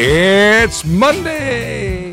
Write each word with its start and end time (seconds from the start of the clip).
It's 0.00 0.84
Monday. 0.84 2.06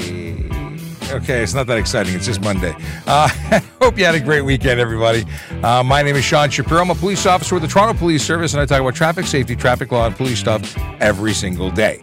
Okay, 1.11 1.43
it's 1.43 1.53
not 1.53 1.67
that 1.67 1.77
exciting. 1.77 2.15
It's 2.15 2.25
just 2.25 2.41
Monday. 2.41 2.75
Uh, 3.05 3.27
hope 3.79 3.99
you 3.99 4.05
had 4.05 4.15
a 4.15 4.19
great 4.19 4.41
weekend, 4.41 4.79
everybody. 4.79 5.23
Uh, 5.61 5.83
my 5.83 6.01
name 6.01 6.15
is 6.15 6.25
Sean 6.25 6.49
Shapiro. 6.49 6.81
I'm 6.81 6.89
a 6.89 6.95
police 6.95 7.27
officer 7.27 7.53
with 7.53 7.61
the 7.61 7.67
Toronto 7.67 7.93
Police 7.95 8.25
Service, 8.25 8.53
and 8.53 8.61
I 8.61 8.65
talk 8.65 8.81
about 8.81 8.95
traffic 8.95 9.27
safety, 9.27 9.55
traffic 9.55 9.91
law, 9.91 10.07
and 10.07 10.15
police 10.15 10.39
stuff 10.39 10.75
every 10.99 11.35
single 11.35 11.69
day 11.69 12.01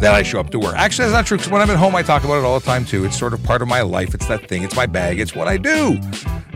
that 0.00 0.16
I 0.16 0.24
show 0.24 0.40
up 0.40 0.50
to 0.50 0.58
work. 0.58 0.74
Actually, 0.74 1.04
that's 1.04 1.14
not 1.14 1.26
true 1.26 1.36
because 1.36 1.52
when 1.52 1.62
I'm 1.62 1.70
at 1.70 1.76
home, 1.76 1.94
I 1.94 2.02
talk 2.02 2.24
about 2.24 2.38
it 2.38 2.44
all 2.44 2.58
the 2.58 2.66
time 2.66 2.84
too. 2.84 3.04
It's 3.04 3.16
sort 3.16 3.34
of 3.34 3.42
part 3.44 3.62
of 3.62 3.68
my 3.68 3.82
life. 3.82 4.14
It's 4.14 4.26
that 4.26 4.48
thing. 4.48 4.64
It's 4.64 4.74
my 4.74 4.86
bag. 4.86 5.20
It's 5.20 5.36
what 5.36 5.46
I 5.46 5.58
do. 5.58 6.00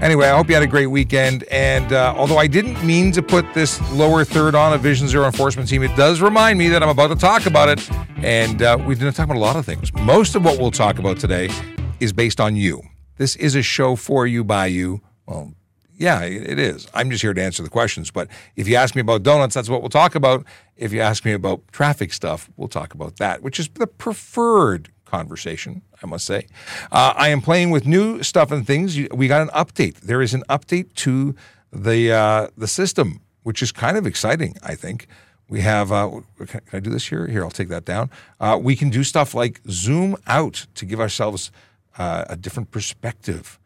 Anyway, 0.00 0.28
I 0.28 0.36
hope 0.36 0.48
you 0.48 0.54
had 0.54 0.62
a 0.62 0.68
great 0.68 0.86
weekend. 0.86 1.42
And 1.50 1.92
uh, 1.92 2.14
although 2.16 2.38
I 2.38 2.46
didn't 2.46 2.84
mean 2.86 3.10
to 3.12 3.22
put 3.22 3.52
this 3.52 3.80
lower 3.90 4.24
third 4.24 4.54
on 4.54 4.72
a 4.72 4.78
Vision 4.78 5.08
Zero 5.08 5.26
enforcement 5.26 5.68
team, 5.68 5.82
it 5.82 5.94
does 5.96 6.20
remind 6.20 6.56
me 6.56 6.68
that 6.68 6.84
I'm 6.84 6.88
about 6.88 7.08
to 7.08 7.16
talk 7.16 7.46
about 7.46 7.68
it. 7.68 7.90
And 8.18 8.62
uh, 8.62 8.78
we've 8.86 9.00
been 9.00 9.12
talking 9.12 9.32
about 9.32 9.40
a 9.40 9.44
lot 9.44 9.56
of 9.56 9.66
things. 9.66 9.92
Most 9.92 10.36
of 10.36 10.44
what 10.44 10.60
we'll 10.60 10.70
talk 10.70 11.00
about 11.00 11.18
today 11.18 11.50
is 11.98 12.12
based 12.12 12.40
on 12.40 12.54
you. 12.54 12.80
This 13.16 13.34
is 13.36 13.56
a 13.56 13.62
show 13.62 13.96
for 13.96 14.24
you, 14.24 14.44
by 14.44 14.66
you. 14.66 15.00
Well, 15.26 15.54
yeah, 15.96 16.22
it 16.22 16.60
is. 16.60 16.86
I'm 16.94 17.10
just 17.10 17.22
here 17.22 17.34
to 17.34 17.42
answer 17.42 17.64
the 17.64 17.68
questions. 17.68 18.12
But 18.12 18.28
if 18.54 18.68
you 18.68 18.76
ask 18.76 18.94
me 18.94 19.00
about 19.00 19.24
donuts, 19.24 19.54
that's 19.54 19.68
what 19.68 19.82
we'll 19.82 19.88
talk 19.88 20.14
about. 20.14 20.46
If 20.76 20.92
you 20.92 21.00
ask 21.00 21.24
me 21.24 21.32
about 21.32 21.66
traffic 21.72 22.12
stuff, 22.12 22.48
we'll 22.56 22.68
talk 22.68 22.94
about 22.94 23.16
that, 23.16 23.42
which 23.42 23.58
is 23.58 23.68
the 23.70 23.88
preferred 23.88 24.90
conversation, 25.04 25.82
I 26.02 26.06
must 26.06 26.26
say. 26.26 26.46
Uh, 26.92 27.12
I 27.16 27.28
am 27.28 27.40
playing 27.40 27.70
with 27.70 27.86
new 27.86 28.22
stuff 28.22 28.50
and 28.50 28.66
things. 28.66 28.96
We 29.10 29.28
got 29.28 29.42
an 29.42 29.48
update. 29.48 30.00
There 30.00 30.22
is 30.22 30.34
an 30.34 30.44
update 30.48 30.94
to 30.94 31.34
the 31.72 32.12
uh, 32.12 32.48
the 32.56 32.68
system, 32.68 33.20
which 33.42 33.62
is 33.62 33.72
kind 33.72 33.96
of 33.96 34.06
exciting. 34.06 34.56
I 34.62 34.74
think 34.74 35.06
we 35.48 35.60
have. 35.62 35.90
Uh, 35.92 36.20
can 36.46 36.60
I 36.72 36.80
do 36.80 36.90
this 36.90 37.08
here? 37.08 37.26
Here, 37.26 37.42
I'll 37.42 37.50
take 37.50 37.68
that 37.68 37.84
down. 37.84 38.10
Uh, 38.40 38.58
we 38.60 38.76
can 38.76 38.90
do 38.90 39.02
stuff 39.04 39.34
like 39.34 39.60
zoom 39.68 40.16
out 40.26 40.66
to 40.74 40.86
give 40.86 41.00
ourselves 41.00 41.50
uh, 41.98 42.24
a 42.28 42.36
different 42.36 42.70
perspective. 42.70 43.58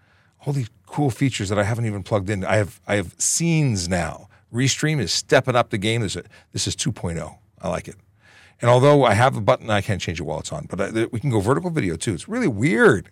All 0.45 0.53
these 0.53 0.71
cool 0.87 1.11
features 1.11 1.49
that 1.51 1.59
I 1.59 1.65
haven't 1.65 1.87
even 1.87 2.03
plugged 2.03 2.31
in. 2.31 2.45
I 2.45 2.57
have 2.57 2.81
I 2.87 2.97
have 2.97 3.15
scenes 3.19 3.89
now. 3.89 4.29
Restream 4.53 5.01
is 5.01 5.13
stepping 5.13 5.57
up 5.57 5.71
the 5.71 5.79
game. 5.79 6.03
This 6.03 6.17
is, 6.17 6.25
this 6.53 6.67
is 6.67 6.77
2.0. 6.77 7.39
I 7.63 7.69
like 7.69 7.89
it. 7.89 7.97
And 8.63 8.71
although 8.71 9.05
I 9.05 9.15
have 9.15 9.37
a 9.37 9.41
button, 9.41 9.69
I 9.71 9.81
can't 9.81 10.01
change 10.01 10.21
it 10.21 10.23
while 10.23 10.39
it's 10.39 10.53
on, 10.53 10.67
but 10.71 10.81
I, 10.81 11.07
we 11.11 11.19
can 11.19 11.31
go 11.31 11.41
vertical 11.41 11.69
video 11.69 11.97
too. 11.97 12.15
It's 12.15 12.29
really 12.29 12.47
weird. 12.47 13.11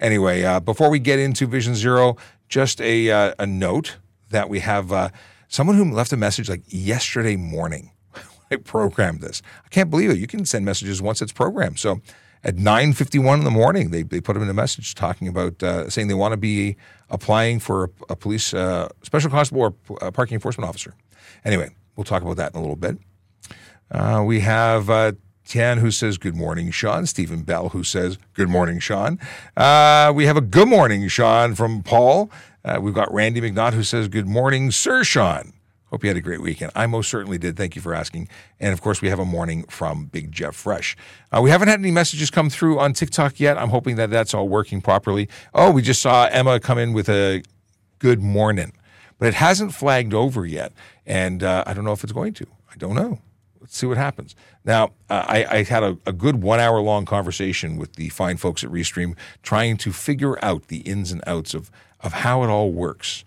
Anyway, 0.00 0.42
uh, 0.42 0.58
before 0.58 0.88
we 0.88 0.98
get 0.98 1.18
into 1.18 1.46
Vision 1.46 1.74
Zero, 1.74 2.16
just 2.48 2.80
a, 2.80 3.10
uh, 3.10 3.34
a 3.38 3.46
note 3.46 3.98
that 4.30 4.48
we 4.48 4.60
have 4.60 4.92
uh, 4.92 5.10
someone 5.48 5.76
who 5.76 5.92
left 5.92 6.12
a 6.14 6.16
message 6.16 6.48
like 6.48 6.62
yesterday 6.66 7.36
morning. 7.36 7.90
I 8.50 8.56
programmed 8.56 9.20
this. 9.20 9.42
I 9.66 9.68
can't 9.68 9.90
believe 9.90 10.10
it. 10.10 10.16
You 10.16 10.26
can 10.26 10.46
send 10.46 10.64
messages 10.64 11.02
once 11.02 11.20
it's 11.20 11.32
programmed. 11.32 11.78
So 11.78 12.00
at 12.42 12.56
9.51 12.56 13.38
in 13.38 13.44
the 13.44 13.50
morning, 13.50 13.90
they, 13.90 14.02
they 14.02 14.22
put 14.22 14.32
them 14.32 14.42
in 14.42 14.48
a 14.48 14.54
message 14.54 14.94
talking 14.94 15.28
about 15.28 15.62
uh, 15.62 15.90
saying 15.90 16.08
they 16.08 16.14
want 16.14 16.32
to 16.32 16.38
be 16.38 16.76
applying 17.10 17.60
for 17.60 17.84
a, 17.84 17.88
a 18.10 18.16
police 18.16 18.54
uh, 18.54 18.88
special 19.02 19.30
constable 19.30 19.60
or 19.60 20.10
parking 20.12 20.36
enforcement 20.36 20.66
officer. 20.66 20.94
Anyway, 21.44 21.68
we'll 21.96 22.04
talk 22.04 22.22
about 22.22 22.36
that 22.38 22.54
in 22.54 22.58
a 22.58 22.60
little 22.60 22.76
bit. 22.76 22.96
Uh, 23.90 24.22
we 24.26 24.40
have 24.40 24.90
uh, 24.90 25.12
Tian 25.46 25.78
who 25.78 25.90
says, 25.90 26.18
Good 26.18 26.34
morning, 26.34 26.70
Sean. 26.70 27.06
Stephen 27.06 27.42
Bell 27.42 27.70
who 27.70 27.84
says, 27.84 28.18
Good 28.34 28.48
morning, 28.48 28.78
Sean. 28.78 29.18
Uh, 29.56 30.12
we 30.14 30.26
have 30.26 30.36
a 30.36 30.40
good 30.40 30.68
morning, 30.68 31.06
Sean, 31.08 31.54
from 31.54 31.82
Paul. 31.82 32.30
Uh, 32.64 32.78
we've 32.80 32.94
got 32.94 33.12
Randy 33.12 33.40
McNaught 33.40 33.72
who 33.72 33.82
says, 33.82 34.08
Good 34.08 34.26
morning, 34.26 34.70
Sir 34.70 35.04
Sean. 35.04 35.52
Hope 35.90 36.02
you 36.02 36.08
had 36.10 36.16
a 36.16 36.20
great 36.20 36.42
weekend. 36.42 36.72
I 36.74 36.86
most 36.86 37.08
certainly 37.08 37.38
did. 37.38 37.56
Thank 37.56 37.76
you 37.76 37.80
for 37.80 37.94
asking. 37.94 38.28
And 38.58 38.72
of 38.72 38.82
course, 38.82 39.00
we 39.00 39.08
have 39.08 39.20
a 39.20 39.24
morning 39.24 39.62
from 39.68 40.06
Big 40.06 40.32
Jeff 40.32 40.56
Fresh. 40.56 40.96
Uh, 41.30 41.40
we 41.40 41.50
haven't 41.50 41.68
had 41.68 41.78
any 41.78 41.92
messages 41.92 42.28
come 42.28 42.50
through 42.50 42.80
on 42.80 42.92
TikTok 42.92 43.38
yet. 43.38 43.56
I'm 43.56 43.68
hoping 43.70 43.94
that 43.96 44.10
that's 44.10 44.34
all 44.34 44.48
working 44.48 44.80
properly. 44.80 45.28
Oh, 45.54 45.70
we 45.70 45.82
just 45.82 46.02
saw 46.02 46.26
Emma 46.26 46.58
come 46.58 46.76
in 46.76 46.92
with 46.92 47.08
a 47.08 47.44
good 48.00 48.20
morning, 48.20 48.72
but 49.20 49.28
it 49.28 49.34
hasn't 49.34 49.74
flagged 49.74 50.12
over 50.12 50.44
yet. 50.44 50.72
And 51.06 51.44
uh, 51.44 51.62
I 51.66 51.72
don't 51.72 51.84
know 51.84 51.92
if 51.92 52.02
it's 52.02 52.12
going 52.12 52.34
to. 52.34 52.46
I 52.68 52.76
don't 52.76 52.96
know. 52.96 53.20
Let's 53.66 53.78
see 53.78 53.86
what 53.86 53.96
happens. 53.96 54.36
Now, 54.64 54.92
uh, 55.10 55.24
I, 55.26 55.44
I, 55.44 55.62
had 55.64 55.82
a, 55.82 55.98
a 56.06 56.12
good 56.12 56.40
one 56.40 56.60
hour 56.60 56.80
long 56.80 57.04
conversation 57.04 57.76
with 57.76 57.96
the 57.96 58.10
fine 58.10 58.36
folks 58.36 58.62
at 58.62 58.70
Restream 58.70 59.16
trying 59.42 59.76
to 59.78 59.92
figure 59.92 60.42
out 60.44 60.68
the 60.68 60.78
ins 60.82 61.10
and 61.10 61.20
outs 61.26 61.52
of, 61.52 61.68
of 61.98 62.12
how 62.12 62.44
it 62.44 62.48
all 62.48 62.70
works. 62.70 63.24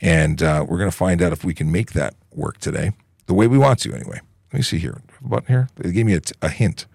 And 0.00 0.40
uh, 0.40 0.64
we're 0.68 0.78
going 0.78 0.90
to 0.90 0.96
find 0.96 1.20
out 1.20 1.32
if 1.32 1.44
we 1.44 1.52
can 1.52 1.72
make 1.72 1.94
that 1.94 2.14
work 2.32 2.58
today 2.58 2.92
the 3.26 3.34
way 3.34 3.48
we 3.48 3.58
want 3.58 3.80
to, 3.80 3.92
anyway. 3.92 4.20
Let 4.52 4.58
me 4.58 4.62
see 4.62 4.78
here. 4.78 5.02
Button 5.20 5.48
here. 5.48 5.68
They 5.74 5.90
gave 5.90 6.06
me 6.06 6.14
a, 6.14 6.20
t- 6.20 6.34
a 6.40 6.48
hint. 6.48 6.86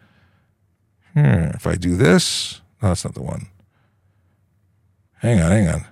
Hmm, 1.13 1.51
if 1.53 1.67
I 1.67 1.75
do 1.75 1.97
this, 1.97 2.61
no, 2.81 2.87
that's 2.87 3.03
not 3.03 3.15
the 3.15 3.21
one. 3.21 3.47
Hang 5.15 5.41
on, 5.41 5.51
hang 5.51 5.67
on. 5.67 5.87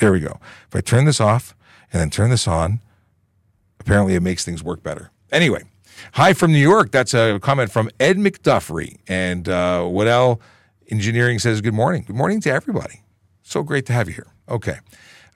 There 0.00 0.10
we 0.10 0.18
go. 0.18 0.40
If 0.66 0.74
I 0.74 0.80
turn 0.80 1.04
this 1.04 1.20
off 1.20 1.54
and 1.92 2.00
then 2.00 2.10
turn 2.10 2.30
this 2.30 2.48
on, 2.48 2.80
apparently 3.78 4.16
it 4.16 4.22
makes 4.22 4.44
things 4.44 4.60
work 4.60 4.82
better. 4.82 5.12
Anyway, 5.30 5.62
hi 6.12 6.32
from 6.32 6.52
New 6.52 6.58
York. 6.58 6.90
That's 6.90 7.14
a 7.14 7.38
comment 7.40 7.70
from 7.70 7.90
Ed 7.98 8.16
McDuffery. 8.16 8.98
And 9.08 9.48
uh, 9.48 9.86
Waddell 9.88 10.40
Engineering 10.88 11.38
says, 11.38 11.60
Good 11.60 11.74
morning. 11.74 12.04
Good 12.06 12.16
morning 12.16 12.40
to 12.42 12.50
everybody. 12.50 13.02
So 13.42 13.62
great 13.62 13.86
to 13.86 13.92
have 13.92 14.08
you 14.08 14.14
here. 14.14 14.28
Okay. 14.48 14.78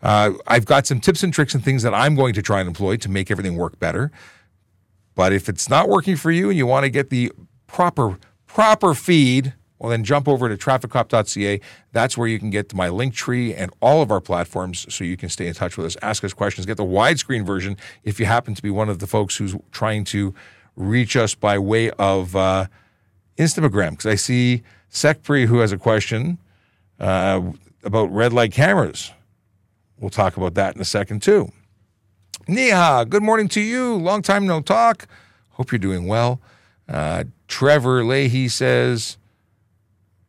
Uh, 0.02 0.32
I've 0.46 0.66
got 0.66 0.86
some 0.86 1.00
tips 1.00 1.22
and 1.22 1.32
tricks 1.32 1.54
and 1.54 1.64
things 1.64 1.82
that 1.82 1.94
I'm 1.94 2.14
going 2.14 2.34
to 2.34 2.42
try 2.42 2.60
and 2.60 2.68
employ 2.68 2.96
to 2.98 3.08
make 3.08 3.30
everything 3.30 3.56
work 3.56 3.78
better. 3.78 4.12
But 5.14 5.32
if 5.32 5.48
it's 5.48 5.68
not 5.68 5.88
working 5.88 6.16
for 6.16 6.30
you 6.30 6.50
and 6.50 6.58
you 6.58 6.66
want 6.66 6.84
to 6.84 6.90
get 6.90 7.10
the 7.10 7.32
proper 7.66 8.18
proper 8.46 8.94
feed, 8.94 9.54
well 9.78 9.90
then 9.90 10.04
jump 10.04 10.28
over 10.28 10.48
to 10.48 10.56
trafficcop.ca. 10.56 11.60
That's 11.92 12.18
where 12.18 12.28
you 12.28 12.38
can 12.38 12.50
get 12.50 12.68
to 12.68 12.76
my 12.76 12.88
link 12.88 13.14
tree 13.14 13.54
and 13.54 13.72
all 13.80 14.02
of 14.02 14.10
our 14.10 14.20
platforms 14.20 14.86
so 14.94 15.04
you 15.04 15.16
can 15.16 15.28
stay 15.28 15.46
in 15.46 15.54
touch 15.54 15.76
with 15.76 15.86
us, 15.86 15.96
ask 16.02 16.22
us 16.22 16.32
questions, 16.32 16.66
get 16.66 16.76
the 16.76 16.84
widescreen 16.84 17.46
version 17.46 17.76
if 18.02 18.20
you 18.20 18.26
happen 18.26 18.54
to 18.54 18.62
be 18.62 18.70
one 18.70 18.88
of 18.88 18.98
the 18.98 19.06
folks 19.06 19.36
who's 19.36 19.56
trying 19.72 20.04
to 20.04 20.34
reach 20.76 21.16
us 21.16 21.34
by 21.34 21.58
way 21.58 21.90
of 21.92 22.34
uh, 22.36 22.66
Instagram. 23.38 23.90
Because 23.90 24.06
I 24.06 24.14
see 24.14 24.62
Sekpri 24.90 25.46
who 25.46 25.58
has 25.58 25.72
a 25.72 25.78
question 25.78 26.38
uh, 26.98 27.40
about 27.82 28.12
red 28.12 28.32
light 28.32 28.52
cameras. 28.52 29.12
We'll 29.98 30.10
talk 30.10 30.36
about 30.36 30.54
that 30.54 30.74
in 30.74 30.80
a 30.80 30.84
second, 30.84 31.22
too. 31.22 31.50
Neha, 32.48 33.06
good 33.08 33.22
morning 33.22 33.48
to 33.48 33.60
you. 33.60 33.94
Long 33.96 34.22
time 34.22 34.46
no 34.46 34.60
talk. 34.60 35.06
Hope 35.50 35.72
you're 35.72 35.78
doing 35.78 36.06
well. 36.06 36.40
Uh, 36.88 37.24
Trevor 37.48 38.04
Leahy 38.04 38.48
says, 38.48 39.16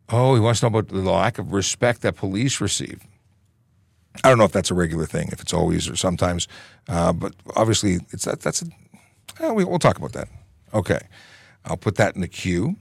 Oh, 0.09 0.35
he 0.35 0.39
wants 0.39 0.59
to 0.59 0.69
know 0.69 0.79
about 0.79 0.93
the 0.93 0.99
lack 0.99 1.39
of 1.39 1.51
respect 1.51 2.01
that 2.01 2.15
police 2.15 2.61
receive. 2.61 3.01
I 4.23 4.29
don't 4.29 4.37
know 4.37 4.45
if 4.45 4.51
that's 4.51 4.71
a 4.71 4.75
regular 4.75 5.05
thing, 5.05 5.29
if 5.31 5.41
it's 5.41 5.53
always 5.53 5.89
or 5.89 5.95
sometimes, 5.95 6.47
uh, 6.87 7.11
but 7.11 7.33
obviously 7.55 7.99
it's 8.11 8.25
that. 8.25 8.41
That's 8.41 8.61
a, 8.61 8.67
uh, 9.43 9.53
we, 9.53 9.63
we'll 9.63 9.79
talk 9.79 9.97
about 9.97 10.13
that. 10.13 10.27
Okay, 10.73 10.99
I'll 11.63 11.77
put 11.77 11.95
that 11.95 12.15
in 12.15 12.21
the 12.21 12.27
queue. 12.27 12.75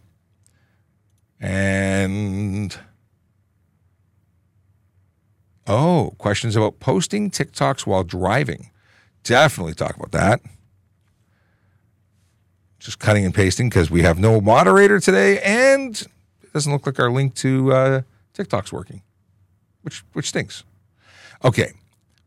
And 1.41 2.77
Oh, 5.67 6.15
questions 6.19 6.57
about 6.57 6.79
posting 6.79 7.31
TikToks 7.31 7.87
while 7.87 8.05
driving. 8.05 8.71
Definitely 9.23 9.75
talk 9.75 9.97
about 9.97 10.13
that. 10.13 10.41
Just 12.79 12.99
cutting 12.99 13.25
and 13.25 13.35
pasting 13.35 13.71
because 13.71 13.91
we 13.91 14.03
have 14.03 14.19
no 14.19 14.43
moderator 14.43 15.01
today, 15.01 15.41
and 15.41 16.03
it 16.43 16.53
doesn't 16.53 16.71
look 16.71 16.85
like 16.85 17.01
our 17.01 17.11
link 17.11 17.35
to 17.37 17.73
uh, 17.73 18.03
TikTok's 18.35 18.73
working, 18.75 19.01
which 19.81 20.05
which 20.13 20.29
stinks. 20.29 20.65
Okay, 21.43 21.73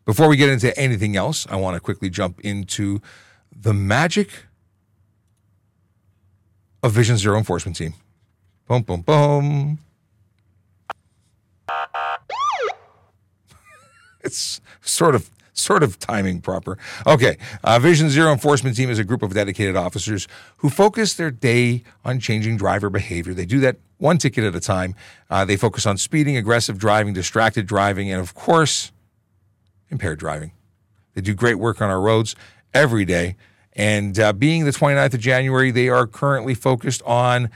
before 0.05 0.27
we 0.27 0.35
get 0.35 0.49
into 0.49 0.75
anything 0.75 1.15
else, 1.15 1.45
I 1.47 1.57
want 1.57 1.75
to 1.75 1.79
quickly 1.79 2.09
jump 2.09 2.39
into 2.39 3.01
the 3.59 3.73
magic 3.73 4.29
of 6.84 6.91
Vision 6.91 7.18
Zero 7.18 7.38
Enforcement 7.38 7.75
Team. 7.75 7.94
Boom, 8.68 8.83
boom, 8.83 9.01
boom. 9.01 9.80
it's 14.21 14.62
sort 14.81 15.15
of 15.15 15.30
sort 15.54 15.81
of 15.83 15.98
timing 15.98 16.39
proper. 16.39 16.77
Okay, 17.06 17.38
uh, 17.63 17.80
Vision 17.80 18.09
Zero 18.09 18.31
Enforcement 18.31 18.75
Team 18.75 18.89
is 18.89 19.00
a 19.00 19.04
group 19.04 19.24
of 19.24 19.33
dedicated 19.33 19.75
officers 19.75 20.27
who 20.57 20.69
focus 20.69 21.15
their 21.15 21.31
day 21.31 21.83
on 22.06 22.19
changing 22.19 22.57
driver 22.57 22.89
behavior. 22.89 23.33
They 23.33 23.45
do 23.45 23.60
that 23.62 23.77
one 23.98 24.19
ticket 24.19 24.44
at 24.44 24.56
a 24.56 24.60
time. 24.60 24.94
Uh, 25.30 25.45
they 25.45 25.57
focus 25.57 25.86
on 25.88 25.98
speeding, 25.98 26.38
aggressive 26.38 26.77
driving, 26.77 27.13
distracted 27.13 27.65
driving, 27.65 28.12
and 28.12 28.21
of 28.21 28.36
course, 28.36 28.92
impaired 29.89 30.19
driving. 30.19 30.51
They 31.15 31.21
do 31.21 31.33
great 31.33 31.56
work 31.56 31.81
on 31.81 31.89
our 31.89 32.00
roads 32.00 32.36
every 32.73 33.05
day. 33.05 33.35
And 33.73 34.19
uh, 34.19 34.33
being 34.33 34.65
the 34.65 34.71
29th 34.71 35.13
of 35.13 35.19
January, 35.19 35.71
they 35.71 35.89
are 35.89 36.07
currently 36.07 36.55
focused 36.55 37.01
on 37.03 37.49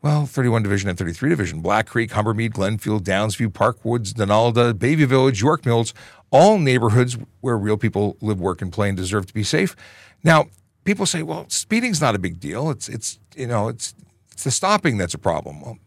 well, 0.00 0.26
31 0.26 0.62
Division 0.62 0.88
and 0.88 0.96
33 0.96 1.30
Division, 1.30 1.60
Black 1.60 1.86
Creek, 1.86 2.10
Humbermede, 2.10 2.52
Glenfield, 2.52 3.00
Downsview, 3.00 3.48
Parkwoods, 3.48 4.14
Donalda, 4.14 4.72
Bayview 4.72 5.06
Village, 5.06 5.42
York 5.42 5.66
Mills, 5.66 5.92
all 6.30 6.58
neighborhoods 6.58 7.18
where 7.40 7.58
real 7.58 7.76
people 7.76 8.16
live, 8.20 8.40
work, 8.40 8.62
and 8.62 8.72
play 8.72 8.88
and 8.88 8.96
deserve 8.96 9.26
to 9.26 9.34
be 9.34 9.42
safe. 9.42 9.74
Now, 10.22 10.46
people 10.84 11.04
say, 11.04 11.22
well, 11.22 11.46
speeding's 11.48 12.00
not 12.00 12.14
a 12.14 12.18
big 12.18 12.38
deal. 12.38 12.70
It's, 12.70 12.88
it's 12.88 13.18
you 13.36 13.46
know, 13.46 13.68
it's 13.68 13.94
It's 14.32 14.44
the 14.44 14.50
stopping 14.52 14.98
that's 14.98 15.14
a 15.14 15.18
problem. 15.18 15.60
Well, 15.60 15.78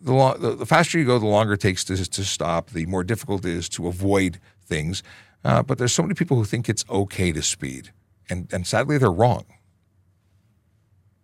the, 0.00 0.34
the, 0.38 0.56
the 0.56 0.66
faster 0.66 0.98
you 0.98 1.04
go, 1.04 1.18
the 1.18 1.26
longer 1.26 1.52
it 1.52 1.60
takes 1.60 1.84
to, 1.84 1.96
to 1.96 2.24
stop, 2.24 2.70
the 2.70 2.86
more 2.86 3.04
difficult 3.04 3.44
it 3.44 3.52
is 3.52 3.68
to 3.70 3.88
avoid 3.88 4.40
things. 4.64 5.02
Uh, 5.44 5.62
but 5.62 5.78
there's 5.78 5.92
so 5.92 6.02
many 6.02 6.14
people 6.14 6.36
who 6.36 6.44
think 6.44 6.68
it's 6.68 6.84
okay 6.90 7.32
to 7.32 7.42
speed. 7.42 7.92
And, 8.28 8.52
and 8.52 8.66
sadly, 8.66 8.98
they're 8.98 9.10
wrong. 9.10 9.46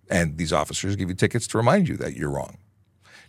And 0.08 0.38
these 0.38 0.52
officers 0.52 0.96
give 0.96 1.08
you 1.08 1.14
tickets 1.14 1.46
to 1.48 1.58
remind 1.58 1.88
you 1.88 1.96
that 1.96 2.14
you're 2.14 2.30
wrong. 2.30 2.58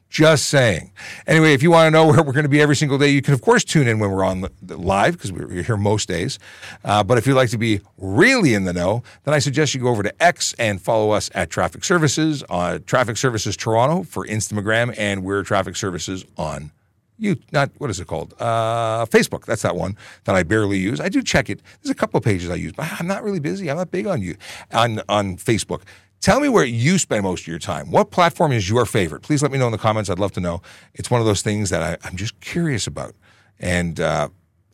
Just 0.09 0.47
saying. 0.47 0.93
Anyway, 1.25 1.53
if 1.53 1.61
you 1.61 1.71
want 1.71 1.87
to 1.87 1.91
know 1.91 2.07
where 2.11 2.23
we're 2.23 2.31
going 2.31 2.43
to 2.43 2.49
be 2.49 2.61
every 2.61 2.75
single 2.75 2.97
day, 2.97 3.09
you 3.09 3.21
can, 3.21 3.33
of 3.33 3.41
course, 3.41 3.63
tune 3.63 3.87
in 3.87 3.99
when 3.99 4.09
we're 4.11 4.23
on 4.23 4.47
live 4.65 5.13
because 5.13 5.31
we're 5.31 5.63
here 5.63 5.75
most 5.75 6.07
days. 6.07 6.39
Uh, 6.85 7.03
but 7.03 7.17
if 7.17 7.27
you'd 7.27 7.35
like 7.35 7.49
to 7.49 7.57
be 7.57 7.81
really 7.97 8.53
in 8.53 8.63
the 8.63 8.73
know, 8.73 9.03
then 9.25 9.33
I 9.33 9.39
suggest 9.39 9.73
you 9.73 9.81
go 9.81 9.89
over 9.89 10.03
to 10.03 10.23
X 10.23 10.53
and 10.57 10.81
follow 10.81 11.11
us 11.11 11.29
at 11.35 11.49
Traffic 11.49 11.83
Services, 11.83 12.43
uh, 12.49 12.79
Traffic 12.85 13.17
Services 13.17 13.57
Toronto 13.57 14.03
for 14.03 14.25
Instagram, 14.25 14.93
and 14.97 15.23
we're 15.23 15.43
Traffic 15.43 15.75
Services 15.75 16.23
on 16.37 16.71
you 17.17 17.37
not 17.51 17.71
what 17.77 17.89
is 17.89 17.99
it 17.99 18.07
called 18.07 18.33
uh, 18.39 19.05
facebook 19.05 19.45
that's 19.45 19.61
that 19.61 19.75
one 19.75 19.97
that 20.25 20.35
i 20.35 20.43
barely 20.43 20.77
use 20.77 20.99
i 20.99 21.09
do 21.09 21.21
check 21.21 21.49
it 21.49 21.61
there's 21.81 21.91
a 21.91 21.95
couple 21.95 22.17
of 22.17 22.23
pages 22.23 22.49
i 22.49 22.55
use 22.55 22.73
but 22.73 22.87
i'm 22.99 23.07
not 23.07 23.23
really 23.23 23.39
busy 23.39 23.69
i'm 23.69 23.77
not 23.77 23.91
big 23.91 24.07
on 24.07 24.21
you 24.21 24.35
on 24.71 25.01
on 25.09 25.37
facebook 25.37 25.81
Tell 26.19 26.39
me 26.39 26.49
where 26.49 26.65
you 26.65 26.97
spend 26.97 27.23
most 27.23 27.41
of 27.41 27.47
your 27.47 27.59
time. 27.59 27.91
What 27.91 28.11
platform 28.11 28.51
is 28.51 28.69
your 28.69 28.85
favorite? 28.85 29.21
Please 29.21 29.43
let 29.43 29.51
me 29.51 29.57
know 29.57 29.67
in 29.67 29.71
the 29.71 29.77
comments. 29.77 30.09
I'd 30.09 30.19
love 30.19 30.31
to 30.33 30.39
know. 30.39 30.61
It's 30.95 31.11
one 31.11 31.21
of 31.21 31.27
those 31.27 31.41
things 31.41 31.69
that 31.69 31.99
I, 32.03 32.07
am 32.07 32.15
just 32.15 32.39
curious 32.39 32.87
about. 32.87 33.15
And 33.59 33.99
uh, 33.99 34.29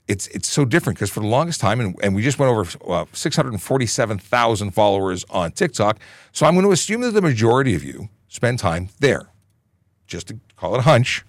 it's 0.07 0.28
it's 0.28 0.48
so 0.48 0.66
different 0.66 0.98
because 0.98 1.10
for 1.10 1.19
the 1.19 1.28
longest 1.28 1.60
time, 1.60 1.80
and, 1.80 1.96
and 2.01 2.16
we 2.16 2.22
just 2.22 2.39
went 2.39 2.50
over 2.50 2.66
uh, 2.88 3.06
647,000 3.12 4.72
followers 4.72 5.25
on 5.30 5.51
TikTok. 5.51 6.00
So 6.31 6.46
I'm 6.46 6.54
going 6.54 6.66
to 6.66 6.72
assume 6.72 7.01
that 7.01 7.12
the 7.12 7.22
majority 7.22 7.75
of 7.75 7.84
you 7.84 8.10
spend 8.30 8.60
time 8.60 8.89
there. 9.00 9.30
Just 10.07 10.28
to 10.28 10.39
call 10.56 10.75
it 10.75 10.80
a 10.80 10.84
hunch. 10.84 11.25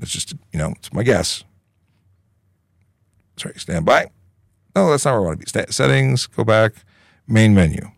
It's 0.00 0.10
just, 0.10 0.34
you 0.52 0.58
know, 0.58 0.72
it's 0.76 0.92
my 0.92 1.02
guess. 1.02 1.44
Sorry, 3.36 3.54
stand 3.58 3.84
by. 3.84 4.10
No, 4.74 4.90
that's 4.90 5.04
not 5.04 5.12
where 5.12 5.20
I 5.20 5.24
want 5.24 5.40
to 5.40 5.64
be. 5.66 5.72
Settings, 5.72 6.26
go 6.26 6.44
back, 6.44 6.72
main 7.26 7.54
menu. 7.54 7.90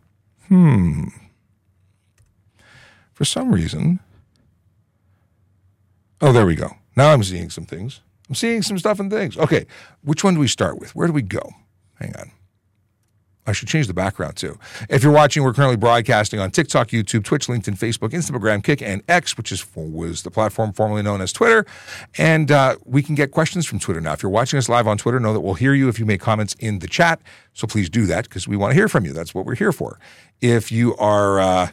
Hmm. 0.49 1.08
For 3.12 3.25
some 3.25 3.52
reason. 3.52 4.00
Oh, 6.20 6.32
there 6.32 6.47
we 6.47 6.55
go. 6.55 6.76
Now 6.97 7.12
I'm 7.12 7.23
seeing 7.23 7.50
some 7.50 7.64
things. 7.64 8.00
I'm 8.29 8.35
seeing 8.35 8.62
some 8.62 8.79
stuff 8.79 9.00
and 9.00 9.11
things. 9.11 9.37
Okay, 9.37 9.67
which 10.02 10.23
one 10.23 10.35
do 10.35 10.41
we 10.41 10.49
start 10.49 10.79
with? 10.79 10.94
Where 10.94 11.06
do 11.06 11.12
we 11.12 11.23
go? 11.23 11.50
Hang 11.94 12.14
on. 12.17 12.31
I 13.50 13.52
should 13.52 13.69
change 13.69 13.87
the 13.87 13.94
background 13.94 14.37
too. 14.37 14.58
If 14.88 15.02
you're 15.02 15.12
watching, 15.12 15.43
we're 15.43 15.52
currently 15.52 15.76
broadcasting 15.76 16.41
on 16.41 16.50
TikTok, 16.50 16.88
YouTube, 16.88 17.25
Twitch, 17.25 17.49
LinkedIn, 17.49 17.76
Facebook, 17.76 18.11
Instagram, 18.11 18.62
Kick, 18.62 18.81
and 18.81 19.02
X, 19.08 19.37
which 19.37 19.52
is 19.52 19.67
was 19.75 20.23
the 20.23 20.31
platform 20.31 20.73
formerly 20.73 21.02
known 21.02 21.20
as 21.20 21.32
Twitter. 21.32 21.67
And 22.17 22.50
uh, 22.50 22.76
we 22.85 23.02
can 23.02 23.14
get 23.14 23.32
questions 23.32 23.67
from 23.67 23.79
Twitter 23.81 24.00
now. 24.00 24.12
If 24.12 24.23
you're 24.23 24.31
watching 24.31 24.58
us 24.58 24.69
live 24.69 24.87
on 24.87 24.97
Twitter, 24.97 25.20
know 25.20 25.32
that 25.32 25.41
we'll 25.41 25.55
hear 25.55 25.75
you 25.75 25.88
if 25.88 25.99
you 25.99 26.06
make 26.06 26.20
comments 26.20 26.55
in 26.61 26.79
the 26.79 26.87
chat. 26.87 27.20
So 27.52 27.67
please 27.67 27.91
do 27.91 28.06
that 28.06 28.25
because 28.25 28.47
we 28.47 28.56
want 28.56 28.70
to 28.70 28.75
hear 28.75 28.88
from 28.88 29.05
you. 29.05 29.12
That's 29.12 29.35
what 29.35 29.44
we're 29.44 29.56
here 29.56 29.73
for. 29.73 29.99
If 30.41 30.70
you 30.70 30.97
are 30.97 31.41
uh, 31.41 31.69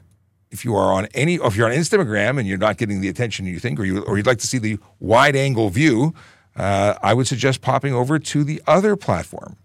if 0.49 0.65
you 0.65 0.75
are 0.75 0.93
on 0.93 1.07
any, 1.13 1.35
if 1.35 1.55
you're 1.55 1.67
on 1.67 1.75
Instagram 1.75 2.39
and 2.39 2.47
you're 2.47 2.57
not 2.57 2.77
getting 2.77 3.01
the 3.01 3.09
attention 3.09 3.45
you 3.45 3.59
think, 3.59 3.79
or 3.79 3.85
you 3.85 4.01
or 4.03 4.17
you'd 4.17 4.25
like 4.25 4.39
to 4.39 4.47
see 4.47 4.57
the 4.57 4.79
wide 4.99 5.35
angle 5.35 5.69
view, 5.69 6.13
uh, 6.55 6.95
I 7.01 7.13
would 7.13 7.27
suggest 7.27 7.61
popping 7.61 7.93
over 7.93 8.17
to 8.19 8.43
the 8.43 8.61
other 8.65 8.95
platform. 8.95 9.57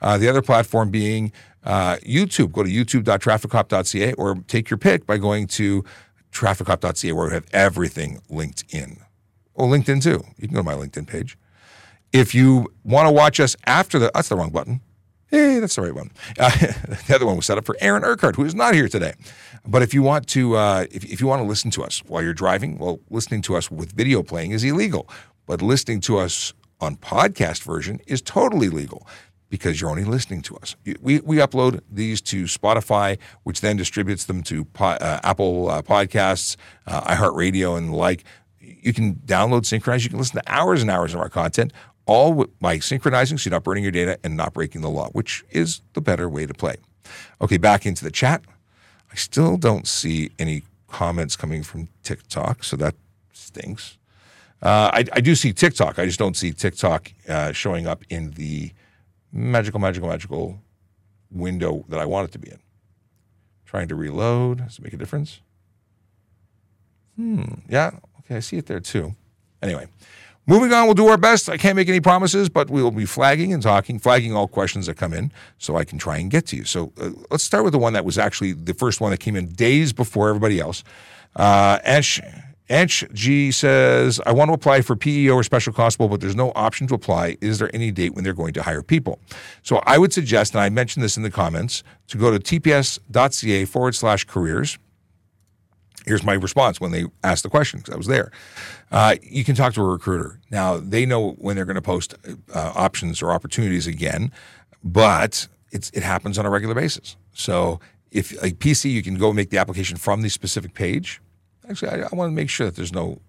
Uh, 0.00 0.18
the 0.18 0.28
other 0.28 0.42
platform 0.42 0.90
being 0.90 1.32
uh, 1.64 1.96
YouTube. 1.96 2.52
Go 2.52 2.62
to 2.62 2.70
youtube.trafficcop.ca 2.70 4.12
or 4.14 4.36
take 4.46 4.70
your 4.70 4.78
pick 4.78 5.06
by 5.06 5.18
going 5.18 5.46
to 5.48 5.84
trafficcop.ca 6.32 7.12
where 7.12 7.26
we 7.26 7.34
have 7.34 7.46
everything 7.52 8.20
linked 8.28 8.64
in. 8.70 8.98
Oh, 9.56 9.66
LinkedIn 9.66 10.02
too. 10.02 10.22
You 10.36 10.48
can 10.48 10.54
go 10.54 10.60
to 10.60 10.64
my 10.64 10.74
LinkedIn 10.74 11.06
page. 11.06 11.36
If 12.12 12.34
you 12.34 12.72
want 12.84 13.06
to 13.08 13.12
watch 13.12 13.40
us 13.40 13.56
after 13.66 13.98
the, 13.98 14.10
that's 14.14 14.28
the 14.28 14.36
wrong 14.36 14.50
button. 14.50 14.80
Hey, 15.26 15.58
that's 15.58 15.76
the 15.76 15.82
right 15.82 15.94
one. 15.94 16.10
Uh, 16.38 16.48
the 17.06 17.14
other 17.14 17.26
one 17.26 17.36
was 17.36 17.44
set 17.44 17.58
up 17.58 17.66
for 17.66 17.76
Aaron 17.80 18.02
Urquhart, 18.02 18.36
who 18.36 18.44
is 18.44 18.54
not 18.54 18.72
here 18.72 18.88
today. 18.88 19.12
But 19.66 19.82
if 19.82 19.92
you 19.92 20.02
want 20.02 20.26
to, 20.28 20.56
uh, 20.56 20.86
if, 20.90 21.04
if 21.04 21.20
you 21.20 21.26
want 21.26 21.42
to 21.42 21.46
listen 21.46 21.70
to 21.72 21.84
us 21.84 22.02
while 22.06 22.22
you're 22.22 22.32
driving, 22.32 22.78
well, 22.78 23.00
listening 23.10 23.42
to 23.42 23.56
us 23.56 23.70
with 23.70 23.92
video 23.92 24.22
playing 24.22 24.52
is 24.52 24.64
illegal. 24.64 25.06
But 25.44 25.60
listening 25.60 26.00
to 26.02 26.18
us 26.18 26.54
on 26.80 26.96
podcast 26.96 27.62
version 27.62 28.00
is 28.06 28.22
totally 28.22 28.70
legal 28.70 29.06
because 29.50 29.80
you're 29.80 29.90
only 29.90 30.04
listening 30.04 30.42
to 30.42 30.56
us. 30.56 30.76
We, 31.00 31.20
we 31.20 31.36
upload 31.36 31.80
these 31.90 32.20
to 32.22 32.44
Spotify, 32.44 33.18
which 33.44 33.60
then 33.60 33.76
distributes 33.76 34.24
them 34.24 34.42
to 34.44 34.66
uh, 34.78 35.20
Apple 35.22 35.70
uh, 35.70 35.82
Podcasts, 35.82 36.56
uh, 36.86 37.14
iHeartRadio, 37.14 37.76
and 37.76 37.90
the 37.90 37.96
like. 37.96 38.24
You 38.60 38.92
can 38.92 39.14
download, 39.14 39.64
synchronize. 39.64 40.04
You 40.04 40.10
can 40.10 40.18
listen 40.18 40.42
to 40.42 40.52
hours 40.52 40.82
and 40.82 40.90
hours 40.90 41.14
of 41.14 41.20
our 41.20 41.30
content, 41.30 41.72
all 42.06 42.46
by 42.60 42.78
synchronizing 42.78 43.38
so 43.38 43.48
you're 43.48 43.56
not 43.56 43.64
burning 43.64 43.84
your 43.84 43.92
data 43.92 44.18
and 44.22 44.36
not 44.36 44.52
breaking 44.52 44.82
the 44.82 44.90
law, 44.90 45.08
which 45.10 45.44
is 45.50 45.80
the 45.94 46.00
better 46.00 46.28
way 46.28 46.46
to 46.46 46.54
play. 46.54 46.76
Okay, 47.40 47.56
back 47.56 47.86
into 47.86 48.04
the 48.04 48.10
chat. 48.10 48.42
I 49.10 49.14
still 49.14 49.56
don't 49.56 49.86
see 49.86 50.30
any 50.38 50.64
comments 50.88 51.36
coming 51.36 51.62
from 51.62 51.88
TikTok, 52.02 52.64
so 52.64 52.76
that 52.76 52.94
stinks. 53.32 53.96
Uh, 54.60 54.90
I, 54.92 55.04
I, 55.12 55.20
do 55.20 55.34
see 55.34 55.52
TikTok. 55.52 55.98
I 55.98 56.04
just 56.04 56.18
don't 56.18 56.36
see 56.36 56.50
TikTok 56.50 57.12
uh, 57.28 57.52
showing 57.52 57.86
up 57.86 58.02
in 58.10 58.32
the 58.32 58.72
magical, 59.32 59.80
magical, 59.80 60.08
magical 60.08 60.60
window 61.30 61.84
that 61.88 62.00
I 62.00 62.06
want 62.06 62.28
it 62.28 62.32
to 62.32 62.38
be 62.38 62.50
in. 62.50 62.58
Trying 63.64 63.88
to 63.88 63.94
reload. 63.94 64.58
Does 64.58 64.78
it 64.78 64.84
make 64.84 64.92
a 64.92 64.96
difference? 64.96 65.40
Hmm. 67.16 67.42
Yeah. 67.68 67.90
Okay. 68.20 68.36
I 68.36 68.40
see 68.40 68.56
it 68.56 68.66
there 68.66 68.80
too. 68.80 69.14
Anyway, 69.60 69.88
moving 70.46 70.72
on. 70.72 70.86
We'll 70.86 70.94
do 70.94 71.08
our 71.08 71.16
best. 71.16 71.48
I 71.48 71.56
can't 71.56 71.76
make 71.76 71.88
any 71.88 72.00
promises, 72.00 72.48
but 72.48 72.70
we 72.70 72.82
will 72.82 72.92
be 72.92 73.04
flagging 73.04 73.52
and 73.52 73.62
talking, 73.62 73.98
flagging 73.98 74.34
all 74.34 74.48
questions 74.48 74.86
that 74.86 74.96
come 74.96 75.12
in 75.12 75.32
so 75.58 75.76
I 75.76 75.84
can 75.84 75.98
try 75.98 76.18
and 76.18 76.30
get 76.30 76.46
to 76.46 76.56
you. 76.56 76.64
So 76.64 76.92
uh, 77.00 77.10
let's 77.30 77.44
start 77.44 77.64
with 77.64 77.72
the 77.72 77.78
one 77.78 77.92
that 77.92 78.04
was 78.04 78.16
actually 78.18 78.52
the 78.52 78.74
first 78.74 79.00
one 79.00 79.10
that 79.10 79.18
came 79.18 79.36
in 79.36 79.48
days 79.48 79.92
before 79.92 80.28
everybody 80.28 80.60
else. 80.60 80.84
Uh, 81.36 81.78
Ash 81.84 82.20
Anch 82.70 83.04
G 83.12 83.50
says, 83.50 84.20
I 84.26 84.32
want 84.32 84.48
to 84.50 84.52
apply 84.52 84.82
for 84.82 84.94
PEO 84.94 85.34
or 85.34 85.42
special 85.42 85.72
constable, 85.72 86.08
but 86.08 86.20
there's 86.20 86.36
no 86.36 86.52
option 86.54 86.86
to 86.88 86.94
apply. 86.94 87.36
Is 87.40 87.58
there 87.58 87.74
any 87.74 87.90
date 87.90 88.14
when 88.14 88.24
they're 88.24 88.34
going 88.34 88.52
to 88.54 88.62
hire 88.62 88.82
people? 88.82 89.20
So 89.62 89.80
I 89.86 89.98
would 89.98 90.12
suggest, 90.12 90.54
and 90.54 90.60
I 90.60 90.68
mentioned 90.68 91.02
this 91.02 91.16
in 91.16 91.22
the 91.22 91.30
comments, 91.30 91.82
to 92.08 92.18
go 92.18 92.36
to 92.36 92.38
tps.ca 92.38 93.64
forward 93.64 93.94
slash 93.94 94.24
careers. 94.24 94.78
Here's 96.04 96.24
my 96.24 96.34
response 96.34 96.80
when 96.80 96.90
they 96.90 97.04
asked 97.22 97.42
the 97.42 97.50
question 97.50 97.80
because 97.80 97.94
I 97.94 97.96
was 97.96 98.06
there. 98.06 98.30
Uh, 98.90 99.16
you 99.22 99.44
can 99.44 99.54
talk 99.54 99.74
to 99.74 99.82
a 99.82 99.88
recruiter. 99.88 100.40
Now, 100.50 100.78
they 100.78 101.04
know 101.04 101.32
when 101.32 101.56
they're 101.56 101.66
going 101.66 101.74
to 101.76 101.82
post 101.82 102.14
uh, 102.54 102.72
options 102.74 103.22
or 103.22 103.30
opportunities 103.30 103.86
again, 103.86 104.32
but 104.82 105.48
it 105.70 106.02
happens 106.02 106.38
on 106.38 106.46
a 106.46 106.50
regular 106.50 106.74
basis. 106.74 107.16
So 107.34 107.78
if 108.10 108.40
like 108.42 108.58
PC, 108.58 108.90
you 108.90 109.02
can 109.02 109.16
go 109.16 109.32
make 109.32 109.50
the 109.50 109.58
application 109.58 109.96
from 109.96 110.22
the 110.22 110.30
specific 110.30 110.74
page 110.74 111.20
Actually, 111.68 112.02
I, 112.02 112.08
I 112.10 112.14
want 112.14 112.30
to 112.30 112.34
make 112.34 112.50
sure 112.50 112.66
that 112.66 112.76
there's 112.76 112.92
no 112.92 113.20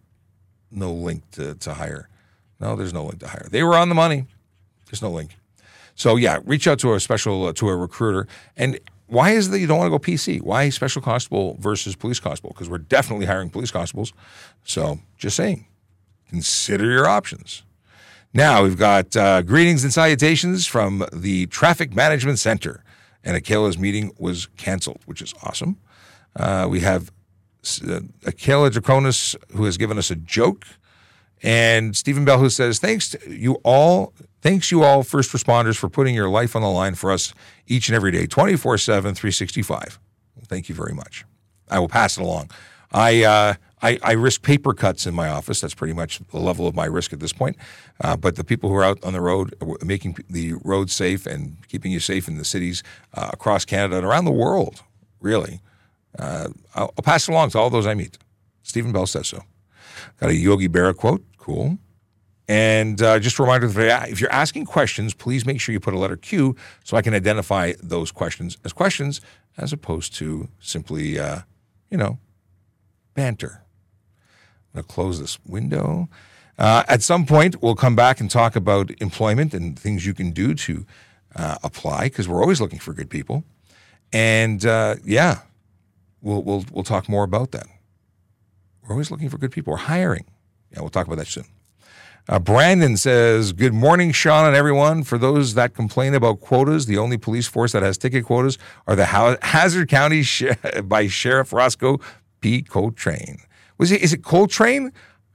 no 0.71 0.93
link 0.93 1.29
to, 1.31 1.55
to 1.55 1.73
hire. 1.73 2.09
No, 2.59 2.75
there's 2.75 2.93
no 2.93 3.05
link 3.05 3.19
to 3.19 3.27
hire. 3.27 3.47
They 3.49 3.63
were 3.63 3.75
on 3.75 3.89
the 3.89 3.95
money. 3.95 4.25
There's 4.85 5.01
no 5.01 5.09
link. 5.09 5.31
So 5.95 6.15
yeah, 6.15 6.39
reach 6.45 6.67
out 6.67 6.79
to 6.79 6.93
a 6.93 6.99
special 6.99 7.47
uh, 7.47 7.53
to 7.53 7.69
a 7.69 7.75
recruiter. 7.75 8.27
And 8.55 8.79
why 9.07 9.31
is 9.31 9.47
it 9.47 9.51
that 9.51 9.59
you 9.59 9.67
don't 9.67 9.79
want 9.79 9.91
to 9.91 9.97
go 9.97 9.99
PC? 9.99 10.41
Why 10.41 10.69
special 10.69 11.01
constable 11.01 11.57
versus 11.59 11.95
police 11.95 12.19
constable? 12.19 12.51
Because 12.51 12.69
we're 12.69 12.77
definitely 12.77 13.25
hiring 13.25 13.49
police 13.49 13.71
constables. 13.71 14.13
So 14.63 14.99
just 15.17 15.35
saying, 15.35 15.65
consider 16.29 16.89
your 16.89 17.07
options. 17.07 17.63
Now 18.33 18.63
we've 18.63 18.77
got 18.77 19.15
uh, 19.17 19.41
greetings 19.41 19.83
and 19.83 19.91
salutations 19.91 20.67
from 20.67 21.05
the 21.11 21.47
Traffic 21.47 21.95
Management 21.95 22.37
Center, 22.37 22.83
and 23.23 23.35
Akela's 23.35 23.79
meeting 23.79 24.11
was 24.19 24.47
canceled, 24.55 25.01
which 25.05 25.21
is 25.21 25.33
awesome. 25.43 25.77
Uh, 26.35 26.67
we 26.69 26.81
have 26.81 27.11
uh, 27.87 28.01
Akela 28.25 28.69
Draconis, 28.69 29.35
who 29.55 29.65
has 29.65 29.77
given 29.77 29.97
us 29.97 30.11
a 30.11 30.15
joke, 30.15 30.65
and 31.41 31.95
Stephen 31.95 32.25
Bell, 32.25 32.39
who 32.39 32.49
says, 32.49 32.79
Thanks 32.79 33.15
you 33.27 33.55
all. 33.63 34.13
Thanks 34.41 34.71
you 34.71 34.83
all, 34.83 35.03
first 35.03 35.31
responders, 35.31 35.75
for 35.75 35.89
putting 35.89 36.15
your 36.15 36.29
life 36.29 36.55
on 36.55 36.61
the 36.61 36.69
line 36.69 36.95
for 36.95 37.11
us 37.11 37.33
each 37.67 37.89
and 37.89 37.95
every 37.95 38.11
day, 38.11 38.25
24 38.25 38.77
7, 38.77 39.13
365. 39.13 39.99
Well, 40.35 40.45
thank 40.47 40.69
you 40.69 40.75
very 40.75 40.93
much. 40.93 41.25
I 41.69 41.79
will 41.79 41.89
pass 41.89 42.17
it 42.17 42.21
along. 42.21 42.49
I, 42.91 43.23
uh, 43.23 43.53
I, 43.81 43.99
I, 44.01 44.11
risk 44.13 44.41
paper 44.41 44.73
cuts 44.73 45.05
in 45.05 45.13
my 45.13 45.29
office. 45.29 45.61
That's 45.61 45.75
pretty 45.75 45.93
much 45.93 46.19
the 46.31 46.39
level 46.39 46.67
of 46.67 46.75
my 46.75 46.85
risk 46.85 47.13
at 47.13 47.19
this 47.19 47.33
point. 47.33 47.55
Uh, 48.01 48.17
but 48.17 48.35
the 48.35 48.43
people 48.43 48.69
who 48.69 48.75
are 48.75 48.83
out 48.83 49.03
on 49.03 49.13
the 49.13 49.21
road, 49.21 49.53
uh, 49.61 49.85
making 49.85 50.17
the 50.29 50.53
roads 50.63 50.93
safe 50.93 51.27
and 51.27 51.57
keeping 51.67 51.91
you 51.91 51.99
safe 51.99 52.27
in 52.27 52.37
the 52.37 52.45
cities 52.45 52.81
uh, 53.13 53.29
across 53.31 53.65
Canada 53.65 53.97
and 53.97 54.05
around 54.05 54.25
the 54.25 54.31
world, 54.31 54.81
really, 55.19 55.61
uh, 56.17 56.49
I'll, 56.75 56.93
I'll, 56.97 57.03
pass 57.03 57.27
it 57.27 57.31
along 57.31 57.51
to 57.51 57.59
all 57.59 57.69
those 57.69 57.85
I 57.85 57.93
meet. 57.93 58.17
Stephen 58.63 58.91
Bell 58.91 59.05
says 59.05 59.27
so. 59.27 59.43
Got 60.19 60.31
a 60.31 60.35
Yogi 60.35 60.67
Berra 60.67 60.95
quote. 60.95 61.23
Cool. 61.37 61.77
And 62.47 62.99
uh, 63.01 63.19
just 63.19 63.37
a 63.37 63.43
reminder 63.43 63.67
that 63.67 64.09
if 64.09 64.19
you're 64.19 64.31
asking 64.31 64.65
questions, 64.65 65.13
please 65.13 65.45
make 65.45 65.61
sure 65.61 65.71
you 65.71 65.79
put 65.79 65.93
a 65.93 65.99
letter 65.99 66.17
Q 66.17 66.55
so 66.83 66.97
I 66.97 67.03
can 67.03 67.13
identify 67.13 67.73
those 67.81 68.11
questions 68.11 68.57
as 68.65 68.73
questions 68.73 69.21
as 69.57 69.71
opposed 69.71 70.15
to 70.15 70.49
simply, 70.59 71.19
uh, 71.19 71.41
you 71.91 71.97
know, 71.97 72.17
banter. 73.13 73.61
I'm 74.73 74.81
going 74.81 74.83
to 74.87 74.93
close 74.93 75.19
this 75.19 75.37
window. 75.45 76.09
Uh, 76.57 76.83
at 76.87 77.03
some 77.03 77.25
point, 77.25 77.61
we'll 77.61 77.75
come 77.75 77.95
back 77.95 78.19
and 78.19 78.31
talk 78.31 78.55
about 78.55 78.89
employment 78.99 79.53
and 79.53 79.77
things 79.77 80.05
you 80.05 80.13
can 80.13 80.31
do 80.31 80.55
to 80.55 80.85
uh, 81.35 81.57
apply 81.63 82.05
because 82.05 82.27
we're 82.27 82.41
always 82.41 82.59
looking 82.59 82.79
for 82.79 82.93
good 82.93 83.09
people. 83.09 83.43
And 84.11 84.65
uh, 84.65 84.95
yeah, 85.05 85.41
we'll, 86.21 86.43
we'll, 86.43 86.65
we'll 86.71 86.83
talk 86.83 87.09
more 87.09 87.23
about 87.23 87.51
that. 87.51 87.67
We're 88.83 88.93
always 88.93 89.11
looking 89.11 89.29
for 89.29 89.37
good 89.37 89.51
people. 89.51 89.71
We're 89.71 89.77
hiring. 89.77 90.25
Yeah, 90.71 90.81
we'll 90.81 90.89
talk 90.89 91.07
about 91.07 91.17
that 91.17 91.27
soon. 91.27 91.45
Uh, 92.27 92.37
Brandon 92.37 92.95
says, 92.95 93.53
Good 93.53 93.73
morning, 93.73 94.11
Sean 94.11 94.45
and 94.45 94.55
everyone. 94.55 95.03
For 95.03 95.17
those 95.17 95.55
that 95.55 95.73
complain 95.73 96.13
about 96.13 96.39
quotas, 96.39 96.85
the 96.85 96.97
only 96.97 97.17
police 97.17 97.47
force 97.47 97.71
that 97.71 97.81
has 97.81 97.97
ticket 97.97 98.25
quotas 98.25 98.57
are 98.87 98.95
the 98.95 99.05
Hazzard 99.05 99.89
County 99.89 100.23
by 100.83 101.07
Sheriff 101.07 101.51
Roscoe 101.51 101.99
P. 102.41 102.61
Coltrane. 102.61 103.39
Was 103.77 103.91
it, 103.91 104.01
is 104.01 104.13
it 104.13 104.23
Coltrane? 104.23 104.91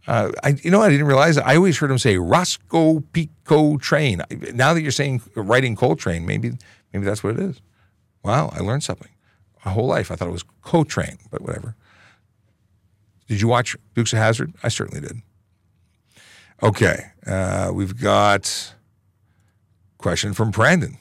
Uh, 0.07 0.33
I, 0.43 0.51
you 0.63 0.71
know, 0.71 0.83
I 0.83 0.91
didn't 0.91 1.07
realize. 1.07 1.39
I 1.39 1.57
always 1.57 1.79
heard 1.79 1.91
him 1.91 1.99
say 1.99 2.19
Roscoe 2.19 3.01
Pico 3.13 3.79
Train. 3.79 4.23
Now 4.53 4.75
that 4.75 4.83
you're 4.83 4.91
saying 4.91 5.23
writing 5.35 5.77
Coltrane, 5.77 6.27
maybe 6.27 6.53
maybe 6.93 7.05
that's 7.05 7.25
what 7.25 7.35
it 7.35 7.41
is. 7.41 7.61
Wow, 8.23 8.51
I 8.53 8.61
learned 8.61 8.85
something. 8.85 9.09
My 9.65 9.73
whole 9.73 9.87
life 9.87 10.11
I 10.11 10.17
thought 10.17 10.29
it 10.29 10.33
was 10.33 10.45
Coltrane, 10.63 11.19
but 11.31 11.43
whatever. 11.43 11.75
Did 13.29 13.41
you 13.41 13.49
watch 13.49 13.77
Dukes 13.95 14.13
of 14.13 14.19
Hazzard? 14.19 14.53
I 14.63 14.69
certainly 14.69 15.01
did. 15.01 15.23
Okay, 16.63 17.07
uh, 17.27 17.71
we've 17.75 17.99
got 18.01 18.75
question 19.99 20.35
from 20.35 20.51
Brandon. 20.51 20.99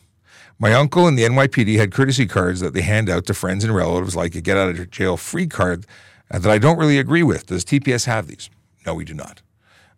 My 0.60 0.74
uncle 0.74 1.08
and 1.08 1.18
the 1.18 1.24
NYPD 1.24 1.78
had 1.78 1.92
courtesy 1.92 2.26
cards 2.26 2.62
that 2.62 2.74
they 2.74 2.82
hand 2.82 3.10
out 3.10 3.26
to 3.26 3.34
friends 3.34 3.64
and 3.64 3.76
relatives, 3.76 4.16
like 4.16 4.36
a 4.36 4.42
get 4.42 4.58
out 4.58 4.70
of 4.70 4.92
jail 4.92 5.18
free 5.18 5.48
card, 5.48 5.86
uh, 6.32 6.40
that 6.40 6.50
I 6.50 6.58
don't 6.58 6.78
really 6.78 6.98
agree 6.98 7.24
with. 7.24 7.48
Does 7.48 7.66
TPS 7.66 8.06
have 8.06 8.28
these? 8.28 8.50
No, 8.86 8.94
we 8.94 9.04
do 9.04 9.14
not. 9.14 9.42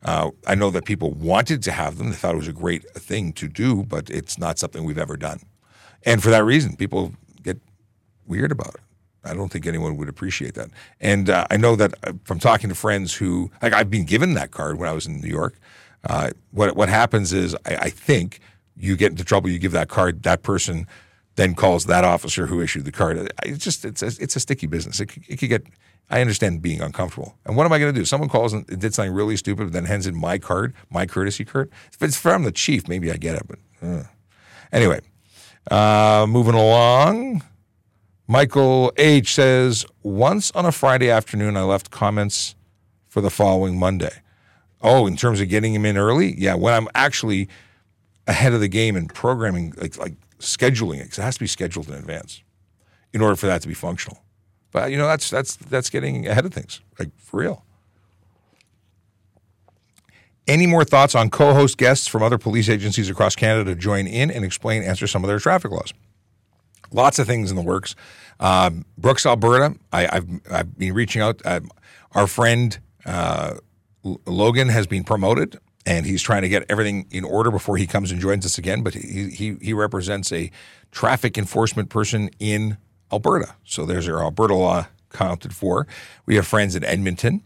Uh, 0.03 0.31
I 0.47 0.55
know 0.55 0.71
that 0.71 0.85
people 0.85 1.11
wanted 1.11 1.63
to 1.63 1.71
have 1.71 1.97
them; 1.97 2.09
they 2.09 2.15
thought 2.15 2.33
it 2.33 2.37
was 2.37 2.47
a 2.47 2.53
great 2.53 2.89
thing 2.91 3.33
to 3.33 3.47
do, 3.47 3.83
but 3.83 4.09
it's 4.09 4.37
not 4.37 4.59
something 4.59 4.83
we've 4.83 4.97
ever 4.97 5.17
done. 5.17 5.39
And 6.03 6.21
for 6.21 6.29
that 6.29 6.43
reason, 6.43 6.75
people 6.75 7.13
weird 8.27 8.51
about 8.51 8.75
it. 8.75 8.81
I 9.25 9.33
don't 9.33 9.51
think 9.51 9.65
anyone 9.65 9.97
would 9.97 10.07
appreciate 10.07 10.53
that. 10.53 10.69
And 11.01 11.29
uh, 11.29 11.47
I 11.49 11.57
know 11.57 11.75
that 11.75 11.93
uh, 12.03 12.13
from 12.23 12.39
talking 12.39 12.69
to 12.69 12.75
friends 12.75 13.15
who, 13.15 13.51
like, 13.61 13.73
I've 13.73 13.89
been 13.89 14.05
given 14.05 14.35
that 14.35 14.51
card 14.51 14.77
when 14.77 14.87
I 14.87 14.91
was 14.91 15.07
in 15.07 15.19
New 15.19 15.29
York. 15.29 15.55
Uh, 16.03 16.29
what 16.51 16.75
what 16.75 16.87
happens 16.87 17.33
is, 17.33 17.55
I, 17.65 17.75
I, 17.75 17.89
think 17.89 18.39
you 18.77 18.95
get 18.95 19.09
into 19.09 19.23
trouble. 19.23 19.49
You 19.49 19.57
give 19.57 19.71
that 19.71 19.89
card, 19.89 20.21
that 20.21 20.43
person 20.43 20.85
then 21.35 21.55
calls 21.55 21.85
that 21.85 22.03
officer 22.03 22.45
who 22.45 22.61
issued 22.61 22.85
the 22.85 22.91
card. 22.91 23.31
It's 23.43 23.63
just 23.63 23.83
it's 23.83 24.03
a, 24.03 24.07
it's 24.19 24.35
a 24.35 24.39
sticky 24.39 24.67
business. 24.67 24.99
It, 24.99 25.11
it 25.27 25.39
could 25.39 25.49
get. 25.49 25.65
I 26.11 26.21
understand 26.21 26.61
being 26.61 26.81
uncomfortable. 26.81 27.35
And 27.45 27.57
what 27.57 27.65
am 27.65 27.73
I 27.73 27.79
going 27.79 27.91
to 27.91 27.99
do? 27.99 28.05
Someone 28.05 28.29
calls 28.29 28.53
and 28.53 28.67
did 28.67 28.93
something 28.93 29.11
really 29.11 29.35
stupid, 29.35 29.73
then 29.73 29.85
hands 29.85 30.05
in 30.05 30.15
my 30.15 30.37
card, 30.37 30.75
my 30.91 31.07
courtesy 31.07 31.43
card. 31.43 31.71
If 31.91 32.03
it's 32.03 32.15
from 32.15 32.43
the 32.43 32.51
chief, 32.51 32.87
maybe 32.87 33.11
I 33.11 33.15
get 33.15 33.35
it. 33.35 33.47
But 33.47 33.59
uh. 33.81 34.03
anyway, 34.71 34.99
uh, 35.71 36.27
moving 36.29 36.53
along. 36.53 37.41
Michael 38.27 38.91
H 38.97 39.35
says, 39.35 39.85
once 40.01 40.51
on 40.51 40.65
a 40.65 40.71
Friday 40.71 41.09
afternoon, 41.09 41.55
I 41.55 41.61
left 41.61 41.91
comments 41.91 42.55
for 43.07 43.21
the 43.21 43.29
following 43.29 43.77
Monday. 43.77 44.21
Oh, 44.81 45.07
in 45.07 45.15
terms 45.15 45.39
of 45.39 45.49
getting 45.49 45.73
him 45.73 45.85
in 45.85 45.97
early? 45.97 46.33
Yeah, 46.37 46.55
when 46.55 46.73
I'm 46.73 46.87
actually 46.95 47.47
ahead 48.27 48.53
of 48.53 48.59
the 48.61 48.67
game 48.67 48.95
and 48.95 49.13
programming, 49.13 49.73
like, 49.77 49.97
like 49.97 50.13
scheduling 50.39 50.97
it, 50.97 51.03
because 51.03 51.19
it 51.19 51.21
has 51.21 51.35
to 51.35 51.39
be 51.39 51.47
scheduled 51.47 51.87
in 51.87 51.93
advance 51.93 52.41
in 53.13 53.21
order 53.21 53.35
for 53.35 53.45
that 53.45 53.61
to 53.61 53.67
be 53.67 53.73
functional. 53.73 54.23
But, 54.71 54.91
you 54.91 54.97
know, 54.97 55.07
that's, 55.07 55.29
that's, 55.29 55.55
that's 55.55 55.89
getting 55.89 56.27
ahead 56.27 56.45
of 56.45 56.53
things, 56.53 56.81
like 56.99 57.09
for 57.17 57.41
real. 57.41 57.63
Any 60.47 60.67
more 60.67 60.83
thoughts 60.83 61.15
on 61.15 61.29
co 61.29 61.53
host 61.53 61.77
guests 61.77 62.07
from 62.07 62.21
other 62.21 62.37
police 62.37 62.69
agencies 62.69 63.09
across 63.09 63.35
Canada 63.35 63.73
to 63.73 63.79
join 63.79 64.05
in 64.07 64.29
and 64.29 64.43
explain, 64.43 64.83
answer 64.83 65.07
some 65.07 65.23
of 65.23 65.27
their 65.27 65.39
traffic 65.39 65.71
laws? 65.71 65.93
Lots 66.95 67.19
of 67.19 67.27
things 67.27 67.51
in 67.51 67.57
the 67.57 67.61
works. 67.61 67.93
Um, 68.39 68.85
Brooks, 68.97 69.25
Alberta, 69.25 69.75
I, 69.91 70.03
have 70.03 70.27
I've 70.49 70.77
been 70.77 70.93
reaching 70.93 71.21
out. 71.21 71.41
Uh, 71.43 71.59
our 72.13 72.25
friend 72.25 72.79
uh, 73.05 73.55
Logan 74.25 74.69
has 74.69 74.87
been 74.87 75.03
promoted, 75.03 75.59
and 75.85 76.05
he's 76.05 76.21
trying 76.21 76.43
to 76.43 76.49
get 76.49 76.63
everything 76.69 77.05
in 77.11 77.25
order 77.25 77.51
before 77.51 77.75
he 77.75 77.85
comes 77.85 78.11
and 78.11 78.21
joins 78.21 78.45
us 78.45 78.57
again. 78.57 78.81
But 78.81 78.93
he 78.93 79.29
he, 79.29 79.57
he 79.61 79.73
represents 79.73 80.31
a 80.31 80.51
traffic 80.91 81.37
enforcement 81.37 81.89
person 81.89 82.29
in 82.39 82.77
Alberta, 83.11 83.55
so 83.65 83.85
there's 83.85 84.07
our 84.07 84.23
Alberta 84.23 84.55
law 84.55 84.87
counted 85.09 85.53
for. 85.53 85.87
We 86.25 86.35
have 86.35 86.47
friends 86.47 86.77
in 86.77 86.85
Edmonton, 86.85 87.43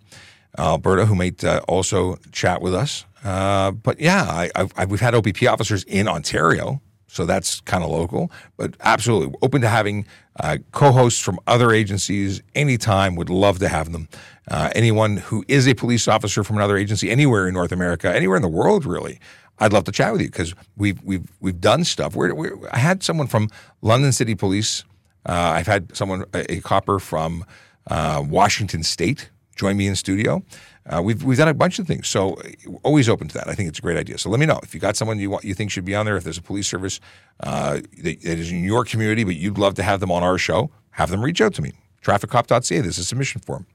Alberta, 0.60 1.08
who 1.08 1.16
might 1.16 1.44
uh, 1.44 1.62
also 1.68 2.18
chat 2.32 2.62
with 2.62 2.76
us. 2.76 3.06
Uh, 3.24 3.72
but 3.72 4.00
yeah, 4.00 4.24
I, 4.24 4.70
I, 4.78 4.86
we've 4.86 5.02
had 5.02 5.16
OPP 5.16 5.44
officers 5.48 5.84
in 5.86 6.08
Ontario 6.08 6.82
so 7.10 7.26
that's 7.26 7.60
kind 7.62 7.84
of 7.84 7.90
local, 7.90 8.32
but 8.56 8.76
absolutely 8.82 9.36
open 9.42 9.62
to 9.62 9.68
having 9.68 10.06
uh, 10.40 10.58
co-hosts 10.72 11.20
from 11.20 11.40
other 11.48 11.72
agencies 11.72 12.42
anytime. 12.56 13.16
Would 13.16 13.30
love 13.30 13.60
to 13.60 13.68
have 13.68 13.92
them. 13.92 14.08
Uh, 14.48 14.70
anyone 14.76 15.18
who 15.18 15.44
is 15.48 15.68
a 15.68 15.74
police 15.74 16.08
officer 16.08 16.44
from 16.44 16.58
another 16.58 16.78
agency 16.78 17.10
anywhere 17.10 17.48
in 17.48 17.54
North 17.54 17.72
America, 17.72 18.16
anywhere 18.16 18.36
in 18.36 18.42
the 18.42 18.48
world, 18.48 18.86
really. 18.86 19.20
I'd 19.58 19.74
love 19.74 19.84
to 19.86 19.92
chat 19.92 20.12
with 20.14 20.22
you 20.22 20.28
because 20.28 20.54
we've 20.78 21.02
we've 21.04 21.30
we've 21.42 21.60
done 21.60 21.84
stuff. 21.84 22.16
We're, 22.16 22.34
we're, 22.34 22.56
I 22.72 22.78
had 22.78 23.04
someone 23.04 23.28
from 23.28 23.50
London 23.82 24.12
City 24.14 24.36
Police. 24.36 24.86
Uh, 25.26 25.34
I've 25.34 25.68
had 25.68 25.96
someone 25.96 26.24
a, 26.34 26.54
a 26.54 26.62
copper 26.62 27.00
from 27.00 27.44
uh, 27.88 28.24
Washington 28.26 28.84
State 28.84 29.30
join 29.60 29.76
me 29.76 29.88
in 29.88 29.96
studio. 29.96 30.42
Uh, 30.86 31.02
we've 31.02 31.24
we've 31.24 31.38
done 31.38 31.48
a 31.48 31.54
bunch 31.54 31.78
of 31.78 31.86
things, 31.86 32.08
so 32.08 32.42
always 32.84 33.08
open 33.08 33.28
to 33.28 33.34
that. 33.36 33.48
I 33.48 33.54
think 33.54 33.70
it's 33.70 33.80
a 33.80 33.82
great 33.82 33.98
idea. 33.98 34.18
So 34.18 34.30
let 34.30 34.40
me 34.40 34.46
know 34.46 34.60
if 34.64 34.74
you 34.74 34.80
got 34.80 34.96
someone 34.96 35.20
you 35.20 35.30
want 35.30 35.44
you 35.44 35.54
think 35.54 35.72
should 35.72 35.86
be 35.86 35.96
on 35.96 36.06
there. 36.06 36.18
If 36.18 36.24
there's 36.24 36.38
a 36.38 36.42
police 36.42 36.68
service 36.68 37.00
uh, 37.42 37.82
that, 37.98 38.22
that 38.22 38.40
is 38.40 38.52
in 38.52 38.64
your 38.64 38.84
community, 38.86 39.24
but 39.24 39.36
you'd 39.36 39.58
love 39.58 39.76
to 39.76 39.84
have 39.84 40.00
them 40.00 40.12
on 40.12 40.24
our 40.24 40.38
show, 40.38 40.72
have 40.92 41.10
them 41.10 41.22
reach 41.24 41.42
out 41.42 41.54
to 41.56 41.62
me. 41.62 41.74
Trafficcop.ca. 42.02 42.80
There's 42.82 42.98
a 42.98 43.06
submission 43.06 43.42
form. 43.42 43.68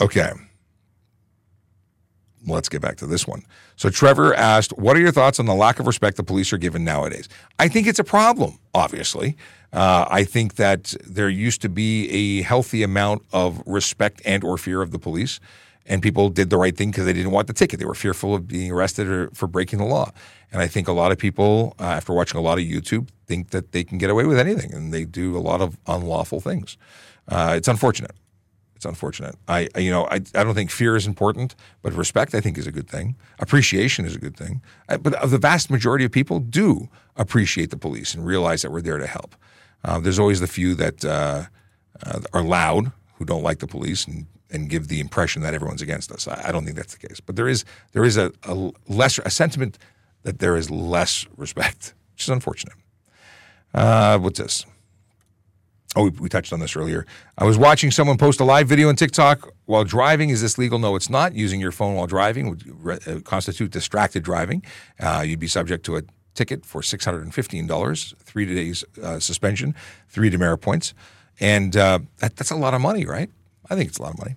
Okay. 0.00 0.32
Let's 2.46 2.68
get 2.68 2.80
back 2.80 2.96
to 2.98 3.06
this 3.06 3.26
one. 3.26 3.42
So 3.74 3.90
Trevor 3.90 4.34
asked, 4.34 4.72
"What 4.78 4.96
are 4.96 5.00
your 5.00 5.12
thoughts 5.12 5.40
on 5.40 5.46
the 5.46 5.54
lack 5.54 5.80
of 5.80 5.86
respect 5.86 6.16
the 6.16 6.22
police 6.22 6.52
are 6.52 6.58
given 6.58 6.84
nowadays?" 6.84 7.28
I 7.58 7.68
think 7.68 7.86
it's 7.86 7.98
a 7.98 8.04
problem. 8.04 8.58
Obviously, 8.72 9.36
uh, 9.72 10.06
I 10.08 10.24
think 10.24 10.54
that 10.54 10.94
there 11.04 11.28
used 11.28 11.60
to 11.62 11.68
be 11.68 12.08
a 12.10 12.42
healthy 12.42 12.82
amount 12.82 13.22
of 13.32 13.62
respect 13.66 14.22
and 14.24 14.44
or 14.44 14.56
fear 14.58 14.80
of 14.80 14.90
the 14.92 14.98
police, 14.98 15.40
and 15.86 16.02
people 16.02 16.28
did 16.28 16.50
the 16.50 16.56
right 16.56 16.76
thing 16.76 16.90
because 16.90 17.04
they 17.04 17.12
didn't 17.12 17.32
want 17.32 17.48
the 17.48 17.52
ticket. 17.52 17.80
They 17.80 17.86
were 17.86 17.94
fearful 17.94 18.34
of 18.34 18.46
being 18.46 18.70
arrested 18.70 19.08
or 19.08 19.30
for 19.34 19.46
breaking 19.46 19.78
the 19.78 19.84
law. 19.84 20.12
And 20.52 20.62
I 20.62 20.68
think 20.68 20.88
a 20.88 20.92
lot 20.92 21.10
of 21.10 21.18
people, 21.18 21.74
uh, 21.80 21.84
after 21.84 22.12
watching 22.12 22.38
a 22.38 22.42
lot 22.42 22.58
of 22.58 22.64
YouTube, 22.64 23.08
think 23.26 23.50
that 23.50 23.72
they 23.72 23.82
can 23.82 23.98
get 23.98 24.08
away 24.08 24.24
with 24.24 24.38
anything, 24.38 24.72
and 24.72 24.94
they 24.94 25.04
do 25.04 25.36
a 25.36 25.40
lot 25.40 25.60
of 25.60 25.76
unlawful 25.86 26.40
things. 26.40 26.76
Uh, 27.28 27.54
it's 27.56 27.68
unfortunate. 27.68 28.12
It's 28.76 28.84
unfortunate. 28.84 29.34
I, 29.48 29.68
you 29.76 29.90
know, 29.90 30.04
I, 30.04 30.16
I 30.34 30.44
don't 30.44 30.54
think 30.54 30.70
fear 30.70 30.96
is 30.96 31.06
important, 31.06 31.56
but 31.82 31.94
respect 31.94 32.34
I 32.34 32.42
think 32.42 32.58
is 32.58 32.66
a 32.66 32.72
good 32.72 32.88
thing. 32.88 33.16
Appreciation 33.38 34.04
is 34.04 34.14
a 34.14 34.18
good 34.18 34.36
thing. 34.36 34.60
I, 34.88 34.98
but 34.98 35.30
the 35.30 35.38
vast 35.38 35.70
majority 35.70 36.04
of 36.04 36.12
people 36.12 36.40
do 36.40 36.88
appreciate 37.16 37.70
the 37.70 37.78
police 37.78 38.14
and 38.14 38.24
realize 38.26 38.60
that 38.62 38.70
we're 38.70 38.82
there 38.82 38.98
to 38.98 39.06
help. 39.06 39.34
Uh, 39.82 39.98
there's 39.98 40.18
always 40.18 40.40
the 40.40 40.46
few 40.46 40.74
that 40.74 41.04
uh, 41.04 41.44
uh, 42.04 42.20
are 42.34 42.42
loud 42.42 42.92
who 43.14 43.24
don't 43.24 43.42
like 43.42 43.60
the 43.60 43.66
police 43.66 44.06
and, 44.06 44.26
and 44.50 44.68
give 44.68 44.88
the 44.88 45.00
impression 45.00 45.40
that 45.40 45.54
everyone's 45.54 45.80
against 45.80 46.12
us. 46.12 46.28
I, 46.28 46.48
I 46.48 46.52
don't 46.52 46.66
think 46.66 46.76
that's 46.76 46.94
the 46.94 47.08
case. 47.08 47.18
But 47.18 47.36
there 47.36 47.48
is 47.48 47.64
there 47.92 48.04
is 48.04 48.18
a, 48.18 48.30
a 48.42 48.72
lesser 48.88 49.22
a 49.24 49.30
sentiment 49.30 49.78
that 50.22 50.38
there 50.38 50.54
is 50.54 50.70
less 50.70 51.26
respect, 51.38 51.94
which 52.12 52.24
is 52.24 52.28
unfortunate. 52.28 52.74
Uh, 53.72 54.18
what's 54.18 54.38
this? 54.38 54.66
Oh, 55.96 56.04
we, 56.04 56.10
we, 56.10 56.28
touched 56.28 56.52
on 56.52 56.60
this 56.60 56.76
earlier. 56.76 57.06
I 57.38 57.44
was 57.44 57.56
watching 57.56 57.90
someone 57.90 58.18
post 58.18 58.38
a 58.38 58.44
live 58.44 58.68
video 58.68 58.90
on 58.90 58.96
TikTok 58.96 59.50
while 59.64 59.82
driving. 59.82 60.28
Is 60.28 60.42
this 60.42 60.58
legal? 60.58 60.78
No, 60.78 60.94
it's 60.94 61.08
not. 61.08 61.34
Using 61.34 61.58
your 61.58 61.72
phone 61.72 61.94
while 61.94 62.06
driving 62.06 62.50
would 62.50 62.84
re- 62.84 62.98
uh, 63.06 63.20
constitute 63.20 63.70
distracted 63.70 64.22
driving. 64.22 64.62
Uh, 65.00 65.24
you'd 65.26 65.40
be 65.40 65.48
subject 65.48 65.86
to 65.86 65.96
a 65.96 66.02
ticket 66.34 66.66
for 66.66 66.82
$615, 66.82 68.16
three 68.18 68.44
days 68.44 68.84
uh, 69.02 69.18
suspension, 69.18 69.74
three 70.08 70.28
demerit 70.28 70.60
points. 70.60 70.92
And 71.40 71.74
uh, 71.74 72.00
that, 72.18 72.36
that's 72.36 72.50
a 72.50 72.56
lot 72.56 72.74
of 72.74 72.82
money, 72.82 73.06
right? 73.06 73.30
I 73.70 73.74
think 73.74 73.88
it's 73.88 73.98
a 73.98 74.02
lot 74.02 74.12
of 74.12 74.18
money. 74.18 74.36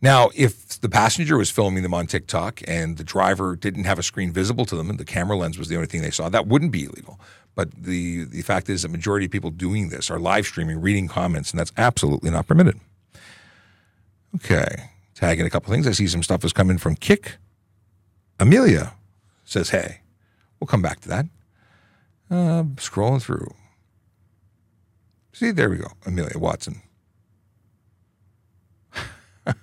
Now, 0.00 0.30
if 0.34 0.80
the 0.80 0.88
passenger 0.88 1.36
was 1.36 1.50
filming 1.50 1.82
them 1.82 1.94
on 1.94 2.06
TikTok 2.06 2.60
and 2.68 2.98
the 2.98 3.04
driver 3.04 3.56
didn't 3.56 3.84
have 3.84 3.98
a 3.98 4.02
screen 4.02 4.30
visible 4.30 4.64
to 4.66 4.76
them 4.76 4.90
and 4.90 4.98
the 4.98 5.04
camera 5.04 5.36
lens 5.36 5.58
was 5.58 5.68
the 5.68 5.74
only 5.74 5.88
thing 5.88 6.02
they 6.02 6.10
saw, 6.10 6.28
that 6.28 6.46
wouldn't 6.46 6.70
be 6.70 6.84
illegal. 6.84 7.18
But 7.58 7.72
the, 7.72 8.22
the 8.22 8.42
fact 8.42 8.68
is, 8.68 8.82
the 8.82 8.88
majority 8.88 9.26
of 9.26 9.32
people 9.32 9.50
doing 9.50 9.88
this 9.88 10.12
are 10.12 10.20
live 10.20 10.46
streaming, 10.46 10.80
reading 10.80 11.08
comments, 11.08 11.50
and 11.50 11.58
that's 11.58 11.72
absolutely 11.76 12.30
not 12.30 12.46
permitted. 12.46 12.78
Okay, 14.36 14.90
tagging 15.16 15.44
a 15.44 15.50
couple 15.50 15.72
things. 15.72 15.84
I 15.88 15.90
see 15.90 16.06
some 16.06 16.22
stuff 16.22 16.42
has 16.42 16.52
coming 16.52 16.78
from 16.78 16.94
Kick. 16.94 17.38
Amelia 18.38 18.94
says, 19.44 19.70
hey. 19.70 20.02
We'll 20.60 20.68
come 20.68 20.82
back 20.82 21.00
to 21.00 21.08
that. 21.08 21.26
Uh, 22.30 22.62
scrolling 22.76 23.20
through. 23.20 23.52
See, 25.32 25.50
there 25.50 25.68
we 25.68 25.78
go. 25.78 25.88
Amelia 26.06 26.38
Watson. 26.38 26.80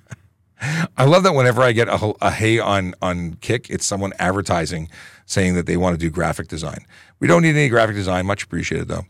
I 0.98 1.06
love 1.06 1.24
that 1.24 1.34
whenever 1.34 1.62
I 1.62 1.72
get 1.72 1.88
a, 1.88 2.14
a 2.22 2.32
hey 2.32 2.60
on 2.60 2.94
on 3.02 3.36
Kick, 3.36 3.70
it's 3.70 3.86
someone 3.86 4.12
advertising 4.20 4.90
saying 5.26 5.56
that 5.56 5.66
they 5.66 5.78
want 5.78 5.94
to 5.94 5.98
do 5.98 6.10
graphic 6.10 6.48
design. 6.48 6.86
We 7.20 7.28
don't 7.28 7.42
need 7.42 7.56
any 7.56 7.70
graphic 7.70 7.96
design. 7.96 8.26
Much 8.26 8.44
appreciated 8.44 8.88
though. 8.88 9.06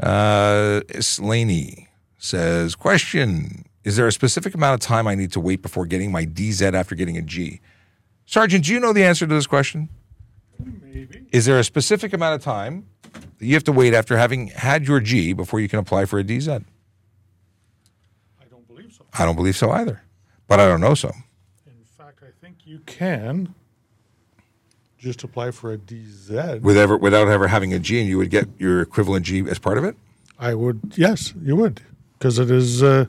Uh, 0.00 0.82
Slaney 1.00 1.88
says, 2.18 2.74
question: 2.74 3.64
Is 3.84 3.96
there 3.96 4.06
a 4.06 4.12
specific 4.12 4.54
amount 4.54 4.74
of 4.74 4.80
time 4.86 5.06
I 5.06 5.14
need 5.14 5.32
to 5.32 5.40
wait 5.40 5.62
before 5.62 5.86
getting 5.86 6.12
my 6.12 6.24
DZ 6.24 6.74
after 6.74 6.94
getting 6.94 7.16
a 7.16 7.22
G? 7.22 7.60
Sergeant, 8.26 8.66
do 8.66 8.72
you 8.72 8.80
know 8.80 8.92
the 8.92 9.04
answer 9.04 9.26
to 9.26 9.34
this 9.34 9.46
question? 9.46 9.88
Maybe. 10.58 11.26
Is 11.32 11.46
there 11.46 11.58
a 11.58 11.64
specific 11.64 12.12
amount 12.12 12.34
of 12.34 12.42
time 12.42 12.86
that 13.02 13.46
you 13.46 13.54
have 13.54 13.64
to 13.64 13.72
wait 13.72 13.94
after 13.94 14.16
having 14.16 14.48
had 14.48 14.86
your 14.86 15.00
G 15.00 15.32
before 15.32 15.60
you 15.60 15.68
can 15.68 15.78
apply 15.78 16.04
for 16.04 16.18
a 16.18 16.24
DZ? 16.24 16.64
I 18.40 18.44
don't 18.50 18.66
believe 18.66 18.92
so. 18.92 19.06
I 19.18 19.24
don't 19.24 19.36
believe 19.36 19.56
so 19.56 19.70
either, 19.70 20.02
but 20.46 20.60
I 20.60 20.66
don't 20.66 20.80
know 20.80 20.94
so. 20.94 21.12
In 21.66 21.84
fact, 21.96 22.22
I 22.22 22.30
think 22.40 22.66
you 22.66 22.80
can 22.80 23.54
just 24.98 25.22
apply 25.24 25.52
for 25.52 25.72
a 25.72 25.78
DZ. 25.78 26.60
With 26.60 26.76
ever, 26.76 26.96
without 26.96 27.28
ever 27.28 27.48
having 27.48 27.72
a 27.72 27.78
G, 27.78 28.00
and 28.00 28.08
you 28.08 28.18
would 28.18 28.30
get 28.30 28.48
your 28.58 28.82
equivalent 28.82 29.24
G 29.26 29.48
as 29.48 29.58
part 29.58 29.78
of 29.78 29.84
it? 29.84 29.96
I 30.38 30.54
would, 30.54 30.94
yes, 30.96 31.34
you 31.42 31.56
would, 31.56 31.80
because 32.18 32.38
it 32.38 32.50
is. 32.50 32.82
Uh, 32.82 33.06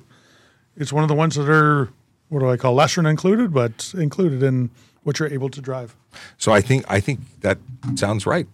it's 0.77 0.93
one 0.93 1.03
of 1.03 1.10
the 1.10 1.15
ones 1.15 1.36
that 1.36 1.50
are 1.50 1.89
what 2.29 2.39
do 2.39 2.50
I 2.50 2.58
call 2.58 2.74
lesser 2.74 3.01
than 3.01 3.10
included, 3.10 3.53
but 3.53 3.93
included 3.96 4.41
in 4.43 4.69
what 5.03 5.19
you're 5.19 5.29
able 5.29 5.50
to 5.50 5.62
drive. 5.62 5.96
So 6.38 6.51
I 6.51 6.62
think 6.62 6.86
I 6.88 7.00
think 7.00 7.19
that 7.41 7.58
sounds 7.96 8.25
right. 8.25 8.48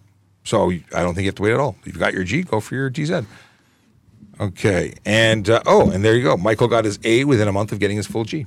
So 0.44 0.70
I 0.70 1.02
don't 1.02 1.14
think 1.14 1.24
you 1.24 1.28
have 1.28 1.34
to 1.36 1.42
wait 1.42 1.52
at 1.52 1.60
all. 1.60 1.76
If 1.80 1.88
you've 1.88 1.98
got 1.98 2.14
your 2.14 2.24
G, 2.24 2.42
go 2.42 2.60
for 2.60 2.74
your 2.74 2.90
DZ. 2.90 3.26
Okay, 4.38 4.94
and 5.04 5.48
uh, 5.48 5.62
oh, 5.66 5.90
and 5.90 6.04
there 6.04 6.14
you 6.14 6.22
go. 6.22 6.36
Michael 6.36 6.68
got 6.68 6.84
his 6.84 6.98
A 7.04 7.24
within 7.24 7.48
a 7.48 7.52
month 7.52 7.72
of 7.72 7.78
getting 7.78 7.96
his 7.96 8.06
full 8.06 8.24
G. 8.24 8.46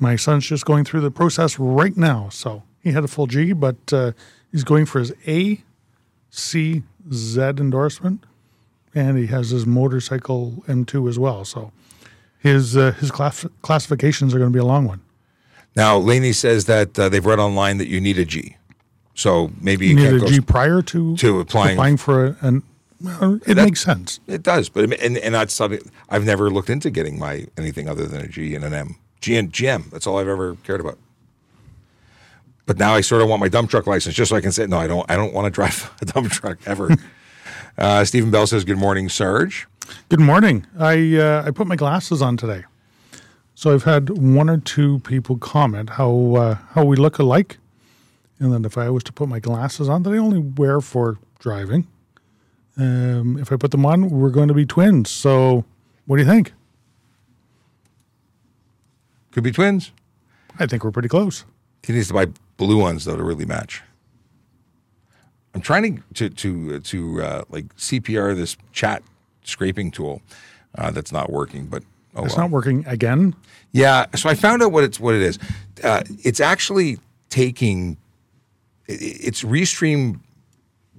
My 0.00 0.16
son's 0.16 0.46
just 0.46 0.66
going 0.66 0.84
through 0.84 1.00
the 1.00 1.10
process 1.10 1.58
right 1.58 1.96
now, 1.96 2.28
so 2.28 2.64
he 2.84 2.92
had 2.92 3.02
a 3.02 3.08
full 3.08 3.26
G, 3.26 3.52
but 3.52 3.92
uh, 3.92 4.12
he's 4.52 4.62
going 4.62 4.86
for 4.86 5.00
his 5.00 5.12
A, 5.26 5.60
C, 6.30 6.82
Z 7.12 7.40
endorsement, 7.40 8.24
and 8.94 9.18
he 9.18 9.26
has 9.26 9.50
his 9.50 9.66
motorcycle 9.66 10.62
M2 10.68 11.08
as 11.08 11.18
well. 11.18 11.44
So 11.44 11.72
his 12.38 12.76
uh, 12.76 12.92
his 12.92 13.10
class- 13.10 13.46
classifications 13.62 14.34
are 14.34 14.38
going 14.38 14.52
to 14.52 14.56
be 14.56 14.60
a 14.60 14.64
long 14.66 14.84
one. 14.84 15.00
Now, 15.74 15.96
Laney 15.96 16.32
says 16.32 16.66
that 16.66 16.96
uh, 16.98 17.08
they've 17.08 17.24
read 17.26 17.40
online 17.40 17.78
that 17.78 17.88
you 17.88 18.00
need 18.00 18.18
a 18.18 18.24
G. 18.24 18.56
So 19.16 19.50
maybe 19.60 19.86
you, 19.88 19.96
You 19.96 20.10
need 20.12 20.14
a 20.16 20.20
go. 20.20 20.26
G 20.26 20.40
prior 20.40 20.82
to 20.82 21.16
to 21.16 21.40
applying- 21.40 21.76
applying 21.76 21.96
for 21.96 22.26
a, 22.26 22.36
an. 22.42 22.62
Well, 23.00 23.34
it 23.46 23.54
That- 23.54 23.64
makes 23.64 23.80
sense. 23.82 24.20
It 24.26 24.42
does, 24.42 24.68
but 24.68 24.84
and 25.00 25.18
and 25.18 25.34
that's 25.34 25.52
something 25.54 25.80
I've 26.08 26.24
never 26.24 26.48
looked 26.50 26.70
into 26.70 26.90
getting 26.90 27.18
my 27.18 27.46
anything 27.58 27.88
other 27.88 28.06
than 28.06 28.20
a 28.22 28.28
G 28.28 28.54
and 28.54 28.64
an 28.64 28.72
M. 28.72 28.96
G 29.20 29.36
and 29.36 29.52
GM. 29.52 29.90
That's 29.90 30.06
all 30.06 30.18
I've 30.18 30.28
ever 30.28 30.56
cared 30.64 30.80
about. 30.80 30.98
But 32.66 32.78
now 32.78 32.94
I 32.94 33.02
sort 33.02 33.20
of 33.20 33.28
want 33.28 33.40
my 33.40 33.48
dump 33.48 33.70
truck 33.70 33.86
license 33.86 34.14
just 34.14 34.30
so 34.30 34.36
I 34.36 34.40
can 34.40 34.52
say 34.52 34.66
no. 34.66 34.78
I 34.78 34.86
don't. 34.86 35.08
I 35.10 35.16
don't 35.16 35.34
want 35.34 35.46
to 35.46 35.50
drive 35.60 35.92
a 36.00 36.06
dump 36.06 36.30
truck 36.30 36.58
ever. 36.66 36.90
uh, 37.78 38.04
Stephen 38.04 38.30
Bell 38.30 38.46
says, 38.46 38.64
"Good 38.64 38.78
morning, 38.78 39.08
Serge." 39.08 39.66
Good 40.08 40.20
morning. 40.20 40.66
I 40.78 41.16
uh, 41.16 41.44
I 41.46 41.50
put 41.50 41.66
my 41.66 41.76
glasses 41.76 42.22
on 42.22 42.36
today, 42.36 42.64
so 43.54 43.74
I've 43.74 43.84
had 43.84 44.10
one 44.10 44.48
or 44.48 44.58
two 44.58 45.00
people 45.00 45.36
comment 45.36 45.90
how 45.90 46.34
uh, 46.36 46.54
how 46.70 46.84
we 46.84 46.96
look 46.96 47.18
alike, 47.18 47.58
and 48.38 48.52
then 48.52 48.64
if 48.64 48.78
I 48.78 48.88
was 48.88 49.04
to 49.04 49.12
put 49.12 49.28
my 49.28 49.40
glasses 49.40 49.88
on 49.88 50.02
that 50.04 50.10
I 50.10 50.16
only 50.16 50.38
wear 50.38 50.80
for 50.80 51.18
driving, 51.38 51.86
um, 52.78 53.36
if 53.38 53.52
I 53.52 53.56
put 53.56 53.72
them 53.72 53.84
on, 53.84 54.08
we're 54.08 54.30
going 54.30 54.48
to 54.48 54.54
be 54.54 54.64
twins. 54.64 55.10
So, 55.10 55.64
what 56.06 56.16
do 56.16 56.22
you 56.22 56.28
think? 56.28 56.52
Could 59.32 59.44
be 59.44 59.52
twins. 59.52 59.92
I 60.58 60.66
think 60.66 60.84
we're 60.84 60.92
pretty 60.92 61.08
close. 61.08 61.44
He 61.82 61.92
needs 61.92 62.08
to 62.08 62.14
buy 62.14 62.28
blue 62.56 62.78
ones 62.78 63.04
though 63.04 63.16
to 63.16 63.22
really 63.22 63.44
match. 63.44 63.82
I'm 65.54 65.60
trying 65.60 66.02
to 66.14 66.28
to 66.28 66.30
to, 66.30 66.80
to 66.80 67.22
uh, 67.22 67.44
like 67.48 67.74
CPR 67.76 68.34
this 68.36 68.56
chat 68.72 69.02
scraping 69.44 69.90
tool 69.90 70.20
uh, 70.76 70.90
that's 70.90 71.12
not 71.12 71.30
working, 71.30 71.66
but 71.66 71.82
oh 72.16 72.24
It's 72.24 72.34
well. 72.36 72.46
not 72.46 72.50
working 72.50 72.84
again. 72.86 73.34
Yeah, 73.72 74.06
so 74.14 74.28
I 74.28 74.34
found 74.34 74.62
out 74.62 74.72
what 74.72 74.84
it's 74.84 74.98
what 75.00 75.14
it 75.14 75.22
is. 75.22 75.38
Uh, 75.82 76.02
it's 76.22 76.40
actually 76.40 76.98
taking 77.28 77.96
it's 78.86 79.42
Restream 79.42 80.20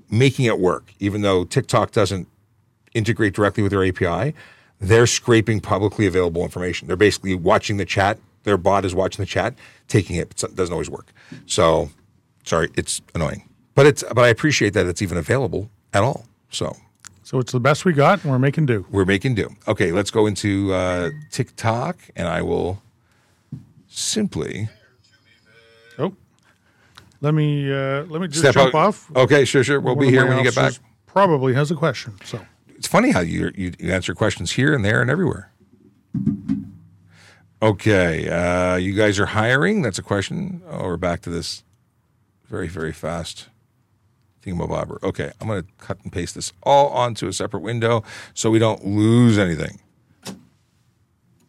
making 0.10 0.46
it 0.46 0.60
work, 0.60 0.94
even 1.00 1.22
though 1.22 1.44
TikTok 1.46 1.92
doesn't 1.92 2.28
integrate 2.94 3.34
directly 3.34 3.64
with 3.64 3.72
their 3.72 3.84
API. 3.86 4.34
They're 4.80 5.08
scraping 5.08 5.62
publicly 5.62 6.06
available 6.06 6.44
information. 6.44 6.88
They're 6.88 6.98
basically 6.98 7.36
watching 7.36 7.78
the 7.78 7.86
chat. 7.86 8.18
Their 8.46 8.58
bot 8.58 8.86
is 8.86 8.96
watching 8.96 9.22
the 9.22 9.28
chat, 9.28 9.54
taking 9.90 10.16
it. 10.16 10.30
But 10.30 10.52
it 10.52 10.56
doesn't 10.56 10.72
always 10.74 10.90
work. 10.90 11.12
So, 11.46 11.90
sorry, 12.46 12.70
it's 12.76 13.02
annoying. 13.14 13.48
But 13.76 13.86
it's 13.88 14.04
but 14.04 14.20
I 14.20 14.30
appreciate 14.30 14.74
that 14.74 14.86
it's 14.86 15.02
even 15.02 15.18
available 15.18 15.70
at 15.94 16.04
all. 16.04 16.26
So 16.50 16.78
So 17.24 17.40
it's 17.40 17.52
the 17.52 17.60
best 17.60 17.84
we 17.86 17.92
got, 17.92 18.24
and 18.24 18.32
we're 18.32 18.40
making 18.40 18.68
do. 18.68 18.86
we're 18.90 19.04
making 19.06 19.36
do. 19.36 19.50
Okay, 19.68 19.92
let's 19.92 20.12
go 20.12 20.26
into 20.28 20.72
uh, 20.74 21.10
TikTok, 21.32 21.98
and 22.16 22.28
I 22.30 22.42
will 22.42 22.82
simply 23.88 24.70
Oh, 25.98 26.14
let 27.22 27.34
me 27.34 27.72
uh, 27.72 28.04
let 28.06 28.22
me 28.22 28.28
just 28.28 28.40
step 28.40 28.54
jump 28.54 28.76
out. 28.76 28.88
off. 28.88 29.12
Okay, 29.16 29.44
sure, 29.46 29.64
sure. 29.64 29.80
We'll 29.82 29.96
One 29.96 30.06
be 30.06 30.12
here 30.12 30.26
when 30.28 30.38
you 30.38 30.44
get 30.44 30.56
back. 30.56 30.74
Probably 31.08 31.54
has 31.54 31.72
a 31.72 31.76
question. 31.76 32.14
So 32.26 32.40
It's 32.78 32.88
funny 32.88 33.12
how 33.12 33.22
you, 33.22 33.52
you 33.56 33.74
you 33.80 33.92
answer 33.92 34.14
questions 34.14 34.52
here 34.54 34.74
and 34.74 34.84
there 34.86 35.02
and 35.02 35.10
everywhere. 35.10 35.52
Okay, 37.66 38.30
uh, 38.30 38.76
you 38.76 38.94
guys 38.94 39.20
are 39.20 39.26
hiring. 39.26 39.82
That's 39.82 39.98
a 39.98 40.04
question. 40.04 40.62
Oh, 40.70 40.84
we're 40.84 40.98
back 40.98 41.22
to 41.22 41.32
this 41.32 41.64
very 42.48 42.68
very 42.68 42.94
fast 42.94 43.48
thingamabobber. 44.46 45.02
Okay, 45.02 45.32
I'm 45.42 45.48
going 45.48 45.64
to 45.64 45.68
cut 45.80 45.98
and 46.04 46.14
paste 46.14 46.36
this 46.36 46.54
all 46.62 46.90
onto 46.90 47.28
a 47.28 47.34
separate 47.34 47.62
window 47.62 48.04
so 48.36 48.52
we 48.52 48.60
don't 48.60 48.86
lose 48.86 49.40
anything. 49.40 49.80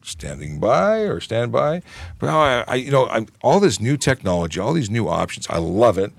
Standing 0.02 0.58
by 0.58 1.00
or 1.00 1.20
stand 1.20 1.52
by, 1.52 1.82
but 2.18 2.30
I, 2.30 2.64
I 2.66 2.74
you 2.76 2.90
know 2.90 3.08
I'm 3.08 3.26
all 3.42 3.60
this 3.60 3.78
new 3.78 3.98
technology, 3.98 4.58
all 4.58 4.72
these 4.72 4.88
new 4.88 5.08
options. 5.08 5.46
I 5.50 5.58
love 5.58 5.98
it, 5.98 6.12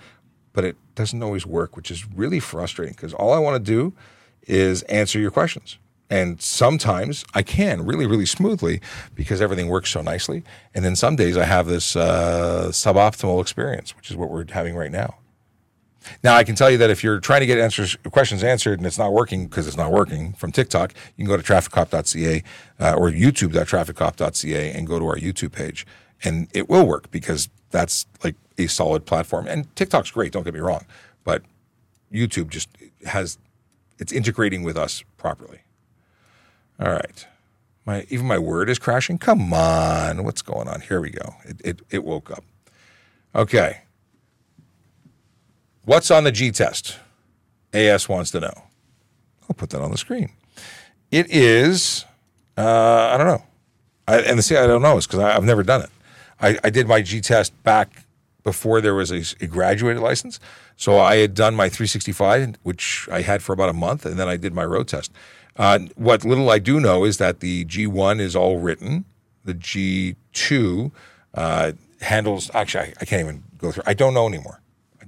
but 0.54 0.64
it 0.64 0.76
doesn't 0.94 1.24
always 1.24 1.48
work, 1.48 1.76
which 1.76 1.90
is 1.90 2.08
really 2.08 2.40
frustrating 2.40 2.94
because 2.94 3.16
all 3.16 3.34
I 3.34 3.40
want 3.40 3.56
to 3.56 3.72
do 3.72 3.96
is 4.44 4.84
answer 4.84 5.18
your 5.18 5.32
questions. 5.32 5.80
And 6.10 6.42
sometimes 6.42 7.26
I 7.34 7.44
can 7.44 7.86
really, 7.86 8.06
really 8.06 8.26
smoothly 8.26 8.82
because 9.14 9.42
everything 9.42 9.68
works 9.68 9.90
so 9.90 10.02
nicely. 10.02 10.44
And 10.74 10.86
then 10.86 10.96
some 10.96 11.16
days 11.16 11.38
I 11.38 11.44
have 11.44 11.68
this 11.68 11.96
uh, 11.96 12.70
suboptimal 12.72 13.42
experience, 13.42 13.96
which 13.96 14.10
is 14.10 14.16
what 14.16 14.30
we're 14.30 14.46
having 14.50 14.76
right 14.76 14.92
now. 14.92 15.18
Now 16.24 16.36
I 16.36 16.44
can 16.44 16.56
tell 16.56 16.70
you 16.70 16.78
that 16.78 16.90
if 16.90 17.04
you're 17.04 17.20
trying 17.20 17.42
to 17.42 17.46
get 17.46 17.58
answers, 17.58 17.98
questions 18.12 18.44
answered 18.44 18.80
and 18.80 18.88
it's 18.88 18.98
not 18.98 19.12
working 19.12 19.48
because 19.48 19.68
it's 19.68 19.78
not 19.78 19.92
working 19.92 20.34
from 20.34 20.52
TikTok, 20.52 20.94
you 21.16 21.26
can 21.26 21.28
go 21.28 21.38
to 21.38 21.44
trafficcop.ca 21.44 22.44
uh, 22.80 22.94
or 22.94 23.12
youtube.trafficcop.ca 23.12 24.72
and 24.72 24.88
go 24.88 25.00
to 25.00 25.06
our 25.06 25.18
YouTube 25.18 25.52
page, 25.52 25.86
and 26.24 26.48
it 26.54 26.70
will 26.70 26.86
work 26.86 27.12
because 27.12 27.50
that's 27.72 28.06
like 28.24 28.36
a 28.58 28.68
solid 28.68 29.06
platform. 29.06 29.48
And 29.48 29.74
TikTok's 29.76 30.12
great, 30.12 30.32
don't 30.32 30.44
get 30.44 30.54
me 30.54 30.60
wrong, 30.60 30.86
but 31.24 31.44
YouTube 32.12 32.50
just 32.50 32.70
has 33.06 33.38
it's 34.00 34.12
integrating 34.12 34.64
with 34.64 34.78
us 34.78 35.04
properly. 35.18 35.62
All 36.80 36.92
right. 36.92 37.28
My 37.86 38.06
even 38.10 38.26
my 38.26 38.38
word 38.38 38.70
is 38.70 38.80
crashing. 38.80 39.18
Come 39.18 39.54
on. 39.54 40.24
What's 40.24 40.42
going 40.42 40.68
on? 40.68 40.82
Here 40.82 41.02
we 41.02 41.10
go. 41.10 41.36
It 41.46 41.62
it, 41.64 41.82
it 41.90 42.04
woke 42.04 42.32
up. 42.32 42.44
Okay. 43.34 43.82
What's 45.86 46.12
on 46.12 46.26
the 46.26 46.32
G 46.32 46.52
test? 46.52 47.00
AS 47.74 48.10
wants 48.10 48.32
to 48.32 48.42
know. 48.42 48.64
I'll 49.44 49.56
put 49.56 49.70
that 49.70 49.82
on 49.82 49.92
the 49.92 49.98
screen. 49.98 50.32
It 51.12 51.28
is, 51.30 52.04
uh, 52.58 53.12
I 53.14 53.18
don't 53.18 53.28
know. 53.28 53.44
I, 54.08 54.20
and 54.20 54.38
the 54.38 54.44
see, 54.44 54.58
I 54.58 54.68
don't 54.68 54.82
know 54.82 54.98
is 54.98 55.08
because 55.08 55.22
I've 55.22 55.44
never 55.44 55.64
done 55.64 55.82
it. 55.84 55.90
I, 56.42 56.60
I 56.64 56.70
did 56.70 56.88
my 56.88 57.02
G 57.02 57.22
test 57.22 57.54
back 57.64 58.06
before 58.44 58.82
there 58.82 58.94
was 58.94 59.12
a, 59.12 59.24
a 59.44 59.48
graduated 59.48 60.02
license. 60.02 60.40
So 60.76 61.00
I 61.00 61.18
had 61.18 61.34
done 61.34 61.56
my 61.56 61.70
365, 61.70 62.56
which 62.64 63.08
I 63.12 63.22
had 63.22 63.42
for 63.42 63.54
about 63.54 63.70
a 63.70 63.74
month, 63.74 64.06
and 64.06 64.20
then 64.20 64.28
I 64.28 64.38
did 64.38 64.54
my 64.54 64.66
road 64.66 64.88
test. 64.88 65.12
Uh, 65.58 65.80
what 65.96 66.24
little 66.24 66.50
I 66.50 66.60
do 66.60 66.80
know 66.80 67.04
is 67.04 67.18
that 67.18 67.40
the 67.40 67.66
G1 67.66 68.20
is 68.20 68.36
all 68.36 68.60
written. 68.60 69.06
The 69.44 69.56
G2 69.56 70.92
uh, 71.34 71.72
handles, 72.02 72.52
actually, 72.54 72.86
I, 72.86 72.94
I 73.02 73.06
can't 73.06 73.22
even 73.22 73.44
go 73.58 73.72
through. 73.72 73.84
I 73.86 73.94
don't 73.94 74.14
know 74.14 74.28
anymore. 74.28 74.62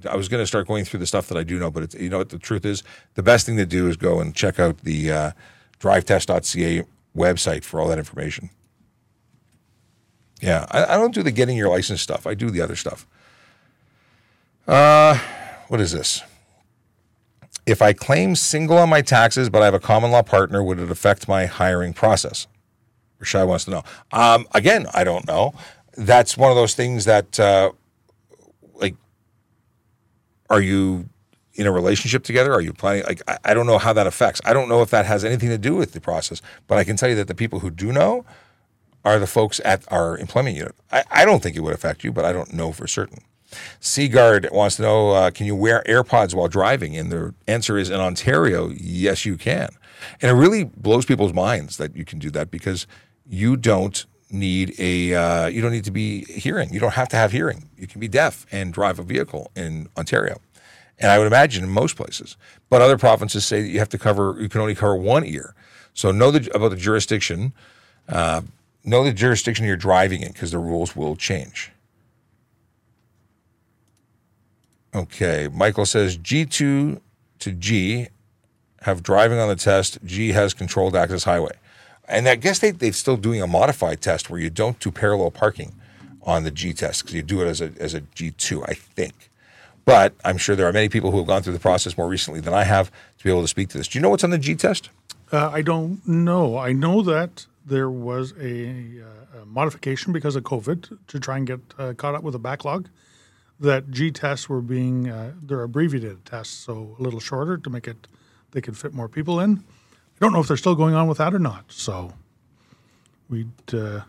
I 0.08 0.16
was 0.16 0.28
going 0.28 0.42
to 0.42 0.46
start 0.46 0.66
going 0.66 0.84
through 0.84 1.00
the 1.00 1.06
stuff 1.06 1.28
that 1.28 1.36
I 1.36 1.42
do 1.42 1.58
know, 1.58 1.70
but 1.70 1.94
you 1.94 2.08
know 2.08 2.18
what 2.18 2.30
the 2.30 2.38
truth 2.38 2.64
is? 2.64 2.82
The 3.14 3.22
best 3.22 3.46
thing 3.46 3.56
to 3.58 3.66
do 3.66 3.86
is 3.88 3.96
go 3.96 4.20
and 4.20 4.34
check 4.34 4.58
out 4.58 4.78
the 4.78 5.12
uh, 5.12 5.30
drivetest.ca 5.78 6.84
website 7.16 7.64
for 7.64 7.80
all 7.80 7.88
that 7.88 7.98
information. 7.98 8.50
Yeah, 10.40 10.66
I, 10.70 10.94
I 10.94 10.96
don't 10.96 11.14
do 11.14 11.22
the 11.22 11.30
getting 11.30 11.56
your 11.56 11.68
license 11.68 12.00
stuff. 12.00 12.26
I 12.26 12.34
do 12.34 12.50
the 12.50 12.62
other 12.62 12.76
stuff. 12.76 13.06
Uh, 14.66 15.18
what 15.68 15.80
is 15.80 15.92
this? 15.92 16.22
If 17.70 17.80
I 17.80 17.92
claim 17.92 18.34
single 18.34 18.78
on 18.78 18.88
my 18.88 19.00
taxes, 19.00 19.48
but 19.48 19.62
I 19.62 19.64
have 19.66 19.74
a 19.74 19.80
common 19.80 20.10
law 20.10 20.22
partner, 20.22 20.60
would 20.60 20.80
it 20.80 20.90
affect 20.90 21.28
my 21.28 21.46
hiring 21.46 21.92
process? 21.92 22.48
Rashad 23.20 23.46
wants 23.46 23.64
to 23.66 23.70
know. 23.70 23.84
Um, 24.10 24.48
again, 24.52 24.88
I 24.92 25.04
don't 25.04 25.24
know. 25.24 25.54
That's 25.96 26.36
one 26.36 26.50
of 26.50 26.56
those 26.56 26.74
things 26.74 27.04
that, 27.04 27.38
uh, 27.38 27.70
like, 28.74 28.96
are 30.48 30.60
you 30.60 31.08
in 31.54 31.68
a 31.68 31.70
relationship 31.70 32.24
together? 32.24 32.52
Are 32.52 32.60
you 32.60 32.72
planning? 32.72 33.04
Like, 33.04 33.22
I, 33.28 33.38
I 33.44 33.54
don't 33.54 33.66
know 33.66 33.78
how 33.78 33.92
that 33.92 34.06
affects. 34.08 34.40
I 34.44 34.52
don't 34.52 34.68
know 34.68 34.82
if 34.82 34.90
that 34.90 35.06
has 35.06 35.24
anything 35.24 35.50
to 35.50 35.58
do 35.58 35.76
with 35.76 35.92
the 35.92 36.00
process, 36.00 36.42
but 36.66 36.76
I 36.76 36.82
can 36.82 36.96
tell 36.96 37.08
you 37.08 37.14
that 37.16 37.28
the 37.28 37.36
people 37.36 37.60
who 37.60 37.70
do 37.70 37.92
know 37.92 38.24
are 39.04 39.20
the 39.20 39.28
folks 39.28 39.60
at 39.64 39.84
our 39.92 40.18
employment 40.18 40.56
unit. 40.56 40.74
I, 40.90 41.04
I 41.10 41.24
don't 41.24 41.40
think 41.40 41.54
it 41.54 41.60
would 41.60 41.74
affect 41.74 42.02
you, 42.02 42.10
but 42.10 42.24
I 42.24 42.32
don't 42.32 42.52
know 42.52 42.72
for 42.72 42.88
certain. 42.88 43.18
Seagard 43.80 44.48
wants 44.52 44.76
to 44.76 44.82
know 44.82 45.10
uh, 45.10 45.30
Can 45.30 45.46
you 45.46 45.56
wear 45.56 45.82
AirPods 45.86 46.34
while 46.34 46.48
driving? 46.48 46.96
And 46.96 47.10
the 47.10 47.34
answer 47.46 47.78
is 47.78 47.90
in 47.90 48.00
Ontario, 48.00 48.70
yes, 48.70 49.24
you 49.24 49.36
can. 49.36 49.70
And 50.20 50.30
it 50.30 50.34
really 50.34 50.64
blows 50.64 51.04
people's 51.04 51.32
minds 51.32 51.76
that 51.76 51.96
you 51.96 52.04
can 52.04 52.18
do 52.18 52.30
that 52.30 52.50
because 52.50 52.86
you 53.26 53.56
don't 53.56 54.04
need 54.30 54.74
a 54.78 55.14
uh, 55.14 55.46
you 55.46 55.60
don't 55.60 55.72
need 55.72 55.84
to 55.84 55.90
be 55.90 56.24
hearing. 56.24 56.72
You 56.72 56.80
don't 56.80 56.94
have 56.94 57.08
to 57.10 57.16
have 57.16 57.32
hearing. 57.32 57.68
You 57.76 57.86
can 57.86 58.00
be 58.00 58.08
deaf 58.08 58.46
and 58.50 58.72
drive 58.72 58.98
a 58.98 59.02
vehicle 59.02 59.50
in 59.56 59.88
Ontario. 59.96 60.40
And 60.98 61.10
I 61.10 61.18
would 61.18 61.26
imagine 61.26 61.64
in 61.64 61.70
most 61.70 61.96
places. 61.96 62.36
But 62.68 62.82
other 62.82 62.98
provinces 62.98 63.44
say 63.44 63.62
that 63.62 63.68
you 63.68 63.78
have 63.78 63.88
to 63.90 63.98
cover 63.98 64.36
you 64.40 64.48
can 64.48 64.60
only 64.60 64.74
cover 64.74 64.96
one 64.96 65.24
ear. 65.24 65.54
So 65.94 66.12
know 66.12 66.30
the, 66.30 66.50
about 66.54 66.70
the 66.70 66.76
jurisdiction. 66.76 67.52
Uh, 68.08 68.42
know 68.84 69.04
the 69.04 69.12
jurisdiction 69.12 69.66
you're 69.66 69.76
driving 69.76 70.22
in 70.22 70.32
because 70.32 70.50
the 70.50 70.58
rules 70.58 70.96
will 70.96 71.16
change. 71.16 71.72
Okay, 74.94 75.48
Michael 75.52 75.86
says 75.86 76.18
G2 76.18 77.00
to 77.38 77.52
G 77.52 78.08
have 78.82 79.02
driving 79.02 79.38
on 79.38 79.48
the 79.48 79.56
test. 79.56 79.98
G 80.04 80.30
has 80.30 80.54
controlled 80.54 80.96
access 80.96 81.24
highway. 81.24 81.52
And 82.08 82.28
I 82.28 82.34
guess 82.34 82.58
they, 82.58 82.72
they're 82.72 82.92
still 82.92 83.16
doing 83.16 83.40
a 83.40 83.46
modified 83.46 84.00
test 84.00 84.30
where 84.30 84.40
you 84.40 84.50
don't 84.50 84.80
do 84.80 84.90
parallel 84.90 85.30
parking 85.30 85.74
on 86.22 86.44
the 86.44 86.50
G 86.50 86.72
test 86.72 87.02
because 87.02 87.14
you 87.14 87.22
do 87.22 87.40
it 87.40 87.46
as 87.46 87.60
a, 87.60 87.72
as 87.78 87.94
a 87.94 88.00
G2, 88.00 88.64
I 88.68 88.74
think. 88.74 89.30
But 89.84 90.14
I'm 90.24 90.36
sure 90.38 90.56
there 90.56 90.66
are 90.66 90.72
many 90.72 90.88
people 90.88 91.10
who 91.10 91.18
have 91.18 91.26
gone 91.26 91.42
through 91.42 91.52
the 91.52 91.60
process 91.60 91.96
more 91.96 92.08
recently 92.08 92.40
than 92.40 92.52
I 92.52 92.64
have 92.64 92.90
to 93.18 93.24
be 93.24 93.30
able 93.30 93.42
to 93.42 93.48
speak 93.48 93.68
to 93.70 93.78
this. 93.78 93.88
Do 93.88 93.98
you 93.98 94.02
know 94.02 94.10
what's 94.10 94.24
on 94.24 94.30
the 94.30 94.38
G 94.38 94.54
test? 94.54 94.90
Uh, 95.32 95.50
I 95.50 95.62
don't 95.62 96.06
know. 96.06 96.58
I 96.58 96.72
know 96.72 97.02
that 97.02 97.46
there 97.64 97.90
was 97.90 98.32
a, 98.40 99.02
uh, 99.02 99.42
a 99.42 99.46
modification 99.46 100.12
because 100.12 100.34
of 100.34 100.42
COVID 100.42 100.98
to 101.06 101.20
try 101.20 101.36
and 101.36 101.46
get 101.46 101.60
uh, 101.78 101.92
caught 101.96 102.14
up 102.14 102.22
with 102.22 102.34
a 102.34 102.38
backlog. 102.38 102.88
That 103.60 103.90
G 103.90 104.10
tests 104.10 104.48
were 104.48 104.62
being 104.62 105.10
uh, 105.10 105.32
they're 105.42 105.62
abbreviated 105.62 106.24
tests, 106.24 106.54
so 106.54 106.96
a 106.98 107.02
little 107.02 107.20
shorter 107.20 107.58
to 107.58 107.70
make 107.70 107.86
it 107.86 108.08
they 108.52 108.60
could 108.60 108.76
fit 108.76 108.94
more 108.94 109.08
people 109.08 109.38
in. 109.38 109.58
I 109.58 110.24
don't 110.24 110.32
know 110.32 110.40
if 110.40 110.48
they're 110.48 110.56
still 110.56 110.74
going 110.74 110.94
on 110.94 111.08
with 111.08 111.18
that 111.18 111.34
or 111.34 111.38
not. 111.38 111.66
So 111.68 112.12
we'd 113.28 113.52
uh, 113.72 114.00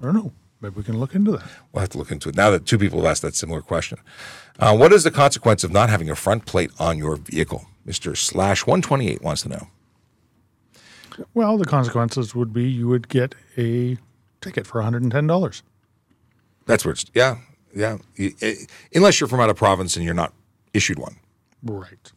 I 0.00 0.04
don't 0.04 0.14
know. 0.14 0.32
Maybe 0.60 0.74
we 0.76 0.82
can 0.82 0.98
look 0.98 1.14
into 1.14 1.32
that. 1.32 1.48
We'll 1.72 1.80
have 1.80 1.90
to 1.90 1.98
look 1.98 2.10
into 2.10 2.28
it. 2.28 2.36
Now 2.36 2.50
that 2.50 2.66
two 2.66 2.78
people 2.78 2.98
have 3.00 3.10
asked 3.10 3.22
that 3.22 3.34
similar 3.34 3.62
question. 3.62 3.98
Uh, 4.58 4.76
what 4.76 4.92
is 4.92 5.04
the 5.04 5.10
consequence 5.10 5.62
of 5.62 5.70
not 5.70 5.88
having 5.88 6.10
a 6.10 6.16
front 6.16 6.46
plate 6.46 6.70
on 6.80 6.98
your 6.98 7.16
vehicle? 7.16 7.66
Mr. 7.86 8.16
Slash 8.16 8.66
128 8.66 9.22
wants 9.22 9.42
to 9.42 9.48
know. 9.48 9.68
Well, 11.32 11.58
the 11.58 11.64
consequences 11.64 12.34
would 12.34 12.52
be 12.52 12.64
you 12.68 12.88
would 12.88 13.08
get 13.08 13.34
a 13.56 13.98
ticket 14.40 14.66
for 14.66 14.82
$110. 14.82 15.62
That's 16.66 16.84
where 16.84 16.92
it's, 16.92 17.04
yeah, 17.14 17.38
yeah. 17.78 17.96
Eh, 18.42 18.54
Unless 18.94 19.20
you're 19.20 19.28
from 19.28 19.40
out 19.40 19.50
of 19.50 19.56
province 19.56 19.96
and 19.96 20.04
you're 20.04 20.14
not 20.24 20.32
issued 20.74 20.98
one, 20.98 21.16
Right. 21.62 22.12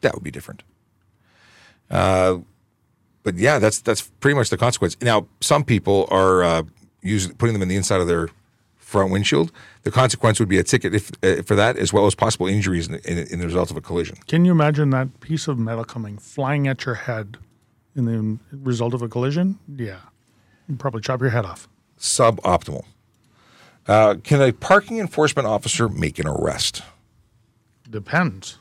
that 0.00 0.14
would 0.14 0.24
be 0.24 0.30
different. 0.30 0.62
Uh, 1.90 2.38
but 3.22 3.34
yeah, 3.36 3.58
that's 3.58 3.80
that's 3.80 4.02
pretty 4.20 4.36
much 4.36 4.48
the 4.50 4.56
consequence. 4.56 4.96
Now, 5.02 5.26
some 5.40 5.64
people 5.64 6.06
are 6.10 6.42
uh, 6.42 6.62
using 7.02 7.34
putting 7.34 7.52
them 7.52 7.62
in 7.62 7.68
the 7.68 7.76
inside 7.76 8.00
of 8.00 8.06
their 8.06 8.28
front 8.76 9.12
windshield. 9.12 9.52
The 9.82 9.90
consequence 9.90 10.40
would 10.40 10.48
be 10.48 10.58
a 10.58 10.62
ticket 10.64 10.94
if, 10.94 11.10
uh, 11.22 11.42
for 11.42 11.54
that, 11.54 11.76
as 11.76 11.92
well 11.92 12.06
as 12.06 12.14
possible 12.14 12.46
injuries 12.46 12.88
in, 12.88 12.94
in, 13.04 13.18
in 13.18 13.38
the 13.40 13.46
result 13.46 13.70
of 13.70 13.76
a 13.76 13.80
collision. 13.80 14.16
Can 14.26 14.44
you 14.44 14.52
imagine 14.52 14.90
that 14.90 15.20
piece 15.20 15.48
of 15.48 15.58
metal 15.58 15.84
coming 15.84 16.18
flying 16.18 16.66
at 16.68 16.84
your 16.86 16.94
head 16.96 17.36
in 17.94 18.04
the 18.06 18.38
result 18.56 18.94
of 18.94 19.02
a 19.02 19.08
collision? 19.08 19.58
Yeah. 19.76 20.00
You'd 20.68 20.78
probably 20.80 21.00
chop 21.02 21.20
your 21.20 21.30
head 21.30 21.44
off. 21.44 21.68
Suboptimal. 21.98 22.84
Uh, 23.86 24.16
can 24.22 24.40
a 24.40 24.52
parking 24.52 24.98
enforcement 24.98 25.46
officer 25.46 25.88
make 25.88 26.18
an 26.18 26.26
arrest? 26.26 26.82
Depends. 27.88 28.58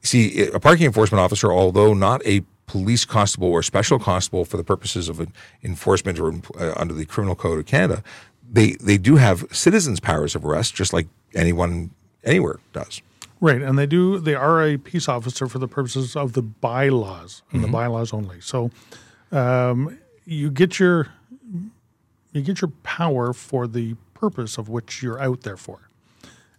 See, 0.00 0.46
a 0.48 0.58
parking 0.58 0.86
enforcement 0.86 1.20
officer, 1.20 1.52
although 1.52 1.94
not 1.94 2.26
a 2.26 2.42
police 2.66 3.04
constable 3.04 3.48
or 3.48 3.62
special 3.62 3.98
constable 3.98 4.44
for 4.44 4.56
the 4.56 4.64
purposes 4.64 5.08
of 5.08 5.26
enforcement 5.62 6.18
or 6.18 6.32
uh, 6.58 6.72
under 6.76 6.94
the 6.94 7.04
Criminal 7.04 7.36
Code 7.36 7.60
of 7.60 7.66
Canada, 7.66 8.02
they 8.50 8.72
they 8.72 8.98
do 8.98 9.16
have 9.16 9.46
citizens' 9.52 10.00
powers 10.00 10.34
of 10.34 10.44
arrest, 10.44 10.74
just 10.74 10.92
like 10.92 11.06
anyone 11.34 11.90
anywhere 12.24 12.58
does. 12.72 13.00
Right, 13.40 13.60
and 13.60 13.76
they 13.76 13.86
do. 13.86 14.18
They 14.18 14.34
are 14.34 14.62
a 14.62 14.76
peace 14.76 15.08
officer 15.08 15.48
for 15.48 15.58
the 15.58 15.68
purposes 15.68 16.14
of 16.14 16.32
the 16.32 16.42
bylaws 16.42 17.42
and 17.50 17.64
the 17.64 17.68
bylaws 17.68 18.12
only. 18.12 18.40
So, 18.40 18.70
um, 19.32 19.98
you 20.24 20.50
get 20.50 20.78
your 20.78 21.08
you 22.32 22.42
get 22.42 22.60
your 22.60 22.70
power 22.82 23.32
for 23.32 23.66
the 23.66 23.96
purpose 24.22 24.56
of 24.56 24.68
which 24.68 25.02
you're 25.02 25.20
out 25.20 25.40
there 25.40 25.56
for. 25.56 25.88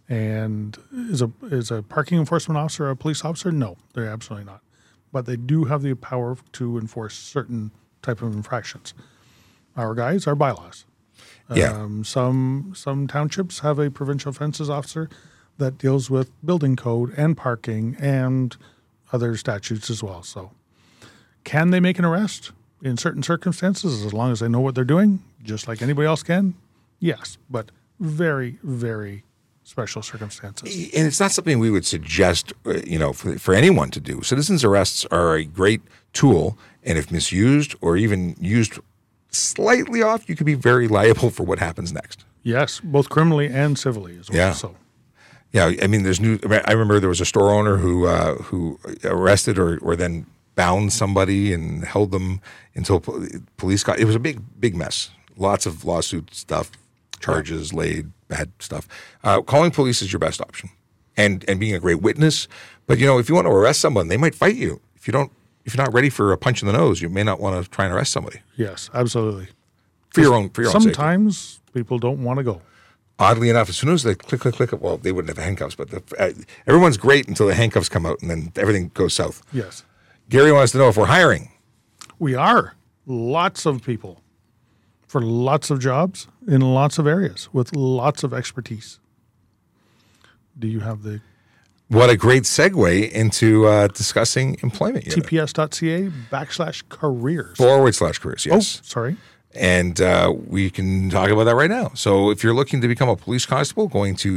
And 0.06 0.76
is 0.92 1.22
a 1.22 1.30
is 1.44 1.70
a 1.70 1.82
parking 1.82 2.18
enforcement 2.18 2.58
officer 2.58 2.90
a 2.90 2.96
police 2.96 3.24
officer? 3.24 3.50
No, 3.50 3.78
they're 3.94 4.06
absolutely 4.06 4.44
not. 4.44 4.60
But 5.12 5.24
they 5.24 5.36
do 5.36 5.64
have 5.64 5.80
the 5.80 5.94
power 5.94 6.36
to 6.52 6.76
enforce 6.76 7.14
certain 7.14 7.70
type 8.02 8.20
of 8.20 8.34
infractions. 8.34 8.92
Our 9.78 9.94
guys 9.94 10.26
are 10.26 10.34
bylaws. 10.34 10.84
Yeah. 11.54 11.72
Um, 11.72 12.04
some 12.04 12.74
some 12.76 13.06
townships 13.06 13.60
have 13.60 13.78
a 13.78 13.90
provincial 13.90 14.28
offences 14.28 14.68
officer 14.68 15.08
that 15.56 15.78
deals 15.78 16.10
with 16.10 16.30
building 16.44 16.76
code 16.76 17.14
and 17.16 17.34
parking 17.34 17.96
and 17.98 18.56
other 19.10 19.38
statutes 19.38 19.88
as 19.88 20.02
well. 20.02 20.22
So, 20.22 20.50
can 21.44 21.70
they 21.70 21.80
make 21.80 21.98
an 21.98 22.04
arrest 22.04 22.52
in 22.82 22.98
certain 22.98 23.22
circumstances 23.22 24.04
as 24.04 24.12
long 24.12 24.32
as 24.32 24.40
they 24.40 24.48
know 24.48 24.60
what 24.60 24.74
they're 24.74 24.84
doing, 24.84 25.22
just 25.42 25.66
like 25.66 25.80
anybody 25.80 26.06
else 26.06 26.22
can? 26.22 26.54
Yes, 26.98 27.38
but 27.50 27.70
very 28.00 28.58
very 28.62 29.24
special 29.62 30.02
circumstances. 30.02 30.90
and 30.94 31.06
it's 31.06 31.18
not 31.20 31.30
something 31.30 31.58
we 31.58 31.70
would 31.70 31.86
suggest, 31.86 32.52
uh, 32.66 32.74
you 32.86 32.98
know, 32.98 33.12
for, 33.14 33.38
for 33.38 33.54
anyone 33.54 33.90
to 33.90 33.98
do. 34.00 34.22
Citizens 34.22 34.62
arrests 34.62 35.06
are 35.10 35.36
a 35.36 35.44
great 35.44 35.80
tool, 36.12 36.58
and 36.82 36.98
if 36.98 37.10
misused 37.10 37.74
or 37.80 37.96
even 37.96 38.36
used 38.38 38.78
slightly 39.30 40.02
off, 40.02 40.28
you 40.28 40.36
could 40.36 40.46
be 40.46 40.54
very 40.54 40.86
liable 40.86 41.30
for 41.30 41.44
what 41.44 41.58
happens 41.58 41.92
next. 41.92 42.24
Yes, 42.42 42.80
both 42.80 43.08
criminally 43.08 43.46
and 43.48 43.78
civilly 43.78 44.18
as 44.18 44.28
well. 44.28 44.38
Yeah. 44.38 44.52
So, 44.52 44.76
Yeah, 45.52 45.72
I 45.82 45.86
mean, 45.86 46.02
there's 46.02 46.20
new. 46.20 46.38
I 46.66 46.72
remember 46.72 47.00
there 47.00 47.08
was 47.08 47.22
a 47.22 47.24
store 47.24 47.50
owner 47.50 47.78
who 47.78 48.06
uh, 48.06 48.34
who 48.34 48.78
arrested 49.02 49.58
or 49.58 49.78
or 49.78 49.96
then 49.96 50.26
bound 50.56 50.92
somebody 50.92 51.54
and 51.54 51.84
held 51.84 52.10
them 52.10 52.40
until 52.74 53.00
police 53.56 53.82
got. 53.82 53.98
It 53.98 54.04
was 54.04 54.14
a 54.14 54.20
big 54.20 54.40
big 54.60 54.76
mess. 54.76 55.10
Lots 55.36 55.64
of 55.66 55.84
lawsuit 55.84 56.34
stuff, 56.34 56.70
charges 57.20 57.72
laid, 57.72 58.10
bad 58.28 58.50
stuff. 58.58 58.88
Uh, 59.22 59.40
calling 59.42 59.70
police 59.70 60.02
is 60.02 60.12
your 60.12 60.20
best 60.20 60.40
option, 60.40 60.70
and 61.16 61.44
and 61.48 61.60
being 61.60 61.74
a 61.74 61.80
great 61.80 62.02
witness. 62.02 62.48
But 62.86 62.98
you 62.98 63.06
know, 63.06 63.18
if 63.18 63.28
you 63.28 63.34
want 63.34 63.46
to 63.46 63.50
arrest 63.52 63.80
someone, 63.80 64.08
they 64.08 64.16
might 64.16 64.34
fight 64.34 64.56
you. 64.56 64.80
If 64.96 65.06
you 65.06 65.12
don't, 65.12 65.32
if 65.64 65.74
you're 65.74 65.84
not 65.84 65.94
ready 65.94 66.10
for 66.10 66.32
a 66.32 66.38
punch 66.38 66.62
in 66.62 66.66
the 66.66 66.72
nose, 66.72 67.00
you 67.00 67.08
may 67.08 67.22
not 67.22 67.40
want 67.40 67.62
to 67.62 67.70
try 67.70 67.84
and 67.84 67.94
arrest 67.94 68.12
somebody 68.12 68.40
yes, 68.56 68.90
absolutely. 68.94 69.48
for 70.10 70.20
your 70.20 70.34
own 70.34 70.50
for 70.50 70.62
your 70.62 70.70
own 70.70 70.80
safety. 70.82 70.94
Sometimes 70.94 71.60
people 71.72 71.98
don't 71.98 72.22
want 72.22 72.38
to 72.38 72.42
go. 72.44 72.60
oddly 73.18 73.48
enough, 73.48 73.68
as 73.68 73.76
soon 73.76 73.90
as 73.90 74.02
they 74.02 74.14
click, 74.14 74.40
click, 74.40 74.54
click, 74.54 74.82
well, 74.82 74.96
they 74.96 75.12
wouldn't 75.12 75.34
have 75.34 75.42
handcuffs, 75.44 75.74
but 75.76 75.90
the, 75.90 76.02
uh, 76.18 76.32
everyone's 76.66 76.96
great 76.96 77.28
until 77.28 77.46
the 77.46 77.54
handcuffs 77.54 77.88
come 77.88 78.04
out 78.06 78.20
and 78.20 78.30
then 78.30 78.52
everything 78.56 78.90
goes 78.94 79.14
south. 79.14 79.42
Yes, 79.52 79.84
Gary 80.28 80.52
wants 80.52 80.72
to 80.72 80.78
know 80.78 80.88
if 80.88 80.96
we're 80.96 81.06
hiring. 81.06 81.50
we 82.18 82.34
are 82.34 82.74
lots 83.06 83.66
of 83.66 83.82
people 83.84 84.20
for 85.14 85.20
lots 85.22 85.70
of 85.70 85.78
jobs 85.78 86.26
in 86.48 86.60
lots 86.60 86.98
of 86.98 87.06
areas 87.06 87.48
with 87.52 87.76
lots 87.76 88.24
of 88.24 88.34
expertise. 88.34 88.98
Do 90.58 90.66
you 90.66 90.80
have 90.80 91.04
the 91.04 91.20
What 91.86 92.10
a 92.10 92.16
great 92.16 92.42
segue 92.42 93.12
into 93.12 93.66
uh, 93.68 93.86
discussing 93.86 94.56
employment 94.64 95.06
unit. 95.06 95.24
tps.ca 95.24 96.10
backslash 96.32 96.82
careers? 96.88 97.56
forward 97.56 97.94
slash 97.94 98.18
careers, 98.18 98.44
Oh, 98.50 98.56
yes. 98.56 98.80
sorry. 98.82 99.16
And 99.54 100.00
uh, 100.00 100.34
we 100.48 100.68
can 100.68 101.10
talk 101.10 101.30
about 101.30 101.44
that 101.44 101.54
right 101.54 101.70
now. 101.70 101.92
So 101.94 102.30
if 102.30 102.42
you're 102.42 102.52
looking 102.60 102.80
to 102.80 102.88
become 102.88 103.08
a 103.08 103.14
police 103.14 103.46
constable, 103.46 103.86
going 103.86 104.16
to 104.16 104.36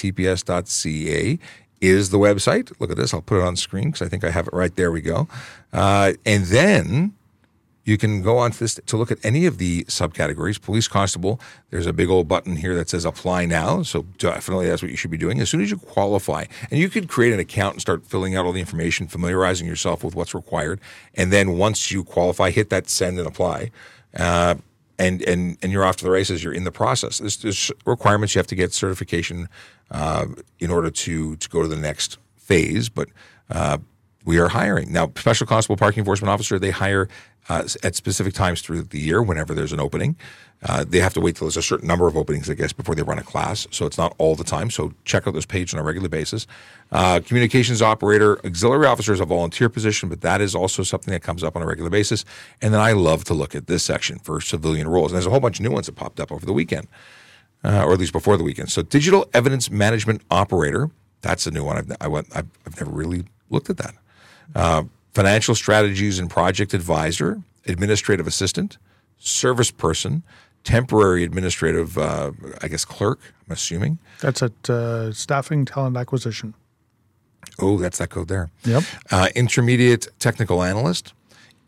www.tps.ca 0.00 1.38
is 1.80 2.10
the 2.10 2.18
website. 2.18 2.72
Look 2.78 2.92
at 2.92 2.96
this. 2.98 3.12
I'll 3.12 3.20
put 3.22 3.38
it 3.38 3.44
on 3.44 3.56
screen 3.56 3.86
because 3.90 4.02
I 4.06 4.08
think 4.08 4.22
I 4.22 4.30
have 4.30 4.46
it 4.46 4.52
right 4.52 4.76
there. 4.76 4.92
We 4.92 5.00
go. 5.00 5.26
Uh, 5.72 6.12
and 6.24 6.44
then 6.44 7.14
you 7.84 7.96
can 7.96 8.22
go 8.22 8.38
on 8.38 8.50
to 8.52 8.58
this 8.58 8.78
to 8.86 8.96
look 8.96 9.10
at 9.10 9.18
any 9.24 9.46
of 9.46 9.58
the 9.58 9.84
subcategories. 9.84 10.60
Police 10.60 10.86
constable, 10.86 11.40
there's 11.70 11.86
a 11.86 11.92
big 11.92 12.10
old 12.10 12.28
button 12.28 12.56
here 12.56 12.74
that 12.74 12.90
says 12.90 13.04
apply 13.04 13.46
now. 13.46 13.82
So 13.82 14.02
definitely 14.18 14.68
that's 14.68 14.82
what 14.82 14.90
you 14.90 14.96
should 14.96 15.10
be 15.10 15.16
doing 15.16 15.40
as 15.40 15.48
soon 15.48 15.60
as 15.60 15.70
you 15.70 15.78
qualify. 15.78 16.44
And 16.70 16.78
you 16.78 16.88
could 16.88 17.08
create 17.08 17.32
an 17.32 17.40
account 17.40 17.74
and 17.74 17.80
start 17.80 18.06
filling 18.06 18.36
out 18.36 18.44
all 18.44 18.52
the 18.52 18.60
information, 18.60 19.08
familiarizing 19.08 19.66
yourself 19.66 20.04
with 20.04 20.14
what's 20.14 20.34
required. 20.34 20.80
And 21.14 21.32
then 21.32 21.56
once 21.56 21.90
you 21.90 22.04
qualify, 22.04 22.50
hit 22.50 22.70
that 22.70 22.88
send 22.88 23.18
and 23.18 23.26
apply. 23.26 23.70
Uh, 24.14 24.56
and, 24.98 25.22
and, 25.22 25.56
and 25.62 25.72
you're 25.72 25.84
off 25.84 25.96
to 25.96 26.04
the 26.04 26.10
races. 26.10 26.44
You're 26.44 26.52
in 26.52 26.64
the 26.64 26.70
process. 26.70 27.18
There's, 27.18 27.38
there's 27.38 27.72
requirements. 27.86 28.34
You 28.34 28.40
have 28.40 28.46
to 28.48 28.54
get 28.54 28.74
certification 28.74 29.48
uh, 29.90 30.26
in 30.58 30.70
order 30.70 30.90
to, 30.90 31.36
to 31.36 31.48
go 31.48 31.62
to 31.62 31.68
the 31.68 31.76
next 31.76 32.18
phase. 32.36 32.90
But 32.90 33.08
uh, 33.48 33.78
we 34.24 34.38
are 34.38 34.48
hiring 34.48 34.92
now. 34.92 35.10
Special 35.16 35.46
constable, 35.46 35.76
parking 35.76 36.00
enforcement 36.00 36.30
officer. 36.30 36.58
They 36.58 36.70
hire 36.70 37.08
uh, 37.48 37.66
at 37.82 37.96
specific 37.96 38.34
times 38.34 38.60
through 38.60 38.82
the 38.82 38.98
year 38.98 39.22
whenever 39.22 39.54
there's 39.54 39.72
an 39.72 39.80
opening. 39.80 40.16
Uh, 40.62 40.84
they 40.86 41.00
have 41.00 41.14
to 41.14 41.20
wait 41.20 41.36
till 41.36 41.46
there's 41.46 41.56
a 41.56 41.62
certain 41.62 41.88
number 41.88 42.06
of 42.06 42.16
openings, 42.16 42.50
I 42.50 42.54
guess, 42.54 42.72
before 42.72 42.94
they 42.94 43.02
run 43.02 43.18
a 43.18 43.22
class. 43.22 43.66
So 43.70 43.86
it's 43.86 43.96
not 43.96 44.14
all 44.18 44.36
the 44.36 44.44
time. 44.44 44.70
So 44.70 44.92
check 45.04 45.26
out 45.26 45.32
this 45.32 45.46
page 45.46 45.72
on 45.72 45.80
a 45.80 45.82
regular 45.82 46.08
basis. 46.08 46.46
Uh, 46.92 47.20
communications 47.24 47.80
operator, 47.80 48.38
auxiliary 48.44 48.86
officer 48.86 49.14
is 49.14 49.20
a 49.20 49.24
volunteer 49.24 49.70
position, 49.70 50.10
but 50.10 50.20
that 50.20 50.42
is 50.42 50.54
also 50.54 50.82
something 50.82 51.12
that 51.12 51.22
comes 51.22 51.42
up 51.42 51.56
on 51.56 51.62
a 51.62 51.66
regular 51.66 51.88
basis. 51.88 52.26
And 52.60 52.74
then 52.74 52.80
I 52.80 52.92
love 52.92 53.24
to 53.24 53.34
look 53.34 53.54
at 53.54 53.68
this 53.68 53.82
section 53.82 54.18
for 54.18 54.40
civilian 54.42 54.86
roles. 54.86 55.12
And 55.12 55.16
there's 55.16 55.26
a 55.26 55.30
whole 55.30 55.40
bunch 55.40 55.58
of 55.58 55.64
new 55.64 55.70
ones 55.72 55.86
that 55.86 55.96
popped 55.96 56.20
up 56.20 56.30
over 56.30 56.44
the 56.44 56.52
weekend, 56.52 56.88
uh, 57.64 57.82
or 57.84 57.94
at 57.94 57.98
least 57.98 58.12
before 58.12 58.36
the 58.36 58.44
weekend. 58.44 58.70
So 58.70 58.82
digital 58.82 59.30
evidence 59.32 59.70
management 59.70 60.20
operator, 60.30 60.90
that's 61.22 61.46
a 61.46 61.50
new 61.50 61.64
one. 61.64 61.78
I've, 61.78 61.92
I 62.02 62.06
went, 62.06 62.28
I've, 62.36 62.48
I've 62.66 62.78
never 62.78 62.92
really 62.92 63.24
looked 63.48 63.70
at 63.70 63.78
that. 63.78 63.94
Uh, 64.54 64.84
financial 65.14 65.54
strategies 65.54 66.18
and 66.18 66.30
project 66.30 66.74
advisor, 66.74 67.42
administrative 67.66 68.26
assistant, 68.26 68.78
service 69.18 69.70
person, 69.70 70.22
temporary 70.64 71.24
administrative, 71.24 71.96
uh, 71.98 72.32
I 72.62 72.68
guess, 72.68 72.84
clerk, 72.84 73.20
I'm 73.46 73.52
assuming. 73.52 73.98
That's 74.20 74.42
at 74.42 74.70
uh, 74.70 75.12
staffing 75.12 75.64
talent 75.64 75.96
acquisition. 75.96 76.54
Oh, 77.58 77.78
that's 77.78 77.98
that 77.98 78.10
code 78.10 78.28
there. 78.28 78.50
Yep. 78.64 78.84
Uh, 79.10 79.28
intermediate 79.34 80.08
technical 80.18 80.62
analyst, 80.62 81.14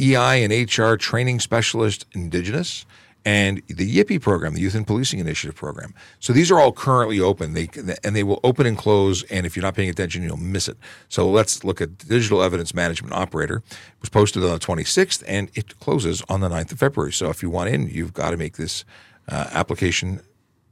EI 0.00 0.44
and 0.44 0.52
HR 0.52 0.96
training 0.96 1.40
specialist, 1.40 2.06
Indigenous, 2.12 2.86
and 3.24 3.62
the 3.68 3.96
YIPI 3.96 4.20
program, 4.20 4.54
the 4.54 4.60
Youth 4.60 4.74
in 4.74 4.84
Policing 4.84 5.20
Initiative 5.20 5.54
program. 5.54 5.94
So 6.18 6.32
these 6.32 6.50
are 6.50 6.58
all 6.58 6.72
currently 6.72 7.20
open. 7.20 7.54
They 7.54 7.68
and 8.02 8.16
they 8.16 8.22
will 8.22 8.40
open 8.42 8.66
and 8.66 8.76
close. 8.76 9.22
And 9.24 9.46
if 9.46 9.56
you're 9.56 9.62
not 9.62 9.74
paying 9.74 9.90
attention, 9.90 10.22
you'll 10.22 10.36
miss 10.36 10.68
it. 10.68 10.76
So 11.08 11.28
let's 11.28 11.64
look 11.64 11.80
at 11.80 11.98
digital 11.98 12.42
evidence 12.42 12.74
management 12.74 13.14
operator. 13.14 13.56
It 13.56 14.00
was 14.00 14.08
posted 14.08 14.42
on 14.42 14.50
the 14.50 14.58
26th, 14.58 15.22
and 15.26 15.50
it 15.54 15.78
closes 15.78 16.22
on 16.28 16.40
the 16.40 16.48
9th 16.48 16.72
of 16.72 16.78
February. 16.78 17.12
So 17.12 17.30
if 17.30 17.42
you 17.42 17.50
want 17.50 17.70
in, 17.70 17.88
you've 17.88 18.14
got 18.14 18.30
to 18.30 18.36
make 18.36 18.56
this 18.56 18.84
uh, 19.28 19.48
application 19.52 20.20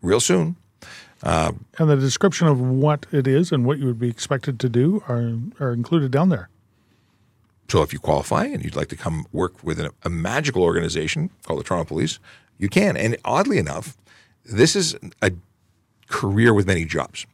real 0.03 0.21
soon. 0.21 0.57
Uh, 1.23 1.53
and 1.79 1.91
the 1.91 1.97
description 1.97 2.49
of 2.49 2.61
what 2.61 3.07
it 3.13 3.27
is 3.27 3.53
and 3.53 3.65
what 3.65 3.79
you 3.79 3.87
would 3.87 3.99
be 3.99 4.09
expected 4.09 4.59
to 4.59 4.69
do 4.69 5.03
are 5.07 5.35
are 5.61 5.73
included 5.73 6.11
down 6.11 6.31
there. 6.31 6.49
So 7.71 7.83
if 7.83 7.93
you 7.93 8.01
qualify 8.01 8.47
and 8.47 8.65
you'd 8.65 8.75
like 8.75 8.89
to 8.89 8.97
come 8.97 9.27
work 9.33 9.63
with 9.63 9.79
a, 9.79 9.93
a 10.03 10.11
magical 10.11 10.65
organization 10.65 11.31
called 11.45 11.61
the 11.61 11.65
Toronto 11.65 11.87
Police, 11.87 12.19
you 12.59 12.69
can. 12.69 12.97
And 12.97 13.17
oddly 13.25 13.59
enough, 13.59 13.97
this 14.45 14.75
is 14.75 14.97
a 15.23 15.31
career 16.09 16.53
with 16.53 16.67
many 16.67 16.85
jobs. 16.85 17.27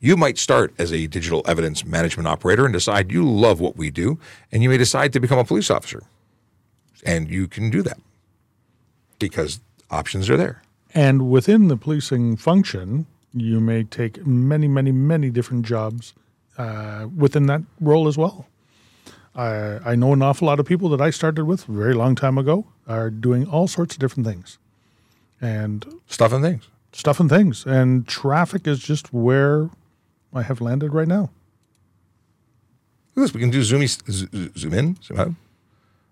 You 0.00 0.16
might 0.16 0.36
start 0.36 0.74
as 0.78 0.92
a 0.92 1.06
digital 1.06 1.42
evidence 1.46 1.84
management 1.84 2.26
operator 2.26 2.64
and 2.64 2.72
decide 2.72 3.12
you 3.12 3.24
love 3.24 3.60
what 3.60 3.76
we 3.76 3.90
do, 3.90 4.18
and 4.50 4.64
you 4.64 4.68
may 4.68 4.78
decide 4.78 5.12
to 5.12 5.20
become 5.20 5.38
a 5.38 5.44
police 5.44 5.70
officer. 5.70 6.02
And 7.06 7.30
you 7.30 7.46
can 7.46 7.70
do 7.70 7.82
that 7.82 8.00
because 9.20 9.60
options 9.90 10.28
are 10.28 10.36
there. 10.36 10.62
And 10.92 11.30
within 11.30 11.68
the 11.68 11.76
policing 11.76 12.36
function, 12.36 13.06
you 13.32 13.60
may 13.60 13.84
take 13.84 14.26
many, 14.26 14.66
many, 14.66 14.90
many 14.90 15.30
different 15.30 15.64
jobs 15.64 16.14
uh, 16.56 17.06
within 17.16 17.46
that 17.46 17.62
role 17.80 18.08
as 18.08 18.18
well. 18.18 18.46
I, 19.38 19.92
I 19.92 19.94
know 19.94 20.12
an 20.12 20.20
awful 20.20 20.48
lot 20.48 20.58
of 20.58 20.66
people 20.66 20.88
that 20.88 21.00
I 21.00 21.10
started 21.10 21.44
with 21.44 21.68
a 21.68 21.72
very 21.72 21.94
long 21.94 22.16
time 22.16 22.36
ago 22.36 22.66
are 22.88 23.08
doing 23.08 23.46
all 23.46 23.68
sorts 23.68 23.94
of 23.94 24.00
different 24.00 24.26
things. 24.26 24.58
And 25.40 25.86
stuff 26.08 26.32
and 26.32 26.42
things. 26.42 26.68
Stuff 26.92 27.20
and 27.20 27.30
things. 27.30 27.64
And 27.64 28.06
traffic 28.08 28.66
is 28.66 28.80
just 28.80 29.12
where 29.12 29.70
I 30.34 30.42
have 30.42 30.60
landed 30.60 30.92
right 30.92 31.06
now. 31.06 31.30
Look 33.14 33.18
at 33.18 33.20
this. 33.20 33.34
We 33.34 33.40
can 33.40 33.50
do 33.50 33.62
zoom, 33.62 33.86
zoom 33.86 34.74
in, 34.74 35.00
zoom 35.02 35.20
out, 35.20 35.32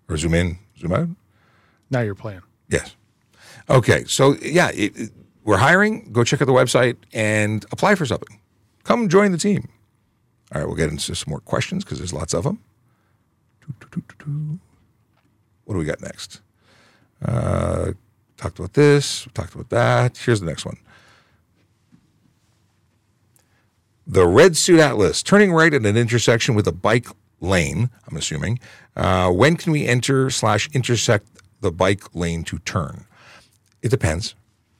or 0.07 0.15
zoom 0.15 0.33
in, 0.33 0.59
zoom 0.79 0.93
out. 0.93 1.09
Now 1.89 1.99
you're 1.99 2.15
playing. 2.15 2.43
Yes. 2.69 2.95
Okay. 3.69 4.05
So, 4.05 4.37
yeah, 4.41 4.69
it, 4.69 4.97
it, 4.97 5.11
we're 5.43 5.57
hiring. 5.57 6.13
Go 6.13 6.23
check 6.23 6.41
out 6.41 6.45
the 6.45 6.53
website 6.53 6.95
and 7.11 7.65
apply 7.73 7.95
for 7.95 8.05
something. 8.05 8.39
Come 8.85 9.09
join 9.09 9.33
the 9.33 9.37
team. 9.37 9.67
All 10.53 10.61
right, 10.61 10.67
we'll 10.67 10.77
get 10.77 10.89
into 10.89 11.13
some 11.13 11.29
more 11.29 11.41
questions 11.41 11.83
because 11.83 11.97
there's 11.97 12.13
lots 12.13 12.33
of 12.33 12.45
them. 12.45 12.61
What 15.65 15.73
do 15.73 15.79
we 15.79 15.85
got 15.85 16.01
next? 16.01 16.41
Uh, 17.23 17.91
talked 18.37 18.59
about 18.59 18.73
this. 18.73 19.27
Talked 19.33 19.53
about 19.53 19.69
that. 19.69 20.17
Here's 20.17 20.39
the 20.39 20.45
next 20.45 20.65
one. 20.65 20.77
The 24.05 24.25
Red 24.25 24.55
Suit 24.55 24.79
Atlas, 24.79 25.21
turning 25.21 25.51
right 25.51 25.73
at 25.73 25.85
an 25.85 25.97
intersection 25.97 26.55
with 26.55 26.67
a 26.67 26.71
bike 26.71 27.07
lane, 27.41 27.89
I'm 28.09 28.15
assuming. 28.15 28.59
Uh, 28.95 29.29
when 29.31 29.57
can 29.57 29.73
we 29.73 29.85
enter 29.85 30.29
slash 30.29 30.69
intersect 30.73 31.27
the 31.59 31.71
bike 31.71 32.15
lane 32.15 32.43
to 32.45 32.59
turn? 32.59 33.05
It 33.81 33.89
depends. 33.89 34.35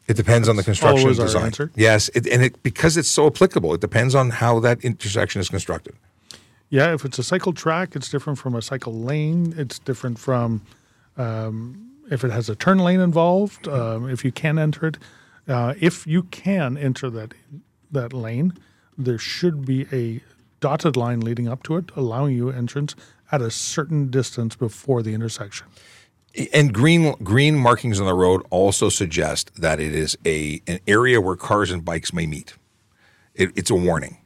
It 0.07 0.15
depends 0.15 0.47
That's 0.47 0.49
on 0.51 0.55
the 0.55 0.63
construction 0.63 1.09
design. 1.09 1.71
Yes, 1.75 2.09
it, 2.15 2.27
and 2.27 2.41
it 2.41 2.63
because 2.63 2.95
it's 2.95 3.09
so 3.09 3.27
applicable. 3.27 3.73
It 3.73 3.81
depends 3.81 4.15
on 4.15 4.29
how 4.29 4.61
that 4.61 4.83
intersection 4.83 5.41
is 5.41 5.49
constructed. 5.49 5.95
Yeah, 6.69 6.93
if 6.93 7.05
it's 7.05 7.17
a 7.17 7.23
cycle 7.23 7.53
track, 7.53 7.95
it's 7.95 8.09
different 8.09 8.39
from 8.39 8.55
a 8.55 8.61
cycle 8.61 8.93
lane. 8.93 9.53
It's 9.57 9.79
different 9.79 10.19
from 10.19 10.63
um, 11.15 11.91
if 12.11 12.23
it 12.23 12.31
has 12.31 12.49
a 12.49 12.55
turn 12.55 12.79
lane 12.79 12.99
involved. 12.99 13.67
Um, 13.67 14.09
if 14.09 14.25
you 14.25 14.31
can 14.31 14.59
enter 14.59 14.87
it, 14.87 14.97
uh, 15.47 15.73
if 15.79 16.05
you 16.05 16.23
can 16.23 16.77
enter 16.77 17.09
that 17.09 17.33
that 17.91 18.11
lane, 18.11 18.53
there 18.97 19.17
should 19.17 19.65
be 19.65 19.87
a 19.93 20.21
dotted 20.59 20.97
line 20.97 21.21
leading 21.21 21.47
up 21.47 21.63
to 21.63 21.77
it, 21.77 21.85
allowing 21.95 22.35
you 22.35 22.49
entrance 22.49 22.95
at 23.31 23.41
a 23.41 23.51
certain 23.51 24.09
distance 24.09 24.55
before 24.55 25.01
the 25.01 25.13
intersection. 25.13 25.67
And 26.53 26.73
green 26.73 27.13
green 27.23 27.55
markings 27.55 27.99
on 27.99 28.05
the 28.05 28.13
road 28.13 28.45
also 28.49 28.89
suggest 28.89 29.61
that 29.61 29.79
it 29.79 29.95
is 29.95 30.17
a 30.25 30.61
an 30.67 30.79
area 30.85 31.21
where 31.21 31.35
cars 31.37 31.71
and 31.71 31.83
bikes 31.83 32.13
may 32.13 32.27
meet. 32.27 32.55
It, 33.33 33.51
it's 33.55 33.69
a 33.69 33.75
warning. 33.75 34.17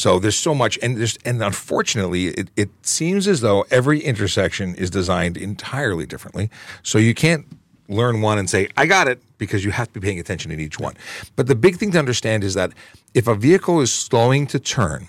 So 0.00 0.18
there's 0.18 0.38
so 0.38 0.54
much, 0.54 0.78
and 0.80 0.96
there's, 0.96 1.18
and 1.26 1.42
unfortunately, 1.42 2.28
it, 2.28 2.48
it 2.56 2.70
seems 2.80 3.28
as 3.28 3.42
though 3.42 3.66
every 3.70 4.00
intersection 4.00 4.74
is 4.76 4.88
designed 4.88 5.36
entirely 5.36 6.06
differently. 6.06 6.48
So 6.82 6.96
you 6.96 7.12
can't 7.12 7.44
learn 7.86 8.22
one 8.22 8.38
and 8.38 8.48
say, 8.48 8.68
I 8.78 8.86
got 8.86 9.08
it, 9.08 9.20
because 9.36 9.62
you 9.62 9.72
have 9.72 9.92
to 9.92 10.00
be 10.00 10.06
paying 10.06 10.18
attention 10.18 10.50
in 10.50 10.58
each 10.58 10.80
one. 10.80 10.94
But 11.36 11.48
the 11.48 11.54
big 11.54 11.76
thing 11.76 11.90
to 11.90 11.98
understand 11.98 12.44
is 12.44 12.54
that 12.54 12.72
if 13.12 13.26
a 13.26 13.34
vehicle 13.34 13.82
is 13.82 13.92
slowing 13.92 14.46
to 14.46 14.58
turn, 14.58 15.08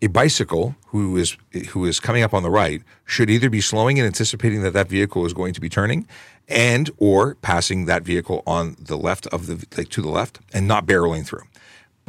a 0.00 0.06
bicycle 0.06 0.74
who 0.86 1.18
is 1.18 1.36
who 1.68 1.84
is 1.84 2.00
coming 2.00 2.22
up 2.22 2.32
on 2.32 2.42
the 2.42 2.48
right 2.50 2.82
should 3.04 3.28
either 3.28 3.50
be 3.50 3.60
slowing 3.60 3.98
and 3.98 4.06
anticipating 4.06 4.62
that 4.62 4.72
that 4.72 4.88
vehicle 4.88 5.26
is 5.26 5.34
going 5.34 5.52
to 5.52 5.60
be 5.60 5.68
turning 5.68 6.08
and 6.48 6.90
or 6.96 7.34
passing 7.36 7.84
that 7.84 8.02
vehicle 8.02 8.42
on 8.46 8.76
the 8.78 8.96
left 8.96 9.26
of 9.26 9.46
the 9.46 9.66
like 9.76 9.90
to 9.90 10.00
the 10.00 10.08
left 10.08 10.40
and 10.54 10.66
not 10.66 10.86
barreling 10.86 11.26
through 11.26 11.42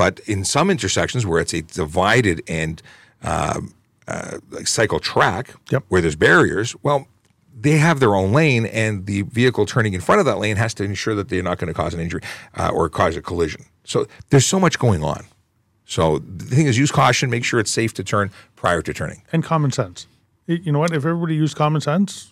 but 0.02 0.20
in 0.22 0.44
some 0.44 0.72
intersections 0.72 1.28
where 1.28 1.40
it's 1.40 1.54
a 1.54 1.62
divided 1.62 2.42
and 2.48 2.82
uh, 3.22 3.62
uh, 4.08 4.40
cycle 4.64 5.00
track 5.00 5.54
yep. 5.70 5.84
where 5.90 6.02
there's 6.02 6.16
barriers, 6.16 6.76
well, 6.82 7.08
they 7.54 7.78
have 7.78 8.00
their 8.00 8.16
own 8.16 8.34
lane, 8.34 8.66
and 8.66 9.06
the 9.06 9.22
vehicle 9.22 9.68
turning 9.68 9.94
in 9.94 10.02
front 10.02 10.18
of 10.18 10.26
that 10.26 10.40
lane 10.40 10.56
has 10.56 10.74
to 10.74 10.84
ensure 10.84 11.14
that 11.14 11.30
they're 11.30 11.44
not 11.44 11.60
going 11.60 11.68
to 11.68 11.74
cause 11.76 11.94
an 11.94 12.00
injury 12.00 12.22
uh, 12.58 12.72
or 12.74 12.90
cause 12.90 13.16
a 13.16 13.22
collision. 13.22 13.64
So 13.84 14.08
there's 14.32 14.48
so 14.48 14.60
much 14.60 14.80
going 14.80 15.04
on. 15.04 15.24
So 15.86 16.18
the 16.18 16.46
thing 16.46 16.66
is, 16.66 16.80
use 16.80 16.92
caution, 16.92 17.30
make 17.30 17.44
sure 17.44 17.60
it's 17.60 17.70
safe 17.70 17.94
to 17.94 18.04
turn 18.04 18.32
prior 18.56 18.82
to 18.82 18.94
turning. 18.96 19.22
And 19.32 19.44
common 19.44 19.70
sense. 19.70 20.08
You 20.48 20.72
know 20.72 20.80
what? 20.80 20.94
If 20.94 21.06
everybody 21.06 21.36
used 21.36 21.56
common 21.56 21.80
sense, 21.80 22.32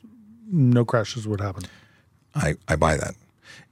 no 0.51 0.85
crashes 0.85 1.27
would 1.27 1.39
happen. 1.39 1.65
I, 2.33 2.55
I 2.67 2.75
buy 2.77 2.97
that. 2.97 3.13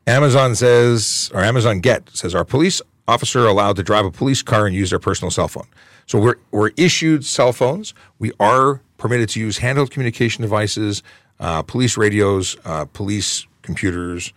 Amazon 0.05 0.53
says, 0.53 1.31
or 1.33 1.41
Amazon 1.41 1.79
Get 1.79 2.11
says, 2.15 2.35
our 2.35 2.45
police 2.45 2.79
officer 3.07 3.45
allowed 3.45 3.75
to 3.77 3.83
drive 3.83 4.05
a 4.05 4.11
police 4.11 4.41
car 4.41 4.65
and 4.65 4.75
use 4.75 4.89
their 4.89 4.99
personal 4.99 5.31
cell 5.31 5.47
phone. 5.47 5.67
So 6.05 6.19
we're, 6.19 6.35
we're 6.51 6.71
issued 6.77 7.25
cell 7.25 7.53
phones. 7.53 7.93
We 8.19 8.31
are 8.39 8.81
permitted 8.97 9.29
to 9.29 9.39
use 9.39 9.59
handheld 9.59 9.91
communication 9.91 10.41
devices, 10.41 11.03
uh, 11.39 11.61
police 11.61 11.97
radios, 11.97 12.57
uh, 12.65 12.85
police 12.85 13.45
computers. 13.61 14.33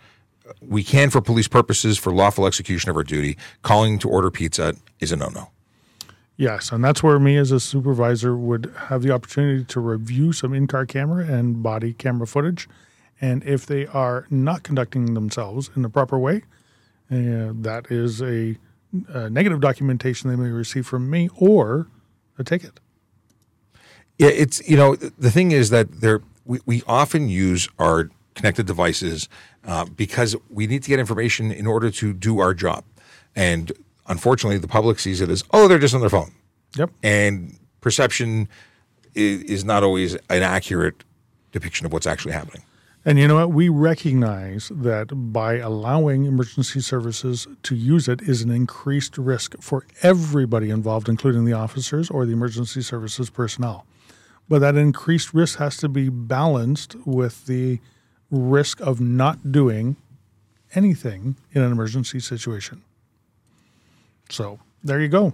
We 0.61 0.83
can 0.83 1.09
for 1.09 1.21
police 1.21 1.47
purposes 1.47 1.97
for 1.97 2.13
lawful 2.13 2.45
execution 2.45 2.89
of 2.89 2.97
our 2.97 3.03
duty. 3.03 3.37
Calling 3.61 3.99
to 3.99 4.09
order 4.09 4.29
pizza 4.29 4.75
is 4.99 5.11
a 5.11 5.15
no 5.15 5.29
no. 5.29 5.49
Yes, 6.37 6.71
and 6.71 6.83
that's 6.83 7.03
where 7.03 7.19
me 7.19 7.37
as 7.37 7.51
a 7.51 7.59
supervisor 7.59 8.35
would 8.35 8.73
have 8.87 9.03
the 9.03 9.11
opportunity 9.11 9.63
to 9.65 9.79
review 9.79 10.33
some 10.33 10.53
in 10.53 10.67
car 10.67 10.85
camera 10.85 11.25
and 11.25 11.61
body 11.61 11.93
camera 11.93 12.25
footage 12.25 12.67
And 13.21 13.43
if 13.43 13.67
they 13.67 13.85
are 13.85 14.25
not 14.31 14.63
conducting 14.63 15.13
themselves 15.13 15.69
in 15.75 15.83
the 15.83 15.89
proper 15.89 16.17
way, 16.17 16.41
uh, 17.11 17.51
that 17.55 17.87
is 17.89 18.21
a, 18.21 18.57
a 19.09 19.29
negative 19.29 19.59
documentation 19.59 20.29
they 20.29 20.35
may 20.35 20.49
receive 20.49 20.87
from 20.87 21.09
me 21.09 21.29
or 21.35 21.87
a 22.37 22.43
ticket. 22.43 22.79
Yeah, 24.17 24.27
it's 24.29 24.67
you 24.69 24.77
know 24.77 24.95
the 24.95 25.31
thing 25.31 25.51
is 25.51 25.69
that 25.71 26.01
there 26.01 26.21
we, 26.45 26.59
we 26.65 26.83
often 26.87 27.27
use 27.29 27.67
our 27.79 28.09
connected 28.35 28.65
devices 28.65 29.27
uh, 29.65 29.85
because 29.85 30.35
we 30.49 30.67
need 30.67 30.83
to 30.83 30.89
get 30.89 30.99
information 30.99 31.51
in 31.51 31.65
order 31.67 31.89
to 31.91 32.13
do 32.13 32.39
our 32.39 32.53
job, 32.53 32.83
and 33.35 33.71
unfortunately, 34.07 34.57
the 34.57 34.67
public 34.67 34.99
sees 34.99 35.21
it 35.21 35.29
as 35.29 35.43
oh 35.51 35.67
they're 35.67 35.79
just 35.79 35.95
on 35.95 36.01
their 36.01 36.09
phone, 36.09 36.31
Yep. 36.77 36.91
and 37.03 37.57
perception 37.81 38.47
is, 39.15 39.41
is 39.43 39.65
not 39.65 39.83
always 39.83 40.13
an 40.29 40.43
accurate 40.43 41.03
depiction 41.51 41.85
of 41.85 41.91
what's 41.93 42.07
actually 42.07 42.33
happening. 42.33 42.63
And 43.03 43.17
you 43.17 43.27
know 43.27 43.35
what? 43.35 43.51
We 43.51 43.67
recognize 43.67 44.71
that 44.73 45.33
by 45.33 45.57
allowing 45.57 46.25
emergency 46.25 46.81
services 46.81 47.47
to 47.63 47.75
use 47.75 48.07
it 48.07 48.21
is 48.21 48.43
an 48.43 48.51
increased 48.51 49.17
risk 49.17 49.55
for 49.59 49.85
everybody 50.03 50.69
involved, 50.69 51.09
including 51.09 51.45
the 51.45 51.53
officers 51.53 52.11
or 52.11 52.25
the 52.27 52.33
emergency 52.33 52.81
services 52.81 53.31
personnel. 53.31 53.87
But 54.47 54.59
that 54.59 54.75
increased 54.75 55.33
risk 55.33 55.57
has 55.57 55.77
to 55.77 55.89
be 55.89 56.09
balanced 56.09 56.95
with 57.05 57.47
the 57.47 57.79
risk 58.29 58.79
of 58.81 59.01
not 59.01 59.51
doing 59.51 59.95
anything 60.75 61.37
in 61.53 61.63
an 61.63 61.71
emergency 61.71 62.19
situation. 62.19 62.83
So 64.29 64.59
there 64.83 64.99
you 65.01 65.07
go. 65.07 65.33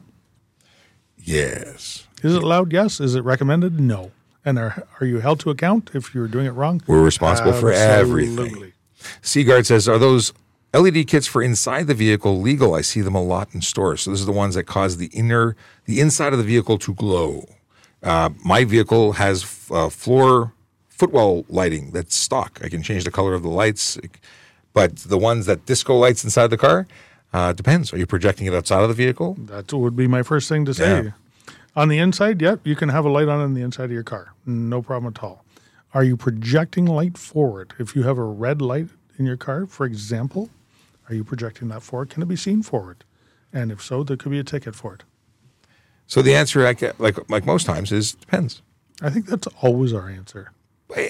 Yes, 1.18 2.08
Is 2.24 2.36
it 2.36 2.44
allowed? 2.44 2.72
Yes. 2.72 3.02
Is 3.02 3.16
it 3.16 3.22
recommended? 3.22 3.80
No. 3.80 4.12
And 4.48 4.58
are, 4.58 4.88
are 5.02 5.06
you 5.06 5.20
held 5.20 5.42
to 5.42 5.50
account 5.50 5.92
if 5.94 6.16
you're 6.16 6.30
doing 6.30 6.46
it 6.46 6.52
wrong? 6.52 6.82
we're 6.88 7.04
responsible 7.04 7.52
for 7.52 7.70
everything. 7.70 8.40
Absolutely. 8.40 8.74
Seagard 9.22 9.66
says, 9.66 9.90
are 9.90 9.98
those 9.98 10.32
LED 10.74 11.06
kits 11.06 11.28
for 11.28 11.42
inside 11.42 11.88
the 11.88 11.94
vehicle 11.94 12.40
legal? 12.40 12.74
I 12.74 12.80
see 12.80 13.02
them 13.02 13.14
a 13.14 13.22
lot 13.22 13.54
in 13.54 13.60
stores. 13.60 14.04
So 14.04 14.12
this 14.12 14.22
is 14.22 14.26
the 14.26 14.32
ones 14.32 14.56
that 14.56 14.64
cause 14.64 14.96
the 14.96 15.08
inner, 15.08 15.58
the 15.84 16.00
inside 16.00 16.32
of 16.32 16.40
the 16.40 16.46
vehicle 16.46 16.78
to 16.78 16.94
glow. 16.94 17.50
Uh, 18.02 18.30
my 18.46 18.64
vehicle 18.64 19.12
has 19.14 19.68
uh, 19.70 19.90
floor 19.90 20.54
footwell 20.88 21.44
lighting 21.50 21.92
that's 21.92 22.16
stock. 22.16 22.62
I 22.64 22.70
can 22.70 22.82
change 22.82 23.04
the 23.04 23.12
color 23.12 23.34
of 23.34 23.44
the 23.44 23.50
lights, 23.50 24.00
but 24.72 24.96
the 24.96 25.18
ones 25.18 25.46
that 25.48 25.66
disco 25.66 25.94
lights 25.94 26.24
inside 26.24 26.52
the 26.52 26.58
car 26.58 26.88
uh, 27.34 27.52
depends. 27.52 27.92
Are 27.92 27.98
you 27.98 28.06
projecting 28.06 28.48
it 28.48 28.54
outside 28.54 28.82
of 28.82 28.88
the 28.88 28.96
vehicle? 28.96 29.36
That 29.38 29.74
would 29.74 29.98
be 29.98 30.08
my 30.08 30.24
first 30.24 30.48
thing 30.48 30.64
to 30.64 30.74
say. 30.74 31.04
Yeah. 31.04 31.12
On 31.78 31.90
the 31.90 32.00
inside, 32.00 32.42
yep, 32.42 32.66
you 32.66 32.76
can 32.76 32.90
have 32.90 33.06
a 33.06 33.10
light 33.10 33.28
on 33.28 33.40
in 33.40 33.54
the 33.54 33.62
inside 33.62 33.86
of 33.86 33.92
your 33.92 34.02
car. 34.02 34.34
No 34.48 34.82
problem 34.82 35.14
at 35.16 35.24
all. 35.24 35.46
Are 35.94 36.04
you 36.04 36.18
projecting 36.18 36.88
light 36.88 37.20
forward? 37.20 37.76
If 37.78 37.96
you 37.96 38.02
have 38.02 38.18
a 38.18 38.24
red 38.24 38.64
light 38.64 38.88
in 39.20 39.26
your 39.28 39.38
car, 39.38 39.68
for 39.68 39.86
example, 39.86 40.50
are 41.08 41.14
you 41.14 41.24
projecting 41.24 41.68
that 41.68 41.84
forward? 41.84 42.10
Can 42.10 42.24
it 42.24 42.28
be 42.28 42.36
seen 42.36 42.64
forward? 42.64 43.04
And 43.54 43.72
if 43.72 43.84
so, 43.84 44.04
there 44.04 44.18
could 44.18 44.32
be 44.32 44.40
a 44.40 44.44
ticket 44.44 44.74
for 44.74 44.96
it. 44.96 45.04
So 46.08 46.24
the 46.24 46.34
answer, 46.34 46.66
I 46.66 46.74
get, 46.74 47.00
like 47.00 47.30
like 47.30 47.46
most 47.46 47.66
times, 47.68 47.92
is 47.92 48.14
depends. 48.14 48.64
I 49.00 49.12
think 49.12 49.28
that's 49.28 49.46
always 49.62 49.94
our 49.94 50.10
answer. 50.10 50.52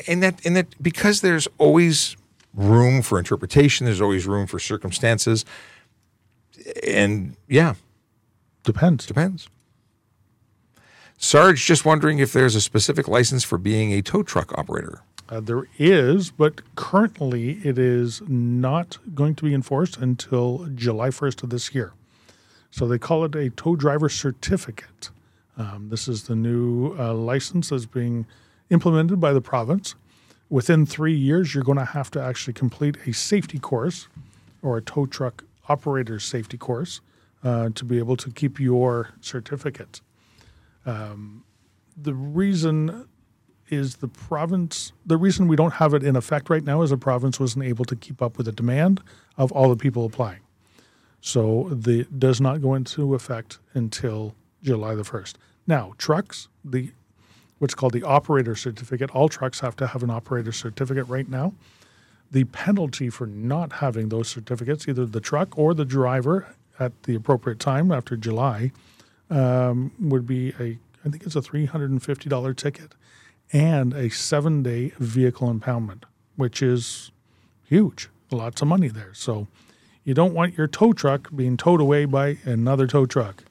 and 0.06 0.22
that 0.22 0.46
and 0.46 0.54
that 0.58 0.68
because 0.84 1.22
there's 1.22 1.48
always 1.58 2.18
room 2.54 3.02
for 3.02 3.20
interpretation 3.20 3.86
there's 3.86 4.02
always 4.02 4.26
room 4.26 4.48
for 4.48 4.58
circumstances 4.60 5.46
and 6.84 7.38
yeah 7.48 7.76
Depends. 8.64 9.06
depends 9.06 9.48
sarge 11.18 11.66
just 11.66 11.86
wondering 11.86 12.20
if 12.20 12.32
there's 12.32 12.56
a 12.56 12.62
specific 12.62 13.08
license 13.08 13.44
for 13.44 13.58
being 13.58 13.92
a 13.92 14.02
tow 14.02 14.24
truck 14.24 14.58
operator 14.58 15.02
Uh, 15.30 15.42
there 15.42 15.68
is, 15.78 16.32
but 16.32 16.62
currently 16.76 17.60
it 17.64 17.78
is 17.78 18.22
not 18.30 18.98
going 19.14 19.36
to 19.36 19.44
be 19.44 19.54
enforced 19.54 19.98
until 19.98 20.68
July 20.74 21.10
1st 21.10 21.44
of 21.44 21.50
this 21.50 21.76
year. 21.76 21.92
So 22.72 22.88
they 22.88 22.98
call 22.98 23.26
it 23.26 23.36
a 23.36 23.50
tow 23.50 23.76
driver 23.76 24.08
certificate. 24.08 25.10
Um, 25.58 25.90
this 25.90 26.08
is 26.08 26.24
the 26.24 26.36
new 26.36 26.96
uh, 26.98 27.14
license 27.14 27.70
that's 27.70 27.86
being 27.86 28.26
implemented 28.70 29.20
by 29.20 29.34
the 29.34 29.42
province. 29.42 29.96
Within 30.50 30.86
three 30.86 31.16
years, 31.16 31.54
you're 31.54 31.64
going 31.64 31.78
to 31.78 31.92
have 32.00 32.10
to 32.12 32.22
actually 32.22 32.54
complete 32.54 32.96
a 33.06 33.12
safety 33.12 33.60
course 33.60 34.08
or 34.62 34.78
a 34.78 34.82
tow 34.82 35.06
truck 35.06 35.44
operator 35.68 36.20
safety 36.20 36.58
course 36.58 37.02
uh, 37.44 37.70
to 37.76 37.84
be 37.84 37.98
able 37.98 38.16
to 38.16 38.32
keep 38.32 38.60
your 38.60 39.10
certificate. 39.20 40.00
Um, 40.88 41.44
the 42.02 42.14
reason 42.14 43.08
is 43.70 43.98
the 43.98 44.08
province 44.08 44.94
the 45.06 45.18
reason 45.18 45.48
we 45.48 45.58
don't 45.58 45.74
have 45.74 45.94
it 45.94 46.02
in 46.02 46.16
effect 46.16 46.50
right 46.50 46.64
now 46.64 46.82
is 46.82 46.90
the 46.90 46.98
province 46.98 47.40
wasn't 47.40 47.66
able 47.66 47.84
to 47.86 47.96
keep 47.98 48.22
up 48.22 48.38
with 48.38 48.46
the 48.46 48.52
demand 48.52 49.02
of 49.36 49.52
all 49.52 49.70
the 49.70 49.76
people 49.76 50.06
applying. 50.06 50.40
So 51.20 51.70
the 51.72 52.06
does 52.06 52.40
not 52.40 52.62
go 52.62 52.74
into 52.74 53.14
effect 53.14 53.60
until 53.74 54.36
july 54.64 54.96
the 54.96 55.04
1st 55.04 55.34
now 55.68 55.94
trucks 55.98 56.48
the 56.64 56.92
what's 57.60 57.76
called 57.76 57.92
the 57.94 58.04
operator 58.04 58.56
certificate 58.56 59.10
all 59.12 59.28
trucks 59.28 59.60
have 59.60 59.76
to 59.76 59.88
have 59.88 60.04
an 60.04 60.10
operator 60.10 60.54
certificate 60.54 61.08
right 61.08 61.28
now. 61.28 61.54
The 62.32 62.46
penalty 62.46 63.10
for 63.10 63.28
not 63.28 63.74
having 63.74 64.10
those 64.10 64.30
certificates 64.30 64.88
either 64.88 65.06
the 65.06 65.22
truck 65.22 65.58
or 65.58 65.74
the 65.74 65.86
driver 65.86 66.56
at 66.80 67.04
the 67.04 67.16
appropriate 67.16 67.60
time 67.60 67.92
after 67.92 68.16
july 68.16 68.72
um, 69.30 69.92
would 70.00 70.26
be 70.26 70.50
a 70.60 70.78
i 71.06 71.10
think 71.10 71.24
it's 71.24 71.36
a 71.36 71.42
$350 71.42 72.56
ticket 72.56 72.96
and 73.54 73.94
a 73.94 74.10
seven 74.10 74.62
day 74.62 74.92
vehicle 75.00 75.54
impoundment, 75.54 76.04
which 76.36 76.62
is 76.62 77.12
huge. 77.64 78.10
Lots 78.30 78.62
of 78.62 78.68
money 78.68 78.90
there. 78.90 79.14
So 79.14 79.48
you 80.04 80.14
don't 80.14 80.34
want 80.34 80.58
your 80.58 80.68
tow 80.68 80.94
truck 80.94 81.30
being 81.36 81.56
towed 81.56 81.80
away 81.80 82.06
by 82.06 82.38
another 82.44 82.88
tow 82.88 83.06
truck 83.06 83.46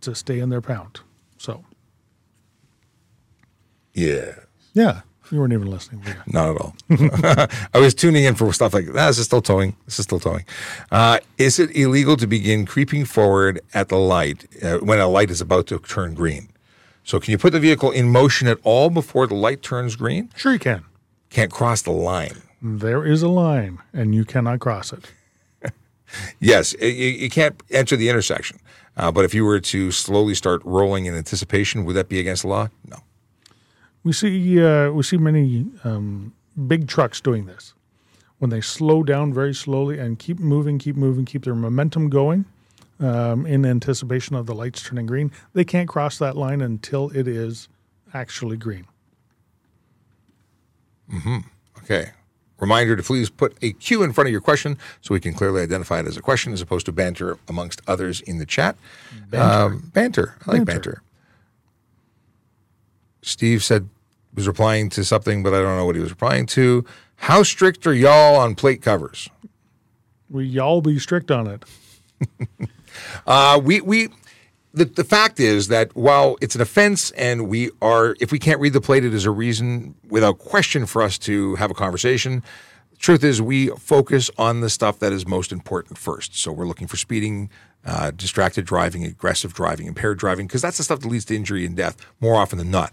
to 0.00 0.14
stay 0.14 0.38
in 0.38 0.48
their 0.48 0.62
pound. 0.62 1.00
So, 1.36 1.64
yeah 3.92 4.36
yeah, 4.74 5.02
you 5.30 5.38
weren't 5.40 5.52
even 5.52 5.70
listening. 5.70 6.00
were 6.02 6.10
you? 6.10 6.16
not 6.26 6.50
at 6.54 6.60
all 6.60 6.74
i 7.74 7.78
was 7.78 7.94
tuning 7.94 8.24
in 8.24 8.34
for 8.34 8.52
stuff 8.52 8.74
like 8.74 8.86
that 8.86 9.06
this 9.08 9.18
is 9.18 9.24
still 9.26 9.42
towing 9.42 9.74
this 9.86 9.98
is 9.98 10.04
still 10.04 10.20
towing 10.20 10.44
uh, 10.92 11.18
is 11.38 11.58
it 11.58 11.74
illegal 11.76 12.16
to 12.16 12.26
begin 12.26 12.66
creeping 12.66 13.04
forward 13.04 13.60
at 13.72 13.88
the 13.88 13.96
light 13.98 14.46
uh, 14.62 14.78
when 14.78 14.98
a 15.00 15.06
light 15.08 15.30
is 15.30 15.40
about 15.40 15.66
to 15.66 15.78
turn 15.78 16.14
green 16.14 16.48
so 17.02 17.18
can 17.20 17.32
you 17.32 17.38
put 17.38 17.52
the 17.52 17.60
vehicle 17.60 17.90
in 17.90 18.10
motion 18.10 18.46
at 18.48 18.58
all 18.64 18.90
before 18.90 19.26
the 19.26 19.34
light 19.34 19.62
turns 19.62 19.96
green 19.96 20.28
Sure, 20.36 20.52
you 20.52 20.58
can. 20.58 20.84
can't 21.30 21.50
cross 21.50 21.82
the 21.82 21.90
line 21.92 22.36
There 22.62 23.04
is 23.04 23.22
a 23.22 23.28
line, 23.28 23.78
and 23.92 24.14
you 24.14 24.24
cannot 24.24 24.58
cross 24.60 24.92
it. 24.92 25.04
Yes, 26.40 26.74
you, 26.80 26.88
you 26.88 27.28
can't 27.30 27.60
enter 27.70 27.96
the 27.96 28.08
intersection. 28.08 28.58
Uh, 28.96 29.10
but 29.10 29.24
if 29.24 29.34
you 29.34 29.44
were 29.44 29.58
to 29.60 29.90
slowly 29.90 30.34
start 30.34 30.62
rolling 30.64 31.06
in 31.06 31.14
anticipation, 31.14 31.84
would 31.84 31.96
that 31.96 32.08
be 32.08 32.20
against 32.20 32.42
the 32.42 32.48
law? 32.48 32.68
No. 32.88 32.98
We 34.04 34.12
see 34.12 34.62
uh, 34.62 34.90
we 34.90 35.02
see 35.02 35.16
many 35.16 35.66
um, 35.82 36.34
big 36.66 36.86
trucks 36.86 37.20
doing 37.20 37.46
this 37.46 37.74
when 38.38 38.50
they 38.50 38.60
slow 38.60 39.02
down 39.02 39.32
very 39.32 39.54
slowly 39.54 39.98
and 39.98 40.18
keep 40.18 40.38
moving, 40.38 40.78
keep 40.78 40.96
moving, 40.96 41.24
keep 41.24 41.44
their 41.44 41.54
momentum 41.54 42.10
going 42.10 42.44
um, 43.00 43.46
in 43.46 43.64
anticipation 43.64 44.36
of 44.36 44.46
the 44.46 44.54
lights 44.54 44.82
turning 44.82 45.06
green. 45.06 45.32
They 45.54 45.64
can't 45.64 45.88
cross 45.88 46.18
that 46.18 46.36
line 46.36 46.60
until 46.60 47.10
it 47.10 47.26
is 47.26 47.68
actually 48.12 48.58
green. 48.58 48.86
Okay. 51.78 52.10
Reminder 52.58 52.96
to 52.96 53.02
please 53.02 53.30
put 53.30 53.56
a 53.62 53.72
Q 53.72 54.02
in 54.02 54.12
front 54.12 54.28
of 54.28 54.32
your 54.32 54.40
question 54.40 54.78
so 55.00 55.12
we 55.12 55.20
can 55.20 55.34
clearly 55.34 55.62
identify 55.62 56.00
it 56.00 56.06
as 56.06 56.16
a 56.16 56.22
question 56.22 56.52
as 56.52 56.60
opposed 56.60 56.86
to 56.86 56.92
banter 56.92 57.36
amongst 57.48 57.82
others 57.86 58.20
in 58.20 58.38
the 58.38 58.46
chat. 58.46 58.76
Banter. 59.28 59.46
Um, 59.46 59.90
banter. 59.92 60.36
I 60.46 60.52
like 60.52 60.64
Banter. 60.64 60.72
banter. 60.74 61.02
Steve 63.22 63.64
said, 63.64 63.88
was 64.34 64.46
replying 64.46 64.90
to 64.90 65.04
something, 65.04 65.42
but 65.42 65.54
I 65.54 65.58
don't 65.58 65.76
know 65.76 65.86
what 65.86 65.96
he 65.96 66.02
was 66.02 66.10
replying 66.10 66.46
to. 66.46 66.84
How 67.16 67.42
strict 67.42 67.86
are 67.86 67.94
y'all 67.94 68.36
on 68.36 68.54
plate 68.54 68.82
covers? 68.82 69.28
We 70.28 70.46
y'all 70.46 70.80
be 70.80 70.98
strict 70.98 71.30
on 71.30 71.46
it. 71.46 71.64
Uh, 73.26 73.60
we 73.62 73.80
we 73.80 74.08
the, 74.72 74.84
the 74.84 75.04
fact 75.04 75.38
is 75.38 75.68
that 75.68 75.94
while 75.94 76.36
it's 76.40 76.54
an 76.54 76.60
offense 76.60 77.10
and 77.12 77.48
we 77.48 77.70
are 77.80 78.16
if 78.20 78.32
we 78.32 78.38
can't 78.38 78.60
read 78.60 78.72
the 78.72 78.80
plate, 78.80 79.04
it 79.04 79.14
is 79.14 79.24
a 79.24 79.30
reason 79.30 79.94
without 80.08 80.38
question 80.38 80.86
for 80.86 81.02
us 81.02 81.18
to 81.18 81.54
have 81.56 81.70
a 81.70 81.74
conversation. 81.74 82.42
The 82.90 82.96
Truth 82.96 83.24
is, 83.24 83.42
we 83.42 83.68
focus 83.68 84.30
on 84.38 84.60
the 84.60 84.70
stuff 84.70 84.98
that 85.00 85.12
is 85.12 85.26
most 85.26 85.52
important 85.52 85.98
first. 85.98 86.36
So 86.38 86.52
we're 86.52 86.66
looking 86.66 86.86
for 86.86 86.96
speeding, 86.96 87.50
uh, 87.84 88.12
distracted 88.12 88.64
driving, 88.64 89.04
aggressive 89.04 89.52
driving, 89.52 89.86
impaired 89.86 90.18
driving, 90.18 90.46
because 90.46 90.62
that's 90.62 90.78
the 90.78 90.84
stuff 90.84 91.00
that 91.00 91.08
leads 91.08 91.24
to 91.26 91.36
injury 91.36 91.66
and 91.66 91.76
death 91.76 91.96
more 92.20 92.36
often 92.36 92.58
than 92.58 92.70
not. 92.70 92.92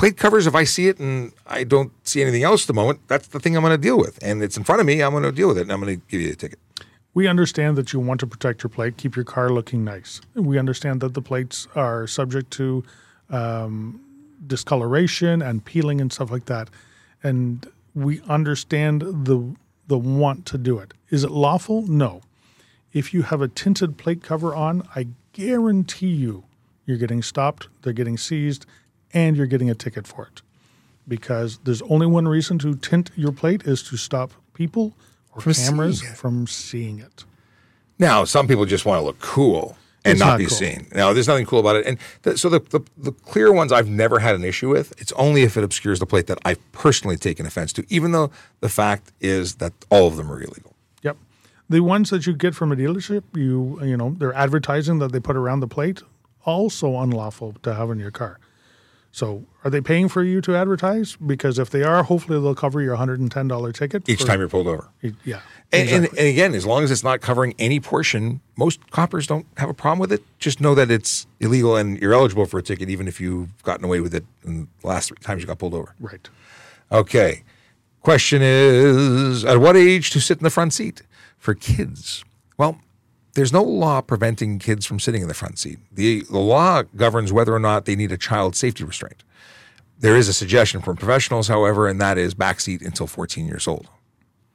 Plate 0.00 0.16
covers, 0.16 0.46
if 0.46 0.54
I 0.54 0.64
see 0.64 0.88
it 0.88 0.98
and 0.98 1.30
I 1.46 1.62
don't 1.62 1.92
see 2.08 2.22
anything 2.22 2.42
else 2.42 2.62
at 2.62 2.68
the 2.68 2.72
moment, 2.72 3.00
that's 3.06 3.26
the 3.26 3.38
thing 3.38 3.54
I'm 3.54 3.62
going 3.62 3.74
to 3.74 3.76
deal 3.76 3.98
with. 3.98 4.18
And 4.22 4.42
it's 4.42 4.56
in 4.56 4.64
front 4.64 4.80
of 4.80 4.86
me, 4.86 5.02
I'm 5.02 5.10
going 5.10 5.24
to 5.24 5.30
deal 5.30 5.48
with 5.48 5.58
it, 5.58 5.60
and 5.60 5.70
I'm 5.70 5.78
going 5.78 6.00
to 6.00 6.06
give 6.08 6.22
you 6.22 6.32
a 6.32 6.34
ticket. 6.34 6.58
We 7.12 7.28
understand 7.28 7.76
that 7.76 7.92
you 7.92 8.00
want 8.00 8.18
to 8.20 8.26
protect 8.26 8.62
your 8.62 8.70
plate, 8.70 8.96
keep 8.96 9.14
your 9.14 9.26
car 9.26 9.50
looking 9.50 9.84
nice. 9.84 10.22
We 10.34 10.58
understand 10.58 11.02
that 11.02 11.12
the 11.12 11.20
plates 11.20 11.68
are 11.74 12.06
subject 12.06 12.50
to 12.52 12.82
um, 13.28 14.00
discoloration 14.46 15.42
and 15.42 15.62
peeling 15.62 16.00
and 16.00 16.10
stuff 16.10 16.30
like 16.30 16.46
that. 16.46 16.70
And 17.22 17.70
we 17.94 18.22
understand 18.22 19.02
the 19.02 19.54
the 19.86 19.98
want 19.98 20.46
to 20.46 20.56
do 20.56 20.78
it. 20.78 20.94
Is 21.10 21.24
it 21.24 21.30
lawful? 21.30 21.82
No. 21.82 22.22
If 22.94 23.12
you 23.12 23.20
have 23.24 23.42
a 23.42 23.48
tinted 23.48 23.98
plate 23.98 24.22
cover 24.22 24.54
on, 24.54 24.88
I 24.96 25.08
guarantee 25.34 26.14
you 26.14 26.44
you're 26.86 26.96
getting 26.96 27.22
stopped, 27.22 27.68
they're 27.82 27.92
getting 27.92 28.16
seized, 28.16 28.64
and 29.12 29.36
you're 29.36 29.46
getting 29.46 29.70
a 29.70 29.74
ticket 29.74 30.06
for 30.06 30.26
it. 30.26 30.42
Because 31.08 31.58
there's 31.64 31.82
only 31.82 32.06
one 32.06 32.28
reason 32.28 32.58
to 32.60 32.74
tint 32.76 33.10
your 33.16 33.32
plate 33.32 33.62
is 33.64 33.82
to 33.84 33.96
stop 33.96 34.32
people 34.54 34.94
or 35.34 35.40
From 35.40 35.54
cameras 35.54 36.00
seeing 36.00 36.12
from 36.14 36.46
seeing 36.46 36.98
it. 37.00 37.24
Now, 37.98 38.24
some 38.24 38.46
people 38.46 38.64
just 38.64 38.84
want 38.84 39.00
to 39.00 39.04
look 39.04 39.18
cool 39.20 39.76
and 40.04 40.12
It's 40.12 40.20
not, 40.20 40.26
not 40.30 40.38
be 40.38 40.46
cool. 40.46 40.56
seen. 40.56 40.86
Now, 40.94 41.12
there's 41.12 41.28
nothing 41.28 41.46
cool 41.46 41.60
about 41.60 41.76
it. 41.76 41.86
And 41.86 41.98
th- 42.22 42.38
so 42.38 42.48
the, 42.48 42.60
the 42.60 42.80
the 42.96 43.12
clear 43.12 43.52
ones 43.52 43.72
I've 43.72 43.88
never 43.88 44.18
had 44.20 44.34
an 44.34 44.44
issue 44.44 44.68
with. 44.68 44.92
It's 45.00 45.12
only 45.12 45.42
if 45.42 45.56
it 45.56 45.64
obscures 45.64 45.98
the 45.98 46.06
plate 46.06 46.26
that 46.28 46.38
I've 46.44 46.60
personally 46.72 47.16
taken 47.16 47.44
offense 47.44 47.72
to, 47.74 47.84
even 47.88 48.12
though 48.12 48.30
the 48.60 48.68
fact 48.68 49.12
is 49.20 49.56
that 49.56 49.72
all 49.90 50.06
of 50.06 50.16
them 50.16 50.30
are 50.32 50.40
illegal. 50.40 50.74
Yep. 51.02 51.16
The 51.68 51.80
ones 51.80 52.10
that 52.10 52.26
you 52.26 52.32
get 52.34 52.54
from 52.54 52.72
a 52.72 52.76
dealership, 52.76 53.24
you 53.34 53.78
you 53.82 53.96
know, 53.96 54.14
they're 54.18 54.34
advertising 54.34 55.00
that 55.00 55.12
they 55.12 55.20
put 55.20 55.36
around 55.36 55.60
the 55.60 55.68
plate, 55.68 56.02
also 56.44 56.98
unlawful 56.98 57.54
to 57.62 57.74
have 57.74 57.90
in 57.90 57.98
your 57.98 58.10
car. 58.12 58.38
So, 59.12 59.44
are 59.64 59.70
they 59.70 59.80
paying 59.80 60.08
for 60.08 60.22
you 60.22 60.40
to 60.42 60.54
advertise? 60.54 61.16
Because 61.16 61.58
if 61.58 61.70
they 61.70 61.82
are, 61.82 62.04
hopefully 62.04 62.40
they'll 62.40 62.54
cover 62.54 62.80
your 62.80 62.94
hundred 62.94 63.18
and 63.20 63.30
ten 63.30 63.48
dollar 63.48 63.72
ticket 63.72 64.08
Each 64.08 64.20
for- 64.20 64.26
time 64.28 64.38
you're 64.38 64.48
pulled 64.48 64.68
over. 64.68 64.88
Yeah. 65.24 65.40
And, 65.72 65.88
and, 65.88 66.04
and 66.06 66.18
again, 66.28 66.54
as 66.54 66.64
long 66.66 66.82
as 66.84 66.90
it's 66.90 67.02
not 67.04 67.20
covering 67.20 67.54
any 67.58 67.78
portion, 67.80 68.40
most 68.56 68.88
coppers 68.90 69.26
don't 69.26 69.46
have 69.56 69.68
a 69.68 69.74
problem 69.74 69.98
with 70.00 70.12
it. 70.12 70.22
Just 70.38 70.60
know 70.60 70.74
that 70.76 70.90
it's 70.90 71.26
illegal 71.40 71.76
and 71.76 71.98
you're 72.00 72.12
eligible 72.12 72.46
for 72.46 72.58
a 72.58 72.62
ticket, 72.62 72.88
even 72.88 73.06
if 73.08 73.20
you've 73.20 73.60
gotten 73.64 73.84
away 73.84 74.00
with 74.00 74.14
it 74.14 74.24
in 74.44 74.68
the 74.80 74.86
last 74.86 75.08
three 75.08 75.16
times 75.20 75.42
you 75.42 75.46
got 75.46 75.58
pulled 75.58 75.74
over. 75.74 75.94
right. 76.00 76.28
Okay. 76.92 77.42
Question 78.02 78.40
is 78.42 79.44
At 79.44 79.58
what 79.60 79.76
age 79.76 80.10
to 80.10 80.20
sit 80.20 80.38
in 80.38 80.44
the 80.44 80.50
front 80.50 80.72
seat? 80.72 81.02
For 81.38 81.54
kids. 81.54 82.24
Well, 82.58 82.80
there's 83.40 83.54
no 83.54 83.62
law 83.62 84.02
preventing 84.02 84.58
kids 84.58 84.84
from 84.84 85.00
sitting 85.00 85.22
in 85.22 85.28
the 85.28 85.32
front 85.32 85.58
seat. 85.58 85.78
The, 85.90 86.20
the 86.24 86.38
law 86.38 86.82
governs 86.94 87.32
whether 87.32 87.54
or 87.54 87.58
not 87.58 87.86
they 87.86 87.96
need 87.96 88.12
a 88.12 88.18
child 88.18 88.54
safety 88.54 88.84
restraint. 88.84 89.24
There 89.98 90.14
is 90.14 90.28
a 90.28 90.34
suggestion 90.34 90.82
from 90.82 90.98
professionals, 90.98 91.48
however, 91.48 91.88
and 91.88 91.98
that 92.02 92.18
is 92.18 92.34
backseat 92.34 92.84
until 92.84 93.06
14 93.06 93.46
years 93.46 93.66
old. 93.66 93.88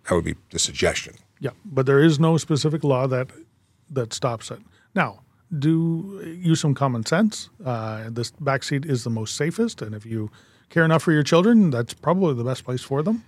That 0.07 0.13
would 0.13 0.23
be 0.23 0.36
the 0.51 0.59
suggestion. 0.59 1.15
Yeah, 1.39 1.49
but 1.65 1.88
there 1.88 1.99
is 1.99 2.19
no 2.19 2.38
specific 2.38 2.83
law 2.83 3.07
that 3.07 3.31
that 3.89 4.13
stops 4.13 4.51
it. 4.51 4.59
Now, 4.93 5.21
do 5.57 6.21
use 6.39 6.59
some 6.59 6.75
common 6.75 7.07
sense. 7.07 7.49
Uh, 7.65 8.11
this 8.11 8.29
back 8.39 8.61
seat 8.61 8.86
is 8.86 9.03
the 9.03 9.09
most 9.09 9.36
safest, 9.36 9.81
and 9.81 9.95
if 9.95 10.05
you 10.05 10.29
care 10.69 10.86
enough 10.86 11.01
for 11.01 11.11
your 11.11 11.23
children, 11.23 11.71
that's 11.71 11.95
probably 11.95 12.36
the 12.36 12.43
best 12.43 12.63
place 12.63 12.83
for 12.83 13.01
them. 13.01 13.23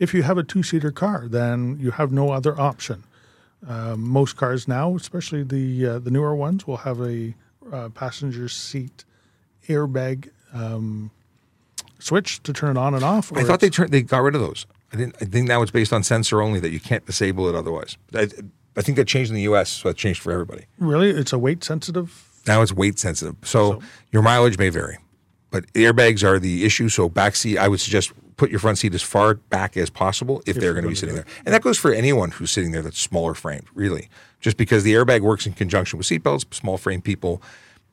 If 0.00 0.12
you 0.12 0.24
have 0.24 0.36
a 0.36 0.42
two-seater 0.42 0.90
car, 0.90 1.28
then 1.28 1.78
you 1.78 1.92
have 1.92 2.10
no 2.10 2.32
other 2.32 2.58
option. 2.60 3.04
Uh, 3.68 3.96
most 3.96 4.36
cars 4.36 4.68
now, 4.68 4.94
especially 4.94 5.42
the 5.42 5.86
uh, 5.86 5.98
the 5.98 6.10
newer 6.10 6.34
ones, 6.34 6.66
will 6.66 6.78
have 6.78 7.00
a 7.00 7.34
uh, 7.72 7.88
passenger 7.90 8.48
seat 8.48 9.04
airbag 9.68 10.30
um, 10.52 11.10
switch 11.98 12.42
to 12.44 12.52
turn 12.52 12.76
it 12.76 12.78
on 12.78 12.94
and 12.94 13.02
off. 13.02 13.32
I 13.36 13.42
thought 13.42 13.60
they 13.60 13.70
turned, 13.70 13.90
they 13.90 14.02
got 14.02 14.18
rid 14.18 14.34
of 14.34 14.40
those. 14.40 14.66
I 14.92 14.96
didn't. 14.96 15.16
I 15.20 15.24
think 15.24 15.48
now 15.48 15.62
it's 15.62 15.72
based 15.72 15.92
on 15.92 16.02
sensor 16.02 16.42
only 16.42 16.60
that 16.60 16.70
you 16.70 16.80
can't 16.80 17.04
disable 17.06 17.48
it 17.48 17.54
otherwise. 17.54 17.96
I, 18.14 18.28
I 18.76 18.82
think 18.82 18.96
that 18.96 19.06
changed 19.06 19.30
in 19.30 19.34
the 19.34 19.42
U.S., 19.42 19.70
so 19.70 19.88
it 19.88 19.96
changed 19.96 20.20
for 20.20 20.32
everybody. 20.32 20.66
really 20.78 21.10
it's 21.10 21.32
a 21.32 21.38
weight 21.38 21.64
sensitive. 21.64 22.24
Now 22.46 22.62
it's 22.62 22.72
weight 22.72 22.98
sensitive, 22.98 23.34
so, 23.42 23.80
your 24.12 24.22
mileage 24.22 24.56
may 24.56 24.68
vary, 24.68 24.98
but 25.50 25.66
airbags 25.72 26.22
are 26.22 26.38
the 26.38 26.64
issue. 26.64 26.88
So 26.88 27.08
back 27.08 27.34
seat, 27.34 27.58
I 27.58 27.66
would 27.66 27.80
suggest 27.80 28.12
put 28.36 28.50
your 28.50 28.60
front 28.60 28.78
seat 28.78 28.94
as 28.94 29.02
far 29.02 29.34
back 29.34 29.76
as 29.76 29.90
possible 29.90 30.42
if, 30.46 30.56
they're 30.56 30.72
going 30.72 30.84
to 30.84 30.88
be 30.88 30.94
sitting 30.94 31.14
there, 31.14 31.26
and 31.44 31.54
that 31.54 31.62
goes 31.62 31.78
for 31.78 31.92
anyone 31.92 32.30
who's 32.30 32.50
sitting 32.50 32.72
there 32.72 32.82
that's 32.82 33.00
smaller 33.00 33.34
framed. 33.34 33.66
Really, 33.74 34.08
just 34.40 34.56
because 34.56 34.82
the 34.84 34.94
airbag 34.94 35.20
works 35.20 35.46
in 35.46 35.52
conjunction 35.52 35.98
with 35.98 36.06
seatbelts, 36.06 36.52
small 36.54 36.78
frame 36.78 37.02
people 37.02 37.42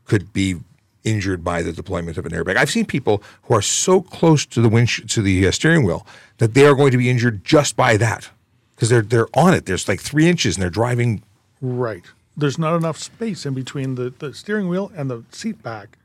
could 0.05 0.33
be 0.33 0.55
injured 1.03 1.43
by 1.43 1.61
the 1.61 1.73
deployment 1.73 2.17
of 2.17 2.25
an 2.25 2.31
airbag. 2.31 2.55
I've 2.55 2.71
seen 2.71 2.85
people 2.85 3.21
who 3.43 3.55
are 3.55 3.61
so 3.61 4.01
close 4.01 4.45
to 4.47 4.61
the 4.61 4.69
winch 4.69 5.13
to 5.13 5.21
the 5.21 5.47
uh, 5.47 5.51
steering 5.51 5.83
wheel 5.83 6.07
that 6.37 6.53
they 6.53 6.65
are 6.65 6.75
going 6.75 6.91
to 6.91 6.97
be 6.97 7.09
injured 7.09 7.43
just 7.43 7.75
by 7.75 7.97
that 7.97 8.29
because 8.75 8.89
they're 8.89 9.01
they're 9.01 9.27
on 9.33 9.53
it. 9.53 9.65
There's 9.65 9.87
like 9.87 10.01
three 10.01 10.27
inches, 10.27 10.55
and 10.55 10.63
they're 10.63 10.69
driving 10.69 11.23
Right. 11.63 12.03
There's 12.35 12.59
not 12.59 12.75
enough 12.75 12.97
space 12.97 13.45
in 13.45 13.53
between 13.53 13.95
the, 13.95 14.13
the 14.19 14.33
steering 14.33 14.67
wheel 14.67 14.91
and 14.95 15.09
the 15.09 15.23
seat 15.31 15.63
back 15.63 15.97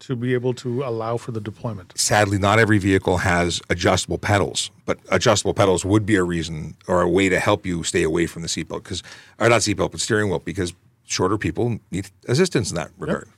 to 0.00 0.16
be 0.16 0.34
able 0.34 0.54
to 0.54 0.82
allow 0.84 1.16
for 1.16 1.32
the 1.32 1.40
deployment. 1.40 1.92
sadly, 1.98 2.38
not 2.38 2.58
every 2.58 2.78
vehicle 2.78 3.18
has 3.18 3.60
adjustable 3.68 4.18
pedals, 4.18 4.70
but 4.86 4.98
adjustable 5.10 5.54
pedals 5.54 5.84
would 5.84 6.06
be 6.06 6.14
a 6.16 6.22
reason 6.22 6.76
or 6.86 7.02
a 7.02 7.08
way 7.08 7.28
to 7.28 7.38
help 7.40 7.66
you 7.66 7.82
stay 7.82 8.02
away 8.02 8.26
from 8.26 8.42
the 8.42 8.48
seatbelt 8.48 8.82
because, 8.84 9.02
or 9.38 9.48
not 9.48 9.60
seatbelt, 9.60 9.90
but 9.90 10.00
steering 10.00 10.28
wheel 10.28 10.38
because 10.38 10.72
shorter 11.04 11.38
people 11.38 11.78
need 11.90 12.08
assistance 12.26 12.70
in 12.70 12.76
that 12.76 12.90
regard. 12.98 13.28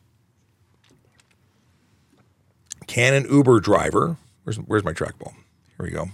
Can 2.86 3.14
an 3.14 3.26
Uber 3.30 3.60
driver, 3.60 4.16
where's, 4.42 4.56
where's 4.56 4.84
my 4.84 4.92
trackball? 4.92 5.32
Here 5.76 5.86
we 5.86 5.90
go. 5.90 6.06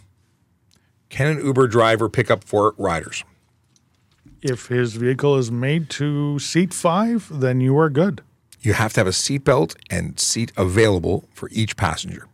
Can 1.09 1.39
an 1.39 1.45
Uber 1.45 1.69
driver 1.69 2.09
pick 2.09 2.31
up 2.31 2.45
four 2.45 2.75
riders? 2.77 3.25
If 4.43 4.67
his 4.67 4.95
vehicle 4.95 5.37
is 5.37 5.51
made 5.51 5.89
to 5.91 6.39
seat 6.39 6.75
five, 6.75 7.29
then 7.33 7.61
you 7.61 7.77
are 7.79 7.89
good. 7.89 8.23
You 8.67 8.73
have 8.73 8.93
to 8.95 9.01
have 9.01 9.07
a 9.07 9.11
seatbelt 9.11 9.77
and 9.91 10.19
seat 10.19 10.53
available 10.57 11.29
for 11.33 11.49
each 11.53 11.77
passenger. 11.77 12.27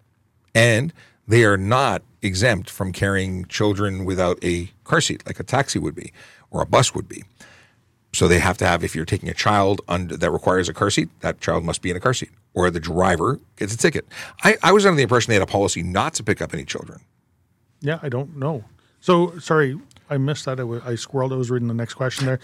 And 0.55 0.93
they 1.29 1.45
are 1.45 1.59
not 1.59 2.03
exempt 2.23 2.71
from 2.71 2.91
carrying 2.91 3.45
children 3.47 4.07
without 4.07 4.43
a 4.43 4.71
car 4.85 5.03
seat, 5.03 5.23
like 5.27 5.39
a 5.39 5.45
taxi 5.45 5.79
would 5.79 5.95
be 5.95 6.11
or 6.51 6.63
a 6.63 6.67
bus 6.67 6.95
would 6.95 7.07
be. 7.07 7.23
So 8.15 8.29
they 8.29 8.39
have 8.39 8.59
to 8.59 8.67
have, 8.67 8.83
if 8.83 8.95
you're 8.95 9.05
taking 9.05 9.29
a 9.29 9.35
child 9.35 9.83
under, 9.89 10.17
that 10.17 10.31
requires 10.31 10.69
a 10.69 10.75
car 10.75 10.91
seat, 10.91 11.09
that 11.21 11.41
child 11.41 11.65
must 11.65 11.83
be 11.83 11.91
in 11.91 11.97
a 11.97 12.01
car 12.01 12.15
seat, 12.15 12.31
or 12.55 12.71
the 12.71 12.81
driver 12.81 13.39
gets 13.57 13.75
a 13.75 13.79
ticket. 13.79 14.07
I, 14.43 14.57
I 14.63 14.73
was 14.73 14.85
under 14.85 14.97
the 14.97 15.03
impression 15.03 15.31
they 15.31 15.35
had 15.35 15.43
a 15.43 15.47
policy 15.47 15.83
not 15.83 16.15
to 16.15 16.23
pick 16.23 16.43
up 16.43 16.53
any 16.53 16.65
children. 16.65 17.01
Yeah, 17.81 17.99
I 18.03 18.11
don't 18.11 18.37
know. 18.37 18.65
So, 19.01 19.39
sorry, 19.39 19.79
I 20.11 20.19
missed 20.19 20.45
that. 20.45 20.61
I, 20.61 20.93
squirreled. 20.95 21.33
I 21.33 21.37
was 21.37 21.51
reading 21.51 21.69
the 21.69 21.75
next 21.75 21.95
question 21.95 22.27
there. 22.27 22.39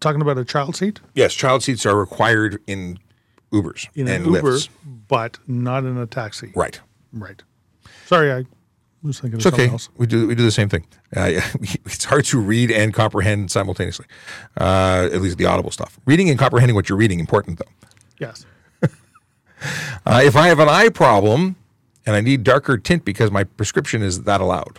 Talking 0.00 0.20
about 0.20 0.38
a 0.38 0.44
child 0.44 0.74
seat 0.76 1.00
Yes, 1.14 1.34
child 1.34 1.62
seats 1.62 1.86
are 1.86 1.96
required 1.96 2.60
in 2.66 2.98
Ubers 3.52 3.88
in 3.94 4.08
and 4.08 4.26
an 4.26 4.32
Uber, 4.34 4.58
but 5.08 5.38
not 5.46 5.84
in 5.84 5.96
a 5.96 6.06
taxi. 6.06 6.52
Right. 6.54 6.80
Right. 7.12 7.42
Sorry, 8.06 8.30
I 8.32 8.44
was 9.02 9.20
thinking 9.20 9.34
of 9.34 9.38
It's 9.38 9.44
something 9.44 9.60
okay. 9.62 9.72
else. 9.72 9.88
We 9.96 10.06
do 10.06 10.26
we 10.26 10.34
do 10.34 10.42
the 10.42 10.50
same 10.50 10.68
thing. 10.68 10.84
Uh, 11.16 11.40
it's 11.86 12.04
hard 12.04 12.24
to 12.26 12.38
read 12.38 12.70
and 12.70 12.92
comprehend 12.92 13.50
simultaneously. 13.50 14.06
Uh, 14.58 15.08
at 15.12 15.20
least 15.22 15.38
the 15.38 15.46
audible 15.46 15.70
stuff. 15.70 15.98
Reading 16.04 16.28
and 16.30 16.38
comprehending 16.38 16.74
what 16.74 16.88
you're 16.88 16.98
reading 16.98 17.20
important 17.20 17.58
though. 17.58 17.72
Yes. 18.18 18.44
Uh, 20.06 20.20
if 20.22 20.36
I 20.36 20.46
have 20.46 20.60
an 20.60 20.68
eye 20.68 20.88
problem 20.88 21.56
and 22.06 22.14
I 22.14 22.20
need 22.20 22.44
darker 22.44 22.78
tint 22.78 23.04
because 23.04 23.32
my 23.32 23.42
prescription 23.42 24.02
is 24.02 24.22
that 24.22 24.40
allowed, 24.40 24.78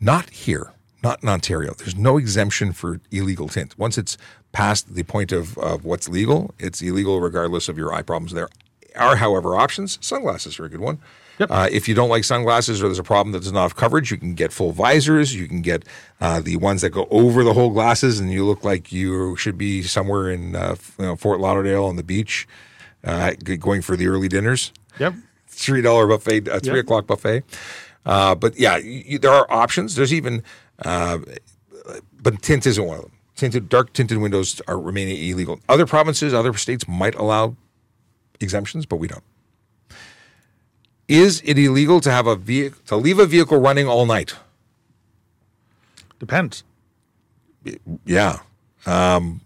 not 0.00 0.30
here, 0.30 0.72
not 1.02 1.22
in 1.22 1.28
Ontario. 1.28 1.72
There's 1.74 1.96
no 1.96 2.16
exemption 2.18 2.72
for 2.72 3.00
illegal 3.10 3.48
tint. 3.48 3.78
Once 3.78 3.96
it's 3.98 4.16
past 4.52 4.94
the 4.94 5.02
point 5.04 5.32
of, 5.32 5.56
of 5.58 5.84
what's 5.84 6.08
legal, 6.08 6.54
it's 6.58 6.82
illegal 6.82 7.20
regardless 7.20 7.68
of 7.68 7.78
your 7.78 7.92
eye 7.92 8.02
problems. 8.02 8.32
There 8.32 8.48
are, 8.96 9.16
however, 9.16 9.56
options. 9.56 9.98
Sunglasses 10.00 10.58
are 10.58 10.64
a 10.64 10.68
good 10.68 10.80
one. 10.80 10.98
Yep. 11.38 11.50
Uh, 11.50 11.68
if 11.72 11.88
you 11.88 11.94
don't 11.94 12.10
like 12.10 12.24
sunglasses 12.24 12.82
or 12.82 12.86
there's 12.88 12.98
a 12.98 13.02
problem 13.02 13.32
that 13.32 13.38
does 13.42 13.52
not 13.52 13.62
have 13.62 13.76
coverage, 13.76 14.10
you 14.10 14.18
can 14.18 14.34
get 14.34 14.52
full 14.52 14.72
visors. 14.72 15.34
You 15.34 15.48
can 15.48 15.62
get 15.62 15.84
uh, 16.20 16.40
the 16.40 16.56
ones 16.56 16.82
that 16.82 16.90
go 16.90 17.06
over 17.10 17.42
the 17.44 17.54
whole 17.54 17.70
glasses, 17.70 18.20
and 18.20 18.30
you 18.30 18.44
look 18.44 18.62
like 18.62 18.92
you 18.92 19.36
should 19.36 19.56
be 19.56 19.82
somewhere 19.82 20.30
in 20.30 20.54
uh, 20.54 20.76
you 20.98 21.06
know, 21.06 21.16
Fort 21.16 21.40
Lauderdale 21.40 21.84
on 21.86 21.96
the 21.96 22.02
beach, 22.02 22.46
uh, 23.04 23.32
going 23.58 23.80
for 23.80 23.96
the 23.96 24.06
early 24.08 24.28
dinners 24.28 24.72
Yep. 24.98 25.14
three 25.48 25.80
dollar 25.80 26.06
buffet, 26.06 26.46
uh, 26.46 26.60
three 26.60 26.74
Yep. 26.76 26.84
o'clock 26.84 27.06
buffet. 27.06 27.42
Uh, 28.04 28.34
but 28.34 28.58
yeah, 28.58 28.76
you, 28.76 29.18
there 29.18 29.30
are 29.32 29.50
options. 29.50 29.94
There's 29.94 30.12
even, 30.12 30.42
uh, 30.84 31.18
but 32.22 32.42
tint 32.42 32.66
isn't 32.66 32.84
one 32.84 32.96
of 32.96 33.02
them. 33.02 33.12
Tinted, 33.36 33.68
dark 33.68 33.92
tinted 33.92 34.18
windows 34.18 34.60
are 34.68 34.78
remaining 34.78 35.16
illegal. 35.30 35.60
Other 35.68 35.86
provinces, 35.86 36.34
other 36.34 36.52
states 36.54 36.86
might 36.86 37.14
allow 37.14 37.56
exemptions, 38.40 38.86
but 38.86 38.96
we 38.96 39.08
don't. 39.08 39.24
Is 41.08 41.42
it 41.44 41.58
illegal 41.58 42.00
to 42.00 42.10
have 42.10 42.26
a 42.26 42.36
vehicle 42.36 42.80
to 42.86 42.96
leave 42.96 43.18
a 43.18 43.26
vehicle 43.26 43.58
running 43.58 43.88
all 43.88 44.06
night? 44.06 44.34
Depends. 46.18 46.62
Yeah. 48.04 48.40
Um, 48.86 49.40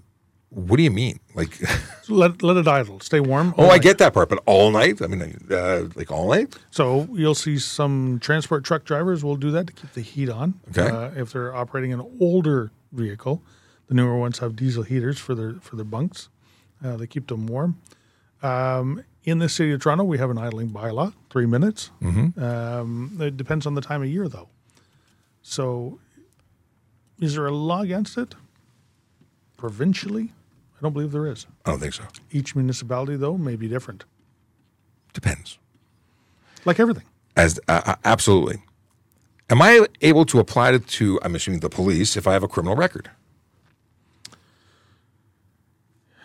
what 0.55 0.77
do 0.77 0.83
you 0.83 0.91
mean? 0.91 1.21
Like, 1.35 1.59
let 2.09 2.43
let 2.43 2.57
it 2.57 2.69
idle. 2.69 3.01
Stay 3.01 3.21
warm. 3.21 3.55
oh, 3.59 3.65
all 3.65 3.71
I 3.71 3.79
get 3.79 3.99
that 3.99 4.15
part, 4.15 4.29
but 4.29 4.43
all 4.47 4.71
night? 4.71 5.03
I 5.03 5.07
mean, 5.07 5.47
uh, 5.51 5.89
like 5.95 6.11
all 6.11 6.29
night? 6.29 6.57
So 6.71 7.09
you'll 7.13 7.35
see 7.35 7.59
some 7.59 8.19
transport 8.21 8.65
truck 8.65 8.85
drivers 8.85 9.25
will 9.25 9.37
do 9.37 9.51
that 9.51 9.67
to 9.67 9.73
keep 9.73 9.93
the 9.93 10.01
heat 10.01 10.31
on. 10.31 10.61
Okay. 10.71 10.89
Uh, 10.89 11.11
if 11.17 11.33
they're 11.33 11.55
operating 11.55 11.93
an 11.93 12.03
older 12.21 12.71
vehicle, 12.93 13.43
the 13.89 13.95
newer 13.95 14.17
ones 14.17 14.39
have 14.39 14.55
diesel 14.57 14.83
heaters 14.85 15.19
for 15.19 15.35
their 15.35 15.55
for 15.55 15.77
their 15.77 15.85
bunks. 15.85 16.29
Uh, 16.85 16.97
they 16.97 17.07
keep 17.07 17.27
them 17.29 17.47
warm. 17.47 17.81
Um, 18.43 19.03
in 19.25 19.39
the 19.39 19.49
city 19.49 19.73
of 19.73 19.81
Toronto, 19.81 20.05
we 20.05 20.19
have 20.19 20.29
an 20.31 20.37
idling 20.37 20.69
bylaw, 20.71 21.15
three 21.31 21.47
minutes. 21.47 21.91
Um, 22.03 23.17
it 23.21 23.37
depends 23.39 23.65
on 23.65 23.75
the 23.75 23.81
time 23.81 24.03
of 24.03 24.09
year, 24.09 24.29
though. 24.29 24.51
So, 25.41 25.99
is 27.21 27.35
there 27.35 27.47
a 27.47 27.51
law 27.51 27.81
against 27.81 28.19
it? 28.19 28.35
Provincially, 29.57 30.33
I 30.77 30.81
don't 30.83 30.93
believe 30.93 31.12
there 31.12 31.27
is. 31.27 31.47
I 31.64 31.70
don't 31.70 31.81
think 31.81 31.95
so. 31.95 32.05
Each 32.31 32.55
municipality, 32.57 33.16
though, 33.16 33.37
may 33.39 33.57
be 33.57 33.68
different, 33.68 34.05
Depends. 35.12 35.59
like 36.64 36.79
everything. 36.81 37.05
As 37.37 37.59
uh, 37.68 37.81
uh, 37.87 37.95
absolutely. 38.05 38.62
Am 39.51 39.61
I 39.61 39.87
able 40.01 40.25
to 40.27 40.39
apply 40.41 40.72
it 40.72 40.87
to? 40.89 41.18
I'm 41.22 41.35
assuming 41.35 41.61
the 41.61 41.68
police 41.70 42.16
if 42.16 42.27
I 42.27 42.33
have 42.33 42.43
a 42.43 42.49
criminal 42.49 42.77
record. 42.77 43.11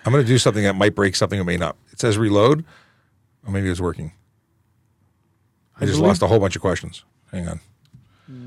I'm 0.06 0.12
going 0.14 0.24
to 0.24 0.28
do 0.28 0.38
something 0.38 0.64
that 0.64 0.76
might 0.76 0.95
break 0.95 1.16
something 1.16 1.39
or 1.39 1.43
may 1.43 1.58
not. 1.58 1.76
It 1.91 2.00
says 2.00 2.18
reload, 2.18 2.64
or 3.45 3.52
maybe 3.52 3.70
it's 3.70 3.82
working. 3.82 4.14
I, 5.80 5.84
I 5.84 5.88
just 5.88 6.00
lost 6.00 6.22
a 6.22 6.28
whole 6.28 6.39
bunch 6.39 6.56
of 6.56 6.62
questions. 6.62 7.04
Hang 7.32 7.47
on, 7.47 7.60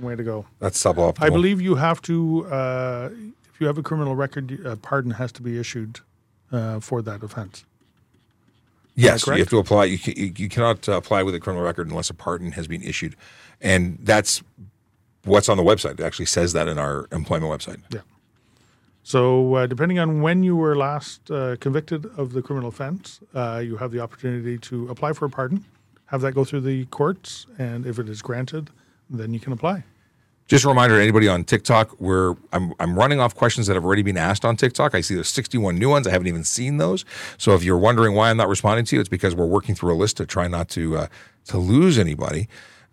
Way 0.01 0.17
to 0.17 0.23
go. 0.25 0.47
that's 0.59 0.83
suboptimal. 0.83 1.23
I 1.23 1.31
believe 1.31 1.61
you 1.61 1.75
have 1.77 2.01
to, 2.03 2.47
uh, 2.47 3.11
you 3.63 3.69
have 3.69 3.79
a 3.79 3.83
criminal 3.83 4.15
record, 4.15 4.61
a 4.67 4.77
pardon 4.77 5.13
has 5.13 5.33
to 5.33 5.43
be 5.43 5.59
issued 5.59 6.01
uh, 6.51 6.81
for 6.81 7.01
that 7.01 7.23
offense. 7.23 7.65
Yes, 8.95 9.27
you 9.27 9.35
have 9.35 9.49
to 9.49 9.59
apply. 9.59 9.85
You, 9.85 9.99
you, 10.37 10.49
cannot 10.51 10.87
uh, 10.87 10.93
apply 10.93 11.23
with 11.23 11.35
a 11.35 11.41
criminal 11.41 11.65
record 11.65 11.89
unless 11.89 12.11
a 12.11 12.15
pardon 12.15 12.53
has 12.53 12.67
been 12.67 12.83
issued, 12.83 13.17
and 13.61 13.97
that's 14.03 14.43
what's 15.25 15.49
on 15.49 15.57
the 15.57 15.63
website. 15.63 15.93
It 15.93 16.01
actually 16.01 16.27
says 16.27 16.53
that 16.53 16.69
in 16.69 16.77
our 16.77 17.07
employment 17.11 17.51
website. 17.51 17.81
Yeah. 17.89 18.01
So, 19.03 19.55
uh, 19.55 19.67
depending 19.67 19.99
on 19.99 20.21
when 20.21 20.43
you 20.43 20.57
were 20.57 20.77
last 20.77 21.31
uh, 21.31 21.57
convicted 21.57 22.07
of 22.19 22.35
the 22.35 22.43
criminal 22.43 22.69
offense, 22.69 23.21
uh, 23.35 23.63
you 23.65 23.77
have 23.77 23.93
the 23.93 24.01
opportunity 24.01 24.59
to 24.59 24.89
apply 24.91 25.15
for 25.15 25.25
a 25.25 25.31
pardon, 25.31 25.65
have 26.07 26.21
that 26.21 26.33
go 26.33 26.45
through 26.45 26.61
the 26.61 26.85
courts, 26.87 27.47
and 27.59 27.87
if 27.87 27.99
it 27.99 28.09
is 28.09 28.21
granted, 28.21 28.71
then 29.09 29.33
you 29.33 29.41
can 29.41 29.53
apply. 29.53 29.85
Just 30.49 30.65
a 30.65 30.69
reminder 30.69 30.97
to 30.97 31.03
anybody 31.03 31.29
on 31.29 31.45
TikTok, 31.45 31.91
where 31.93 32.35
I'm, 32.53 32.75
I'm 32.79 32.99
running 32.99 33.21
off 33.21 33.35
questions 33.35 33.69
that 33.69 33.75
have 33.75 33.85
already 33.85 34.03
been 34.03 34.19
asked 34.19 34.45
on 34.45 34.57
TikTok. 34.57 34.95
I 34.95 35.01
see 35.01 35.15
there's 35.15 35.29
61 35.29 35.79
new 35.79 35.89
ones. 35.89 36.07
I 36.07 36.11
haven't 36.11 36.27
even 36.27 36.45
seen 36.45 36.77
those. 36.77 37.05
So 37.39 37.55
if 37.55 37.65
you're 37.65 37.79
wondering 37.79 38.15
why 38.15 38.29
I'm 38.31 38.37
not 38.37 38.49
responding 38.49 38.85
to 38.87 38.97
you, 38.97 39.01
it's 39.01 39.09
because 39.09 39.35
we're 39.35 39.47
working 39.47 39.75
through 39.75 39.95
a 39.95 39.97
list 39.97 40.19
to 40.19 40.27
try 40.27 40.49
not 40.49 40.69
to 40.71 40.97
uh, 40.97 41.07
to 41.47 41.59
lose 41.59 41.99
anybody. 41.99 42.49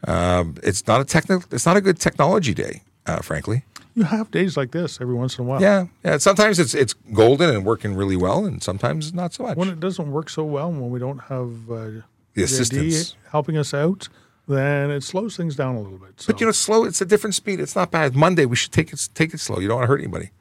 Um, 0.07 0.55
it's 0.63 0.87
not 0.87 1.01
a 1.01 1.05
technical. 1.05 1.43
It's 1.51 1.65
not 1.65 1.75
a 1.75 1.81
good 1.81 1.99
technology 1.99 2.53
day, 2.53 2.83
uh, 3.05 3.17
frankly. 3.17 3.63
You 3.95 4.03
have 4.03 4.31
days 4.31 4.55
like 4.55 4.71
this 4.71 5.01
every 5.01 5.15
once 5.15 5.37
in 5.37 5.43
a 5.43 5.47
while. 5.47 5.61
Yeah, 5.61 5.87
yeah. 6.05 6.17
Sometimes 6.17 6.59
it's 6.59 6.73
it's 6.73 6.93
golden 6.93 7.49
and 7.49 7.65
working 7.65 7.95
really 7.95 8.15
well, 8.15 8.45
and 8.45 8.63
sometimes 8.63 9.13
not 9.13 9.33
so 9.33 9.43
much. 9.43 9.57
When 9.57 9.67
it 9.67 9.79
doesn't 9.79 10.09
work 10.11 10.29
so 10.29 10.43
well, 10.43 10.71
when 10.71 10.89
we 10.89 10.99
don't 10.99 11.19
have 11.19 11.69
uh, 11.69 11.89
the 12.33 12.43
assistance. 12.43 13.15
helping 13.31 13.57
us 13.57 13.73
out, 13.73 14.07
then 14.49 14.89
it 14.89 15.03
slows 15.03 15.37
things 15.37 15.55
down 15.55 15.75
a 15.75 15.79
little 15.79 15.99
bit. 15.99 16.19
So. 16.19 16.33
But 16.33 16.41
you 16.41 16.47
know, 16.47 16.51
slow. 16.51 16.83
It's 16.83 17.01
a 17.01 17.05
different 17.05 17.35
speed. 17.35 17.59
It's 17.59 17.75
not 17.75 17.91
bad. 17.91 18.15
Monday, 18.15 18.45
we 18.45 18.55
should 18.55 18.71
take 18.71 18.91
it 18.91 19.09
take 19.13 19.33
it 19.33 19.39
slow. 19.39 19.59
You 19.59 19.67
don't 19.67 19.77
want 19.77 19.83
to 19.83 19.87
hurt 19.87 20.01
anybody. 20.01 20.31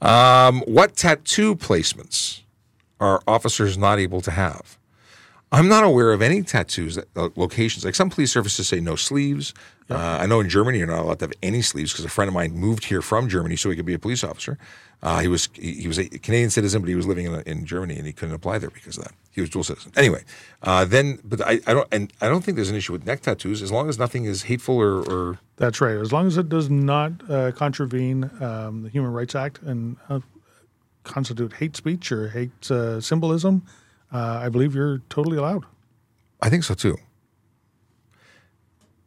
um, 0.02 0.60
what 0.66 0.96
tattoo 0.96 1.56
placements 1.56 2.42
are 3.00 3.22
officers 3.26 3.78
not 3.78 3.98
able 3.98 4.20
to 4.20 4.30
have? 4.30 4.78
I'm 5.52 5.66
not 5.66 5.82
aware 5.82 6.12
of 6.12 6.22
any 6.22 6.42
tattoos 6.42 6.94
that, 6.94 7.06
uh, 7.16 7.30
locations. 7.34 7.84
Like 7.84 7.96
some 7.96 8.10
police 8.10 8.30
services 8.30 8.68
say 8.68 8.80
no 8.80 8.94
sleeves. 8.94 9.52
Uh, 9.88 10.18
I 10.20 10.26
know 10.26 10.38
in 10.38 10.48
Germany 10.48 10.78
you're 10.78 10.86
not 10.86 11.00
allowed 11.00 11.18
to 11.18 11.24
have 11.24 11.32
any 11.42 11.62
sleeves 11.62 11.92
because 11.92 12.04
a 12.04 12.08
friend 12.08 12.28
of 12.28 12.34
mine 12.34 12.52
moved 12.52 12.84
here 12.84 13.02
from 13.02 13.28
Germany 13.28 13.56
so 13.56 13.70
he 13.70 13.76
could 13.76 13.86
be 13.86 13.94
a 13.94 13.98
police 13.98 14.22
officer. 14.22 14.58
Uh, 15.02 15.20
he 15.20 15.28
was 15.28 15.48
he, 15.54 15.72
he 15.72 15.88
was 15.88 15.98
a 15.98 16.08
Canadian 16.08 16.50
citizen, 16.50 16.82
but 16.82 16.88
he 16.88 16.94
was 16.94 17.06
living 17.06 17.26
in, 17.26 17.40
in 17.42 17.64
Germany 17.64 17.96
and 17.96 18.06
he 18.06 18.12
couldn't 18.12 18.34
apply 18.34 18.58
there 18.58 18.70
because 18.70 18.98
of 18.98 19.04
that. 19.04 19.14
He 19.30 19.40
was 19.40 19.48
dual 19.48 19.64
citizen. 19.64 19.92
Anyway, 19.96 20.24
uh, 20.62 20.84
then 20.84 21.20
but 21.24 21.40
I, 21.40 21.60
I 21.66 21.72
don't 21.72 21.88
and 21.90 22.12
I 22.20 22.28
don't 22.28 22.42
think 22.44 22.56
there's 22.56 22.70
an 22.70 22.76
issue 22.76 22.92
with 22.92 23.06
neck 23.06 23.22
tattoos 23.22 23.62
as 23.62 23.72
long 23.72 23.88
as 23.88 23.98
nothing 23.98 24.24
is 24.24 24.42
hateful 24.42 24.76
or, 24.76 25.00
or 25.10 25.38
That's 25.56 25.80
right. 25.80 25.96
As 25.96 26.12
long 26.12 26.26
as 26.26 26.36
it 26.36 26.48
does 26.48 26.68
not 26.68 27.12
uh, 27.30 27.52
contravene 27.52 28.30
um, 28.40 28.82
the 28.82 28.90
Human 28.90 29.12
Rights 29.12 29.34
Act 29.34 29.62
and 29.62 29.96
uh, 30.08 30.20
constitute 31.04 31.54
hate 31.54 31.76
speech 31.76 32.12
or 32.12 32.28
hate 32.28 32.70
uh, 32.70 33.00
symbolism, 33.00 33.64
uh, 34.12 34.40
I 34.42 34.50
believe 34.50 34.74
you're 34.74 34.98
totally 35.08 35.38
allowed. 35.38 35.64
I 36.42 36.50
think 36.50 36.64
so 36.64 36.74
too. 36.74 36.98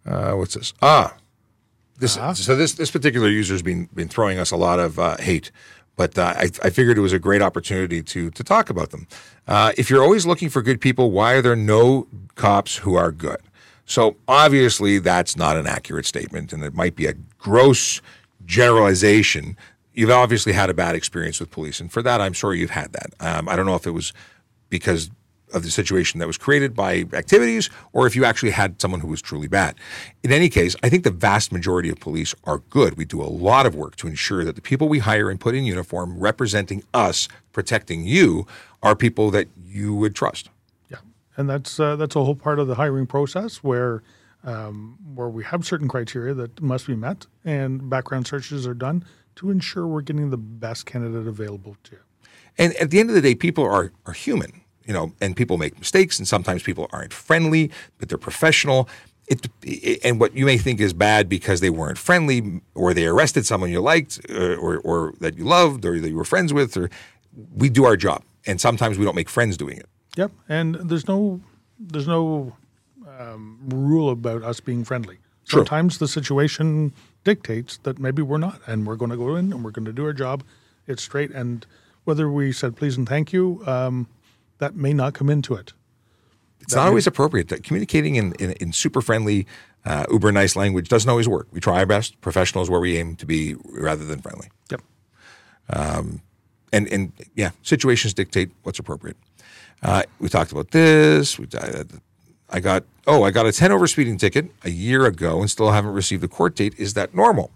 Uh, 0.06 0.34
what's 0.34 0.56
this? 0.56 0.74
Ah, 0.82 1.16
this. 1.98 2.14
So 2.34 2.56
this 2.56 2.74
this 2.74 2.92
particular 2.92 3.30
user's 3.30 3.62
been 3.62 3.88
been 3.94 4.10
throwing 4.10 4.38
us 4.38 4.52
a 4.52 4.58
lot 4.58 4.80
of 4.80 5.00
uh, 5.00 5.18
hate, 5.18 5.52
but 5.96 6.18
uh, 6.18 6.34
I, 6.36 6.50
I 6.64 6.70
figured 6.70 6.98
it 6.98 7.02
was 7.02 7.14
a 7.14 7.20
great 7.20 7.42
opportunity 7.42 8.02
to 8.02 8.32
to 8.32 8.44
talk 8.44 8.70
about 8.70 8.92
them. 8.92 9.08
Uh, 9.48 9.72
if 9.78 9.90
you're 9.90 10.04
always 10.04 10.26
looking 10.26 10.50
for 10.50 10.62
good 10.62 10.82
people, 10.82 11.12
why 11.12 11.34
are 11.34 11.42
there 11.42 11.56
no 11.56 12.08
cops 12.36 12.78
who 12.78 12.96
are 12.96 13.12
good? 13.12 13.42
So 13.86 14.16
obviously 14.28 15.00
that's 15.00 15.36
not 15.36 15.58
an 15.58 15.68
accurate 15.68 16.06
statement, 16.06 16.54
and 16.54 16.64
it 16.64 16.74
might 16.74 16.96
be 16.96 17.06
a 17.06 17.14
gross 17.38 18.02
generalization. 18.46 19.58
You've 19.94 20.10
obviously 20.10 20.54
had 20.54 20.70
a 20.70 20.74
bad 20.74 20.96
experience 20.96 21.40
with 21.40 21.52
police, 21.52 21.80
and 21.80 21.92
for 21.92 22.02
that, 22.02 22.22
I'm 22.22 22.34
sorry 22.34 22.60
you've 22.60 22.72
had 22.72 22.94
that. 22.94 23.14
Um, 23.20 23.48
I 23.48 23.56
don't 23.56 23.66
know 23.66 23.76
if 23.76 23.86
it 23.86 23.92
was 23.92 24.14
because 24.70 25.12
of 25.54 25.64
the 25.64 25.72
situation 25.72 26.20
that 26.20 26.28
was 26.28 26.38
created 26.38 26.74
by 26.76 27.06
activities 27.14 27.70
or 27.92 28.08
if 28.08 28.16
you 28.16 28.26
actually 28.26 28.52
had 28.52 28.82
someone 28.82 29.00
who 29.00 29.08
was 29.08 29.22
truly 29.22 29.48
bad. 29.48 29.76
In 30.24 30.32
any 30.32 30.50
case, 30.50 30.76
I 30.84 30.90
think 30.90 31.04
the 31.04 31.12
vast 31.12 31.52
majority 31.52 31.90
of 31.90 32.00
police 32.00 32.34
are 32.44 32.60
good. 32.70 32.98
We 32.98 33.06
do 33.06 33.22
a 33.22 33.26
lot 33.26 33.66
of 33.66 33.76
work 33.76 33.96
to 33.98 34.08
ensure 34.08 34.44
that 34.44 34.56
the 34.56 34.62
people 34.62 34.88
we 34.90 35.00
hire 35.00 35.30
and 35.30 35.40
put 35.40 35.56
in 35.56 35.66
uniform 35.66 36.20
representing 36.20 36.84
us, 36.94 37.28
protecting 37.52 38.06
you, 38.06 38.46
are 38.82 38.96
people 38.96 39.32
that 39.32 39.48
you 39.66 39.96
would 39.96 40.16
trust. 40.16 40.50
Yeah, 40.90 40.98
and 41.38 41.50
that's 41.50 41.80
uh, 41.80 41.96
that's 41.96 42.16
a 42.16 42.24
whole 42.24 42.36
part 42.36 42.60
of 42.60 42.68
the 42.68 42.76
hiring 42.76 43.08
process 43.08 43.64
where 43.64 44.04
um, 44.44 44.98
where 45.16 45.30
we 45.30 45.44
have 45.46 45.66
certain 45.66 45.88
criteria 45.88 46.34
that 46.34 46.62
must 46.62 46.86
be 46.88 46.96
met, 46.96 47.26
and 47.46 47.90
background 47.90 48.28
searches 48.28 48.68
are 48.68 48.74
done 48.74 49.06
to 49.36 49.50
ensure 49.50 49.88
we're 49.88 50.02
getting 50.02 50.30
the 50.30 50.38
best 50.38 50.86
candidate 50.86 51.28
available 51.28 51.78
to 51.84 51.94
you. 51.94 52.02
And 52.58 52.76
at 52.76 52.92
the 52.92 53.00
end 53.00 53.10
of 53.10 53.16
the 53.16 53.22
day, 53.22 53.36
people 53.36 53.64
are 53.64 53.92
are 54.06 54.14
human, 54.14 54.62
you 54.86 54.94
know, 54.94 55.14
and 55.22 55.36
people 55.36 55.58
make 55.58 55.78
mistakes, 55.80 56.20
and 56.20 56.28
sometimes 56.28 56.64
people 56.64 56.88
aren't 56.92 57.14
friendly, 57.14 57.72
but 57.98 58.10
they're 58.10 58.18
professional. 58.18 58.90
It, 59.28 59.48
and 60.04 60.20
what 60.20 60.36
you 60.36 60.46
may 60.46 60.58
think 60.58 60.82
is 60.82 60.94
bad 60.94 61.30
because 61.30 61.62
they 61.62 61.70
weren't 61.70 61.98
friendly, 61.98 62.62
or 62.76 62.94
they 62.94 63.06
arrested 63.06 63.46
someone 63.46 63.72
you 63.72 63.80
liked, 63.80 64.20
or, 64.30 64.58
or, 64.58 64.78
or 64.80 65.14
that 65.22 65.38
you 65.38 65.46
loved, 65.46 65.86
or 65.86 66.00
that 66.00 66.10
you 66.10 66.18
were 66.18 66.26
friends 66.26 66.54
with, 66.54 66.76
or 66.76 66.90
we 67.56 67.70
do 67.70 67.86
our 67.86 67.96
job, 67.96 68.24
and 68.46 68.60
sometimes 68.60 68.98
we 68.98 69.06
don't 69.06 69.16
make 69.16 69.30
friends 69.30 69.56
doing 69.58 69.78
it. 69.78 69.88
Yep, 70.18 70.32
and 70.50 70.76
there's 70.76 71.08
no 71.08 71.40
there's 71.80 72.08
no 72.08 72.56
um, 73.20 73.60
rule 73.68 74.10
about 74.10 74.44
us 74.44 74.60
being 74.60 74.84
friendly. 74.84 75.18
True. 75.46 75.60
Sometimes 75.60 75.98
the 75.98 76.08
situation 76.08 76.94
dictates 77.24 77.78
that 77.80 78.00
maybe 78.00 78.22
we're 78.22 78.38
not, 78.38 78.62
and 78.68 78.86
we're 78.86 78.96
going 78.96 79.12
to 79.12 79.18
go 79.18 79.36
in 79.36 79.52
and 79.52 79.64
we're 79.64 79.72
going 79.72 79.86
to 79.86 79.94
do 79.94 80.06
our 80.06 80.14
job. 80.14 80.44
It's 80.88 81.04
straight, 81.04 81.32
and 81.32 81.66
whether 82.04 82.30
we 82.30 82.52
said 82.52 82.76
please 82.76 82.98
and 82.98 83.08
thank 83.08 83.32
you, 83.32 83.64
um, 83.66 84.08
that 84.60 84.76
may 84.76 84.94
not 84.94 85.14
come 85.14 85.30
into 85.30 85.56
it. 85.56 85.74
It's 86.62 86.76
not 86.76 86.88
always 86.88 87.08
appropriate. 87.08 87.50
That 87.50 87.64
communicating 87.64 88.16
in, 88.16 88.34
in, 88.34 88.52
in 88.54 88.72
super 88.72 89.02
friendly, 89.02 89.46
uh, 89.86 90.06
uber 90.10 90.32
nice 90.32 90.56
language 90.56 90.88
doesn't 90.88 91.10
always 91.10 91.28
work. 91.28 91.48
We 91.52 91.60
try 91.60 91.80
our 91.80 91.86
best. 91.86 92.22
Professionals 92.22 92.70
where 92.70 92.80
we 92.80 92.98
aim 92.98 93.18
to 93.18 93.26
be 93.26 93.56
rather 93.66 94.06
than 94.06 94.22
friendly. 94.22 94.50
Yep. 94.72 94.82
and 96.72 96.88
and 96.88 97.12
yeah, 97.36 97.52
situations 97.62 98.14
dictate 98.14 98.52
what's 98.64 98.80
appropriate. 98.80 99.18
Uh, 99.82 100.04
we 100.20 100.30
talked 100.30 100.52
about 100.52 100.72
this. 100.72 101.38
We, 101.38 101.48
I, 101.60 101.84
I 102.50 102.60
got 102.60 102.86
oh, 103.08 103.24
I 103.24 103.32
got 103.32 103.46
a 103.46 103.52
ten 103.52 103.72
over 103.72 103.88
speeding 103.88 104.18
ticket 104.18 104.52
a 104.64 104.70
year 104.70 105.06
ago 105.06 105.42
and 105.42 105.50
still 105.50 105.72
haven't 105.72 105.94
received 105.94 106.24
a 106.24 106.28
court 106.28 106.56
date. 106.56 106.76
Is 106.78 106.94
that 106.94 107.14
normal? 107.14 107.52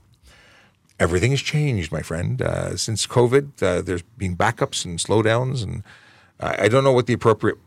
Everything 1.00 1.32
has 1.32 1.42
changed, 1.42 1.92
my 1.92 2.02
friend. 2.02 2.42
Uh, 2.42 2.76
since 2.76 3.06
COVID, 3.06 3.62
uh, 3.62 3.82
there's 3.84 4.02
been 4.02 4.36
backups 4.36 4.84
and 4.84 4.98
slowdowns, 4.98 5.64
and 5.64 5.84
I, 6.40 6.64
I 6.64 6.68
don't 6.68 6.84
know 6.84 6.92
what 6.92 7.08
the 7.08 7.14
appropriate 7.14 7.58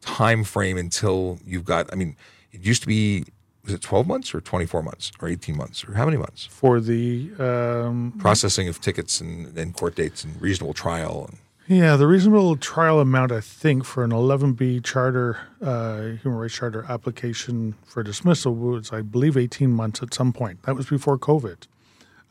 time 0.00 0.44
frame 0.44 0.76
until 0.76 1.38
you've 1.44 1.64
got. 1.64 1.92
I 1.92 1.96
mean, 1.96 2.16
it 2.52 2.64
used 2.64 2.82
to 2.82 2.88
be 2.88 3.24
was 3.64 3.74
it 3.74 3.80
twelve 3.80 4.06
months 4.06 4.34
or 4.34 4.40
twenty 4.40 4.66
four 4.66 4.82
months 4.82 5.12
or 5.20 5.28
eighteen 5.28 5.56
months 5.56 5.84
or 5.84 5.94
how 5.94 6.04
many 6.04 6.16
months? 6.16 6.46
For 6.46 6.80
the 6.80 7.30
um, 7.38 8.14
Processing 8.18 8.68
of 8.68 8.80
tickets 8.80 9.20
and, 9.20 9.56
and 9.56 9.74
court 9.74 9.94
dates 9.94 10.24
and 10.24 10.40
reasonable 10.40 10.74
trial 10.74 11.26
and 11.28 11.38
yeah, 11.70 11.94
the 11.94 12.08
reasonable 12.08 12.56
trial 12.56 12.98
amount, 12.98 13.30
I 13.30 13.40
think, 13.40 13.84
for 13.84 14.02
an 14.02 14.10
11B 14.10 14.82
charter, 14.82 15.38
uh, 15.62 16.16
human 16.20 16.40
rights 16.40 16.54
charter 16.54 16.84
application 16.88 17.76
for 17.84 18.02
dismissal 18.02 18.56
was, 18.56 18.92
I 18.92 19.02
believe, 19.02 19.36
18 19.36 19.70
months 19.70 20.02
at 20.02 20.12
some 20.12 20.32
point. 20.32 20.64
That 20.64 20.74
was 20.74 20.88
before 20.88 21.16
COVID. 21.16 21.68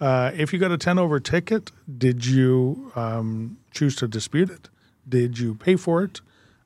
Uh, 0.02 0.32
if 0.34 0.52
you 0.52 0.60
got 0.60 0.74
a 0.74 0.78
10 0.78 1.00
over 1.00 1.22
ticket, 1.22 1.72
did 1.98 2.26
you 2.26 2.92
um, 2.98 3.58
choose 3.72 3.96
to 3.98 4.10
dispute 4.10 4.50
it? 4.50 4.68
Did 5.10 5.40
you 5.40 5.56
pay 5.56 5.76
for 5.76 6.04
it? 6.04 6.22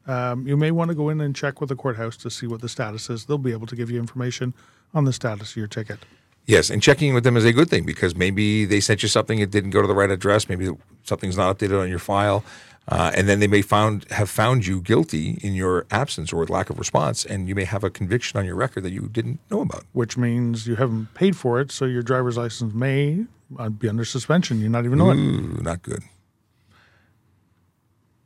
Um, 0.06 0.46
you 0.46 0.58
may 0.58 0.72
want 0.72 0.90
to 0.90 0.96
go 0.96 1.10
in 1.10 1.22
and 1.22 1.34
check 1.36 1.62
with 1.62 1.70
the 1.70 1.76
courthouse 1.78 2.18
to 2.18 2.30
see 2.30 2.46
what 2.46 2.62
the 2.62 2.68
status 2.70 3.10
is. 3.10 3.26
They'll 3.26 3.38
be 3.38 3.54
able 3.54 3.68
to 3.68 3.76
give 3.76 3.90
you 3.90 4.00
information 4.00 4.54
on 4.94 5.06
the 5.06 5.14
status 5.14 5.52
of 5.52 5.58
your 5.58 5.68
ticket. 5.68 6.00
Yes, 6.46 6.70
and 6.70 6.84
checking 6.84 7.14
with 7.14 7.24
them 7.24 7.38
is 7.38 7.46
a 7.46 7.54
good 7.54 7.70
thing 7.70 7.86
because 7.86 8.16
maybe 8.18 8.66
they 8.66 8.82
sent 8.82 9.02
you 9.02 9.08
something 9.08 9.40
it 9.40 9.50
didn't 9.50 9.70
go 9.70 9.82
to 9.82 9.88
the 9.88 9.96
right 9.96 10.12
address. 10.12 10.50
Maybe 10.50 10.70
something's 11.04 11.38
not 11.38 11.58
updated 11.58 11.82
on 11.82 11.90
your 11.90 12.00
file. 12.00 12.44
uh, 12.90 13.14
and 13.16 13.30
then 13.30 13.40
they 13.40 13.48
may 13.48 13.62
found 13.62 14.06
have 14.12 14.30
found 14.30 14.68
you 14.68 14.82
guilty 14.82 15.38
in 15.42 15.54
your 15.54 15.86
absence 15.90 16.34
or 16.34 16.38
with 16.38 16.50
lack 16.50 16.70
of 16.70 16.78
response, 16.78 17.24
and 17.24 17.48
you 17.48 17.56
may 17.56 17.64
have 17.64 17.82
a 17.82 17.90
conviction 17.90 18.38
on 18.38 18.46
your 18.46 18.56
record 18.56 18.84
that 18.84 18.92
you 18.92 19.08
didn't 19.10 19.40
know 19.50 19.62
about. 19.62 19.86
which 19.94 20.18
means 20.18 20.68
you 20.68 20.76
haven't 20.76 21.14
paid 21.14 21.38
for 21.38 21.62
it, 21.62 21.72
so 21.72 21.86
your 21.86 22.04
driver's 22.04 22.36
license 22.36 22.74
may 22.74 23.26
uh, 23.58 23.70
be 23.70 23.88
under 23.88 24.04
suspension. 24.04 24.60
You're 24.60 24.70
not 24.70 24.84
even 24.84 24.98
know 24.98 25.12
it. 25.12 25.16
Ooh, 25.16 25.62
not 25.62 25.82
good. 25.82 26.04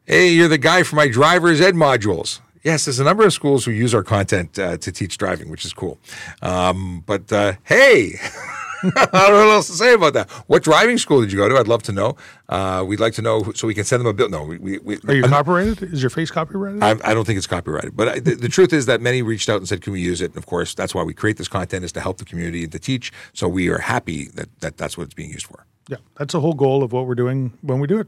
Hey, 0.09 0.29
you're 0.29 0.47
the 0.47 0.57
guy 0.57 0.83
for 0.83 0.95
my 0.95 1.09
driver's 1.09 1.59
ed 1.59 1.75
modules. 1.75 2.39
Yes, 2.63 2.85
there's 2.85 2.99
a 2.99 3.03
number 3.03 3.25
of 3.25 3.33
schools 3.33 3.65
who 3.65 3.71
use 3.71 3.93
our 3.93 4.03
content 4.03 4.57
uh, 4.57 4.77
to 4.77 4.89
teach 4.89 5.17
driving, 5.17 5.49
which 5.49 5.65
is 5.65 5.73
cool. 5.73 5.99
Um, 6.41 7.03
but 7.05 7.29
uh, 7.29 7.55
hey, 7.65 8.13
I 8.83 8.89
don't 9.11 9.13
know 9.13 9.47
what 9.47 9.53
else 9.55 9.67
to 9.67 9.73
say 9.73 9.93
about 9.93 10.13
that. 10.13 10.29
What 10.47 10.63
driving 10.63 10.97
school 10.97 11.19
did 11.19 11.33
you 11.33 11.37
go 11.37 11.49
to? 11.49 11.57
I'd 11.57 11.67
love 11.67 11.83
to 11.83 11.91
know. 11.91 12.15
Uh, 12.47 12.85
we'd 12.87 13.01
like 13.01 13.15
to 13.15 13.21
know 13.21 13.51
so 13.53 13.67
we 13.67 13.73
can 13.73 13.83
send 13.83 13.99
them 13.99 14.07
a 14.07 14.13
bill. 14.13 14.29
No, 14.29 14.43
we, 14.43 14.57
we, 14.57 14.77
we 14.79 14.97
Are 15.09 15.13
you 15.13 15.23
copyrighted? 15.27 15.83
Is 15.83 16.01
your 16.01 16.09
face 16.09 16.31
copyrighted? 16.31 16.81
I, 16.81 16.91
I 17.03 17.13
don't 17.13 17.25
think 17.25 17.35
it's 17.35 17.45
copyrighted, 17.47 17.97
but 17.97 18.07
I, 18.07 18.19
the, 18.21 18.35
the 18.35 18.47
truth 18.47 18.71
is 18.71 18.85
that 18.85 19.01
many 19.01 19.21
reached 19.21 19.49
out 19.49 19.57
and 19.57 19.67
said, 19.67 19.81
"Can 19.81 19.91
we 19.91 19.99
use 19.99 20.21
it?" 20.21 20.31
And 20.31 20.37
of 20.37 20.45
course, 20.45 20.73
that's 20.73 20.95
why 20.95 21.03
we 21.03 21.13
create 21.13 21.35
this 21.35 21.49
content 21.49 21.83
is 21.83 21.91
to 21.91 21.99
help 21.99 22.17
the 22.17 22.25
community 22.25 22.63
and 22.63 22.71
to 22.71 22.79
teach. 22.79 23.11
So 23.33 23.49
we 23.49 23.67
are 23.67 23.79
happy 23.79 24.29
that, 24.35 24.47
that 24.61 24.77
that's 24.77 24.97
what 24.97 25.03
it's 25.03 25.13
being 25.13 25.31
used 25.31 25.47
for. 25.47 25.65
yeah, 25.89 25.97
that's 26.15 26.31
the 26.31 26.39
whole 26.39 26.53
goal 26.53 26.81
of 26.81 26.93
what 26.93 27.07
we're 27.07 27.15
doing 27.15 27.51
when 27.61 27.81
we 27.81 27.87
do 27.87 27.99
it. 27.99 28.07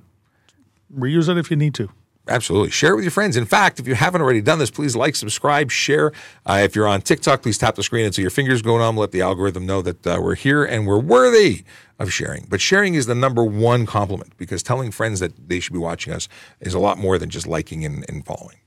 Reuse 0.95 1.29
it 1.29 1.37
if 1.37 1.51
you 1.51 1.57
need 1.57 1.73
to. 1.75 1.89
Absolutely. 2.27 2.69
Share 2.69 2.93
it 2.93 2.95
with 2.95 3.03
your 3.03 3.11
friends. 3.11 3.35
In 3.35 3.45
fact, 3.45 3.79
if 3.79 3.87
you 3.87 3.95
haven't 3.95 4.21
already 4.21 4.41
done 4.41 4.59
this, 4.59 4.69
please 4.69 4.95
like, 4.95 5.15
subscribe, 5.15 5.71
share. 5.71 6.11
Uh, 6.45 6.61
if 6.63 6.75
you're 6.75 6.87
on 6.87 7.01
TikTok, 7.01 7.41
please 7.41 7.57
tap 7.57 7.75
the 7.75 7.81
screen 7.81 8.05
until 8.05 8.21
your 8.21 8.29
fingers 8.29 8.61
go 8.61 8.77
numb. 8.77 8.97
Let 8.97 9.11
the 9.11 9.21
algorithm 9.21 9.65
know 9.65 9.81
that 9.81 10.05
uh, 10.05 10.19
we're 10.21 10.35
here 10.35 10.63
and 10.63 10.85
we're 10.85 10.99
worthy 10.99 11.63
of 11.97 12.13
sharing. 12.13 12.45
But 12.47 12.61
sharing 12.61 12.93
is 12.93 13.07
the 13.07 13.15
number 13.15 13.43
one 13.43 13.85
compliment 13.85 14.37
because 14.37 14.61
telling 14.61 14.91
friends 14.91 15.19
that 15.21 15.49
they 15.49 15.59
should 15.59 15.73
be 15.73 15.79
watching 15.79 16.13
us 16.13 16.29
is 16.59 16.73
a 16.73 16.79
lot 16.79 16.99
more 16.99 17.17
than 17.17 17.29
just 17.29 17.47
liking 17.47 17.83
and, 17.83 18.05
and 18.07 18.25
following. 18.25 18.57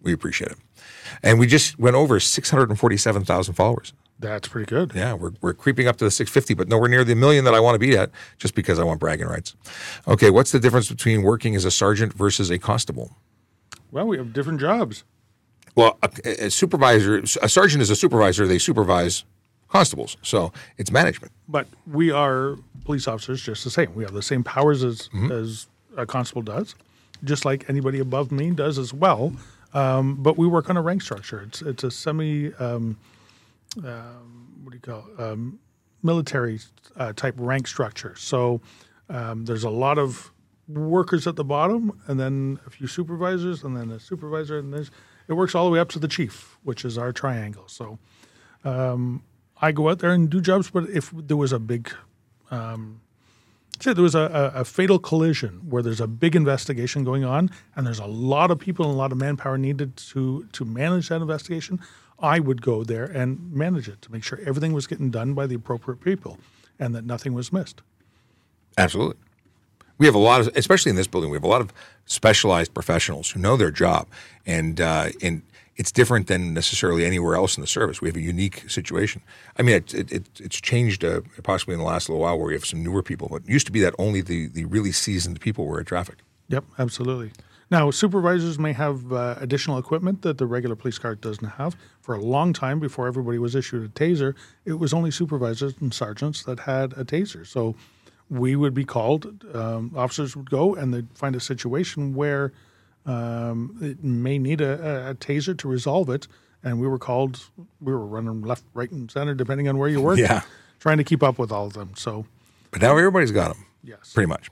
We 0.00 0.12
appreciate 0.12 0.52
it. 0.52 0.58
And 1.22 1.38
we 1.38 1.46
just 1.46 1.78
went 1.78 1.96
over 1.96 2.20
647,000 2.20 3.54
followers. 3.54 3.92
That's 4.20 4.48
pretty 4.48 4.66
good. 4.66 4.92
Yeah, 4.94 5.14
we're, 5.14 5.32
we're 5.40 5.54
creeping 5.54 5.88
up 5.88 5.96
to 5.96 6.04
the 6.04 6.10
650, 6.10 6.54
but 6.54 6.68
nowhere 6.68 6.88
near 6.88 7.04
the 7.04 7.14
million 7.14 7.44
that 7.46 7.54
I 7.54 7.60
want 7.60 7.74
to 7.74 7.78
be 7.78 7.96
at 7.96 8.10
just 8.38 8.54
because 8.54 8.78
I 8.78 8.84
want 8.84 9.00
bragging 9.00 9.26
rights. 9.26 9.56
Okay, 10.06 10.30
what's 10.30 10.52
the 10.52 10.60
difference 10.60 10.88
between 10.90 11.22
working 11.22 11.56
as 11.56 11.64
a 11.64 11.70
sergeant 11.70 12.12
versus 12.12 12.50
a 12.50 12.58
constable? 12.58 13.16
Well, 13.90 14.06
we 14.06 14.18
have 14.18 14.32
different 14.32 14.60
jobs. 14.60 15.04
Well, 15.74 15.98
a, 16.02 16.46
a 16.46 16.50
supervisor, 16.50 17.22
a 17.40 17.48
sergeant 17.48 17.80
is 17.80 17.90
a 17.90 17.96
supervisor. 17.96 18.46
They 18.46 18.58
supervise 18.58 19.24
constables, 19.68 20.16
so 20.22 20.52
it's 20.76 20.90
management. 20.90 21.32
But 21.48 21.66
we 21.86 22.10
are 22.10 22.56
police 22.84 23.08
officers 23.08 23.42
just 23.42 23.64
the 23.64 23.70
same. 23.70 23.94
We 23.94 24.04
have 24.04 24.12
the 24.12 24.22
same 24.22 24.44
powers 24.44 24.84
as 24.84 25.08
as 25.30 25.66
a 25.96 26.06
constable 26.06 26.42
does, 26.42 26.74
just 27.24 27.44
like 27.44 27.68
anybody 27.70 28.00
above 28.00 28.32
me 28.32 28.50
does 28.50 28.78
as 28.78 28.92
well. 28.92 29.32
Um, 29.72 30.16
but 30.16 30.36
we 30.36 30.46
work 30.48 30.68
on 30.68 30.76
a 30.76 30.82
rank 30.82 31.02
structure. 31.02 31.42
It's 31.46 31.62
it's 31.62 31.84
a 31.84 31.90
semi 31.90 32.52
um, 32.54 32.98
what 33.76 34.70
do 34.70 34.76
you 34.76 34.80
call 34.80 35.06
it? 35.06 35.20
Um, 35.22 35.58
military 36.02 36.60
uh, 36.96 37.12
type 37.12 37.34
rank 37.38 37.66
structure. 37.66 38.14
So 38.16 38.60
um, 39.08 39.44
there's 39.44 39.64
a 39.64 39.70
lot 39.70 39.98
of 39.98 40.32
workers 40.68 41.26
at 41.26 41.36
the 41.36 41.44
bottom, 41.44 42.00
and 42.06 42.18
then 42.18 42.60
a 42.66 42.70
few 42.70 42.86
supervisors, 42.86 43.64
and 43.64 43.76
then 43.76 43.90
a 43.90 44.00
supervisor, 44.00 44.58
and 44.58 44.72
there's 44.72 44.90
it 45.28 45.34
works 45.34 45.54
all 45.54 45.64
the 45.64 45.70
way 45.70 45.78
up 45.78 45.88
to 45.90 45.98
the 45.98 46.08
chief, 46.08 46.58
which 46.64 46.84
is 46.84 46.98
our 46.98 47.12
triangle. 47.12 47.64
So 47.68 47.98
I 49.60 49.72
go 49.72 49.88
out 49.88 49.98
there 49.98 50.10
and 50.10 50.28
do 50.30 50.40
jobs, 50.40 50.70
but 50.70 50.88
if 50.90 51.10
there 51.14 51.36
was 51.36 51.52
a 51.52 51.58
big, 51.58 51.92
um, 52.50 53.00
say 53.78 53.92
there 53.92 54.02
was 54.02 54.14
a, 54.14 54.52
a, 54.54 54.60
a 54.60 54.64
fatal 54.64 54.98
collision 54.98 55.60
where 55.68 55.82
there's 55.82 56.00
a 56.00 56.06
big 56.06 56.34
investigation 56.34 57.04
going 57.04 57.24
on, 57.24 57.50
and 57.76 57.86
there's 57.86 57.98
a 57.98 58.06
lot 58.06 58.50
of 58.50 58.58
people 58.58 58.86
and 58.86 58.94
a 58.94 58.98
lot 58.98 59.12
of 59.12 59.18
manpower 59.18 59.58
needed 59.58 59.96
to 59.96 60.48
to 60.52 60.64
manage 60.64 61.08
that 61.08 61.20
investigation, 61.20 61.80
I 62.20 62.40
would 62.40 62.62
go 62.62 62.84
there 62.84 63.04
and 63.04 63.52
manage 63.52 63.88
it 63.88 64.02
to 64.02 64.12
make 64.12 64.24
sure 64.24 64.38
everything 64.44 64.72
was 64.72 64.86
getting 64.86 65.10
done 65.10 65.34
by 65.34 65.46
the 65.46 65.54
appropriate 65.54 66.00
people, 66.00 66.38
and 66.78 66.94
that 66.94 67.04
nothing 67.04 67.34
was 67.34 67.52
missed. 67.52 67.82
Absolutely. 68.78 69.16
We 69.98 70.06
have 70.06 70.14
a 70.14 70.18
lot 70.18 70.40
of, 70.40 70.48
especially 70.56 70.90
in 70.90 70.96
this 70.96 71.06
building, 71.06 71.30
we 71.30 71.36
have 71.36 71.44
a 71.44 71.48
lot 71.48 71.60
of 71.60 71.72
specialized 72.06 72.72
professionals 72.72 73.30
who 73.30 73.40
know 73.40 73.56
their 73.56 73.70
job, 73.70 74.06
and 74.46 74.80
uh, 74.80 75.10
and 75.22 75.42
it's 75.76 75.92
different 75.92 76.26
than 76.26 76.54
necessarily 76.54 77.04
anywhere 77.04 77.34
else 77.34 77.56
in 77.56 77.60
the 77.60 77.66
service. 77.66 78.00
We 78.00 78.08
have 78.08 78.16
a 78.16 78.20
unique 78.20 78.68
situation. 78.68 79.22
I 79.58 79.62
mean, 79.62 79.76
it, 79.76 79.94
it, 79.94 80.12
it, 80.12 80.24
it's 80.38 80.60
changed 80.60 81.04
uh, 81.04 81.20
possibly 81.42 81.74
in 81.74 81.80
the 81.80 81.86
last 81.86 82.08
little 82.08 82.20
while 82.20 82.38
where 82.38 82.48
we 82.48 82.52
have 82.54 82.66
some 82.66 82.82
newer 82.82 83.02
people, 83.02 83.28
but 83.30 83.42
it 83.42 83.48
used 83.48 83.66
to 83.66 83.72
be 83.72 83.80
that 83.80 83.94
only 83.98 84.20
the 84.20 84.48
the 84.48 84.64
really 84.64 84.92
seasoned 84.92 85.40
people 85.40 85.66
were 85.66 85.80
at 85.80 85.86
traffic. 85.86 86.16
Yep, 86.48 86.64
absolutely. 86.78 87.32
Now, 87.70 87.90
supervisors 87.92 88.58
may 88.58 88.72
have 88.72 89.12
uh, 89.12 89.36
additional 89.38 89.78
equipment 89.78 90.22
that 90.22 90.38
the 90.38 90.46
regular 90.46 90.74
police 90.74 90.98
car 90.98 91.14
doesn't 91.14 91.50
have. 91.50 91.76
For 92.00 92.16
a 92.16 92.20
long 92.20 92.52
time, 92.52 92.80
before 92.80 93.06
everybody 93.06 93.38
was 93.38 93.54
issued 93.54 93.84
a 93.84 93.88
taser, 93.88 94.34
it 94.64 94.74
was 94.74 94.92
only 94.92 95.12
supervisors 95.12 95.74
and 95.80 95.94
sergeants 95.94 96.42
that 96.44 96.60
had 96.60 96.92
a 96.94 97.04
taser. 97.04 97.46
So 97.46 97.76
we 98.28 98.56
would 98.56 98.74
be 98.74 98.84
called, 98.84 99.44
um, 99.54 99.92
officers 99.96 100.34
would 100.36 100.50
go, 100.50 100.74
and 100.74 100.92
they'd 100.92 101.06
find 101.14 101.36
a 101.36 101.40
situation 101.40 102.14
where 102.14 102.52
um, 103.06 103.76
it 103.80 104.02
may 104.02 104.38
need 104.38 104.60
a, 104.60 105.10
a, 105.10 105.14
taser 105.14 105.56
to 105.58 105.68
resolve 105.68 106.10
it. 106.10 106.26
And 106.64 106.80
we 106.80 106.88
were 106.88 106.98
called, 106.98 107.40
we 107.80 107.92
were 107.92 108.04
running 108.04 108.42
left, 108.42 108.64
right, 108.74 108.90
and 108.90 109.10
center, 109.10 109.34
depending 109.34 109.68
on 109.68 109.78
where 109.78 109.88
you 109.88 110.00
work, 110.00 110.18
Yeah. 110.18 110.42
trying 110.80 110.98
to 110.98 111.04
keep 111.04 111.22
up 111.22 111.38
with 111.38 111.52
all 111.52 111.66
of 111.66 111.72
them. 111.74 111.92
So, 111.96 112.26
But 112.72 112.82
now 112.82 112.96
everybody's 112.96 113.30
got 113.32 113.54
them. 113.54 113.64
yes. 113.84 114.12
pretty 114.12 114.26
much. 114.28 114.50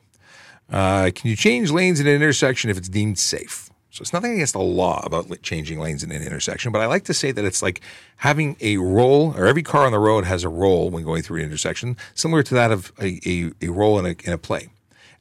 Uh, 0.71 1.11
can 1.15 1.31
you 1.31 1.37
change 1.37 1.71
lanes 1.71 2.01
in 2.01 2.07
an 2.07 2.15
intersection 2.15 2.71
if 2.71 2.77
it's 2.77 2.89
deemed 2.89 3.19
safe? 3.19 3.71
So 3.91 4.03
it's 4.03 4.13
nothing 4.13 4.35
against 4.35 4.53
the 4.53 4.61
law 4.61 5.03
about 5.05 5.43
changing 5.43 5.81
lanes 5.81 6.05
in 6.05 6.13
an 6.13 6.23
intersection, 6.23 6.73
but 6.73 6.81
I 6.81 6.87
like 6.87 7.05
to 7.05 7.15
say 7.15 7.33
that 7.33 7.45
it's 7.45 7.63
like 7.63 7.81
having 8.17 8.57
a 8.61 8.77
role, 8.77 9.35
or 9.37 9.47
every 9.47 9.63
car 9.63 9.87
on 9.87 9.93
the 9.93 9.99
road 9.99 10.25
has 10.25 10.45
a 10.45 10.49
role 10.49 10.91
when 10.91 11.05
going 11.05 11.23
through 11.23 11.39
an 11.39 11.47
intersection, 11.47 11.97
similar 12.15 12.43
to 12.45 12.55
that 12.55 12.71
of 12.71 12.93
a, 13.01 13.19
a, 13.27 13.51
a 13.63 13.69
role 13.71 13.99
in 13.99 14.07
a, 14.07 14.15
in 14.25 14.33
a 14.33 14.39
play. 14.39 14.69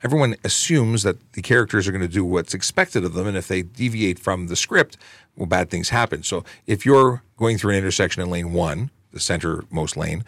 Everyone 0.04 0.36
assumes 0.44 1.02
that 1.04 1.34
the 1.34 1.42
characters 1.42 1.88
are 1.88 1.92
going 1.92 2.02
to 2.02 2.08
do 2.08 2.24
what's 2.26 2.54
expected 2.54 3.04
of 3.04 3.14
them, 3.14 3.26
and 3.26 3.38
if 3.38 3.48
they 3.48 3.64
deviate 3.64 4.20
from 4.20 4.48
the 4.48 4.56
script, 4.56 4.98
well, 5.36 5.48
bad 5.48 5.70
things 5.70 5.90
happen. 5.90 6.22
So 6.22 6.44
if 6.68 6.86
you're 6.86 7.24
going 7.38 7.58
through 7.58 7.72
an 7.72 7.78
intersection 7.78 8.22
in 8.22 8.30
lane 8.30 8.54
one, 8.54 8.92
the 9.12 9.20
centermost 9.20 9.96
lane, 9.96 10.24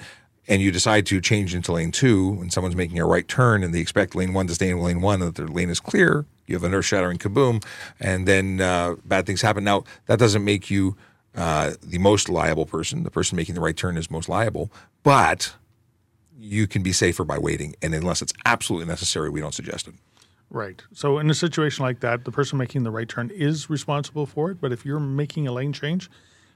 and 0.50 0.62
you 0.64 0.72
decide 0.72 1.06
to 1.06 1.22
change 1.22 1.54
into 1.54 1.72
lane 1.72 1.92
two 1.92 2.38
and 2.42 2.52
someone's 2.52 2.76
making 2.76 3.00
a 3.00 3.06
right 3.06 3.28
turn 3.28 3.64
and 3.64 3.74
they 3.74 3.80
expect 3.80 4.16
lane 4.16 4.34
one 4.34 4.48
to 4.48 4.56
stay 4.56 4.70
in 4.70 4.80
lane 4.80 5.00
one 5.00 5.22
and 5.22 5.30
that 5.30 5.36
their 5.36 5.48
lane 5.48 5.70
is 5.70 5.80
clear, 5.80 6.26
you 6.48 6.56
have 6.56 6.64
an 6.64 6.74
earth 6.74 6.86
shattering 6.86 7.20
kaboom, 7.20 7.64
and 8.00 8.28
then 8.28 8.60
uh, 8.60 8.96
bad 9.06 9.28
things 9.28 9.42
happen. 9.42 9.64
Now, 9.64 9.84
that 10.08 10.18
doesn't 10.18 10.44
make 10.44 10.72
you 10.72 10.98
uh, 11.36 11.74
the 11.84 12.00
most 12.00 12.28
liable 12.28 12.66
person. 12.66 13.04
The 13.04 13.12
person 13.12 13.36
making 13.36 13.56
the 13.56 13.62
right 13.62 13.78
turn 13.78 13.96
is 13.96 14.10
most 14.10 14.28
liable, 14.28 14.72
but 15.04 15.54
you 16.38 16.66
can 16.66 16.82
be 16.82 16.92
safer 16.92 17.24
by 17.24 17.38
waiting. 17.38 17.76
And 17.82 17.94
unless 17.94 18.22
it's 18.24 18.34
absolutely 18.46 18.88
necessary, 18.88 19.30
we 19.30 19.40
don't 19.40 19.54
suggest 19.54 19.88
it. 19.88 19.94
Right. 20.50 20.82
So 20.94 21.20
in 21.20 21.30
a 21.30 21.36
situation 21.36 21.86
like 21.86 22.00
that, 22.00 22.26
the 22.26 22.32
person 22.32 22.58
making 22.58 22.82
the 22.82 22.90
right 22.90 23.08
turn 23.08 23.30
is 23.30 23.70
responsible 23.70 24.26
for 24.26 24.50
it. 24.50 24.60
But 24.60 24.72
if 24.72 24.84
you're 24.84 25.00
making 25.00 25.48
a 25.48 25.52
lane 25.52 25.74
change, 25.74 26.10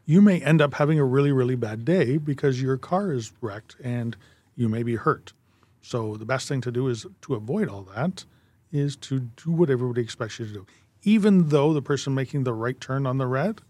you 0.06 0.22
may 0.22 0.42
end 0.42 0.62
up 0.62 0.74
having 0.76 1.00
a 1.00 1.06
really, 1.06 1.32
really 1.32 1.56
bad 1.56 1.86
day 1.86 2.18
because 2.18 2.62
your 2.62 2.78
car 2.78 3.12
is 3.12 3.32
wrecked 3.42 3.76
and 3.84 4.16
you 4.56 4.68
may 4.68 4.84
be 4.84 4.96
hurt. 4.96 5.34
So 5.82 6.16
the 6.16 6.26
best 6.26 6.48
thing 6.48 6.62
to 6.62 6.72
do 6.72 6.88
is 6.88 7.06
to 7.22 7.36
avoid 7.36 7.70
all 7.70 7.84
that 7.96 8.26
is 8.72 8.96
to 8.96 9.20
do 9.20 9.52
what 9.52 9.70
everybody 9.70 10.02
expects 10.02 10.40
you 10.40 10.48
to 10.48 10.54
do. 10.54 10.66
Even 11.04 11.50
though 11.50 11.74
the 11.74 11.82
person 11.82 12.14
making 12.14 12.44
the 12.44 12.54
right 12.54 12.80
turn 12.80 13.06
on 13.06 13.18
the 13.18 13.28
red 13.28 13.62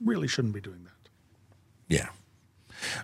really 0.00 0.28
shouldn't 0.28 0.54
be 0.54 0.60
doing 0.60 0.84
that. 0.84 1.10
Yeah. 1.88 2.08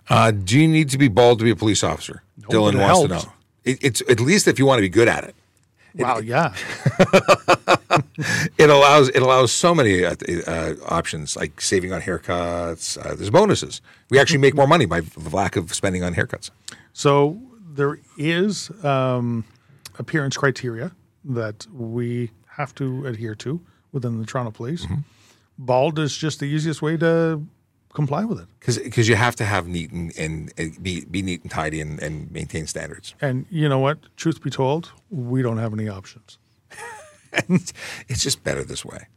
Uh, 0.09 0.31
do 0.31 0.59
you 0.59 0.67
need 0.67 0.89
to 0.89 0.97
be 0.97 1.07
bald 1.07 1.39
to 1.39 1.45
be 1.45 1.51
a 1.51 1.55
police 1.55 1.83
officer? 1.83 2.23
Dylan 2.39 2.73
but 2.73 2.75
it 2.75 2.77
wants 2.77 3.01
to 3.01 3.07
know. 3.07 3.33
It, 3.63 3.83
it's 3.83 4.01
at 4.09 4.19
least 4.19 4.47
if 4.47 4.59
you 4.59 4.65
want 4.65 4.79
to 4.79 4.81
be 4.81 4.89
good 4.89 5.07
at 5.07 5.23
it. 5.23 5.35
Wow, 5.95 6.19
yeah. 6.19 6.53
It 8.57 8.69
allows 8.69 9.09
it 9.09 9.21
allows 9.21 9.51
so 9.51 9.73
many 9.73 10.05
uh, 10.05 10.15
uh, 10.47 10.75
options 10.87 11.35
like 11.35 11.59
saving 11.61 11.91
on 11.93 12.01
haircuts. 12.01 12.97
Uh, 12.97 13.15
there's 13.15 13.29
bonuses. 13.29 13.81
We 14.09 14.19
actually 14.19 14.39
make 14.39 14.55
more 14.55 14.67
money 14.67 14.85
by 14.85 15.01
the 15.01 15.35
lack 15.35 15.55
of 15.55 15.73
spending 15.73 16.03
on 16.03 16.13
haircuts. 16.13 16.49
So 16.93 17.39
there 17.73 17.99
is 18.17 18.71
um, 18.83 19.45
appearance 19.97 20.37
criteria 20.37 20.91
that 21.25 21.67
we 21.73 22.31
have 22.47 22.73
to 22.75 23.05
adhere 23.05 23.35
to 23.35 23.61
within 23.91 24.19
the 24.19 24.25
Toronto 24.25 24.51
Police. 24.51 24.85
Bald 25.57 25.99
is 25.99 26.15
just 26.15 26.39
the 26.39 26.45
easiest 26.45 26.81
way 26.81 26.97
to 26.97 27.45
comply 27.93 28.25
with 28.25 28.39
it. 28.39 28.47
because 28.59 29.07
you 29.07 29.15
have 29.15 29.35
to 29.37 29.45
have 29.45 29.67
neat 29.67 29.91
and, 29.91 30.11
and, 30.17 30.51
and 30.57 30.81
be 30.81 31.05
be 31.05 31.21
neat 31.21 31.41
and 31.43 31.51
tidy 31.51 31.79
and, 31.79 32.01
and 32.01 32.31
maintain 32.31 32.67
standards. 32.67 33.15
And 33.21 33.45
you 33.49 33.69
know 33.69 33.79
what? 33.79 33.99
Truth 34.17 34.41
be 34.41 34.49
told, 34.49 34.91
we 35.09 35.41
don't 35.41 35.57
have 35.57 35.73
any 35.73 35.87
options. 35.87 36.37
it's 37.49 38.23
just 38.23 38.43
better 38.43 38.63
this 38.63 38.83
way. 38.83 39.07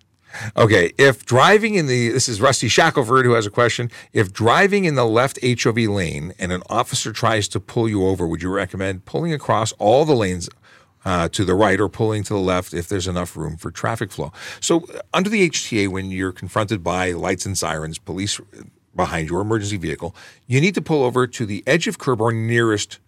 Okay, 0.56 0.92
if 0.98 1.24
driving 1.24 1.74
in 1.74 1.86
the 1.86 2.10
this 2.10 2.28
is 2.28 2.40
Rusty 2.40 2.68
Shackelford 2.68 3.24
who 3.24 3.32
has 3.32 3.46
a 3.46 3.50
question. 3.50 3.90
If 4.12 4.32
driving 4.32 4.84
in 4.84 4.94
the 4.94 5.06
left 5.06 5.38
HOV 5.42 5.78
lane 5.78 6.34
and 6.38 6.52
an 6.52 6.62
officer 6.68 7.12
tries 7.12 7.48
to 7.48 7.60
pull 7.60 7.88
you 7.88 8.06
over, 8.06 8.26
would 8.26 8.42
you 8.42 8.50
recommend 8.50 9.04
pulling 9.06 9.32
across 9.32 9.72
all 9.72 10.04
the 10.04 10.14
lanes 10.14 10.48
uh, 11.06 11.28
to 11.28 11.44
the 11.44 11.54
right 11.54 11.80
or 11.80 11.88
pulling 11.88 12.24
to 12.24 12.34
the 12.34 12.40
left 12.40 12.74
if 12.74 12.88
there's 12.88 13.06
enough 13.06 13.36
room 13.36 13.56
for 13.56 13.70
traffic 13.70 14.10
flow. 14.10 14.32
So, 14.60 14.80
uh, 14.92 15.00
under 15.14 15.30
the 15.30 15.48
HTA, 15.48 15.88
when 15.88 16.10
you're 16.10 16.32
confronted 16.32 16.82
by 16.82 17.12
lights 17.12 17.46
and 17.46 17.56
sirens, 17.56 17.96
police 17.96 18.40
behind 18.94 19.30
your 19.30 19.40
emergency 19.40 19.76
vehicle, 19.76 20.16
you 20.48 20.60
need 20.60 20.74
to 20.74 20.82
pull 20.82 21.04
over 21.04 21.28
to 21.28 21.46
the 21.46 21.62
edge 21.64 21.86
of 21.86 21.98
curb 21.98 22.20
or 22.20 22.32
nearest, 22.32 22.98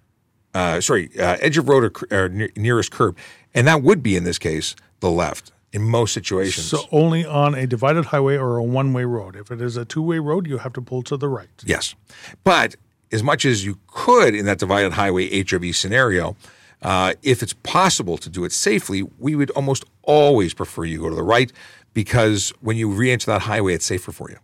uh, 0.54 0.80
sorry, 0.80 1.10
uh, 1.18 1.38
edge 1.40 1.58
of 1.58 1.68
road 1.68 1.84
or, 2.12 2.16
or 2.16 2.28
ne- 2.28 2.50
nearest 2.54 2.92
curb. 2.92 3.16
And 3.52 3.66
that 3.66 3.82
would 3.82 4.00
be, 4.00 4.14
in 4.14 4.22
this 4.22 4.38
case, 4.38 4.76
the 5.00 5.10
left 5.10 5.50
in 5.72 5.82
most 5.82 6.14
situations. 6.14 6.66
So 6.66 6.84
only 6.92 7.26
on 7.26 7.56
a 7.56 7.66
divided 7.66 8.06
highway 8.06 8.36
or 8.36 8.58
a 8.58 8.62
one-way 8.62 9.04
road. 9.04 9.34
If 9.34 9.50
it 9.50 9.60
is 9.60 9.76
a 9.76 9.84
two-way 9.84 10.20
road, 10.20 10.46
you 10.46 10.58
have 10.58 10.72
to 10.74 10.80
pull 10.82 11.02
to 11.02 11.16
the 11.16 11.28
right. 11.28 11.48
Yes. 11.64 11.96
But 12.44 12.76
as 13.10 13.24
much 13.24 13.44
as 13.44 13.64
you 13.64 13.78
could 13.88 14.36
in 14.36 14.44
that 14.46 14.58
divided 14.58 14.92
highway 14.92 15.42
HOV 15.42 15.74
scenario, 15.74 16.36
uh, 16.82 17.14
if 17.22 17.42
it's 17.42 17.52
possible 17.62 18.16
to 18.18 18.28
do 18.30 18.44
it 18.44 18.52
safely, 18.52 19.02
we 19.18 19.34
would 19.34 19.50
almost 19.52 19.84
always 20.02 20.54
prefer 20.54 20.84
you 20.84 20.98
go 21.00 21.08
to 21.08 21.14
the 21.16 21.22
right 21.22 21.52
because 21.94 22.52
when 22.60 22.76
you 22.76 22.88
re 22.90 23.10
enter 23.10 23.26
that 23.32 23.42
highway, 23.42 23.74
it's 23.74 23.84
safer 23.86 24.12
for 24.12 24.30
you 24.30 24.36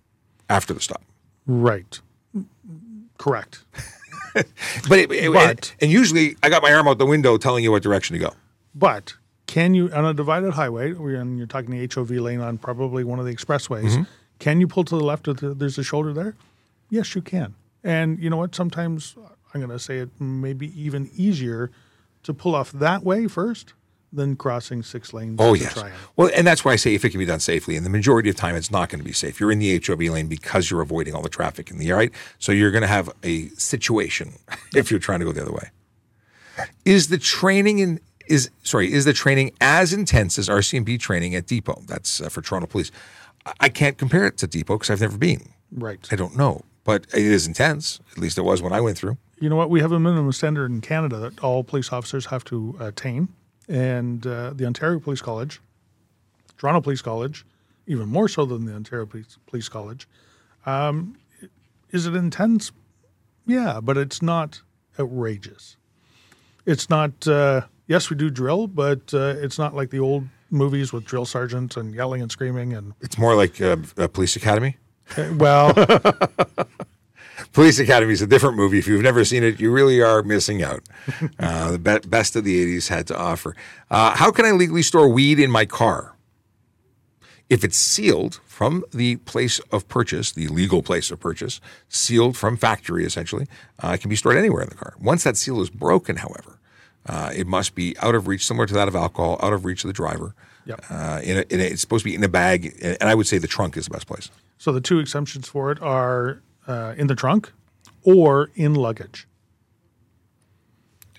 after 0.48 0.74
the 0.74 0.80
stop. 0.80 1.02
Right. 1.46 2.00
Correct. 3.18 3.64
But, 4.88 4.98
it, 4.98 5.12
it- 5.12 5.32
But- 5.32 5.74
and 5.80 5.92
usually 5.92 6.36
I 6.42 6.48
got 6.50 6.60
my 6.60 6.72
arm 6.72 6.88
out 6.88 6.98
the 6.98 7.06
window 7.06 7.36
telling 7.36 7.62
you 7.62 7.70
what 7.70 7.84
direction 7.84 8.14
to 8.14 8.18
go. 8.18 8.32
But 8.74 9.14
can 9.46 9.74
you 9.74 9.92
on 9.92 10.04
a 10.04 10.12
divided 10.12 10.50
highway, 10.54 10.90
and 10.90 11.38
you're 11.38 11.46
talking 11.46 11.70
the 11.70 11.88
HOV 11.94 12.10
lane 12.10 12.40
on 12.40 12.58
probably 12.58 13.04
one 13.04 13.20
of 13.20 13.26
the 13.26 13.32
expressways, 13.32 14.04
can 14.40 14.58
you 14.60 14.66
pull 14.66 14.82
to 14.84 14.96
the 14.98 15.04
left 15.04 15.28
if 15.28 15.36
the- 15.36 15.54
there's 15.54 15.78
a 15.78 15.84
shoulder 15.84 16.12
there? 16.12 16.34
Yes, 16.90 17.14
you 17.14 17.22
can. 17.22 17.54
And 17.84 18.18
you 18.18 18.28
know 18.28 18.36
what? 18.36 18.56
Sometimes 18.56 19.14
I'm 19.54 19.60
going 19.60 19.70
to 19.70 19.78
say 19.78 19.98
it 19.98 20.10
may 20.20 20.52
be 20.52 20.68
even 20.82 21.08
easier 21.14 21.70
to 22.24 22.34
pull 22.34 22.54
off 22.54 22.72
that 22.72 23.02
way 23.04 23.26
first 23.28 23.72
than 24.12 24.36
crossing 24.36 24.82
six 24.82 25.12
lanes. 25.12 25.36
Oh, 25.40 25.54
yes. 25.54 25.82
Well, 26.16 26.30
and 26.36 26.46
that's 26.46 26.64
why 26.64 26.72
I 26.72 26.76
say 26.76 26.94
if 26.94 27.04
it 27.04 27.10
can 27.10 27.18
be 27.18 27.24
done 27.24 27.40
safely. 27.40 27.76
And 27.76 27.84
the 27.84 27.90
majority 27.90 28.28
of 28.30 28.36
time, 28.36 28.54
it's 28.54 28.70
not 28.70 28.88
going 28.88 29.00
to 29.00 29.04
be 29.04 29.12
safe. 29.12 29.40
You're 29.40 29.50
in 29.50 29.58
the 29.58 29.82
HOV 29.84 30.00
lane 30.02 30.28
because 30.28 30.70
you're 30.70 30.82
avoiding 30.82 31.14
all 31.14 31.22
the 31.22 31.28
traffic 31.28 31.70
in 31.70 31.78
the 31.78 31.90
right. 31.90 32.12
So 32.38 32.52
you're 32.52 32.70
going 32.70 32.82
to 32.82 32.88
have 32.88 33.10
a 33.24 33.48
situation 33.50 34.34
if 34.74 34.90
you're 34.90 35.00
trying 35.00 35.18
to 35.20 35.24
go 35.24 35.32
the 35.32 35.42
other 35.42 35.52
way. 35.52 35.70
Is 36.84 37.08
the 37.08 37.18
training 37.18 37.78
in 37.80 38.00
is 38.26 38.48
sorry 38.62 38.90
is 38.92 39.04
the 39.04 39.12
training 39.12 39.50
as 39.60 39.92
intense 39.92 40.38
as 40.38 40.48
RCMP 40.48 40.98
training 41.00 41.34
at 41.34 41.46
Depot? 41.46 41.82
That's 41.86 42.20
uh, 42.20 42.28
for 42.28 42.40
Toronto 42.42 42.66
Police. 42.68 42.90
I- 43.44 43.52
I 43.60 43.68
can't 43.68 43.98
compare 43.98 44.26
it 44.26 44.38
to 44.38 44.46
Depot 44.46 44.76
because 44.76 44.90
I've 44.90 45.00
never 45.00 45.18
been. 45.18 45.48
Right. 45.72 46.06
I 46.10 46.16
don't 46.16 46.36
know, 46.36 46.62
but 46.84 47.06
it 47.12 47.20
is 47.26 47.46
intense. 47.48 48.00
At 48.12 48.18
least 48.18 48.38
it 48.38 48.42
was 48.42 48.62
when 48.62 48.72
I 48.72 48.80
went 48.80 48.96
through. 48.96 49.18
You 49.44 49.50
know 49.50 49.56
what? 49.56 49.68
We 49.68 49.80
have 49.80 49.92
a 49.92 50.00
minimum 50.00 50.32
standard 50.32 50.70
in 50.70 50.80
Canada 50.80 51.18
that 51.18 51.38
all 51.44 51.62
police 51.62 51.92
officers 51.92 52.24
have 52.24 52.44
to 52.44 52.78
attain, 52.80 53.28
and 53.68 54.26
uh, 54.26 54.54
the 54.54 54.64
Ontario 54.64 54.98
Police 54.98 55.20
College, 55.20 55.60
Toronto 56.56 56.80
Police 56.80 57.02
College, 57.02 57.44
even 57.86 58.08
more 58.08 58.26
so 58.26 58.46
than 58.46 58.64
the 58.64 58.72
Ontario 58.72 59.04
Police, 59.04 59.36
Police 59.46 59.68
College. 59.68 60.08
Um, 60.64 61.18
is 61.90 62.06
it 62.06 62.14
intense? 62.14 62.72
Yeah, 63.44 63.80
but 63.82 63.98
it's 63.98 64.22
not 64.22 64.62
outrageous. 64.98 65.76
It's 66.64 66.88
not. 66.88 67.28
Uh, 67.28 67.66
yes, 67.86 68.08
we 68.08 68.16
do 68.16 68.30
drill, 68.30 68.66
but 68.66 69.12
uh, 69.12 69.34
it's 69.36 69.58
not 69.58 69.74
like 69.74 69.90
the 69.90 70.00
old 70.00 70.24
movies 70.48 70.90
with 70.90 71.04
drill 71.04 71.26
sergeants 71.26 71.76
and 71.76 71.94
yelling 71.94 72.22
and 72.22 72.32
screaming 72.32 72.72
and 72.72 72.94
It's 73.02 73.18
more 73.18 73.36
like 73.36 73.60
uh, 73.60 73.76
a 73.98 74.08
police 74.08 74.36
academy. 74.36 74.78
uh, 75.18 75.34
well, 75.36 75.74
Police 77.52 77.78
Academy 77.78 78.12
is 78.12 78.22
a 78.22 78.26
different 78.26 78.56
movie. 78.56 78.78
If 78.78 78.86
you've 78.86 79.02
never 79.02 79.24
seen 79.24 79.42
it, 79.42 79.60
you 79.60 79.70
really 79.70 80.00
are 80.00 80.22
missing 80.22 80.62
out. 80.62 80.82
Uh, 81.38 81.72
the 81.72 81.78
be- 81.78 82.08
best 82.08 82.36
of 82.36 82.44
the 82.44 82.76
80s 82.76 82.88
had 82.88 83.06
to 83.08 83.16
offer. 83.16 83.54
Uh, 83.90 84.14
how 84.16 84.30
can 84.30 84.44
I 84.44 84.52
legally 84.52 84.82
store 84.82 85.08
weed 85.08 85.38
in 85.38 85.50
my 85.50 85.64
car? 85.66 86.16
If 87.50 87.64
it's 87.64 87.76
sealed 87.76 88.40
from 88.46 88.84
the 88.92 89.16
place 89.16 89.58
of 89.70 89.86
purchase, 89.88 90.32
the 90.32 90.48
legal 90.48 90.82
place 90.82 91.10
of 91.10 91.20
purchase, 91.20 91.60
sealed 91.88 92.36
from 92.36 92.56
factory 92.56 93.04
essentially, 93.04 93.46
uh, 93.82 93.88
it 93.90 94.00
can 94.00 94.08
be 94.08 94.16
stored 94.16 94.36
anywhere 94.36 94.62
in 94.62 94.68
the 94.68 94.74
car. 94.74 94.94
Once 95.00 95.24
that 95.24 95.36
seal 95.36 95.60
is 95.60 95.70
broken, 95.70 96.16
however, 96.16 96.58
uh, 97.06 97.30
it 97.34 97.46
must 97.46 97.74
be 97.74 97.96
out 97.98 98.14
of 98.14 98.26
reach, 98.28 98.46
similar 98.46 98.66
to 98.66 98.74
that 98.74 98.88
of 98.88 98.94
alcohol, 98.96 99.38
out 99.42 99.52
of 99.52 99.64
reach 99.64 99.84
of 99.84 99.88
the 99.88 99.94
driver. 99.94 100.34
Yep. 100.66 100.84
Uh, 100.88 101.20
in 101.22 101.38
a, 101.38 101.40
in 101.50 101.60
a, 101.60 101.64
it's 101.64 101.82
supposed 101.82 102.04
to 102.04 102.10
be 102.10 102.14
in 102.14 102.24
a 102.24 102.28
bag, 102.28 102.74
and 102.80 103.02
I 103.02 103.14
would 103.14 103.26
say 103.26 103.36
the 103.38 103.46
trunk 103.46 103.76
is 103.76 103.84
the 103.84 103.90
best 103.90 104.06
place. 104.06 104.30
so 104.56 104.72
the 104.72 104.80
two 104.80 104.98
exemptions 104.98 105.48
for 105.48 105.70
it 105.70 105.82
are 105.82 106.40
uh, 106.66 106.94
in 106.96 107.06
the 107.06 107.14
trunk 107.14 107.52
or 108.02 108.50
in 108.54 108.74
luggage. 108.74 109.26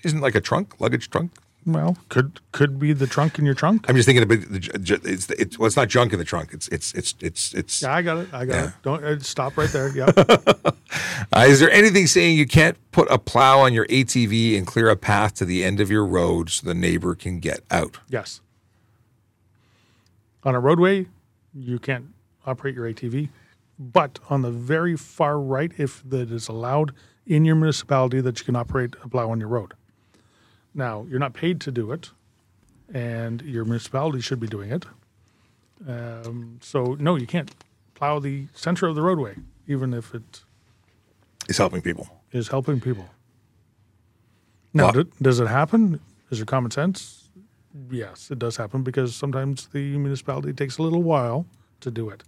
Isn't 0.02 0.20
like 0.20 0.34
a 0.34 0.40
trunk, 0.40 0.80
luggage 0.80 1.10
trunk? 1.10 1.32
Well, 1.64 1.96
could 2.10 2.38
could 2.52 2.78
be 2.78 2.92
the 2.92 3.08
trunk 3.08 3.40
in 3.40 3.44
your 3.44 3.54
trunk. 3.56 3.86
I'm 3.88 3.96
just 3.96 4.06
thinking 4.06 4.22
about 4.22 4.40
the, 4.48 5.00
it's, 5.04 5.28
it's 5.30 5.58
well, 5.58 5.66
it's 5.66 5.74
not 5.74 5.88
junk 5.88 6.12
in 6.12 6.20
the 6.20 6.24
trunk. 6.24 6.50
It's 6.52 6.68
it's 6.68 6.94
it's 6.94 7.14
it's 7.20 7.54
it's. 7.54 7.82
Yeah, 7.82 7.92
I 7.92 8.02
got 8.02 8.18
it. 8.18 8.28
I 8.32 8.44
got 8.44 8.54
Yeah. 8.54 8.66
it. 8.68 8.72
Don't 8.82 9.02
uh, 9.04 9.18
stop 9.18 9.56
right 9.56 9.68
there. 9.70 9.88
Yeah. 9.96 10.06
Uh, 11.32 11.40
is 11.48 11.58
there 11.58 11.70
anything 11.72 12.06
saying 12.06 12.38
you 12.38 12.46
can't 12.46 12.76
put 12.92 13.10
a 13.10 13.18
plow 13.18 13.58
on 13.58 13.72
your 13.72 13.84
ATV 13.86 14.56
and 14.56 14.64
clear 14.64 14.88
a 14.88 14.96
path 14.96 15.34
to 15.34 15.44
the 15.44 15.64
end 15.64 15.80
of 15.80 15.90
your 15.90 16.06
road 16.06 16.50
so 16.50 16.64
the 16.64 16.74
neighbor 16.74 17.16
can 17.16 17.40
get 17.40 17.60
out? 17.70 17.98
yes. 18.08 18.40
On 20.44 20.54
a 20.54 20.60
roadway, 20.60 21.06
you 21.52 21.80
can't 21.80 22.06
operate 22.46 22.76
your 22.76 22.84
ATV, 22.92 23.28
but 23.78 24.18
on 24.30 24.42
the 24.42 24.50
very 24.50 24.96
far 24.96 25.38
right, 25.40 25.72
if 25.78 26.02
that 26.08 26.30
is 26.30 26.48
allowed 26.48 26.92
in 27.26 27.44
your 27.44 27.56
municipality, 27.56 28.20
that 28.20 28.38
you 28.38 28.44
can 28.44 28.56
operate 28.56 28.94
a 29.02 29.08
plow 29.08 29.30
on 29.30 29.40
your 29.40 29.48
road. 29.48 29.74
Now, 30.74 31.06
you're 31.08 31.18
not 31.18 31.32
paid 31.34 31.60
to 31.62 31.72
do 31.72 31.90
it, 31.92 32.10
and 32.92 33.42
your 33.42 33.64
municipality 33.64 34.20
should 34.20 34.40
be 34.40 34.46
doing 34.46 34.70
it. 34.70 34.84
Um, 35.86 36.58
so, 36.62 36.96
no, 36.98 37.16
you 37.16 37.26
can't 37.26 37.50
plow 37.94 38.18
the 38.18 38.46
center 38.54 38.86
of 38.86 38.94
the 38.94 39.02
roadway, 39.02 39.36
even 39.66 39.92
if 39.92 40.14
it 40.14 40.42
It's 41.48 41.58
helping 41.58 41.82
people. 41.82 42.08
is 42.32 42.48
helping 42.48 42.80
people. 42.80 43.08
Now, 44.72 44.84
Well- 44.84 44.92
do, 44.92 45.04
does 45.20 45.40
it 45.40 45.48
happen? 45.48 46.00
Is 46.30 46.38
there 46.38 46.46
common 46.46 46.70
sense? 46.70 47.30
Yes, 47.90 48.30
it 48.30 48.38
does 48.38 48.56
happen 48.56 48.82
because 48.82 49.14
sometimes 49.14 49.66
the 49.68 49.96
municipality 49.98 50.52
takes 50.52 50.78
a 50.78 50.82
little 50.82 51.02
while 51.02 51.46
to 51.80 51.90
do 51.90 52.08
it. 52.08 52.24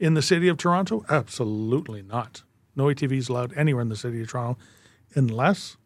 In 0.00 0.14
the 0.14 0.22
city 0.22 0.48
of 0.48 0.56
Toronto, 0.56 1.04
absolutely 1.08 2.02
not. 2.02 2.42
No 2.74 2.84
ATVs 2.86 3.28
allowed 3.28 3.52
anywhere 3.56 3.82
in 3.82 3.88
the 3.88 3.96
city 3.96 4.20
of 4.22 4.28
Toronto 4.28 4.58
unless 5.14 5.76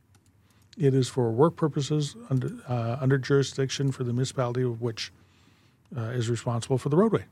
it 0.78 0.94
is 0.94 1.08
for 1.08 1.30
work 1.32 1.56
purposes 1.56 2.16
under, 2.30 2.50
uh, 2.68 2.96
under 3.00 3.18
jurisdiction 3.18 3.90
for 3.92 4.04
the 4.04 4.12
municipality 4.12 4.62
of 4.62 4.80
which 4.80 5.12
uh, 5.96 6.00
is 6.02 6.30
responsible 6.30 6.78
for 6.78 6.88
the 6.88 6.96
roadway. 6.96 7.24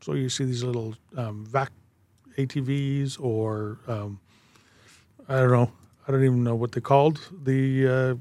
So 0.00 0.12
you 0.12 0.28
see 0.28 0.44
these 0.44 0.62
little 0.62 0.94
um, 1.16 1.44
vac 1.46 1.70
ATVs 2.38 3.18
or 3.20 3.78
um, 3.88 4.20
I 5.28 5.40
don't 5.40 5.50
know. 5.52 5.72
I 6.06 6.12
don't 6.12 6.22
even 6.24 6.44
know 6.44 6.54
what 6.54 6.72
they're 6.72 6.82
called. 6.82 7.18
The 7.44 7.86
uh, 7.88 8.14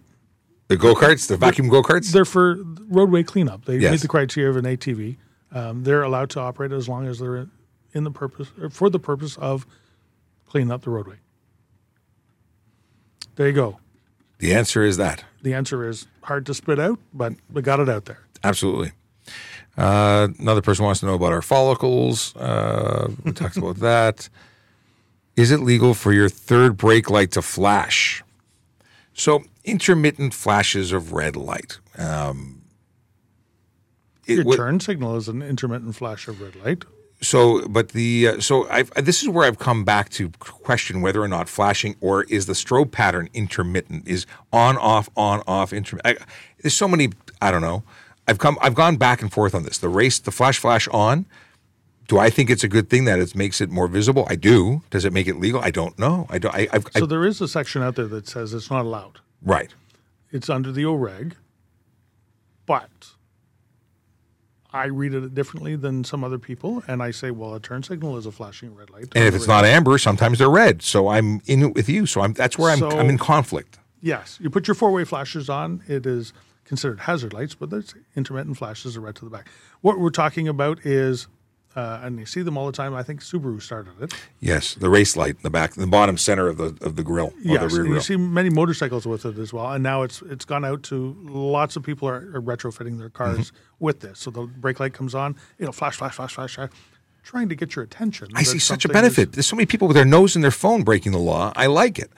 The 0.70 0.78
go 0.78 0.96
karts, 0.96 1.28
the 1.28 1.36
vacuum 1.38 1.68
go 1.68 1.82
karts. 1.84 2.12
they're 2.14 2.24
for 2.26 2.56
roadway 2.90 3.24
cleanup. 3.24 3.66
They 3.66 3.78
Yes. 3.78 3.92
meet 3.92 4.02
the 4.02 4.08
criteria 4.08 4.50
of 4.50 4.56
an 4.56 4.66
ATV. 4.66 5.18
Um, 5.54 5.84
they're 5.84 6.04
allowed 6.04 6.30
to 6.32 6.40
operate 6.40 6.72
as 6.72 6.90
long 6.90 7.06
as 7.08 7.20
they're 7.20 7.48
in 7.94 8.04
the 8.04 8.12
purpose 8.12 8.48
or 8.60 8.70
for 8.70 8.90
the 8.90 9.00
purpose 9.00 9.38
of 9.38 9.66
cleaning 10.48 10.72
up 10.72 10.82
the 10.82 10.90
roadway. 10.90 11.18
There 13.36 13.48
you 13.48 13.54
go. 13.54 13.80
The 14.40 14.54
answer 14.54 14.84
is 14.84 14.98
that 14.98 15.24
The 15.42 15.54
answer 15.54 15.88
is 15.88 16.08
hard 16.24 16.46
to 16.48 16.54
spit 16.54 16.80
out, 16.80 17.00
but 17.14 17.34
we 17.52 17.62
got 17.62 17.80
it 17.80 17.90
out 17.90 18.06
there. 18.06 18.20
absolutely. 18.44 18.92
Uh, 19.78 20.28
another 20.40 20.62
person 20.62 20.86
wants 20.86 21.00
to 21.00 21.06
know 21.08 21.16
about 21.16 21.32
our 21.34 21.42
follicles. 21.42 22.36
Uh, 22.36 23.10
we 23.24 23.32
talked 23.42 23.58
about 23.58 23.78
that. 23.78 24.30
Is 25.36 25.50
it 25.50 25.62
legal 25.62 25.94
for 25.96 26.14
your 26.14 26.30
third 26.30 26.78
brake 26.78 27.10
light 27.10 27.32
to 27.32 27.42
flash? 27.42 28.24
So 29.16 29.44
intermittent 29.64 30.34
flashes 30.34 30.92
of 30.92 31.14
red 31.14 31.36
light. 31.36 31.80
Um, 31.98 32.62
it 34.26 34.46
Your 34.46 34.56
turn 34.56 34.80
signal 34.80 35.16
is 35.16 35.28
an 35.28 35.42
intermittent 35.42 35.96
flash 35.96 36.28
of 36.28 36.42
red 36.42 36.56
light. 36.58 36.86
So, 37.22 37.66
but 37.70 37.90
the 37.90 38.28
uh, 38.28 38.40
so 38.42 38.68
I've 38.70 38.92
this 38.96 39.22
is 39.24 39.30
where 39.30 39.48
I've 39.48 39.60
come 39.60 39.86
back 39.86 40.10
to 40.12 40.30
question 40.40 41.02
whether 41.02 41.22
or 41.22 41.28
not 41.30 41.48
flashing 41.48 41.96
or 42.02 42.24
is 42.24 42.48
the 42.48 42.54
strobe 42.54 42.92
pattern 42.92 43.30
intermittent 43.34 44.08
is 44.08 44.26
on 44.52 44.78
off 44.78 45.10
on 45.16 45.42
off 45.48 45.72
intermittent. 45.72 46.20
There's 46.62 46.74
so 46.74 46.88
many 46.88 47.10
I 47.42 47.52
don't 47.52 47.62
know. 47.62 47.84
I've 48.28 48.40
come 48.40 48.58
I've 48.62 48.76
gone 48.76 48.98
back 48.98 49.22
and 49.22 49.32
forth 49.32 49.56
on 49.56 49.64
this. 49.64 49.78
The 49.78 49.90
race, 49.90 50.20
the 50.20 50.32
flash 50.32 50.60
flash 50.60 50.88
on. 50.90 51.26
Do 52.10 52.20
I 52.20 52.30
think 52.30 52.50
it's 52.50 52.66
a 52.66 52.68
good 52.68 52.90
thing 52.90 53.06
that 53.06 53.20
it 53.20 53.34
makes 53.34 53.62
it 53.62 53.70
more 53.70 53.88
visible? 53.88 54.28
I 54.30 54.36
do. 54.36 54.82
Does 54.90 55.06
it 55.06 55.14
make 55.14 55.26
it 55.26 55.38
legal? 55.38 55.62
I 55.62 55.72
don't 55.72 55.98
know. 55.98 56.28
I 56.30 56.38
don't. 56.38 56.54
I, 56.54 56.68
I've, 56.74 56.84
So 56.92 57.06
I, 57.06 57.08
there 57.08 57.26
is 57.26 57.40
a 57.40 57.48
section 57.48 57.82
out 57.82 57.96
there 57.96 58.08
that 58.08 58.28
says 58.28 58.54
it's 58.54 58.70
not 58.70 58.82
allowed. 58.84 59.20
right. 59.42 59.74
It's 60.30 60.50
under 60.50 60.72
the 60.72 60.84
OREG, 60.84 61.36
but 62.66 63.13
I 64.74 64.86
read 64.86 65.14
it 65.14 65.36
differently 65.36 65.76
than 65.76 66.04
some 66.04 66.24
other 66.24 66.40
people, 66.40 66.82
and 66.88 67.04
I 67.04 67.12
say, 67.12 67.30
well, 67.30 67.54
a 67.54 67.60
turn 67.60 67.84
signal 67.84 68.18
is 68.18 68.26
a 68.26 68.32
flashing 68.32 68.74
red 68.74 68.90
light. 68.90 69.10
And 69.16 69.24
if 69.26 69.36
it's 69.36 69.48
not 69.48 69.66
amber, 69.66 69.98
sometimes 70.00 70.40
they're 70.40 70.50
red. 70.50 70.82
So 70.82 71.10
I'm 71.10 71.42
in 71.46 71.62
it 71.62 71.76
with 71.76 71.88
you. 71.88 72.08
So 72.08 72.22
I'm 72.22 72.34
that's 72.34 72.58
where 72.58 72.72
I'm 72.72 72.80
So- 72.80 72.90
I'm 72.90 73.10
in 73.10 73.20
conflict. 73.20 73.78
Yes, 74.02 74.38
you 74.42 74.50
put 74.50 74.68
your 74.68 74.76
four-way 74.76 75.06
flashers 75.06 75.48
on. 75.48 75.82
It 75.88 76.06
is 76.06 76.34
considered 76.66 77.02
hazard 77.02 77.34
lights, 77.34 77.56
but 77.56 77.70
there's 77.70 77.94
intermittent 78.16 78.58
flashes 78.58 78.98
of 78.98 79.04
red 79.04 79.16
to 79.16 79.26
the 79.26 79.32
back. 79.32 79.48
What 79.82 80.00
we're 80.00 80.10
talking 80.10 80.48
about 80.48 80.86
is, 80.86 81.28
uh, 81.76 82.00
and 82.04 82.20
you 82.20 82.26
see 82.26 82.42
them 82.42 82.58
all 82.58 82.66
the 82.66 82.72
time. 82.72 82.94
I 82.94 83.04
think 83.04 83.22
Subaru 83.22 83.62
started 83.62 83.94
it. 84.02 84.14
Yes, 84.40 84.76
the 84.76 84.90
race 84.90 85.16
light 85.18 85.36
in 85.36 85.42
the 85.42 85.50
back, 85.50 85.74
the 85.74 85.88
bottom 85.88 86.18
center 86.18 86.48
of 86.48 86.58
the 86.58 86.78
of 86.86 86.96
the 86.96 87.04
grill, 87.04 87.28
or 87.28 87.34
Yes, 87.42 87.74
the 87.76 87.84
you 87.84 88.00
see 88.02 88.16
many 88.18 88.50
motorcycles 88.50 89.06
with 89.06 89.26
it 89.26 89.38
as 89.38 89.52
well, 89.54 89.72
and 89.72 89.84
now 89.84 90.04
it's 90.04 90.22
it's 90.24 90.46
gone 90.46 90.64
out 90.66 90.84
to 90.84 91.16
lots 91.24 91.76
of 91.76 91.84
people 91.84 92.08
are, 92.08 92.32
are 92.36 92.42
retrofitting 92.42 92.98
their 93.00 93.10
cars 93.10 93.52
Mm-hmm. 93.52 93.58
with 93.80 94.00
this. 94.02 94.20
So 94.20 94.32
the 94.32 94.44
brake 94.44 94.80
light 94.80 94.94
comes 94.94 95.16
on, 95.16 95.36
it'll 95.60 95.74
flash, 95.74 95.96
flash, 95.98 96.16
flash, 96.16 96.34
flash, 96.34 96.56
flash, 96.56 96.70
trying 97.24 97.50
to 97.50 97.56
get 97.56 97.76
your 97.76 97.84
attention. 97.84 98.28
I 98.36 98.44
see 98.44 98.60
such 98.60 98.86
a 98.86 98.88
something 98.88 98.92
is- 98.92 99.16
benefit. 99.16 99.32
There's 99.34 99.48
so 99.48 99.56
many 99.56 99.66
people 99.66 99.88
with 99.88 99.96
their 99.96 100.06
nose 100.06 100.36
in 100.36 100.42
their 100.42 100.52
phone 100.52 100.84
breaking 100.84 101.12
the 101.12 101.18
law. 101.20 101.52
I 101.56 101.66
like 101.68 101.98
it, 102.00 102.12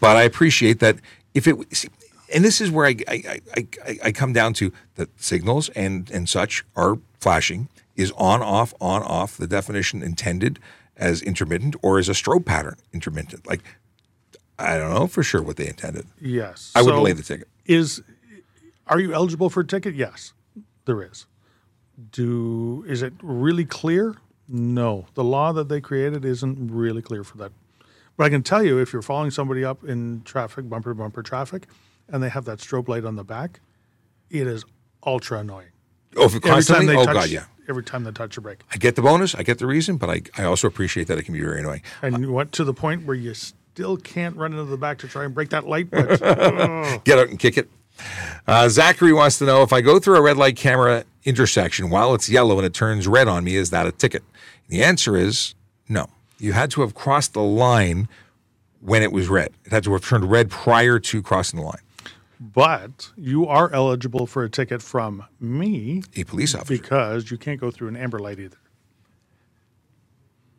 but 0.00 0.16
I 0.16 0.22
appreciate 0.22 0.78
that 0.80 0.96
if 1.34 1.46
it. 1.46 1.56
See, 1.76 1.88
and 2.34 2.42
this 2.42 2.62
is 2.62 2.70
where 2.70 2.86
I, 2.86 2.96
I, 3.08 3.40
I, 3.56 3.66
I, 3.86 3.98
I 4.04 4.12
come 4.12 4.32
down 4.32 4.54
to 4.54 4.72
that 4.94 5.10
signals 5.20 5.68
and, 5.70 6.10
and 6.10 6.26
such 6.26 6.64
are 6.74 6.98
flashing 7.20 7.68
is 7.96 8.12
on 8.12 8.42
off 8.42 8.74
on 8.80 9.02
off 9.02 9.36
the 9.36 9.46
definition 9.46 10.02
intended 10.02 10.58
as 10.96 11.22
intermittent 11.22 11.74
or 11.82 11.98
is 11.98 12.08
a 12.08 12.12
strobe 12.12 12.44
pattern 12.44 12.76
intermittent 12.92 13.46
like 13.46 13.62
I 14.58 14.78
don't 14.78 14.92
know 14.92 15.06
for 15.06 15.22
sure 15.22 15.42
what 15.42 15.56
they 15.56 15.66
intended. 15.66 16.06
Yes, 16.20 16.72
I 16.74 16.82
would 16.82 16.90
So 16.90 16.96
delay 16.96 17.12
the 17.12 17.22
ticket. 17.22 17.48
Is 17.66 18.02
are 18.86 19.00
you 19.00 19.12
eligible 19.12 19.50
for 19.50 19.60
a 19.60 19.66
ticket? 19.66 19.94
Yes, 19.94 20.32
there 20.84 21.02
is. 21.02 21.26
Do 22.10 22.84
is 22.86 23.02
it 23.02 23.12
really 23.22 23.64
clear? 23.64 24.16
No, 24.48 25.06
the 25.14 25.24
law 25.24 25.52
that 25.52 25.68
they 25.68 25.80
created 25.80 26.24
isn't 26.24 26.70
really 26.70 27.02
clear 27.02 27.24
for 27.24 27.38
that. 27.38 27.52
But 28.16 28.24
I 28.24 28.28
can 28.28 28.42
tell 28.42 28.62
you, 28.62 28.78
if 28.78 28.92
you're 28.92 29.02
following 29.02 29.30
somebody 29.30 29.64
up 29.64 29.84
in 29.84 30.22
traffic, 30.24 30.68
bumper 30.68 30.90
to 30.90 30.94
bumper 30.94 31.22
traffic, 31.22 31.66
and 32.08 32.22
they 32.22 32.28
have 32.28 32.44
that 32.44 32.58
strobe 32.58 32.88
light 32.88 33.04
on 33.04 33.16
the 33.16 33.24
back, 33.24 33.60
it 34.30 34.46
is 34.46 34.64
ultra 35.06 35.38
annoying. 35.38 35.68
Oh, 36.16 36.24
if 36.24 36.34
it 36.34 36.36
Every 36.36 36.40
time 36.40 36.52
constantly, 36.52 36.96
oh 36.96 37.04
touch, 37.04 37.14
god, 37.14 37.28
yeah. 37.30 37.44
Every 37.68 37.84
time 37.84 38.04
they 38.04 38.10
touch 38.10 38.36
your 38.36 38.42
brake, 38.42 38.60
I 38.72 38.76
get 38.76 38.96
the 38.96 39.02
bonus, 39.02 39.34
I 39.34 39.42
get 39.42 39.58
the 39.58 39.66
reason, 39.66 39.96
but 39.96 40.10
I, 40.10 40.22
I 40.36 40.44
also 40.44 40.66
appreciate 40.66 41.06
that 41.06 41.18
it 41.18 41.22
can 41.22 41.34
be 41.34 41.40
very 41.40 41.60
annoying. 41.60 41.82
and 42.02 42.32
what 42.32 42.52
to 42.52 42.64
the 42.64 42.74
point 42.74 43.06
where 43.06 43.16
you 43.16 43.34
still 43.34 43.96
can't 43.96 44.36
run 44.36 44.52
into 44.52 44.64
the 44.64 44.76
back 44.76 44.98
to 44.98 45.08
try 45.08 45.24
and 45.24 45.34
break 45.34 45.50
that 45.50 45.66
light. 45.66 45.90
But 45.90 46.20
oh, 46.24 47.00
get 47.04 47.18
out 47.18 47.28
and 47.28 47.38
kick 47.38 47.56
it. 47.56 47.68
Uh, 48.46 48.68
Zachary 48.68 49.12
wants 49.12 49.38
to 49.38 49.44
know 49.44 49.62
if 49.62 49.72
I 49.72 49.80
go 49.80 49.98
through 49.98 50.16
a 50.16 50.22
red 50.22 50.36
light 50.36 50.56
camera 50.56 51.04
intersection 51.24 51.88
while 51.90 52.14
it's 52.14 52.28
yellow 52.28 52.58
and 52.58 52.66
it 52.66 52.74
turns 52.74 53.06
red 53.06 53.28
on 53.28 53.44
me, 53.44 53.56
is 53.56 53.70
that 53.70 53.86
a 53.86 53.92
ticket? 53.92 54.22
The 54.68 54.82
answer 54.82 55.16
is 55.16 55.54
no. 55.88 56.08
You 56.38 56.52
had 56.52 56.70
to 56.72 56.80
have 56.80 56.94
crossed 56.94 57.34
the 57.34 57.42
line 57.42 58.08
when 58.80 59.02
it 59.02 59.12
was 59.12 59.28
red. 59.28 59.52
It 59.64 59.70
had 59.72 59.84
to 59.84 59.92
have 59.92 60.04
turned 60.04 60.30
red 60.30 60.50
prior 60.50 60.98
to 60.98 61.22
crossing 61.22 61.60
the 61.60 61.66
line. 61.66 61.80
But 62.52 63.10
you 63.16 63.46
are 63.46 63.72
eligible 63.72 64.26
for 64.26 64.42
a 64.42 64.50
ticket 64.50 64.82
from 64.82 65.24
me 65.38 66.02
A 66.16 66.24
police 66.24 66.54
officer. 66.54 66.74
because 66.76 67.30
you 67.30 67.38
can't 67.38 67.60
go 67.60 67.70
through 67.70 67.88
an 67.88 67.96
amber 67.96 68.18
light 68.18 68.40
either. 68.40 68.56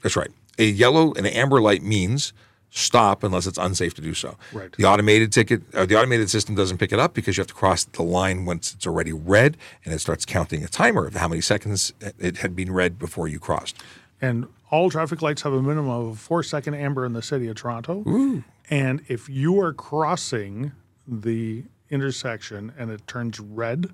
That's 0.02 0.16
right. 0.16 0.30
A 0.58 0.66
yellow 0.66 1.14
and 1.14 1.26
an 1.26 1.34
amber 1.34 1.62
light 1.62 1.84
means 1.84 2.32
stop 2.70 3.24
unless 3.24 3.46
it's 3.48 3.58
unsafe 3.58 3.94
to 3.96 4.02
do 4.02 4.14
so. 4.14 4.38
Right. 4.52 4.72
The 4.72 4.86
automated 4.86 5.32
ticket, 5.32 5.62
or 5.74 5.86
the 5.86 5.98
automated 5.98 6.30
system 6.30 6.56
doesn't 6.56 6.78
pick 6.78 6.92
it 6.92 7.00
up 7.00 7.14
because 7.14 7.38
you 7.38 7.42
have 7.42 7.48
to 7.48 7.54
cross 7.54 7.84
the 7.84 8.04
line 8.04 8.46
once 8.46 8.74
it's 8.74 8.88
already 8.88 9.14
red, 9.14 9.58
and 9.86 9.94
it 9.94 10.00
starts 10.00 10.26
counting 10.26 10.64
a 10.64 10.68
timer 10.68 11.06
of 11.06 11.16
how 11.16 11.28
many 11.28 11.42
seconds 11.42 11.94
it 12.18 12.38
had 12.38 12.56
been 12.56 12.72
red 12.72 12.98
before 12.98 13.28
you 13.28 13.40
crossed. 13.40 13.76
And 14.22 14.48
all 14.72 14.90
traffic 14.90 15.22
lights 15.22 15.42
have 15.44 15.54
a 15.54 15.62
minimum 15.62 15.90
of 15.90 16.08
a 16.08 16.16
four 16.16 16.44
second 16.44 16.74
amber 16.76 17.06
in 17.06 17.14
the 17.14 17.22
city 17.22 17.48
of 17.48 17.56
Toronto. 17.56 18.04
Ooh. 18.08 18.44
And 18.70 19.02
if 19.08 19.30
you 19.30 19.60
are 19.60 19.74
crossing 19.74 20.72
the 21.08 21.64
intersection 21.90 22.72
and 22.78 22.90
it 22.92 23.06
turns 23.08 23.40
red, 23.40 23.94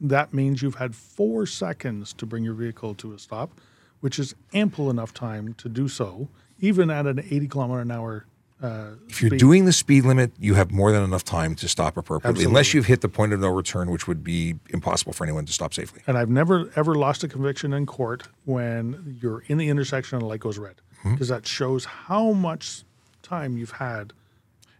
that 0.00 0.34
means 0.34 0.62
you've 0.62 0.74
had 0.76 0.94
four 0.94 1.46
seconds 1.46 2.12
to 2.14 2.26
bring 2.26 2.44
your 2.44 2.54
vehicle 2.54 2.94
to 2.96 3.12
a 3.14 3.18
stop, 3.18 3.52
which 4.00 4.18
is 4.18 4.34
ample 4.52 4.90
enough 4.90 5.14
time 5.14 5.54
to 5.54 5.68
do 5.68 5.88
so, 5.88 6.28
even 6.60 6.90
at 6.90 7.06
an 7.06 7.20
80 7.30 7.48
kilometer 7.48 7.80
an 7.80 7.90
hour. 7.90 8.26
Uh, 8.62 8.92
If 9.08 9.20
you're 9.20 9.28
speed. 9.30 9.38
doing 9.38 9.64
the 9.66 9.72
speed 9.72 10.04
limit, 10.04 10.32
you 10.38 10.54
have 10.54 10.70
more 10.72 10.90
than 10.90 11.02
enough 11.02 11.24
time 11.24 11.54
to 11.56 11.68
stop 11.68 11.96
appropriately, 11.98 12.44
unless 12.44 12.72
you've 12.72 12.86
hit 12.86 13.02
the 13.02 13.08
point 13.08 13.34
of 13.34 13.40
no 13.40 13.48
return, 13.48 13.90
which 13.90 14.08
would 14.08 14.24
be 14.24 14.54
impossible 14.70 15.12
for 15.12 15.24
anyone 15.24 15.44
to 15.44 15.52
stop 15.52 15.74
safely. 15.74 16.00
And 16.06 16.16
I've 16.16 16.30
never 16.30 16.70
ever 16.74 16.94
lost 16.94 17.22
a 17.22 17.28
conviction 17.28 17.74
in 17.74 17.84
court 17.84 18.28
when 18.46 19.18
you're 19.20 19.40
in 19.48 19.58
the 19.58 19.68
intersection 19.68 20.16
and 20.16 20.22
the 20.22 20.26
light 20.28 20.40
goes 20.40 20.56
red, 20.58 20.76
Mm-hmm. 21.00 21.12
because 21.12 21.28
that 21.28 21.46
shows 21.46 21.84
how 21.84 22.32
much 22.32 22.82
time 23.22 23.58
you've 23.58 23.72
had. 23.72 24.14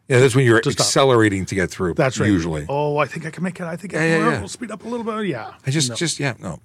Yeah, 0.08 0.20
that's 0.20 0.34
when 0.36 0.44
you're 0.46 0.60
stop. 0.62 0.72
accelerating 0.78 1.44
to 1.46 1.54
get 1.54 1.70
through. 1.70 1.94
That's 1.94 2.18
right. 2.20 2.30
Usually, 2.30 2.64
Oh, 2.68 2.98
I 2.98 3.06
think 3.06 3.26
I 3.26 3.30
can 3.30 3.42
make 3.42 3.58
it. 3.60 3.64
I 3.64 3.76
think 3.76 3.94
I 3.94 3.96
Yeah, 3.96 4.16
can. 4.18 4.24
yeah, 4.26 4.32
yeah. 4.32 4.38
We'll 4.38 4.48
speed 4.48 4.70
up 4.70 4.84
a 4.84 4.88
little 4.88 5.04
bit. 5.04 5.26
Yeah. 5.26 5.54
I 5.66 5.70
just, 5.70 5.88
No. 5.90 5.94
just 5.96 6.20
yeah, 6.20 6.34
no. 6.38 6.60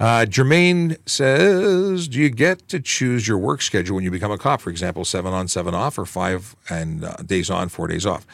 Uh, 0.00 0.24
Jermaine 0.28 0.96
says, 1.06 2.08
"Do 2.08 2.18
you 2.18 2.30
get 2.30 2.68
to 2.68 2.78
choose 2.80 3.26
your 3.26 3.36
work 3.38 3.60
schedule 3.62 3.96
when 3.96 4.04
you 4.04 4.10
become 4.10 4.30
a 4.30 4.38
cop? 4.38 4.60
For 4.60 4.70
example, 4.70 5.04
seven 5.04 5.32
on, 5.32 5.48
seven 5.48 5.74
off, 5.74 5.98
or 5.98 6.06
five 6.06 6.54
and 6.70 7.04
uh, 7.04 7.16
days 7.16 7.50
on, 7.50 7.68
four 7.68 7.88
days 7.88 8.06
off." 8.06 8.26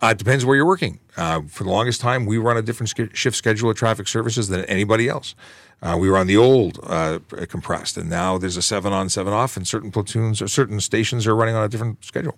Uh, 0.00 0.08
it 0.12 0.18
depends 0.18 0.44
where 0.44 0.54
you're 0.54 0.64
working. 0.64 1.00
Uh, 1.16 1.40
for 1.48 1.64
the 1.64 1.70
longest 1.70 2.00
time, 2.00 2.24
we 2.24 2.38
run 2.38 2.56
a 2.56 2.62
different 2.62 2.88
sch- 2.90 3.16
shift 3.18 3.36
schedule 3.36 3.68
at 3.70 3.76
traffic 3.76 4.06
services 4.06 4.46
than 4.48 4.64
anybody 4.66 5.08
else. 5.08 5.34
Uh, 5.82 5.96
we 6.00 6.08
were 6.08 6.16
on 6.16 6.28
the 6.28 6.36
old 6.36 6.78
uh, 6.84 7.18
compressed, 7.48 7.96
and 7.96 8.08
now 8.08 8.38
there's 8.38 8.56
a 8.56 8.62
seven 8.62 8.92
on, 8.92 9.08
seven 9.08 9.32
off, 9.32 9.56
and 9.56 9.66
certain 9.66 9.90
platoons 9.90 10.40
or 10.40 10.46
certain 10.46 10.80
stations 10.80 11.26
are 11.26 11.34
running 11.34 11.56
on 11.56 11.64
a 11.64 11.68
different 11.68 12.04
schedule. 12.04 12.36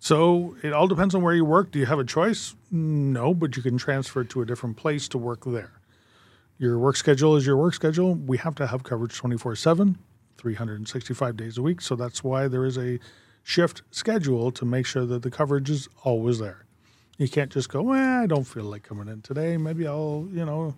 So 0.00 0.56
it 0.62 0.72
all 0.72 0.88
depends 0.88 1.14
on 1.14 1.22
where 1.22 1.34
you 1.34 1.44
work. 1.44 1.70
Do 1.70 1.78
you 1.78 1.86
have 1.86 1.98
a 1.98 2.04
choice? 2.04 2.56
No, 2.70 3.34
but 3.34 3.56
you 3.56 3.62
can 3.62 3.76
transfer 3.76 4.24
to 4.24 4.40
a 4.40 4.46
different 4.46 4.78
place 4.78 5.06
to 5.08 5.18
work 5.18 5.44
there. 5.44 5.72
Your 6.58 6.78
work 6.78 6.96
schedule 6.96 7.36
is 7.36 7.46
your 7.46 7.58
work 7.58 7.74
schedule. 7.74 8.14
We 8.14 8.38
have 8.38 8.54
to 8.56 8.66
have 8.66 8.82
coverage 8.82 9.16
24 9.16 9.56
7, 9.56 9.98
365 10.38 11.36
days 11.36 11.58
a 11.58 11.62
week. 11.62 11.82
So 11.82 11.96
that's 11.96 12.24
why 12.24 12.48
there 12.48 12.64
is 12.64 12.78
a 12.78 12.98
shift 13.42 13.82
schedule 13.90 14.50
to 14.52 14.64
make 14.64 14.86
sure 14.86 15.04
that 15.04 15.22
the 15.22 15.30
coverage 15.30 15.68
is 15.68 15.88
always 16.02 16.38
there. 16.38 16.64
You 17.18 17.28
can't 17.28 17.52
just 17.52 17.68
go, 17.68 17.82
well, 17.82 18.22
I 18.22 18.26
don't 18.26 18.44
feel 18.44 18.64
like 18.64 18.82
coming 18.82 19.08
in 19.08 19.20
today. 19.20 19.58
Maybe 19.58 19.86
I'll, 19.86 20.26
you 20.32 20.46
know, 20.46 20.74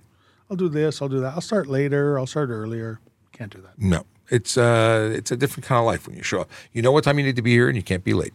I'll 0.51 0.57
do 0.57 0.69
this, 0.69 1.01
I'll 1.01 1.09
do 1.09 1.21
that. 1.21 1.35
I'll 1.35 1.41
start 1.41 1.69
later, 1.69 2.19
I'll 2.19 2.27
start 2.27 2.51
earlier. 2.51 3.01
Can't 3.33 3.55
do 3.55 3.63
that. 3.63 3.79
No, 3.79 4.05
it's 4.33 4.57
uh, 4.57 5.13
it's 5.15 5.31
a 5.31 5.37
different 5.37 5.67
kind 5.67 5.79
of 5.79 5.85
life 5.85 6.07
when 6.07 6.17
you 6.17 6.23
show 6.23 6.41
up. 6.41 6.51
You 6.73 6.83
know 6.83 6.91
what 6.91 7.05
time 7.05 7.19
you 7.19 7.25
need 7.25 7.37
to 7.37 7.43
be 7.43 7.53
here, 7.53 7.69
and 7.69 7.77
you 7.77 7.83
can't 7.83 8.03
be 8.03 8.15
late. 8.15 8.35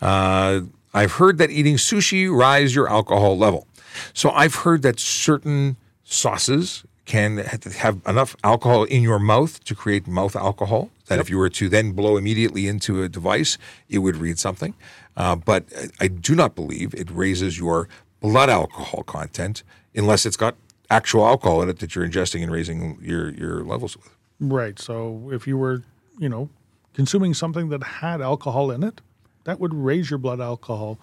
Uh, 0.00 0.62
I've 0.94 1.12
heard 1.12 1.38
that 1.38 1.50
eating 1.50 1.76
sushi 1.76 2.34
rise 2.34 2.74
your 2.74 2.88
alcohol 2.88 3.36
level. 3.36 3.66
So 4.12 4.30
I've 4.30 4.54
heard 4.56 4.82
that 4.82 4.98
certain 4.98 5.76
sauces 6.04 6.84
can 7.04 7.38
have 7.38 8.00
enough 8.06 8.34
alcohol 8.42 8.84
in 8.84 9.02
your 9.02 9.18
mouth 9.18 9.62
to 9.64 9.74
create 9.74 10.06
mouth 10.06 10.34
alcohol. 10.34 10.90
That 11.06 11.18
if 11.18 11.28
you 11.28 11.36
were 11.36 11.50
to 11.50 11.68
then 11.68 11.92
blow 11.92 12.16
immediately 12.16 12.66
into 12.66 13.02
a 13.02 13.08
device, 13.08 13.58
it 13.90 13.98
would 13.98 14.16
read 14.16 14.38
something. 14.38 14.74
Uh, 15.16 15.36
but 15.36 15.64
I 16.00 16.08
do 16.08 16.34
not 16.34 16.54
believe 16.54 16.94
it 16.94 17.10
raises 17.10 17.58
your 17.58 17.88
blood 18.20 18.48
alcohol 18.48 19.02
content 19.02 19.62
unless 19.94 20.24
it's 20.24 20.36
got 20.36 20.54
actual 20.90 21.26
alcohol 21.26 21.60
in 21.62 21.68
it 21.68 21.78
that 21.80 21.94
you're 21.94 22.06
ingesting 22.06 22.42
and 22.42 22.50
raising 22.50 22.98
your 23.02 23.30
your 23.34 23.62
levels 23.64 23.96
with. 23.96 24.13
Right. 24.52 24.78
So 24.78 25.30
if 25.32 25.46
you 25.46 25.56
were, 25.58 25.82
you 26.18 26.28
know, 26.28 26.48
consuming 26.92 27.34
something 27.34 27.68
that 27.70 27.82
had 27.82 28.20
alcohol 28.20 28.70
in 28.70 28.82
it, 28.82 29.00
that 29.44 29.60
would 29.60 29.74
raise 29.74 30.10
your 30.10 30.18
blood 30.18 30.40
alcohol, 30.40 30.98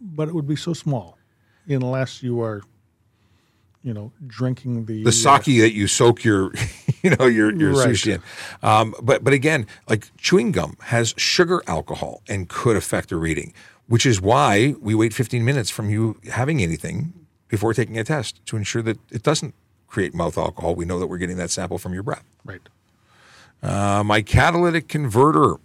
but 0.00 0.28
it 0.28 0.34
would 0.34 0.46
be 0.48 0.56
so 0.56 0.72
small 0.72 1.18
unless 1.66 2.22
you 2.22 2.40
are, 2.40 2.62
you 3.82 3.94
know, 3.94 4.12
drinking 4.26 4.86
the 4.86 5.04
the 5.04 5.12
sake 5.12 5.44
that 5.44 5.72
you 5.72 5.86
soak 5.86 6.24
your 6.24 6.52
you 7.02 7.10
know 7.16 7.26
your 7.26 7.54
your 7.54 7.72
Right. 7.72 7.94
sushi 7.94 8.14
in. 8.14 8.22
Um, 8.62 8.94
but 9.02 9.24
but 9.24 9.32
again, 9.32 9.66
like 9.88 10.10
chewing 10.16 10.52
gum 10.52 10.76
has 10.84 11.14
sugar 11.16 11.62
alcohol 11.66 12.22
and 12.28 12.48
could 12.48 12.76
affect 12.76 13.08
the 13.10 13.16
reading, 13.16 13.52
which 13.86 14.04
is 14.04 14.20
why 14.20 14.74
we 14.80 14.94
wait 14.94 15.14
15 15.14 15.44
minutes 15.44 15.70
from 15.70 15.88
you 15.90 16.20
having 16.32 16.62
anything 16.62 17.12
before 17.48 17.72
taking 17.72 17.98
a 17.98 18.04
test 18.04 18.44
to 18.46 18.56
ensure 18.56 18.82
that 18.82 18.98
it 19.10 19.22
doesn't 19.22 19.54
create 19.86 20.14
mouth 20.14 20.36
alcohol. 20.36 20.74
We 20.74 20.84
know 20.84 20.98
that 20.98 21.06
we're 21.06 21.18
getting 21.18 21.38
that 21.38 21.50
sample 21.50 21.78
from 21.78 21.94
your 21.94 22.02
breath. 22.02 22.24
right. 22.44 22.60
Uh, 23.62 24.02
my 24.04 24.22
catalytic 24.22 24.88
converter 24.88 25.56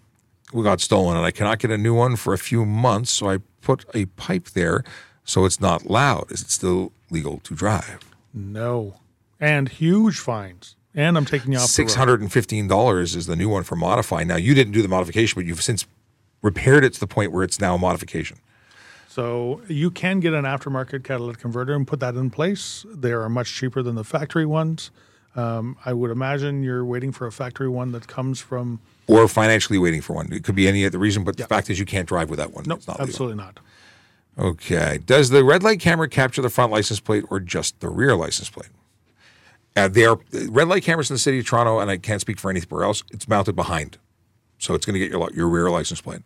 got 0.51 0.81
stolen, 0.81 1.17
and 1.17 1.25
I 1.25 1.31
cannot 1.31 1.59
get 1.59 1.71
a 1.71 1.77
new 1.77 1.93
one 1.93 2.15
for 2.15 2.33
a 2.33 2.37
few 2.37 2.65
months. 2.65 3.11
So 3.11 3.29
I 3.29 3.39
put 3.61 3.85
a 3.93 4.05
pipe 4.05 4.49
there, 4.49 4.83
so 5.23 5.45
it's 5.45 5.59
not 5.59 5.85
loud. 5.85 6.31
Is 6.31 6.41
it 6.41 6.49
still 6.49 6.91
legal 7.09 7.39
to 7.39 7.55
drive? 7.55 7.99
No. 8.33 8.95
And 9.39 9.69
huge 9.69 10.19
fines. 10.19 10.75
And 10.95 11.17
I'm 11.17 11.25
taking 11.25 11.53
you 11.53 11.57
off 11.57 11.65
Six 11.65 11.95
hundred 11.95 12.21
and 12.21 12.31
fifteen 12.31 12.67
dollars 12.67 13.15
is 13.15 13.25
the 13.25 13.35
new 13.35 13.49
one 13.49 13.63
for 13.63 13.75
modify. 13.75 14.23
Now 14.23 14.35
you 14.35 14.53
didn't 14.53 14.73
do 14.73 14.81
the 14.81 14.87
modification, 14.87 15.35
but 15.39 15.45
you've 15.45 15.63
since 15.63 15.85
repaired 16.43 16.83
it 16.83 16.93
to 16.93 16.99
the 16.99 17.07
point 17.07 17.31
where 17.31 17.43
it's 17.43 17.59
now 17.59 17.75
a 17.75 17.77
modification. 17.79 18.37
So 19.07 19.61
you 19.67 19.91
can 19.91 20.19
get 20.19 20.33
an 20.33 20.45
aftermarket 20.45 21.03
catalytic 21.03 21.41
converter 21.41 21.73
and 21.73 21.87
put 21.87 21.99
that 21.99 22.15
in 22.15 22.29
place. 22.29 22.85
They 22.91 23.11
are 23.11 23.27
much 23.29 23.53
cheaper 23.53 23.81
than 23.81 23.95
the 23.95 24.03
factory 24.03 24.45
ones. 24.45 24.91
Um, 25.35 25.77
I 25.83 25.93
would 25.93 26.11
imagine 26.11 26.61
you're 26.63 26.85
waiting 26.85 27.11
for 27.11 27.25
a 27.25 27.31
factory 27.31 27.67
one 27.69 27.91
that 27.93 28.07
comes 28.07 28.39
from. 28.39 28.79
Or 29.07 29.27
financially 29.27 29.79
waiting 29.79 30.01
for 30.01 30.13
one. 30.13 30.31
It 30.31 30.43
could 30.43 30.55
be 30.55 30.67
any 30.67 30.85
other 30.85 30.99
reason, 30.99 31.23
but 31.23 31.37
the 31.37 31.47
fact 31.47 31.69
is 31.69 31.79
you 31.79 31.85
can't 31.85 32.07
drive 32.07 32.29
with 32.29 32.37
that 32.39 32.53
one. 32.53 32.65
No, 32.67 32.75
legal. 32.75 32.95
absolutely 32.99 33.37
not. 33.37 33.59
Okay. 34.37 34.99
Does 35.05 35.29
the 35.29 35.43
red 35.43 35.63
light 35.63 35.79
camera 35.79 36.07
capture 36.07 36.41
the 36.41 36.49
front 36.49 36.71
license 36.71 36.99
plate 36.99 37.23
or 37.29 37.39
just 37.39 37.79
the 37.79 37.89
rear 37.89 38.15
license 38.15 38.49
plate? 38.49 38.69
Uh, 39.75 39.87
they 39.87 40.05
are 40.05 40.19
red 40.49 40.67
light 40.67 40.83
cameras 40.83 41.09
in 41.09 41.15
the 41.15 41.19
city 41.19 41.39
of 41.39 41.45
Toronto, 41.47 41.79
and 41.79 41.89
I 41.89 41.97
can't 41.97 42.21
speak 42.21 42.39
for 42.39 42.51
anywhere 42.51 42.83
else. 42.83 43.03
It's 43.11 43.27
mounted 43.27 43.55
behind, 43.55 43.97
so 44.59 44.75
it's 44.75 44.85
going 44.85 44.93
to 44.93 44.99
get 44.99 45.11
your 45.11 45.29
your 45.33 45.47
rear 45.49 45.69
license 45.71 45.99
plate. 45.99 46.21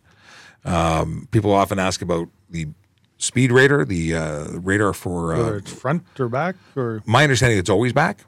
Um, 0.66 1.28
people 1.30 1.52
often 1.54 1.78
ask 1.78 2.02
about 2.02 2.28
the 2.50 2.68
speed 3.16 3.50
radar, 3.50 3.86
the 3.86 4.14
uh, 4.14 4.44
radar 4.58 4.92
for. 4.92 5.28
Whether 5.28 5.54
Uh, 5.54 5.58
it's 5.58 5.72
front 5.72 6.04
or 6.20 6.28
back, 6.28 6.56
or 6.76 7.02
my 7.06 7.22
understanding, 7.22 7.58
it's 7.58 7.70
always 7.70 7.94
back, 7.94 8.24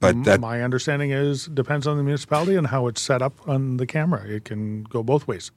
but 0.00 0.24
that 0.24 0.40
my 0.40 0.62
understanding 0.62 1.10
is 1.10 1.46
depends 1.46 1.86
on 1.86 1.96
the 1.96 2.02
municipality 2.02 2.56
and 2.56 2.66
how 2.68 2.86
it's 2.86 3.00
set 3.00 3.22
up 3.22 3.46
on 3.46 3.76
the 3.76 3.86
camera. 3.86 4.26
It 4.26 4.44
can 4.44 4.84
go 4.84 5.02
both 5.02 5.28
ways. 5.28 5.50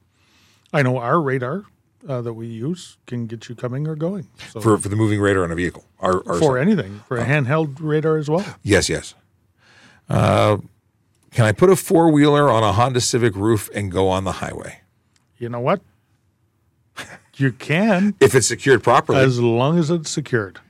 I 0.72 0.82
know 0.82 0.98
our 0.98 1.20
radar 1.20 1.64
uh, 2.08 2.20
that 2.20 2.34
we 2.34 2.46
use 2.46 2.98
can 3.06 3.26
get 3.26 3.48
you 3.48 3.54
coming 3.54 3.86
or 3.88 3.96
going. 3.96 4.28
So 4.50 4.60
for 4.60 4.78
for 4.78 4.88
the 4.88 4.96
moving 4.96 5.20
radar 5.20 5.44
on 5.44 5.50
a 5.50 5.54
vehicle. 5.54 5.84
Our 6.00 6.22
for 6.38 6.58
anything, 6.58 7.00
for 7.08 7.16
a 7.16 7.24
handheld 7.24 7.76
radar 7.80 8.18
as 8.18 8.28
well. 8.28 8.44
Yes, 8.62 8.88
yes. 8.88 9.14
Uh, 10.08 10.58
can 11.30 11.46
I 11.46 11.52
put 11.52 11.70
a 11.70 11.76
four 11.76 12.10
wheeler 12.12 12.50
on 12.50 12.62
a 12.62 12.72
Honda 12.72 13.00
Civic 13.00 13.34
roof 13.34 13.70
and 13.74 13.90
go 13.90 14.08
on 14.08 14.24
the 14.24 14.32
highway 14.32 14.80
You 15.38 15.48
know 15.48 15.60
what? 15.60 15.80
You 17.36 17.50
can 17.50 18.14
if 18.20 18.34
it's 18.36 18.46
secured 18.46 18.84
properly? 18.84 19.18
as 19.18 19.40
long 19.40 19.76
as 19.78 19.90
it's 19.90 20.08
secured. 20.10 20.60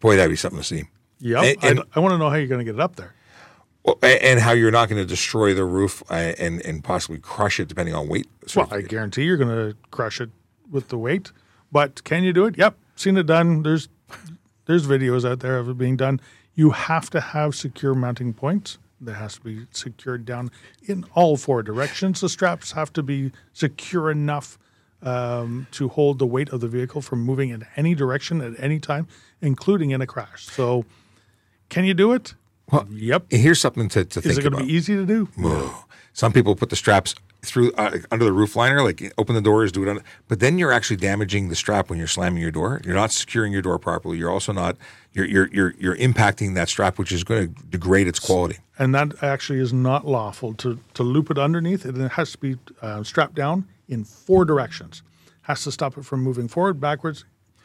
boy, 0.00 0.16
that'd 0.16 0.30
be 0.30 0.36
something 0.36 0.60
to 0.60 0.64
see. 0.64 0.84
Yep. 1.24 1.42
And- 1.42 1.64
and- 1.64 1.80
I, 1.80 1.82
I 1.96 2.00
want 2.00 2.12
to 2.12 2.18
know 2.18 2.28
how 2.28 2.36
you're 2.36 2.46
going 2.48 2.58
to 2.58 2.64
get 2.64 2.74
it 2.74 2.80
up 2.80 2.96
there. 2.96 3.14
Well, 3.82 3.98
and 4.02 4.40
how 4.40 4.52
you're 4.52 4.70
not 4.70 4.88
going 4.88 5.00
to 5.02 5.06
destroy 5.06 5.52
the 5.52 5.64
roof 5.64 6.02
uh, 6.10 6.14
and 6.38 6.64
and 6.64 6.82
possibly 6.82 7.18
crush 7.18 7.60
it 7.60 7.68
depending 7.68 7.94
on 7.94 8.08
weight. 8.08 8.26
Well, 8.56 8.66
I 8.70 8.80
guarantee 8.80 9.24
you're 9.24 9.36
going 9.36 9.54
to 9.54 9.76
crush 9.90 10.22
it 10.22 10.30
with 10.70 10.88
the 10.88 10.96
weight. 10.96 11.32
But 11.70 12.02
can 12.04 12.24
you 12.24 12.32
do 12.32 12.46
it? 12.46 12.56
Yep, 12.56 12.76
seen 12.96 13.16
it 13.18 13.26
done. 13.26 13.62
There's 13.62 13.88
there's 14.64 14.86
videos 14.86 15.28
out 15.30 15.40
there 15.40 15.58
of 15.58 15.68
it 15.68 15.76
being 15.76 15.96
done. 15.98 16.20
You 16.54 16.70
have 16.70 17.10
to 17.10 17.20
have 17.20 17.54
secure 17.54 17.94
mounting 17.94 18.32
points. 18.32 18.78
That 19.02 19.14
has 19.14 19.34
to 19.34 19.40
be 19.42 19.66
secured 19.70 20.24
down 20.24 20.50
in 20.86 21.04
all 21.14 21.36
four 21.36 21.62
directions. 21.62 22.22
The 22.22 22.30
straps 22.30 22.72
have 22.72 22.90
to 22.94 23.02
be 23.02 23.32
secure 23.52 24.10
enough 24.10 24.58
um, 25.02 25.66
to 25.72 25.88
hold 25.88 26.18
the 26.18 26.26
weight 26.26 26.48
of 26.50 26.60
the 26.60 26.68
vehicle 26.68 27.02
from 27.02 27.20
moving 27.22 27.50
in 27.50 27.66
any 27.76 27.94
direction 27.94 28.40
at 28.40 28.54
any 28.58 28.80
time, 28.80 29.06
including 29.42 29.90
in 29.90 30.00
a 30.00 30.06
crash. 30.06 30.46
So, 30.46 30.86
can 31.74 31.84
you 31.84 31.94
do 31.94 32.12
it? 32.12 32.34
Well, 32.70 32.86
yep. 32.88 33.26
Here's 33.30 33.60
something 33.60 33.88
to, 33.88 34.04
to 34.04 34.20
think 34.20 34.24
about. 34.24 34.30
Is 34.30 34.38
it 34.38 34.50
going 34.50 34.62
to 34.62 34.66
be 34.66 34.72
easy 34.72 34.94
to 34.94 35.04
do? 35.04 35.28
Some 36.12 36.32
people 36.32 36.54
put 36.54 36.70
the 36.70 36.76
straps 36.76 37.16
through 37.42 37.72
uh, 37.72 37.98
under 38.12 38.24
the 38.24 38.32
roof 38.32 38.54
liner, 38.54 38.80
like 38.84 39.12
open 39.18 39.34
the 39.34 39.40
doors, 39.40 39.72
do 39.72 39.82
it 39.82 39.88
on. 39.88 40.00
But 40.28 40.38
then 40.38 40.56
you're 40.56 40.70
actually 40.70 40.98
damaging 40.98 41.48
the 41.48 41.56
strap 41.56 41.90
when 41.90 41.98
you're 41.98 42.06
slamming 42.06 42.40
your 42.40 42.52
door. 42.52 42.80
You're 42.84 42.94
not 42.94 43.10
securing 43.10 43.52
your 43.52 43.60
door 43.60 43.80
properly. 43.80 44.18
You're 44.18 44.30
also 44.30 44.52
not 44.52 44.76
you're 45.12 45.26
you're 45.26 45.48
you're, 45.52 45.74
you're 45.76 45.96
impacting 45.96 46.54
that 46.54 46.68
strap, 46.68 46.96
which 46.96 47.10
is 47.10 47.24
going 47.24 47.52
to 47.52 47.62
degrade 47.64 48.06
its 48.06 48.20
quality. 48.20 48.58
and 48.78 48.94
that 48.94 49.20
actually 49.20 49.58
is 49.58 49.72
not 49.72 50.06
lawful 50.06 50.54
to 50.54 50.78
to 50.94 51.02
loop 51.02 51.32
it 51.32 51.38
underneath. 51.38 51.84
It 51.84 51.96
has 52.12 52.30
to 52.32 52.38
be 52.38 52.56
uh, 52.82 53.02
strapped 53.02 53.34
down 53.34 53.66
in 53.88 54.04
four 54.04 54.44
directions. 54.44 55.02
Has 55.42 55.64
to 55.64 55.72
stop 55.72 55.98
it 55.98 56.04
from 56.04 56.22
moving 56.22 56.46
forward, 56.46 56.80
backwards, 56.80 57.24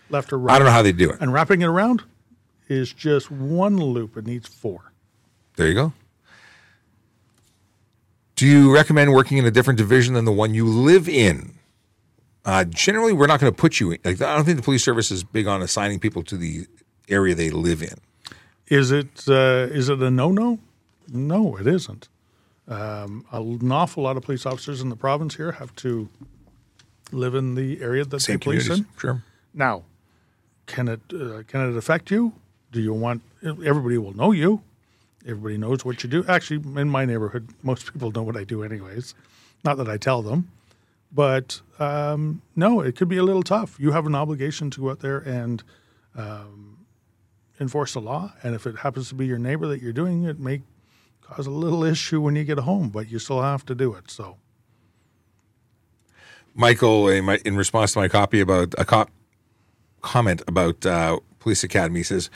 left 0.10 0.34
or 0.34 0.39
right. 0.39 0.55
I 0.55 0.57
don't 0.57 0.66
know 0.66 0.74
how 0.74 0.82
they 0.82 0.91
do 0.91 1.12
it. 1.12 1.18
And 1.22 1.32
wrapping 1.32 1.62
it 1.62 1.68
around 1.68 2.03
is 2.70 2.93
just 2.93 3.30
one 3.30 3.78
loop. 3.78 4.15
It 4.15 4.26
needs 4.26 4.47
four. 4.47 4.91
There 5.55 5.67
you 5.67 5.74
go. 5.74 5.93
Do 8.36 8.47
you 8.47 8.74
recommend 8.74 9.11
working 9.11 9.38
in 9.38 9.45
a 9.45 9.51
different 9.51 9.78
division 9.78 10.13
than 10.13 10.24
the 10.24 10.32
one 10.32 10.53
you 10.53 10.65
live 10.65 11.09
in? 11.09 11.55
Uh, 12.45 12.63
generally, 12.63 13.11
we're 13.11 13.28
not 13.28 13.41
going 13.41 13.51
to 13.51 13.55
put 13.57 13.82
you 13.82 13.91
in. 13.91 13.99
Like, 14.05 14.22
I 14.22 14.36
don't 14.36 14.45
think 14.45 14.55
the 14.57 14.63
police 14.63 14.84
service 14.84 15.11
is 15.11 15.26
big 15.26 15.45
on 15.45 15.61
assigning 15.61 15.99
people 15.99 16.24
to 16.24 16.38
the 16.38 16.65
area 17.09 17.36
they 17.36 17.49
live 17.49 17.82
in. 17.84 17.95
Is 18.67 18.91
it 18.91 19.28
uh, 19.28 19.67
is 19.72 19.89
it 19.89 19.99
a 20.01 20.09
no 20.11 20.32
no? 20.32 20.59
No, 21.11 21.57
it 21.57 21.67
isn't. 21.67 22.07
Um, 22.67 23.26
an 23.32 23.72
awful 23.72 24.03
lot 24.03 24.15
of 24.15 24.24
police 24.24 24.45
officers 24.45 24.80
in 24.80 24.89
the 24.89 24.95
province 24.95 25.36
here 25.36 25.53
have 25.53 25.76
to 25.78 26.07
live 27.11 27.34
in 27.34 27.55
the 27.55 27.82
area 27.82 28.05
that 28.05 28.20
Same 28.20 28.36
they 28.38 28.43
police 28.43 28.67
communities. 28.67 28.88
in. 28.93 28.99
Sure. 28.99 29.24
Now, 29.55 29.84
can 30.67 30.88
it 30.88 31.01
uh, 31.11 31.43
can 31.47 31.70
it 31.70 31.76
affect 31.76 32.11
you? 32.11 32.34
Do 32.72 32.82
you 32.82 32.93
want 32.93 33.22
everybody 33.43 33.97
will 33.97 34.15
know 34.15 34.32
you? 34.32 34.61
Everybody 35.26 35.57
knows 35.57 35.84
what 35.84 36.03
you 36.03 36.09
do. 36.09 36.24
Actually, 36.28 36.80
in 36.80 36.89
my 36.89 37.05
neighborhood, 37.05 37.49
most 37.61 37.91
people 37.91 38.11
know 38.11 38.24
what 38.24 38.38
I 38.38 38.43
do, 38.43 38.63
anyways. 38.63 39.15
Not 39.63 39.78
that 39.78 39.89
I 39.89 39.97
tell 39.97 40.22
them, 40.22 40.49
but 41.11 41.61
um, 41.78 42.41
no, 42.55 42.80
it 42.82 42.95
could 42.95 43.09
be 43.09 43.17
a 43.17 43.24
little 43.24 43.43
tough. 43.43 43.78
You 43.80 43.91
have 43.91 44.05
an 44.05 44.15
obligation 44.15 44.70
to 44.72 44.82
go 44.82 44.89
out 44.91 44.99
there 44.99 45.17
and 45.17 45.61
um, 46.15 46.86
enforce 47.59 47.93
the 47.93 48.01
law, 48.01 48.34
and 48.43 48.55
if 48.55 48.65
it 48.65 48.78
happens 48.78 49.09
to 49.09 49.15
be 49.15 49.26
your 49.26 49.39
neighbor 49.39 49.67
that 49.67 49.82
you're 49.82 49.93
doing, 49.93 50.24
it 50.24 50.39
may 50.39 50.61
cause 51.22 51.47
a 51.47 51.51
little 51.51 51.84
issue 51.84 52.22
when 52.22 52.36
you 52.36 52.43
get 52.43 52.59
home, 52.59 52.89
but 52.89 53.09
you 53.09 53.20
still 53.20 53.41
have 53.41 53.65
to 53.65 53.76
do 53.76 53.93
it. 53.93 54.09
So. 54.09 54.38
Michael, 56.55 57.07
in, 57.09 57.55
response 57.55 57.93
to 57.93 57.99
my 57.99 58.07
copy 58.07 58.39
about 58.39 58.74
a 58.78 58.86
cop 58.86 59.11
comment 60.01 60.41
about 60.47 60.86
uh, 60.86 61.20
police 61.39 61.63
academy, 61.63 62.03
says, 62.03 62.30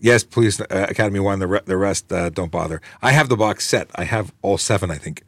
"Yes, 0.00 0.24
please, 0.24 0.60
uh, 0.60 0.64
academy 0.88 1.20
one. 1.20 1.38
The 1.38 1.46
re- 1.46 1.60
the 1.64 1.76
rest 1.76 2.12
uh, 2.12 2.28
don't 2.30 2.50
bother. 2.50 2.80
I 3.02 3.12
have 3.12 3.28
the 3.28 3.36
box 3.36 3.66
set. 3.66 3.88
I 3.94 4.04
have 4.04 4.32
all 4.42 4.58
seven. 4.58 4.90
I 4.90 4.96
think. 4.98 5.22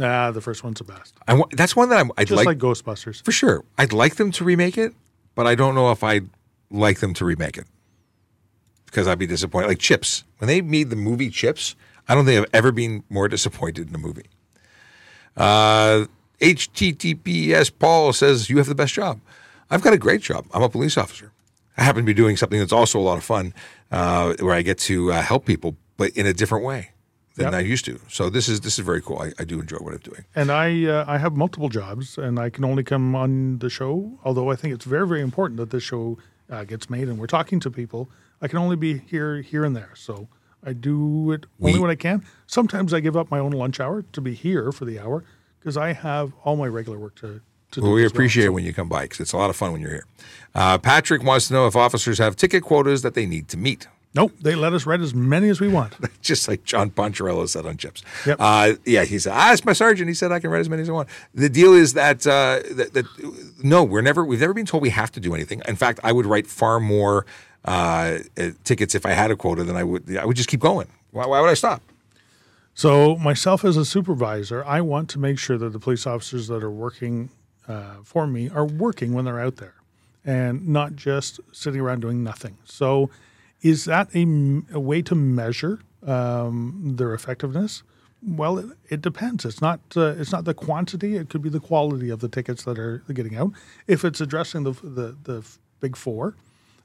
Ah, 0.00 0.30
the 0.30 0.40
first 0.40 0.62
one's 0.62 0.78
the 0.78 0.84
best. 0.84 1.14
I 1.26 1.34
wa- 1.34 1.48
that's 1.52 1.74
one 1.74 1.88
that 1.88 1.98
I'm, 1.98 2.12
I'd 2.16 2.28
Just 2.28 2.36
like, 2.36 2.46
like 2.46 2.58
Ghostbusters. 2.58 3.22
for 3.24 3.32
sure. 3.32 3.64
I'd 3.76 3.92
like 3.92 4.14
them 4.14 4.30
to 4.32 4.44
remake 4.44 4.78
it, 4.78 4.92
but 5.34 5.46
I 5.48 5.56
don't 5.56 5.74
know 5.74 5.90
if 5.90 6.04
I'd 6.04 6.28
like 6.70 7.00
them 7.00 7.14
to 7.14 7.24
remake 7.24 7.58
it 7.58 7.66
because 8.86 9.08
I'd 9.08 9.18
be 9.18 9.26
disappointed. 9.26 9.66
Like 9.66 9.80
Chips, 9.80 10.22
when 10.38 10.46
they 10.46 10.60
made 10.60 10.90
the 10.90 10.96
movie 10.96 11.30
Chips, 11.30 11.74
I 12.08 12.14
don't 12.14 12.24
think 12.26 12.38
I've 12.40 12.50
ever 12.54 12.70
been 12.70 13.02
more 13.10 13.26
disappointed 13.26 13.88
in 13.88 13.94
a 13.94 13.98
movie. 13.98 14.26
Uh, 15.36 16.04
HTTPS 16.40 17.72
Paul 17.78 18.12
says, 18.12 18.48
You 18.48 18.58
have 18.58 18.66
the 18.66 18.74
best 18.74 18.94
job. 18.94 19.20
I've 19.70 19.82
got 19.82 19.92
a 19.92 19.98
great 19.98 20.22
job. 20.22 20.46
I'm 20.54 20.62
a 20.62 20.68
police 20.68 20.96
officer. 20.96 21.32
I 21.76 21.82
happen 21.82 22.02
to 22.02 22.06
be 22.06 22.14
doing 22.14 22.36
something 22.36 22.58
that's 22.58 22.72
also 22.72 22.98
a 22.98 23.02
lot 23.02 23.18
of 23.18 23.24
fun 23.24 23.52
uh, 23.90 24.34
where 24.40 24.54
I 24.54 24.62
get 24.62 24.78
to 24.80 25.12
uh, 25.12 25.22
help 25.22 25.44
people, 25.46 25.76
but 25.96 26.10
in 26.16 26.26
a 26.26 26.32
different 26.32 26.64
way 26.64 26.90
than 27.36 27.46
Yep. 27.46 27.54
I 27.54 27.60
used 27.60 27.84
to. 27.84 28.00
So 28.08 28.28
this 28.30 28.48
is 28.48 28.60
this 28.60 28.78
is 28.78 28.84
very 28.84 29.00
cool. 29.00 29.18
I, 29.18 29.32
I 29.38 29.44
do 29.44 29.60
enjoy 29.60 29.78
what 29.78 29.92
I'm 29.94 30.00
doing. 30.00 30.24
And 30.34 30.50
I 30.50 30.84
uh, 30.86 31.04
I 31.06 31.18
have 31.18 31.36
multiple 31.36 31.68
jobs, 31.68 32.18
and 32.18 32.38
I 32.38 32.50
can 32.50 32.64
only 32.64 32.82
come 32.82 33.14
on 33.14 33.58
the 33.58 33.70
show. 33.70 34.18
Although 34.24 34.50
I 34.50 34.56
think 34.56 34.74
it's 34.74 34.84
very 34.84 35.06
very 35.06 35.22
important 35.22 35.58
that 35.58 35.70
this 35.70 35.82
show 35.84 36.18
uh, 36.50 36.64
gets 36.64 36.90
made, 36.90 37.08
and 37.08 37.18
we're 37.18 37.26
talking 37.38 37.60
to 37.60 37.70
people. 37.70 38.08
I 38.42 38.48
can 38.48 38.58
only 38.58 38.76
be 38.76 38.98
here 38.98 39.40
here 39.42 39.64
and 39.64 39.74
there, 39.76 39.90
so 39.94 40.28
I 40.64 40.72
do 40.72 41.32
it 41.32 41.46
only 41.60 41.74
We- 41.74 41.78
when 41.80 41.90
I 41.90 41.96
can. 41.96 42.24
Sometimes 42.46 42.92
I 42.92 43.00
give 43.00 43.16
up 43.16 43.30
my 43.30 43.38
own 43.38 43.52
lunch 43.52 43.80
hour 43.80 44.02
to 44.12 44.20
be 44.20 44.34
here 44.34 44.72
for 44.72 44.84
the 44.84 44.98
hour 44.98 45.24
because 45.60 45.76
I 45.76 45.92
have 45.92 46.32
all 46.44 46.56
my 46.56 46.66
regular 46.68 46.98
work 46.98 47.14
to 47.16 47.40
to 47.40 47.40
Well, 47.76 47.92
we 47.92 48.06
appreciate 48.06 48.46
it 48.46 48.50
when 48.50 48.64
you 48.64 48.72
come 48.72 48.88
by 48.88 49.02
because 49.02 49.20
it's 49.20 49.32
a 49.32 49.36
lot 49.36 49.50
of 49.50 49.56
fun 49.56 49.72
when 49.72 49.80
you're 49.80 49.90
here. 49.90 50.06
Uh, 50.54 50.78
Patrick 50.78 51.22
wants 51.22 51.48
to 51.48 51.54
know 51.54 51.66
if 51.66 51.76
officers 51.76 52.18
have 52.18 52.34
ticket 52.34 52.62
quotas 52.62 53.02
that 53.02 53.14
they 53.14 53.26
need 53.26 53.48
to 53.48 53.56
meet. 53.56 53.86
Nope, 54.14 54.32
they 54.40 54.54
let 54.54 54.72
us 54.72 54.86
write 54.86 55.00
as 55.00 55.14
many 55.14 55.50
as 55.50 55.60
we 55.60 55.68
want. 55.68 55.94
Just 56.22 56.48
like 56.48 56.64
John 56.64 56.90
Poncherello 56.90 57.46
said 57.46 57.66
on 57.66 57.76
Chips. 57.76 58.02
Yep. 58.26 58.36
Uh, 58.40 58.72
yeah, 58.86 59.04
he 59.04 59.18
said, 59.18 59.34
I 59.34 59.52
asked 59.52 59.66
my 59.66 59.74
sergeant. 59.74 60.08
He 60.08 60.14
said 60.14 60.32
I 60.32 60.40
can 60.40 60.50
write 60.50 60.60
as 60.60 60.68
many 60.70 60.82
as 60.82 60.88
I 60.88 60.92
want. 60.92 61.08
The 61.34 61.50
deal 61.50 61.74
is 61.74 61.92
that, 61.92 62.26
uh, 62.26 62.60
that, 62.70 62.94
that 62.94 63.04
no, 63.62 63.84
we're 63.84 64.00
never, 64.00 64.24
we've 64.24 64.40
never 64.40 64.54
been 64.54 64.66
told 64.66 64.82
we 64.82 64.90
have 64.90 65.12
to 65.12 65.20
do 65.20 65.34
anything. 65.34 65.62
In 65.68 65.76
fact, 65.76 66.00
I 66.02 66.12
would 66.12 66.24
write 66.24 66.46
far 66.46 66.80
more 66.80 67.26
uh, 67.66 68.20
uh, 68.38 68.50
tickets 68.64 68.94
if 68.94 69.04
I 69.04 69.10
had 69.10 69.30
a 69.30 69.36
quota 69.36 69.62
than 69.62 69.76
I 69.76 69.84
would. 69.84 70.16
I 70.16 70.24
would 70.24 70.36
just 70.36 70.48
keep 70.48 70.60
going. 70.60 70.88
Why, 71.10 71.26
why 71.26 71.40
would 71.40 71.50
I 71.50 71.54
stop? 71.54 71.82
So, 72.74 73.16
myself 73.16 73.64
as 73.64 73.76
a 73.76 73.84
supervisor, 73.84 74.64
I 74.64 74.80
want 74.80 75.10
to 75.10 75.18
make 75.18 75.38
sure 75.38 75.58
that 75.58 75.70
the 75.70 75.80
police 75.80 76.06
officers 76.06 76.46
that 76.48 76.62
are 76.62 76.70
working 76.70 77.28
uh, 77.68 77.96
for 78.02 78.26
me 78.26 78.48
are 78.48 78.64
working 78.64 79.12
when 79.12 79.24
they're 79.24 79.40
out 79.40 79.56
there 79.56 79.74
and 80.24 80.66
not 80.66 80.96
just 80.96 81.40
sitting 81.52 81.80
around 81.80 82.00
doing 82.00 82.24
nothing. 82.24 82.58
So, 82.64 83.10
is 83.62 83.84
that 83.86 84.08
a, 84.14 84.22
a 84.72 84.80
way 84.80 85.02
to 85.02 85.14
measure 85.14 85.80
um, 86.06 86.94
their 86.96 87.12
effectiveness? 87.14 87.82
Well, 88.22 88.58
it, 88.58 88.66
it 88.88 89.02
depends. 89.02 89.44
It's 89.44 89.60
not. 89.60 89.80
Uh, 89.96 90.14
it's 90.18 90.32
not 90.32 90.44
the 90.44 90.54
quantity. 90.54 91.16
It 91.16 91.28
could 91.28 91.42
be 91.42 91.48
the 91.48 91.60
quality 91.60 92.10
of 92.10 92.20
the 92.20 92.28
tickets 92.28 92.64
that 92.64 92.78
are 92.78 92.98
getting 93.12 93.36
out. 93.36 93.52
If 93.86 94.04
it's 94.04 94.20
addressing 94.20 94.64
the 94.64 94.72
the, 94.72 95.16
the 95.22 95.46
big 95.80 95.96
four, 95.96 96.34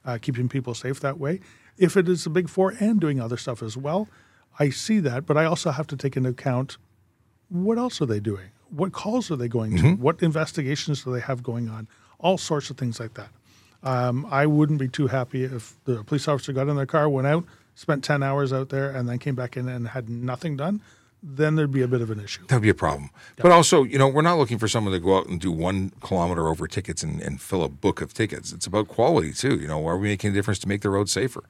uh, 0.04 0.18
keeping 0.20 0.48
people 0.48 0.74
safe 0.74 1.00
that 1.00 1.18
way. 1.18 1.40
If 1.76 1.96
it 1.96 2.08
is 2.08 2.24
the 2.24 2.30
big 2.30 2.48
four 2.48 2.74
and 2.78 3.00
doing 3.00 3.20
other 3.20 3.36
stuff 3.36 3.62
as 3.62 3.76
well, 3.76 4.08
I 4.58 4.70
see 4.70 5.00
that. 5.00 5.26
But 5.26 5.36
I 5.36 5.44
also 5.44 5.70
have 5.70 5.88
to 5.88 5.96
take 5.96 6.16
into 6.16 6.30
account 6.30 6.76
what 7.48 7.78
else 7.78 8.00
are 8.00 8.06
they 8.06 8.20
doing? 8.20 8.50
What 8.70 8.92
calls 8.92 9.30
are 9.30 9.36
they 9.36 9.48
going 9.48 9.76
to? 9.78 9.94
What 9.94 10.22
investigations 10.22 11.04
do 11.04 11.12
they 11.12 11.20
have 11.20 11.42
going 11.42 11.68
on? 11.68 11.86
All 12.18 12.38
sorts 12.38 12.70
of 12.70 12.76
things 12.76 12.98
like 13.00 13.14
that. 13.14 13.28
Um, 13.82 14.26
I 14.30 14.46
wouldn't 14.46 14.78
be 14.78 14.88
too 14.88 15.08
happy 15.08 15.44
if 15.44 15.74
the 15.84 16.02
police 16.04 16.26
officer 16.26 16.52
got 16.52 16.68
in 16.68 16.76
their 16.76 16.86
car, 16.86 17.08
went 17.08 17.26
out, 17.26 17.44
spent 17.74 18.02
10 18.02 18.22
hours 18.22 18.52
out 18.52 18.70
there, 18.70 18.90
and 18.90 19.08
then 19.08 19.18
came 19.18 19.34
back 19.34 19.56
in 19.56 19.68
and 19.68 19.88
had 19.88 20.08
nothing 20.08 20.56
done. 20.56 20.80
then 21.26 21.54
there'd 21.54 21.72
be 21.72 21.80
a 21.80 21.88
bit 21.88 22.02
of 22.02 22.10
an 22.10 22.20
issue. 22.20 22.42
That 22.48 22.56
would 22.56 22.62
be 22.62 22.68
a 22.68 22.74
problem. 22.74 23.08
But 23.38 23.50
also, 23.50 23.82
you 23.82 23.96
know, 23.98 24.08
we're 24.08 24.20
not 24.20 24.36
looking 24.36 24.58
for 24.58 24.68
someone 24.68 24.92
to 24.92 25.00
go 25.00 25.16
out 25.16 25.26
and 25.26 25.40
do 25.40 25.50
one 25.50 25.90
kilometer 26.02 26.48
over 26.48 26.66
tickets 26.68 27.02
and, 27.02 27.20
and 27.22 27.40
fill 27.40 27.62
a 27.64 27.68
book 27.70 28.02
of 28.02 28.12
tickets. 28.12 28.52
It's 28.52 28.66
about 28.66 28.88
quality 28.88 29.32
too. 29.32 29.56
You 29.56 29.66
know, 29.66 29.86
are 29.88 29.96
we 29.96 30.08
making 30.08 30.30
a 30.32 30.34
difference 30.34 30.58
to 30.60 30.68
make 30.68 30.82
the 30.82 30.90
road 30.90 31.08
safer? 31.08 31.42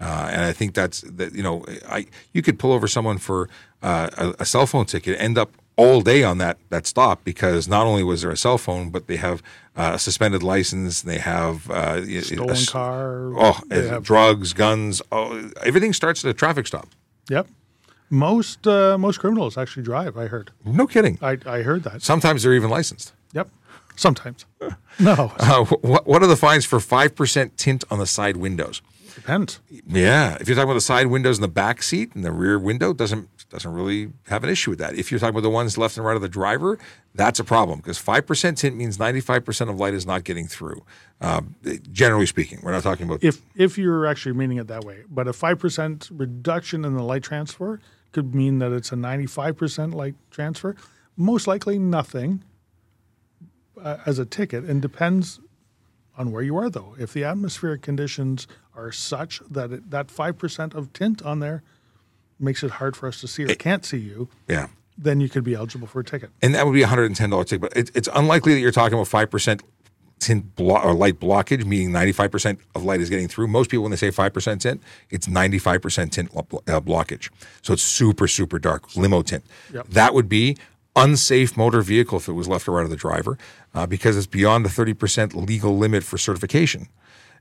Uh, 0.00 0.28
and 0.30 0.42
I 0.42 0.52
think 0.52 0.74
that's 0.74 1.00
that. 1.00 1.34
You 1.34 1.42
know, 1.42 1.64
I 1.88 2.06
you 2.32 2.42
could 2.42 2.58
pull 2.58 2.72
over 2.72 2.86
someone 2.86 3.18
for 3.18 3.48
uh, 3.82 4.10
a, 4.16 4.42
a 4.42 4.44
cell 4.44 4.66
phone 4.66 4.84
ticket, 4.86 5.20
end 5.20 5.38
up 5.38 5.50
all 5.76 6.00
day 6.00 6.22
on 6.22 6.38
that 6.38 6.58
that 6.70 6.86
stop 6.86 7.22
because 7.24 7.68
not 7.68 7.86
only 7.86 8.02
was 8.02 8.22
there 8.22 8.30
a 8.30 8.36
cell 8.36 8.58
phone, 8.58 8.90
but 8.90 9.06
they 9.06 9.16
have 9.16 9.42
uh, 9.76 9.92
a 9.94 9.98
suspended 9.98 10.42
license. 10.42 11.02
They 11.02 11.18
have 11.18 11.70
uh, 11.70 12.04
Stolen 12.22 12.56
a 12.56 12.66
car. 12.66 13.32
Oh, 13.36 13.60
have- 13.70 14.02
drugs, 14.02 14.52
guns. 14.52 15.02
Oh, 15.12 15.50
everything 15.62 15.92
starts 15.92 16.24
at 16.24 16.30
a 16.30 16.34
traffic 16.34 16.66
stop. 16.66 16.88
Yep. 17.28 17.48
Most 18.08 18.66
uh, 18.66 18.96
most 18.98 19.18
criminals 19.18 19.58
actually 19.58 19.82
drive. 19.82 20.16
I 20.16 20.26
heard. 20.26 20.50
No 20.64 20.86
kidding. 20.86 21.18
I, 21.20 21.38
I 21.44 21.62
heard 21.62 21.82
that. 21.84 22.02
Sometimes 22.02 22.42
they're 22.42 22.54
even 22.54 22.70
licensed. 22.70 23.12
Yep. 23.32 23.48
Sometimes. 23.96 24.44
No. 24.98 25.32
Uh, 25.38 25.64
what, 25.64 26.06
what 26.06 26.22
are 26.22 26.26
the 26.26 26.36
fines 26.36 26.64
for 26.64 26.78
5% 26.78 27.56
tint 27.56 27.84
on 27.90 27.98
the 27.98 28.06
side 28.06 28.36
windows? 28.38 28.80
Depends. 29.14 29.60
Yeah, 29.86 30.36
if 30.40 30.48
you're 30.48 30.54
talking 30.54 30.68
about 30.70 30.74
the 30.74 30.80
side 30.80 31.06
windows 31.08 31.36
in 31.38 31.42
the 31.42 31.48
back 31.48 31.82
seat 31.82 32.14
and 32.14 32.24
the 32.24 32.32
rear 32.32 32.58
window, 32.58 32.92
doesn't 32.94 33.28
doesn't 33.48 33.72
really 33.72 34.12
have 34.26 34.42
an 34.44 34.50
issue 34.50 34.70
with 34.70 34.78
that. 34.80 34.94
If 34.94 35.10
you're 35.10 35.20
talking 35.20 35.34
about 35.34 35.42
the 35.42 35.50
ones 35.50 35.78
left 35.78 35.96
and 35.96 36.04
right 36.04 36.16
of 36.16 36.22
the 36.22 36.28
driver, 36.28 36.78
that's 37.14 37.38
a 37.38 37.44
problem 37.44 37.78
because 37.78 37.98
five 37.98 38.26
percent 38.26 38.58
tint 38.58 38.76
means 38.76 38.98
95 38.98 39.44
percent 39.44 39.70
of 39.70 39.78
light 39.78 39.94
is 39.94 40.04
not 40.04 40.24
getting 40.24 40.46
through. 40.46 40.84
Um, 41.20 41.54
generally 41.92 42.26
speaking, 42.26 42.60
we're 42.62 42.72
not 42.72 42.82
talking 42.82 43.06
about 43.06 43.22
If 43.22 43.42
if 43.54 43.78
you're 43.78 44.06
actually 44.06 44.34
meaning 44.34 44.58
it 44.58 44.66
that 44.66 44.84
way, 44.84 45.04
but 45.08 45.28
a 45.28 45.32
five 45.32 45.58
percent 45.58 46.08
reduction 46.10 46.84
in 46.84 46.94
the 46.94 47.02
light 47.02 47.22
transfer 47.22 47.80
could 48.12 48.34
mean 48.34 48.58
that 48.58 48.72
it's 48.72 48.92
a 48.92 48.96
ninety-five 48.96 49.56
percent 49.56 49.94
light 49.94 50.14
transfer. 50.30 50.74
Most 51.16 51.46
likely, 51.46 51.78
nothing 51.78 52.42
uh, 53.80 53.98
as 54.04 54.18
a 54.18 54.26
ticket, 54.26 54.64
and 54.64 54.82
depends 54.82 55.40
on 56.18 56.32
where 56.32 56.42
you 56.42 56.56
are. 56.56 56.68
Though, 56.68 56.96
if 56.98 57.12
the 57.12 57.24
atmospheric 57.24 57.82
conditions 57.82 58.48
are 58.74 58.90
such 58.90 59.40
that 59.48 59.70
it, 59.70 59.90
that 59.90 60.10
five 60.10 60.36
percent 60.36 60.74
of 60.74 60.92
tint 60.92 61.22
on 61.22 61.40
there 61.40 61.62
makes 62.38 62.62
it 62.62 62.72
hard 62.72 62.96
for 62.96 63.06
us 63.08 63.20
to 63.20 63.28
see 63.28 63.44
or 63.44 63.54
can't 63.54 63.84
see 63.84 63.98
you, 63.98 64.28
yeah. 64.48 64.66
then 64.98 65.20
you 65.20 65.28
could 65.28 65.44
be 65.44 65.54
eligible 65.54 65.86
for 65.86 66.00
a 66.00 66.04
ticket. 66.04 66.30
and 66.42 66.54
that 66.54 66.66
would 66.66 66.74
be 66.74 66.82
a 66.82 66.86
hundred 66.86 67.06
and 67.06 67.16
ten 67.16 67.30
dollar 67.30 67.44
ticket. 67.44 67.62
But 67.62 67.76
it, 67.76 67.90
it's 67.94 68.08
unlikely 68.14 68.54
that 68.54 68.60
you're 68.60 68.72
talking 68.72 68.94
about 68.94 69.08
five 69.08 69.30
percent 69.30 69.62
tint 70.18 70.56
blo- 70.56 70.80
or 70.80 70.94
light 70.94 71.20
blockage, 71.20 71.64
meaning 71.64 71.92
ninety 71.92 72.12
five 72.12 72.30
percent 72.30 72.58
of 72.74 72.84
light 72.84 73.00
is 73.00 73.10
getting 73.10 73.28
through. 73.28 73.46
Most 73.48 73.70
people, 73.70 73.82
when 73.82 73.90
they 73.90 73.96
say 73.96 74.10
five 74.10 74.32
percent 74.32 74.62
tint, 74.62 74.82
it's 75.10 75.28
ninety 75.28 75.58
five 75.58 75.82
percent 75.82 76.12
tint 76.12 76.30
uh, 76.34 76.42
blockage. 76.80 77.30
So 77.62 77.72
it's 77.72 77.82
super 77.82 78.26
super 78.28 78.58
dark 78.58 78.96
limo 78.96 79.22
tint. 79.22 79.44
Yep. 79.72 79.88
That 79.88 80.14
would 80.14 80.28
be 80.28 80.56
unsafe 80.94 81.56
motor 81.58 81.82
vehicle 81.82 82.16
if 82.18 82.28
it 82.28 82.32
was 82.32 82.48
left 82.48 82.66
or 82.66 82.72
right 82.72 82.84
of 82.84 82.90
the 82.90 82.96
driver, 82.96 83.36
uh, 83.74 83.86
because 83.86 84.16
it's 84.16 84.26
beyond 84.26 84.64
the 84.64 84.70
thirty 84.70 84.94
percent 84.94 85.34
legal 85.34 85.76
limit 85.76 86.02
for 86.02 86.16
certification. 86.16 86.88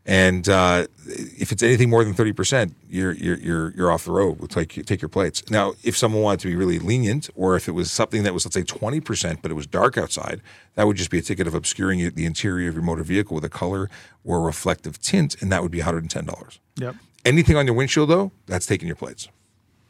And 0.08 0.48
uh, 0.48 0.86
if 1.08 1.52
it's 1.52 1.64
anything 1.64 1.90
more 1.90 2.04
than 2.04 2.14
thirty 2.14 2.32
percent, 2.32 2.76
you're 2.88 3.14
you're 3.14 3.38
you're 3.40 3.72
you're 3.72 3.92
off 3.92 4.06
the 4.06 4.12
road. 4.12 4.38
We'll 4.38 4.48
take 4.48 4.86
take 4.86 5.02
your 5.02 5.10
plates. 5.10 5.50
Now, 5.50 5.74
if 5.84 5.98
someone 5.98 6.22
wanted 6.22 6.42
to 6.42 6.48
be 6.48 6.56
really 6.56 6.78
lenient, 6.78 7.30
or 7.36 7.56
if 7.56 7.68
it 7.68 7.72
was 7.72 7.92
something 7.92 8.22
that 8.22 8.32
was 8.32 8.46
let's 8.46 8.54
say 8.54 8.62
twenty 8.62 9.00
percent, 9.00 9.42
but 9.42 9.50
it 9.50 9.56
was 9.56 9.66
dark 9.66 9.98
outside, 9.98 10.42
that 10.76 10.86
would 10.86 10.96
just 10.96 11.10
be 11.10 11.18
a 11.18 11.24
ticket 11.24 11.48
of 11.48 11.56
obscuring 11.56 12.08
the 12.14 12.26
interior 12.26 12.70
of 12.70 12.76
your 12.76 12.84
motor 12.84 13.02
vehicle 13.02 13.34
with 13.34 13.44
a 13.44 13.50
color 13.50 13.90
or 14.24 14.38
a 14.38 14.42
reflective 14.42 15.02
tint, 15.02 15.42
and 15.42 15.52
that 15.52 15.64
would 15.64 15.72
be 15.72 15.80
one 15.80 15.86
hundred 15.86 16.04
and 16.04 16.12
ten 16.12 16.26
dollars. 16.26 16.60
Yep. 16.76 16.96
Anything 17.26 17.58
on 17.58 17.66
your 17.66 17.76
windshield 17.76 18.10
though, 18.10 18.32
that's 18.46 18.68
taking 18.68 18.86
your 18.86 18.96
plates 18.96 19.28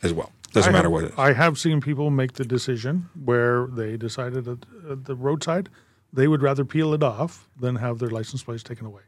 as 0.01 0.13
well. 0.13 0.31
Doesn't 0.53 0.69
I 0.69 0.77
matter 0.77 0.85
have, 0.85 0.91
what 0.93 1.03
it 1.03 1.11
is. 1.11 1.19
I 1.19 1.33
have 1.33 1.59
seen 1.59 1.81
people 1.81 2.09
make 2.09 2.33
the 2.33 2.45
decision 2.45 3.09
where 3.25 3.67
they 3.67 3.97
decided 3.97 4.47
at, 4.47 4.59
at 4.89 5.03
the 5.03 5.15
roadside 5.15 5.67
they 6.13 6.29
would 6.29 6.41
rather 6.41 6.63
peel 6.63 6.93
it 6.93 7.03
off 7.03 7.49
than 7.59 7.75
have 7.75 7.99
their 7.99 8.09
license 8.09 8.41
plates 8.41 8.63
taken 8.63 8.85
away. 8.85 9.01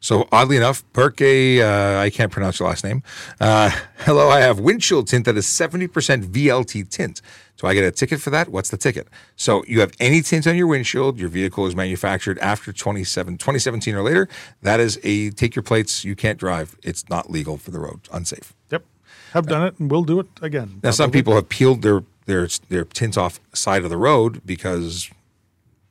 So 0.00 0.28
oddly 0.30 0.56
enough, 0.56 0.84
Perke, 0.92 1.60
uh, 1.60 1.98
I 1.98 2.10
can't 2.10 2.30
pronounce 2.30 2.60
your 2.60 2.68
last 2.68 2.84
name. 2.84 3.02
Uh, 3.40 3.70
hello, 3.98 4.28
I 4.28 4.40
have 4.40 4.60
windshield 4.60 5.08
tint 5.08 5.24
that 5.24 5.36
is 5.36 5.46
70% 5.46 5.88
VLT 6.26 6.88
tint. 6.88 7.22
So 7.56 7.66
I 7.66 7.74
get 7.74 7.84
a 7.84 7.90
ticket 7.90 8.20
for 8.20 8.30
that. 8.30 8.50
What's 8.50 8.68
the 8.68 8.76
ticket? 8.76 9.08
So 9.36 9.64
you 9.66 9.80
have 9.80 9.92
any 9.98 10.20
tint 10.20 10.46
on 10.46 10.56
your 10.56 10.66
windshield, 10.66 11.18
your 11.18 11.30
vehicle 11.30 11.66
is 11.66 11.74
manufactured 11.74 12.38
after 12.40 12.72
27, 12.72 13.38
2017 13.38 13.94
or 13.94 14.02
later. 14.02 14.28
That 14.62 14.78
is 14.78 15.00
a 15.02 15.30
take 15.30 15.56
your 15.56 15.62
plates. 15.62 16.04
You 16.04 16.14
can't 16.14 16.38
drive. 16.38 16.76
It's 16.82 17.08
not 17.08 17.30
legal 17.30 17.56
for 17.56 17.70
the 17.70 17.78
road. 17.78 18.00
Unsafe. 18.12 18.52
Yep. 18.70 18.84
Have 19.32 19.46
done 19.46 19.66
it 19.66 19.78
and 19.78 19.90
will 19.90 20.04
do 20.04 20.20
it 20.20 20.26
again. 20.42 20.80
Now, 20.82 20.90
some 20.90 21.10
people 21.10 21.34
have 21.34 21.48
peeled 21.48 21.82
their 21.82 22.02
their 22.26 22.48
their 22.68 22.84
tints 22.84 23.16
off 23.16 23.40
side 23.54 23.84
of 23.84 23.90
the 23.90 23.96
road 23.96 24.42
because 24.44 25.10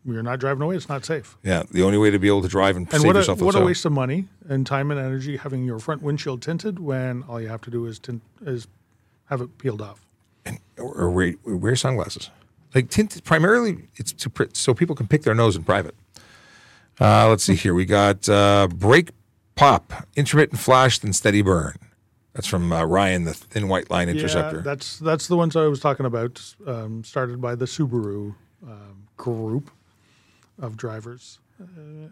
You're 0.05 0.21
not 0.23 0.39
driving 0.39 0.61
away. 0.61 0.75
It's 0.75 0.87
not 0.87 1.03
safe. 1.03 1.35
yeah, 1.43 1.63
the 1.71 1.81
only 1.81 1.97
way 1.97 2.11
to 2.11 2.19
be 2.19 2.27
able 2.27 2.43
to 2.43 2.47
drive 2.47 2.75
and, 2.77 2.85
And 2.93 3.01
save 3.01 3.07
what 3.07 3.15
a, 3.15 3.19
yourself 3.19 3.41
what 3.41 3.55
a 3.55 3.59
out. 3.59 3.65
waste 3.65 3.85
of 3.85 3.91
money 3.91 4.27
and 4.47 4.65
time 4.65 4.91
and 4.91 4.99
energy 4.99 5.37
having 5.37 5.63
your 5.65 5.79
front 5.79 6.01
windshield 6.03 6.41
tinted 6.43 6.79
when 6.79 7.23
all 7.23 7.41
you 7.41 7.47
have 7.47 7.61
to 7.61 7.71
do 7.71 7.85
is 7.87 7.97
tint, 7.97 8.21
is 8.45 8.67
have 9.29 9.41
it 9.41 9.57
peeled 9.57 9.81
off. 9.81 10.05
or, 10.77 10.93
or 10.93 11.09
wear, 11.09 11.33
wear 11.45 11.75
sunglasses. 11.75 12.29
Like 12.75 12.89
tint, 12.89 13.23
primarily, 13.23 13.87
it's 13.95 14.11
to 14.13 14.49
so 14.53 14.73
people 14.73 14.95
can 14.95 15.07
pick 15.07 15.23
their 15.23 15.33
nose 15.33 15.55
in 15.55 15.63
private. 15.63 15.95
Uh, 16.99 17.27
let's 17.29 17.43
see 17.43 17.55
here. 17.55 17.73
We 17.73 17.85
got 17.85 18.29
uh, 18.29 18.67
brake 18.67 19.11
pop, 19.55 19.91
intermittent 20.15 20.59
flash, 20.59 20.99
then 20.99 21.13
steady 21.13 21.41
burn. 21.41 21.75
That's 22.33 22.47
from 22.47 22.71
uh, 22.71 22.83
Ryan, 22.83 23.23
the 23.23 23.33
thin 23.33 23.69
white 23.69 23.89
line 23.89 24.09
interceptor. 24.09 24.57
Yeah, 24.57 24.61
that's 24.61 24.99
that's 24.99 25.27
the 25.27 25.37
ones 25.37 25.55
I 25.55 25.65
was 25.67 25.79
talking 25.79 26.05
about. 26.05 26.53
Um, 26.67 27.03
started 27.03 27.39
by 27.41 27.55
the 27.55 27.65
Subaru 27.65 28.35
um, 28.61 29.07
group 29.15 29.71
of 30.59 30.77
drivers. 30.77 31.39
Uh, 31.61 32.09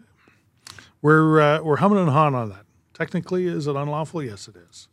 we're 1.02 1.40
uh, 1.40 1.62
we're 1.62 1.76
humming 1.76 1.98
and 1.98 2.10
hawing 2.10 2.34
on 2.34 2.50
that. 2.50 2.64
Technically, 2.94 3.46
is 3.46 3.66
it 3.66 3.76
unlawful? 3.76 4.22
Yes, 4.22 4.48
it 4.48 4.56
is. 4.56 4.88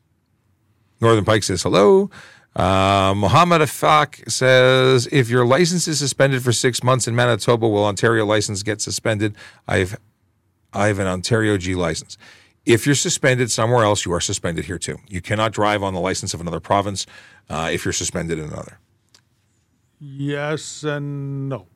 Northern 0.99 1.25
Pike 1.25 1.43
says 1.43 1.63
hello. 1.63 2.09
Uh, 2.55 3.13
Mohammed 3.15 3.61
Afak 3.61 4.29
says, 4.29 5.07
if 5.11 5.29
your 5.29 5.45
license 5.45 5.87
is 5.87 5.99
suspended 5.99 6.43
for 6.43 6.51
six 6.51 6.83
months 6.83 7.07
in 7.07 7.15
Manitoba, 7.15 7.67
will 7.67 7.85
Ontario 7.85 8.25
license 8.25 8.61
get 8.61 8.81
suspended? 8.81 9.35
I've 9.67 9.97
I 10.73 10.87
have 10.87 10.99
an 10.99 11.07
Ontario 11.07 11.57
G 11.57 11.75
license. 11.75 12.17
If 12.65 12.85
you're 12.85 12.95
suspended 12.95 13.51
somewhere 13.51 13.83
else, 13.83 14.05
you 14.05 14.13
are 14.13 14.21
suspended 14.21 14.65
here 14.65 14.77
too. 14.77 14.97
You 15.07 15.21
cannot 15.21 15.51
drive 15.51 15.81
on 15.81 15.93
the 15.93 15.99
license 15.99 16.33
of 16.33 16.41
another 16.41 16.59
province 16.59 17.05
uh, 17.49 17.69
if 17.71 17.85
you're 17.85 17.93
suspended 17.93 18.37
in 18.37 18.45
another. 18.45 18.79
Yes 19.99 20.83
and 20.83 21.49
no. 21.49 21.67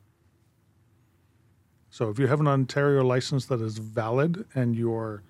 So 1.96 2.10
if 2.10 2.18
you 2.18 2.26
have 2.26 2.40
an 2.40 2.46
Ontario 2.46 3.02
license 3.02 3.46
that 3.46 3.62
is 3.62 3.78
valid 3.78 4.44
and 4.54 4.76
your 4.76 5.22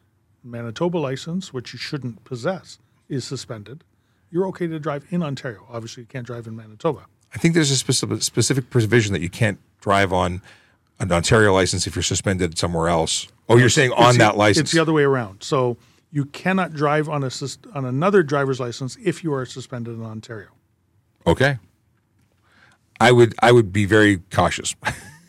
Manitoba 0.43 0.99
license, 0.99 1.53
which 1.53 1.73
you 1.73 1.79
shouldn't 1.79 2.25
possess, 2.25 2.81
is 3.09 3.25
suspended, 3.25 3.85
you're 4.33 4.49
okay 4.49 4.67
to 4.67 4.81
drive 4.81 5.05
in 5.11 5.23
Ontario. 5.23 5.65
Obviously, 5.71 6.03
you 6.03 6.09
can't 6.09 6.27
drive 6.27 6.49
in 6.49 6.57
Manitoba. 6.57 7.07
I 7.33 7.39
think 7.39 7.55
there's 7.55 7.71
a 7.71 7.77
specific, 7.77 8.21
specific 8.23 8.69
provision 8.69 9.13
that 9.13 9.23
you 9.23 9.31
can't 9.31 9.61
drive 9.81 10.13
on 10.13 10.43
an 10.99 11.13
Ontario 11.13 11.55
license 11.55 11.87
if 11.87 11.95
you're 11.95 12.03
suspended 12.03 12.59
somewhere 12.59 12.89
else. 12.89 13.29
Oh, 13.49 13.57
you're 13.57 13.69
saying 13.69 13.93
on 13.93 14.09
It's 14.09 14.15
the- 14.15 14.25
that 14.25 14.37
license? 14.37 14.63
It's 14.65 14.73
the 14.73 14.81
other 14.81 14.93
way 14.93 15.05
around. 15.05 15.45
So 15.45 15.77
you 16.11 16.25
cannot 16.25 16.73
drive 16.75 17.09
on 17.09 17.23
a 17.23 17.31
on 17.77 17.85
another 17.85 18.25
driver's 18.25 18.59
license 18.59 18.99
if 19.05 19.23
you 19.23 19.33
are 19.33 19.47
suspended 19.47 19.95
in 19.95 20.03
Ontario. 20.03 20.49
Okay. 21.29 21.61
I 22.99 23.13
would 23.13 23.37
I 23.41 23.53
would 23.53 23.73
be 23.73 23.85
very 23.85 24.17
cautious 24.33 24.75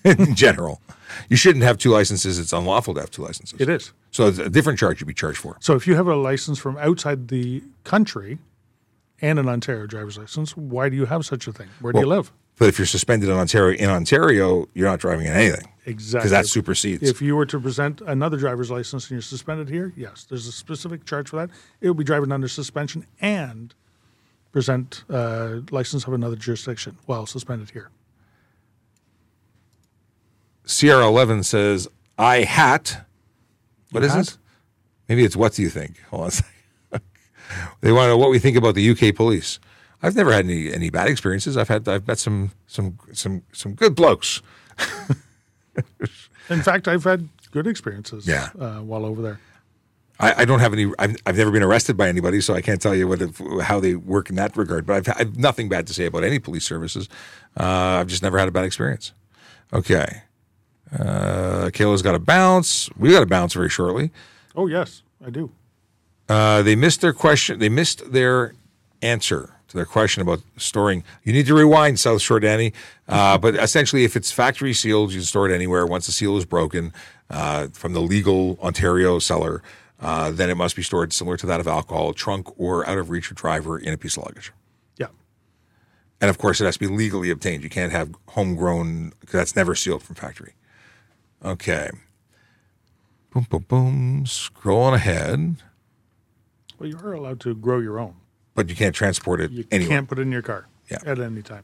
in 0.20 0.36
general. 0.36 0.82
You 1.30 1.38
shouldn't 1.38 1.64
have 1.64 1.78
two 1.78 1.90
licenses. 1.92 2.40
It's 2.40 2.54
unlawful 2.54 2.94
to 2.96 3.00
have 3.00 3.12
two 3.12 3.24
licenses. 3.24 3.60
It 3.60 3.70
is. 3.70 3.94
So 4.12 4.28
it's 4.28 4.40
a 4.40 4.50
different 4.50 4.80
charge 4.80 5.02
you'd 5.02 5.08
be 5.08 5.14
charged 5.14 5.40
for. 5.40 5.58
So 5.60 5.76
if 5.76 5.88
you 5.88 5.96
have 5.96 6.08
a 6.08 6.16
license 6.16 6.60
from 6.60 6.78
outside 6.78 7.28
the 7.28 7.64
country 7.84 8.40
and 9.22 9.40
an 9.40 9.50
Ontario 9.50 9.88
driver's 9.88 10.18
license, 10.18 10.56
why 10.56 10.90
do 10.90 10.96
you 10.96 11.06
have 11.06 11.26
such 11.26 11.48
a 11.48 11.54
thing? 11.54 11.70
Where 11.82 11.94
do 11.94 12.00
you 12.00 12.06
live? 12.06 12.32
But 12.58 12.70
if 12.70 12.80
you're 12.80 12.88
suspended 12.88 13.30
in 13.30 13.36
Ontario 13.36 13.78
in 13.78 13.90
Ontario, 13.90 14.68
you're 14.74 14.88
not 14.88 15.00
driving 15.00 15.28
in 15.28 15.34
anything. 15.34 15.68
Exactly. 15.86 16.20
Because 16.20 16.32
that 16.32 16.48
supersedes. 16.48 17.08
If 17.08 17.22
you 17.22 17.36
were 17.36 17.46
to 17.46 17.60
present 17.60 18.02
another 18.02 18.36
driver's 18.36 18.72
license 18.72 19.06
and 19.06 19.12
you're 19.12 19.22
suspended 19.22 19.70
here, 19.70 19.94
yes, 19.96 20.26
there's 20.26 20.48
a 20.48 20.52
specific 20.52 21.06
charge 21.06 21.30
for 21.30 21.36
that. 21.38 21.50
It 21.82 21.88
would 21.88 21.98
be 21.98 22.04
driving 22.04 22.32
under 22.32 22.48
suspension 22.48 23.06
and 23.22 23.74
present 24.52 25.04
uh, 25.10 25.60
license 25.72 26.06
of 26.08 26.14
another 26.14 26.36
jurisdiction 26.36 26.98
while 27.06 27.26
suspended 27.26 27.70
here. 27.70 27.90
CR11 30.68 31.46
says, 31.46 31.88
I 32.18 32.42
hat. 32.44 33.06
What 33.92 34.04
is 34.04 34.12
hat? 34.12 34.20
this? 34.20 34.38
Maybe 35.10 35.24
it's 35.24 35.36
what 35.36 35.54
do 35.54 35.62
you 35.62 35.70
think? 35.70 36.00
Hold 36.10 36.22
on 36.24 36.28
a 36.28 36.32
second. 36.32 36.52
they 37.82 37.92
want 37.92 38.06
to 38.06 38.10
know 38.10 38.18
what 38.18 38.30
we 38.30 38.40
think 38.40 38.58
about 38.58 38.76
the 38.76 38.90
UK 38.90 39.16
police. 39.16 39.60
I've 40.04 40.16
never 40.16 40.32
had 40.32 40.46
any, 40.46 40.72
any 40.72 40.90
bad 40.90 41.08
experiences. 41.08 41.58
I've 41.58 41.70
had 41.70 41.88
I've 41.88 42.06
met 42.08 42.20
some 42.20 42.52
some 42.68 43.00
some 43.14 43.42
some 43.52 43.74
good 43.74 43.96
blokes. 43.96 44.42
In 46.50 46.62
fact, 46.62 46.88
I've 46.88 47.04
had 47.04 47.28
good 47.52 47.68
experiences 47.68 48.28
Yeah. 48.28 48.50
uh, 48.60 48.80
while 48.82 49.06
over 49.06 49.22
there. 49.22 49.40
I, 50.20 50.42
I 50.42 50.46
don't 50.46 50.60
have 50.60 50.74
any. 50.74 50.92
I've, 51.00 51.16
I've 51.26 51.38
never 51.38 51.52
been 51.52 51.64
arrested 51.64 51.96
by 51.96 52.10
anybody, 52.10 52.42
so 52.42 52.54
I 52.56 52.62
can't 52.62 52.82
tell 52.82 52.96
you 52.96 53.08
what 53.08 53.22
how 53.62 53.80
they 53.80 53.96
work 53.96 54.30
in 54.30 54.36
that 54.38 54.58
regard. 54.58 54.86
But 54.86 55.08
I've, 55.08 55.20
I've 55.20 55.38
nothing 55.38 55.70
bad 55.70 55.86
to 55.88 55.94
say 55.94 56.06
about 56.06 56.24
any 56.24 56.40
police 56.40 56.66
services. 56.66 57.08
Uh, 57.60 57.64
I've 58.02 58.08
just 58.08 58.24
never 58.24 58.38
had 58.40 58.48
a 58.48 58.52
bad 58.52 58.66
experience. 58.66 59.14
Okay, 59.74 60.24
uh, 60.94 61.70
Kayla's 61.74 62.02
got 62.02 62.14
to 62.14 62.20
bounce. 62.20 62.90
We 62.98 63.12
got 63.12 63.22
to 63.22 63.26
bounce 63.26 63.54
very 63.54 63.70
shortly. 63.70 64.12
Oh 64.56 64.68
yes, 64.68 65.04
I 65.26 65.30
do. 65.30 65.52
Uh, 66.30 66.62
they 66.62 66.76
missed 66.76 67.02
their 67.02 67.14
question. 67.14 67.60
They 67.60 67.70
missed 67.70 68.12
their 68.12 68.54
answer 69.02 69.54
to 69.68 69.78
their 69.78 69.86
question 69.86 70.22
about 70.22 70.42
storing. 70.58 71.04
You 71.24 71.34
need 71.34 71.46
to 71.48 71.54
rewind, 71.54 72.00
South 72.00 72.22
Shore 72.22 72.40
Danny. 72.40 72.74
Uh, 73.08 73.38
but 73.38 73.56
essentially, 73.56 74.04
if 74.04 74.16
it's 74.16 74.32
factory 74.32 74.74
sealed, 74.74 75.12
you 75.12 75.20
can 75.20 75.26
store 75.26 75.50
it 75.50 75.54
anywhere. 75.54 75.86
Once 75.86 76.06
the 76.06 76.12
seal 76.12 76.38
is 76.38 76.46
broken 76.46 76.94
uh, 77.30 77.68
from 77.74 77.94
the 77.94 78.02
legal 78.02 78.58
Ontario 78.62 79.20
seller, 79.20 79.62
uh, 80.00 80.32
then 80.32 80.50
it 80.50 80.56
must 80.56 80.76
be 80.76 80.84
stored 80.84 81.12
similar 81.12 81.38
to 81.38 81.46
that 81.46 81.60
of 81.60 81.68
alcohol, 81.68 82.14
trunk 82.14 82.48
or 82.58 82.88
out 82.88 82.98
of 82.98 83.10
reach 83.10 83.30
of 83.30 83.38
driver 83.38 83.78
in 83.78 83.94
a 83.94 83.98
piece 83.98 84.16
of 84.16 84.24
luggage. 84.24 84.54
Yeah. 84.98 85.08
And 86.22 86.30
of 86.30 86.38
course, 86.38 86.62
it 86.62 86.66
has 86.66 86.76
to 86.76 86.80
be 86.80 86.88
legally 86.88 87.30
obtained. 87.30 87.64
You 87.64 87.70
can't 87.70 87.92
have 87.92 88.16
homegrown, 88.30 89.14
because 89.20 89.34
that's 89.34 89.56
never 89.56 89.76
sealed 89.76 90.02
from 90.02 90.16
factory. 90.16 90.54
Okay. 91.48 91.90
Boom, 93.32 93.46
boom, 93.50 93.66
boom. 93.68 94.24
Scrolling 94.26 94.96
ahead. 94.96 95.56
Well, 96.80 96.90
you 96.90 96.98
are 96.98 97.14
allowed 97.14 97.40
to 97.42 97.56
grow 97.56 97.80
your 97.80 98.00
own. 98.00 98.16
But 98.56 98.70
you 98.70 98.76
can't 98.76 98.96
transport 98.96 99.40
it 99.42 99.52
You 99.52 99.66
anywhere. 99.72 99.98
can't 99.98 100.10
put 100.10 100.20
it 100.20 100.24
in 100.24 100.32
your 100.32 100.42
car 100.42 100.68
Yeah. 100.90 100.98
at 101.06 101.20
any 101.20 101.42
time. 101.42 101.64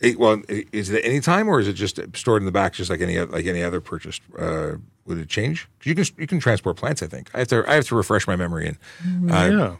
It- 0.00 0.18
well, 0.18 0.42
is 0.48 0.90
it 0.90 1.04
any 1.04 1.20
time, 1.20 1.48
or 1.48 1.58
is 1.60 1.68
it 1.68 1.72
just 1.72 1.98
stored 2.14 2.42
in 2.42 2.46
the 2.46 2.52
back, 2.52 2.74
just 2.74 2.90
like 2.90 3.00
any 3.00 3.18
like 3.18 3.46
any 3.46 3.62
other 3.62 3.80
purchased? 3.80 4.20
Uh, 4.38 4.72
would 5.06 5.18
it 5.18 5.28
change? 5.28 5.68
you 5.84 5.94
can 5.94 6.04
you 6.18 6.26
can 6.26 6.38
transport 6.40 6.76
plants. 6.76 7.02
I 7.02 7.06
think 7.06 7.30
I 7.32 7.38
have 7.38 7.48
to 7.48 7.64
I 7.66 7.74
have 7.74 7.86
to 7.88 7.96
refresh 7.96 8.26
my 8.26 8.36
memory. 8.36 8.66
And 9.04 9.30
uh, 9.30 9.76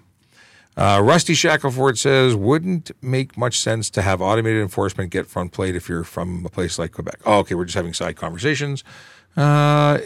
yeah. 0.77 0.97
uh, 0.97 1.01
Rusty 1.03 1.35
Shackleford 1.35 1.99
says, 1.99 2.35
wouldn't 2.35 2.93
make 3.03 3.37
much 3.37 3.59
sense 3.61 3.91
to 3.91 4.01
have 4.03 4.23
automated 4.23 4.63
enforcement 4.63 5.11
get 5.11 5.27
front 5.27 5.53
plate 5.53 5.75
if 5.77 5.87
you're 5.89 6.05
from 6.05 6.47
a 6.47 6.49
place 6.49 6.79
like 6.79 6.93
Quebec. 6.93 7.21
Oh, 7.27 7.41
okay, 7.41 7.55
we're 7.55 7.65
just 7.67 7.75
having 7.77 7.93
side 7.93 8.17
conversations. 8.17 8.85
Uh, 9.37 9.99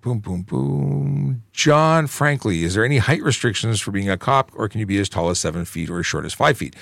boom, 0.00 0.18
boom, 0.20 0.42
boom. 0.42 1.42
John, 1.52 2.06
frankly, 2.06 2.62
is 2.64 2.74
there 2.74 2.84
any 2.84 2.98
height 2.98 3.22
restrictions 3.22 3.80
for 3.80 3.90
being 3.90 4.08
a 4.10 4.16
cop, 4.16 4.50
or 4.54 4.68
can 4.68 4.80
you 4.80 4.86
be 4.86 4.98
as 4.98 5.08
tall 5.08 5.30
as 5.30 5.38
seven 5.38 5.64
feet 5.64 5.90
or 5.90 5.98
as 5.98 6.06
short 6.06 6.24
as 6.24 6.32
five 6.34 6.56
feet? 6.56 6.74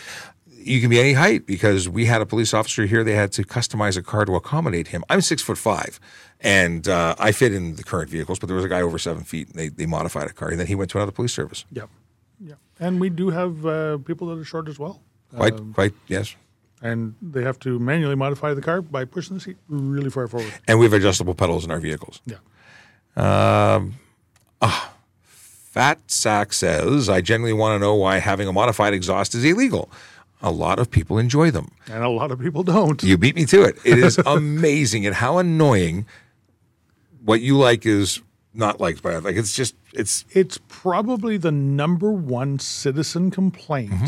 You 0.47 0.81
can 0.81 0.91
be 0.91 1.01
any 1.01 1.15
height 1.15 1.47
because 1.47 1.89
we 1.89 2.05
had 2.05 2.21
a 2.21 2.27
police 2.27 2.53
officer 2.53 2.85
here. 2.85 3.03
They 3.03 3.15
had 3.15 3.33
to 3.33 3.45
customize 3.45 3.97
a 3.97 4.03
car 4.03 4.27
to 4.27 4.35
accommodate 4.37 4.89
him. 4.89 5.03
I'm 5.09 5.23
six 5.23 5.41
foot 5.41 5.57
five, 5.57 5.99
and 6.39 6.87
uh, 6.87 7.15
I 7.19 7.33
fit 7.33 7.55
in 7.55 7.77
the 7.77 7.83
current 7.83 8.11
vehicles. 8.11 8.39
But 8.39 8.47
there 8.49 8.57
was 8.57 8.65
a 8.65 8.69
guy 8.69 8.83
over 8.83 8.99
seven 8.99 9.25
feet. 9.25 9.49
And 9.49 9.57
they 9.59 9.69
they 9.71 9.87
modified 9.87 10.29
a 10.29 10.35
car, 10.35 10.49
and 10.51 10.61
then 10.61 10.67
he 10.67 10.75
went 10.75 10.91
to 10.91 10.99
another 10.99 11.13
police 11.13 11.33
service. 11.33 11.65
Yep, 11.73 11.89
Yeah. 12.41 12.55
And 12.79 13.01
we 13.01 13.09
do 13.09 13.31
have 13.31 13.65
uh, 13.65 13.99
people 13.99 14.27
that 14.29 14.39
are 14.39 14.45
short 14.45 14.69
as 14.69 14.79
well. 14.79 15.01
Quite, 15.35 15.55
Um, 15.55 15.73
quite, 15.73 15.95
yes. 16.09 16.37
And 16.83 17.15
they 17.21 17.43
have 17.43 17.59
to 17.61 17.79
manually 17.79 18.15
modify 18.15 18.55
the 18.55 18.63
car 18.63 18.81
by 18.83 19.05
pushing 19.05 19.35
the 19.37 19.41
seat 19.41 19.57
really 19.69 20.11
far 20.11 20.27
forward. 20.29 20.53
And 20.67 20.79
we 20.79 20.85
have 20.87 20.93
adjustable 20.93 21.35
pedals 21.35 21.65
in 21.65 21.71
our 21.71 21.81
vehicles. 21.81 22.21
Yeah. 22.27 22.37
Fat 24.61 26.01
Sack 26.11 26.53
says, 26.53 27.09
I 27.09 27.21
generally 27.21 27.53
want 27.53 27.77
to 27.77 27.79
know 27.79 27.95
why 27.95 28.19
having 28.19 28.49
a 28.49 28.53
modified 28.53 28.93
exhaust 28.93 29.35
is 29.35 29.45
illegal. 29.45 29.91
A 30.43 30.51
lot 30.51 30.79
of 30.79 30.91
people 30.91 31.19
enjoy 31.19 31.51
them. 31.51 31.71
And 31.87 32.03
a 32.03 32.09
lot 32.09 32.31
of 32.31 32.41
people 32.41 32.63
don't. 32.63 33.01
You 33.03 33.17
beat 33.17 33.37
me 33.37 33.45
to 33.47 33.63
it. 33.63 33.77
It 33.85 33.99
is 33.99 34.19
amazing 34.27 35.07
and 35.07 35.15
how 35.15 35.39
annoying 35.39 36.07
what 37.25 37.41
you 37.41 37.57
like 37.59 37.87
is 37.87 38.21
not 38.53 38.81
liked 38.81 39.01
by 39.01 39.15
like 39.19 39.37
it's 39.37 39.55
just 39.55 39.77
it's 39.93 40.25
It's 40.33 40.59
probably 40.67 41.37
the 41.37 41.53
number 41.53 42.11
one 42.11 42.59
citizen 42.59 43.31
complaint 43.31 43.91
Mm-hmm. 43.93 44.07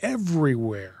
everywhere 0.00 0.99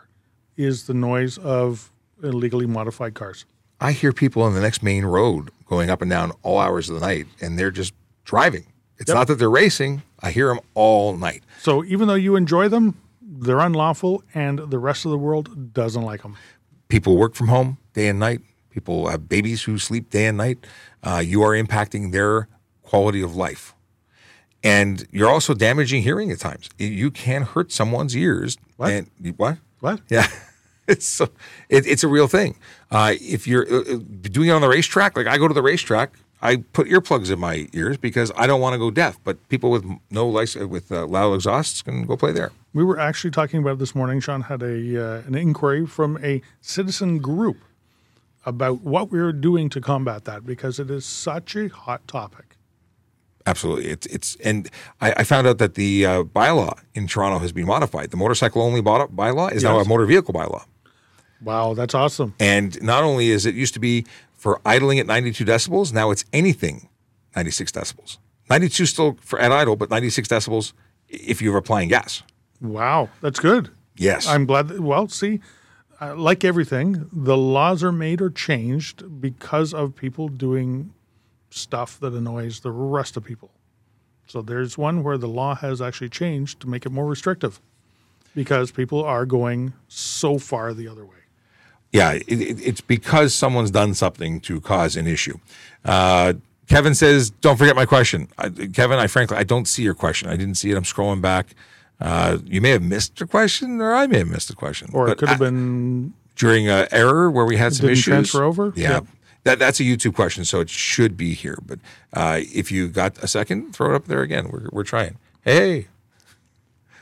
is 0.56 0.86
the 0.86 0.94
noise 0.94 1.38
of 1.38 1.90
illegally 2.22 2.66
modified 2.66 3.14
cars. 3.14 3.44
I 3.80 3.92
hear 3.92 4.12
people 4.12 4.42
on 4.42 4.54
the 4.54 4.60
next 4.60 4.82
main 4.82 5.04
road 5.04 5.50
going 5.66 5.88
up 5.90 6.02
and 6.02 6.10
down 6.10 6.32
all 6.42 6.58
hours 6.58 6.88
of 6.90 7.00
the 7.00 7.06
night 7.06 7.26
and 7.40 7.58
they're 7.58 7.70
just 7.70 7.94
driving. 8.24 8.66
It's 8.98 9.08
Yep. 9.08 9.14
not 9.16 9.26
that 9.28 9.36
they're 9.36 9.48
racing. 9.50 10.02
I 10.20 10.30
hear 10.32 10.48
them 10.48 10.60
all 10.74 11.16
night. 11.16 11.42
So 11.62 11.82
even 11.84 12.06
though 12.08 12.14
you 12.14 12.36
enjoy 12.36 12.68
them, 12.68 12.98
they're 13.22 13.60
unlawful 13.60 14.22
and 14.34 14.58
the 14.58 14.78
rest 14.78 15.06
of 15.06 15.10
the 15.10 15.18
world 15.18 15.72
doesn't 15.72 16.02
like 16.02 16.22
them. 16.22 16.36
people 16.88 17.16
work 17.16 17.34
from 17.34 17.48
home 17.48 17.78
day 17.94 18.08
and 18.08 18.18
night. 18.18 18.40
People 18.70 19.08
have 19.08 19.28
babies 19.28 19.62
who 19.62 19.78
sleep 19.78 20.10
day 20.10 20.26
and 20.26 20.36
night. 20.36 20.58
Uh, 21.02 21.22
you 21.24 21.40
are 21.42 21.50
impacting 21.52 22.10
their 22.12 22.48
quality 22.82 23.22
of 23.22 23.34
life. 23.36 23.74
And 24.62 25.06
you're 25.10 25.28
also 25.28 25.54
damaging 25.54 26.02
hearing 26.02 26.30
at 26.30 26.38
times. 26.40 26.68
You 26.78 27.10
can 27.10 27.42
hurt 27.42 27.72
someone's 27.72 28.14
ears. 28.16 28.58
What? 28.76 28.90
And, 28.90 29.10
what? 29.38 29.58
What? 29.80 30.00
Yeah. 30.08 30.26
It's 30.88 31.06
so, 31.06 31.28
it, 31.68 31.86
it's 31.86 32.02
a 32.02 32.08
real 32.08 32.26
thing. 32.26 32.56
Uh, 32.90 33.14
if 33.20 33.46
you're 33.46 33.64
uh, 33.72 33.94
uh, 33.94 33.98
doing 34.22 34.48
it 34.48 34.52
on 34.52 34.60
the 34.60 34.68
racetrack, 34.68 35.16
like 35.16 35.28
I 35.28 35.38
go 35.38 35.46
to 35.46 35.54
the 35.54 35.62
racetrack, 35.62 36.14
I 36.42 36.56
put 36.56 36.88
earplugs 36.88 37.30
in 37.30 37.38
my 37.38 37.68
ears 37.72 37.96
because 37.96 38.32
I 38.36 38.48
don't 38.48 38.60
want 38.60 38.74
to 38.74 38.78
go 38.78 38.90
deaf. 38.90 39.16
But 39.22 39.46
people 39.48 39.70
with 39.70 39.84
no 40.10 40.26
license, 40.26 40.66
with 40.66 40.90
uh, 40.90 41.06
loud 41.06 41.34
exhausts 41.34 41.82
can 41.82 42.06
go 42.06 42.16
play 42.16 42.32
there. 42.32 42.50
We 42.74 42.82
were 42.82 42.98
actually 42.98 43.30
talking 43.30 43.60
about 43.60 43.78
this 43.78 43.94
morning. 43.94 44.18
Sean 44.18 44.42
had 44.42 44.62
a 44.62 45.18
uh, 45.18 45.22
an 45.28 45.36
inquiry 45.36 45.86
from 45.86 46.18
a 46.24 46.42
citizen 46.60 47.18
group 47.18 47.58
about 48.44 48.80
what 48.80 49.12
we 49.12 49.20
are 49.20 49.32
doing 49.32 49.68
to 49.68 49.80
combat 49.80 50.24
that 50.24 50.44
because 50.44 50.80
it 50.80 50.90
is 50.90 51.04
such 51.04 51.54
a 51.54 51.68
hot 51.68 52.08
topic. 52.08 52.49
Absolutely, 53.46 53.86
it's 53.86 54.06
it's 54.06 54.36
and 54.44 54.68
I, 55.00 55.12
I 55.18 55.24
found 55.24 55.46
out 55.46 55.58
that 55.58 55.74
the 55.74 56.04
uh, 56.06 56.22
bylaw 56.24 56.78
in 56.94 57.06
Toronto 57.06 57.38
has 57.38 57.52
been 57.52 57.66
modified. 57.66 58.10
The 58.10 58.16
motorcycle 58.16 58.62
only 58.62 58.82
bylaw 58.82 59.52
is 59.52 59.62
now 59.64 59.78
a 59.78 59.84
motor 59.86 60.04
vehicle 60.06 60.34
bylaw, 60.34 60.64
Wow, 61.42 61.72
that's 61.74 61.94
awesome. 61.94 62.34
and 62.38 62.80
not 62.82 63.02
only 63.02 63.30
is 63.30 63.46
it 63.46 63.54
used 63.54 63.72
to 63.74 63.80
be 63.80 64.04
for 64.34 64.60
idling 64.64 64.98
at 64.98 65.06
92 65.06 65.44
decibels, 65.44 65.92
now 65.92 66.10
it's 66.10 66.24
anything 66.32 66.88
96 67.36 67.72
decibels. 67.72 68.18
92 68.50 68.86
still 68.86 69.16
for 69.22 69.38
at 69.38 69.52
idle, 69.52 69.76
but 69.76 69.90
96 69.90 70.28
decibels 70.28 70.72
if 71.08 71.40
you're 71.40 71.56
applying 71.56 71.88
gas. 71.88 72.22
Wow, 72.60 73.08
that's 73.22 73.40
good. 73.40 73.70
Yes, 73.96 74.26
I'm 74.26 74.44
glad. 74.44 74.68
That, 74.68 74.80
well, 74.80 75.08
see, 75.08 75.40
uh, 76.00 76.14
like 76.14 76.44
everything, 76.44 77.06
the 77.12 77.36
laws 77.36 77.82
are 77.82 77.92
made 77.92 78.20
or 78.20 78.28
changed 78.30 79.20
because 79.20 79.72
of 79.74 79.94
people 79.96 80.28
doing 80.28 80.92
stuff 81.50 81.98
that 82.00 82.12
annoys 82.12 82.60
the 82.60 82.70
rest 82.70 83.16
of 83.16 83.24
people. 83.24 83.50
So 84.26 84.42
there's 84.42 84.78
one 84.78 85.02
where 85.02 85.18
the 85.18 85.28
law 85.28 85.56
has 85.56 85.82
actually 85.82 86.08
changed 86.08 86.60
to 86.60 86.68
make 86.68 86.86
it 86.86 86.90
more 86.90 87.06
restrictive 87.06 87.60
because 88.34 88.70
people 88.70 89.02
are 89.04 89.26
going 89.26 89.72
so 89.88 90.38
far 90.38 90.72
the 90.72 90.86
other 90.86 91.04
way. 91.04 91.16
Yeah, 91.92 92.12
it, 92.12 92.28
it, 92.28 92.60
it's 92.60 92.80
because 92.80 93.34
someone's 93.34 93.72
done 93.72 93.94
something 93.94 94.40
to 94.42 94.60
cause 94.60 94.96
an 94.96 95.08
issue. 95.08 95.38
Uh, 95.84 96.34
Kevin 96.68 96.94
says, 96.94 97.30
"Don't 97.30 97.56
forget 97.56 97.74
my 97.74 97.84
question." 97.84 98.28
I, 98.38 98.48
Kevin, 98.48 99.00
I 99.00 99.08
frankly 99.08 99.36
I 99.36 99.42
don't 99.42 99.66
see 99.66 99.82
your 99.82 99.94
question. 99.94 100.28
I 100.28 100.36
didn't 100.36 100.54
see 100.54 100.70
it. 100.70 100.76
I'm 100.76 100.84
scrolling 100.84 101.20
back. 101.20 101.56
Uh, 102.00 102.38
you 102.44 102.60
may 102.60 102.70
have 102.70 102.82
missed 102.82 103.18
your 103.18 103.26
question, 103.26 103.80
or 103.80 103.92
I 103.92 104.06
may 104.06 104.18
have 104.18 104.28
missed 104.28 104.48
the 104.48 104.54
question. 104.54 104.90
Or 104.92 105.08
it 105.08 105.18
could 105.18 105.28
have 105.28 105.40
been 105.40 106.14
during 106.36 106.68
an 106.68 106.86
error 106.92 107.30
where 107.30 107.44
we 107.44 107.56
had 107.56 107.74
some 107.74 107.88
issues. 107.88 108.04
transfer 108.04 108.44
over? 108.44 108.72
Yeah. 108.76 108.90
Yeah. 108.90 109.00
That, 109.44 109.58
that's 109.58 109.80
a 109.80 109.84
YouTube 109.84 110.14
question, 110.14 110.44
so 110.44 110.60
it 110.60 110.68
should 110.68 111.16
be 111.16 111.34
here. 111.34 111.58
But 111.64 111.78
uh, 112.12 112.40
if 112.52 112.70
you 112.70 112.88
got 112.88 113.18
a 113.22 113.28
second, 113.28 113.74
throw 113.74 113.92
it 113.92 113.96
up 113.96 114.06
there 114.06 114.20
again. 114.22 114.48
We're, 114.50 114.68
we're 114.70 114.84
trying. 114.84 115.16
Hey, 115.42 115.88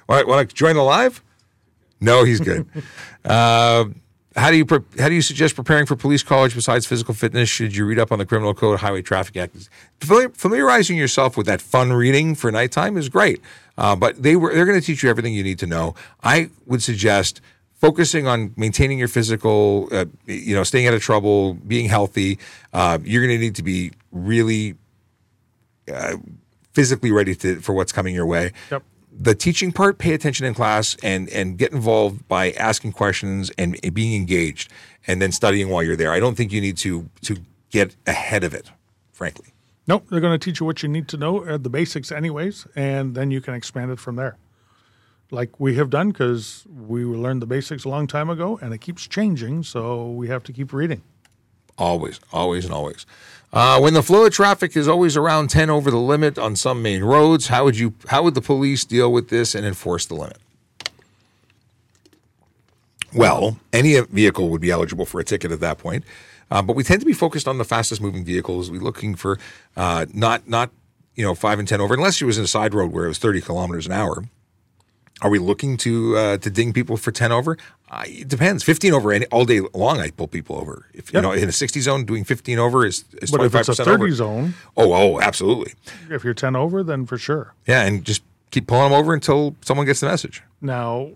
want, 0.09 0.29
want 0.29 0.49
to 0.49 0.55
join 0.55 0.77
the 0.77 0.83
live? 0.83 1.23
No, 2.01 2.23
he's 2.25 2.41
good. 2.41 2.67
uh, 3.25 3.87
how 4.37 4.51
do 4.51 4.57
you 4.57 4.65
pre- 4.65 4.85
how 4.99 5.09
do 5.09 5.15
you 5.15 5.23
suggest 5.23 5.57
preparing 5.57 5.85
for 5.85 5.97
police 5.97 6.23
college 6.23 6.55
besides 6.55 6.87
physical 6.87 7.13
fitness? 7.13 7.49
Should 7.49 7.75
you 7.75 7.85
read 7.85 7.99
up 7.99 8.13
on 8.13 8.19
the 8.19 8.27
criminal 8.27 8.55
code, 8.55 8.79
highway 8.79 9.03
traffic 9.03 9.37
act? 9.37 9.69
Familiarizing 10.01 10.97
yourself 10.97 11.37
with 11.37 11.47
that 11.47 11.61
fun 11.61 11.93
reading 11.93 12.37
for 12.37 12.53
nighttime 12.53 12.97
is 12.97 13.09
great, 13.09 13.41
uh, 13.77 13.97
but 13.97 14.23
they 14.23 14.37
were 14.37 14.55
they're 14.55 14.67
going 14.67 14.79
to 14.79 14.87
teach 14.87 15.03
you 15.03 15.11
everything 15.11 15.35
you 15.35 15.43
need 15.43 15.59
to 15.59 15.67
know. 15.67 15.95
I 16.23 16.51
would 16.67 16.83
suggest 16.83 17.41
focusing 17.79 18.27
on 18.27 18.53
maintaining 18.57 18.99
your 18.99 19.09
physical, 19.09 19.89
uh, 19.91 20.05
you 20.27 20.55
know, 20.55 20.65
staying 20.65 20.87
out 20.87 20.95
of 20.95 21.03
trouble, 21.03 21.55
being 21.55 21.89
healthy. 21.89 22.39
Uh, 22.73 22.99
you're 23.03 23.25
going 23.25 23.37
to 23.37 23.43
need 23.43 23.55
to 23.55 23.63
be 23.63 23.93
really 24.13 24.77
physically 26.73 27.11
ready 27.11 27.35
to, 27.35 27.61
for 27.61 27.73
what's 27.73 27.93
coming 27.93 28.15
your 28.15 28.27
way. 28.27 28.53
Yep. 28.71 28.83
The 29.21 29.35
teaching 29.35 29.73
part, 29.73 29.99
pay 29.99 30.13
attention 30.13 30.47
in 30.47 30.55
class 30.55 30.97
and 31.03 31.29
and 31.31 31.59
get 31.59 31.73
involved 31.73 32.29
by 32.29 32.53
asking 32.53 32.93
questions 32.93 33.51
and 33.59 33.77
being 33.93 34.15
engaged, 34.15 34.71
and 35.09 35.21
then 35.21 35.33
studying 35.33 35.71
while 35.71 35.83
you're 35.83 35.97
there. 35.97 36.13
I 36.13 36.21
don't 36.21 36.37
think 36.37 36.53
you 36.53 36.61
need 36.61 36.77
to 36.79 37.09
to 37.23 37.39
get 37.71 37.97
ahead 38.07 38.45
of 38.45 38.55
it, 38.55 38.71
frankly. 39.13 39.55
Nope, 39.89 40.05
they're 40.09 40.21
going 40.21 40.39
to 40.39 40.45
teach 40.45 40.61
you 40.61 40.67
what 40.67 40.83
you 40.83 40.89
need 40.89 41.09
to 41.09 41.17
know, 41.17 41.45
uh, 41.45 41.57
the 41.57 41.71
basics, 41.71 42.13
anyways, 42.13 42.67
and 42.77 43.15
then 43.15 43.31
you 43.31 43.41
can 43.41 43.55
expand 43.55 43.91
it 43.91 43.99
from 43.99 44.17
there. 44.17 44.37
Like 45.31 45.61
we 45.61 45.75
have 45.75 45.91
done, 45.91 46.09
because 46.11 46.65
we 46.69 47.05
learned 47.05 47.43
the 47.43 47.47
basics 47.47 47.85
a 47.85 47.89
long 47.89 48.07
time 48.07 48.31
ago, 48.31 48.59
and 48.63 48.73
it 48.73 48.79
keeps 48.79 49.07
changing, 49.07 49.63
so 49.63 50.11
we 50.11 50.29
have 50.29 50.43
to 50.45 50.53
keep 50.53 50.73
reading. 50.73 51.03
Always, 51.77 52.19
always, 52.33 52.65
and 52.65 52.75
always. 52.75 53.07
Uh, 53.53 53.79
when 53.81 53.95
the 53.95 54.03
flow 54.03 54.27
of 54.27 54.33
traffic 54.33 54.77
is 54.77 54.89
always 54.89 55.17
around 55.17 55.49
10 55.49 55.71
over 55.71 55.91
the 55.91 55.99
limit 55.99 56.39
on 56.39 56.57
some 56.57 56.83
main 56.83 57.03
roads, 57.03 57.49
how 57.49 57.65
would 57.65 57.79
you 57.79 57.95
how 58.09 58.23
would 58.23 58.35
the 58.35 58.41
police 58.41 58.85
deal 58.85 59.13
with 59.13 59.29
this 59.29 59.55
and 59.55 59.65
enforce 59.65 60.05
the 60.07 60.15
limit? 60.15 60.39
Well, 63.15 63.59
any 63.73 63.99
vehicle 64.01 64.51
would 64.51 64.61
be 64.61 64.71
eligible 64.71 65.07
for 65.07 65.19
a 65.21 65.25
ticket 65.25 65.51
at 65.51 65.61
that 65.61 65.79
point, 65.79 66.05
uh, 66.51 66.61
but 66.61 66.77
we 66.77 66.83
tend 66.83 67.01
to 67.01 67.07
be 67.07 67.15
focused 67.15 67.49
on 67.49 67.57
the 67.57 67.65
fastest 67.65 68.03
moving 68.03 68.25
vehicles. 68.25 68.71
We're 68.71 68.83
looking 68.83 69.15
for 69.15 69.39
uh, 69.77 70.07
not 70.13 70.47
not 70.47 70.71
you 71.15 71.25
know 71.25 71.35
five 71.35 71.59
and 71.59 71.67
ten 71.67 71.81
over, 71.81 71.95
unless 71.95 72.21
you 72.21 72.27
was 72.27 72.37
in 72.37 72.45
a 72.45 72.49
side 72.49 72.75
road 72.75 72.93
where 72.93 73.07
it 73.07 73.09
was 73.09 73.19
30 73.19 73.41
kilometers 73.41 73.87
an 73.87 73.93
hour. 73.93 74.25
Are 75.21 75.31
we 75.31 75.39
looking 75.39 75.77
to 75.79 76.17
uh, 76.17 76.37
to 76.39 76.51
ding 76.51 76.73
people 76.73 76.97
for 76.97 77.11
ten 77.11 77.33
over? 77.33 77.57
Uh, 77.91 78.05
it 78.07 78.29
depends. 78.29 78.63
Fifteen 78.63 78.93
over 78.93 79.13
any, 79.13 79.27
all 79.27 79.45
day 79.45 79.61
long, 79.75 79.99
I 80.01 80.11
pull 80.11 80.29
people 80.29 80.57
over. 80.57 80.87
If 80.95 81.13
you 81.13 81.17
Yep. 81.19 81.23
know 81.23 81.33
in 81.33 81.49
a 81.49 81.53
sixty 81.53 81.81
zone, 81.81 82.05
doing 82.05 82.23
fifteen 82.25 82.59
over 82.59 82.87
is, 82.87 83.05
is 83.21 83.31
But 83.31 83.39
twenty 83.39 83.47
if 83.47 83.55
it's 83.57 83.69
a 83.69 83.73
percent 83.73 83.87
30 83.89 84.03
over. 84.05 84.13
zone, 84.15 84.55
Oh, 84.77 84.93
oh, 84.93 85.21
absolutely. 85.21 85.75
if 86.11 86.23
you're 86.25 86.35
10 86.35 86.55
over, 86.55 86.83
then 86.85 87.05
for 87.07 87.19
sure. 87.19 87.55
Yeah, 87.67 87.83
and 87.85 88.05
just 88.05 88.23
keep 88.51 88.67
pulling 88.69 88.91
them 88.91 88.93
over 89.01 89.13
until 89.13 89.57
someone 89.63 89.87
gets 89.87 90.01
the 90.01 90.07
message. 90.07 90.43
Now, 90.61 91.11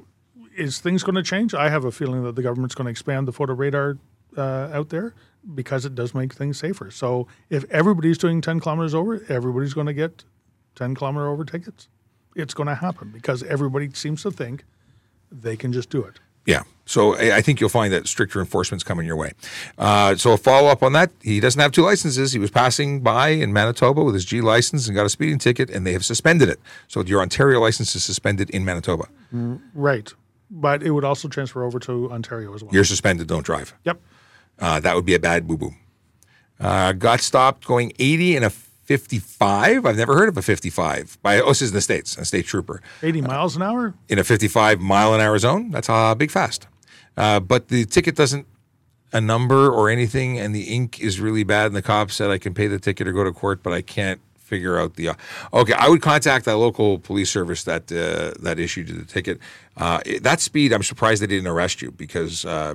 is 0.57 0.81
things 0.81 1.03
going 1.03 1.15
to 1.15 1.23
change? 1.23 1.55
I 1.55 1.69
have 1.71 1.85
a 1.85 1.93
feeling 1.93 2.25
that 2.25 2.35
the 2.37 2.43
government's 2.43 2.75
going 2.75 2.87
to 2.87 2.91
expand 2.91 3.27
the 3.29 3.33
photo 3.33 3.55
radar 3.55 3.99
uh, 4.37 4.69
out 4.73 4.89
there 4.91 5.15
because 5.55 5.85
it 5.85 5.95
does 5.95 6.15
make 6.15 6.33
things 6.33 6.59
safer. 6.59 6.91
So 6.91 7.27
if 7.51 7.65
everybody's 7.71 8.19
doing 8.19 8.41
10 8.41 8.61
kilometers 8.61 8.95
over, 8.95 9.23
everybody's 9.29 9.75
going 9.75 9.87
to 9.87 9.95
get 9.95 10.25
10 10.75 10.95
kilometer 10.95 11.27
over 11.29 11.45
tickets. 11.45 11.89
It's 12.35 12.55
going 12.55 12.69
to 12.69 12.75
happen 12.75 13.11
because 13.11 13.43
everybody 13.43 13.91
seems 13.93 14.23
to 14.23 14.31
think 14.31 14.65
they 15.31 15.57
can 15.57 15.73
just 15.73 15.91
do 15.91 16.03
it. 16.05 16.21
Yeah. 16.47 16.63
So 16.85 17.15
I 17.17 17.41
think 17.41 17.61
you'll 17.61 17.71
find 17.71 17.93
that 17.93 18.09
stricter 18.09 18.41
enforcement's 18.41 18.83
coming 18.83 19.07
your 19.07 19.15
way. 19.17 19.33
Uh, 19.79 20.17
so 20.17 20.33
a 20.33 20.37
follow 20.37 20.69
up 20.69 20.83
on 20.83 20.93
that, 20.95 21.11
he 21.23 21.39
doesn't 21.39 21.61
have 21.61 21.71
two 21.71 21.83
licenses. 21.83 22.33
He 22.33 22.41
was 22.41 22.51
passing 22.51 23.01
by 23.01 23.29
in 23.29 23.53
Manitoba 23.53 24.03
with 24.03 24.15
his 24.15 24.25
G 24.25 24.41
license 24.41 24.89
and 24.89 24.97
got 24.97 25.07
a 25.07 25.09
speeding 25.09 25.39
ticket, 25.39 25.71
and 25.71 25.87
they 25.87 25.93
have 25.93 26.05
suspended 26.05 26.49
it. 26.49 26.59
So 26.89 27.03
your 27.03 27.21
Ontario 27.23 27.61
license 27.61 27.95
is 27.95 28.03
suspended 28.03 28.51
in 28.51 28.65
Manitoba. 28.65 29.05
Right. 29.75 30.13
But 30.51 30.83
it 30.83 30.91
would 30.91 31.05
also 31.05 31.29
transfer 31.29 31.63
over 31.63 31.79
to 31.81 32.11
Ontario 32.11 32.53
as 32.55 32.65
well. 32.65 32.75
You're 32.75 32.85
suspended. 32.85 33.29
Don't 33.29 33.47
drive. 33.47 33.75
yep. 33.85 34.01
Uh, 34.59 34.81
that 34.81 34.95
would 34.97 35.07
be 35.07 35.15
a 35.15 35.19
bad 35.21 35.47
boo 35.47 35.57
boo. 35.57 35.75
Uh, 36.61 36.93
got 36.93 37.21
stopped 37.21 37.65
going 37.67 37.93
80 37.99 38.37
in 38.37 38.45
a 38.45 38.53
55. 38.85 39.87
I've 39.87 39.97
never 39.97 40.15
heard 40.15 40.29
of 40.29 40.37
a 40.37 40.43
55 40.43 41.19
by 41.23 41.41
oh, 41.41 41.49
this 41.49 41.63
is 41.63 41.71
in 41.71 41.75
the 41.75 41.81
states, 41.81 42.17
a 42.17 42.25
state 42.25 42.47
trooper 42.47 42.83
80 43.03 43.23
miles 43.23 43.57
an 43.57 43.63
hour? 43.63 43.95
in 44.09 44.19
a 44.19 44.25
55 44.25 44.81
mile 44.81 45.15
an 45.15 45.21
hour 45.21 45.39
zone. 45.39 45.71
That's 45.71 45.89
a 45.89 46.15
big 46.17 46.31
fast. 46.31 46.67
Uh, 47.17 47.41
but 47.41 47.69
the 47.69 47.85
ticket 47.85 48.17
doesn't 48.17 48.47
a 49.13 49.21
number 49.21 49.71
or 49.71 49.91
anything, 49.91 50.39
and 50.39 50.55
the 50.55 50.75
ink 50.75 51.01
is 51.01 51.21
really 51.21 51.45
bad. 51.45 51.67
And 51.67 51.77
the 51.77 51.83
cop 51.83 52.11
said 52.11 52.31
I 52.31 52.39
can 52.39 52.55
pay 52.55 52.67
the 52.67 52.79
ticket 52.79 53.07
or 53.07 53.13
go 53.13 53.25
to 53.25 53.33
court, 53.33 53.63
but 53.63 53.73
I 53.73 53.83
can't 53.83 54.21
figure 54.37 54.79
out 54.79 54.97
the. 54.97 55.11
okay, 55.53 55.75
I 55.75 55.89
would 55.89 56.03
contact 56.03 56.45
that 56.47 56.57
local 56.57 56.99
police 56.99 57.31
service 57.31 57.65
that 57.65 57.93
uh, 57.93 58.39
that 58.43 58.59
issued 58.59 58.89
the 58.89 59.05
ticket. 59.05 59.39
Uh, 59.77 60.01
that 60.21 60.41
speed, 60.41 60.73
I'm 60.73 60.83
surprised 60.83 61.23
they 61.23 61.27
didn't 61.27 61.47
arrest 61.47 61.83
you 61.83 61.91
because 61.91 62.45
uh, 62.45 62.75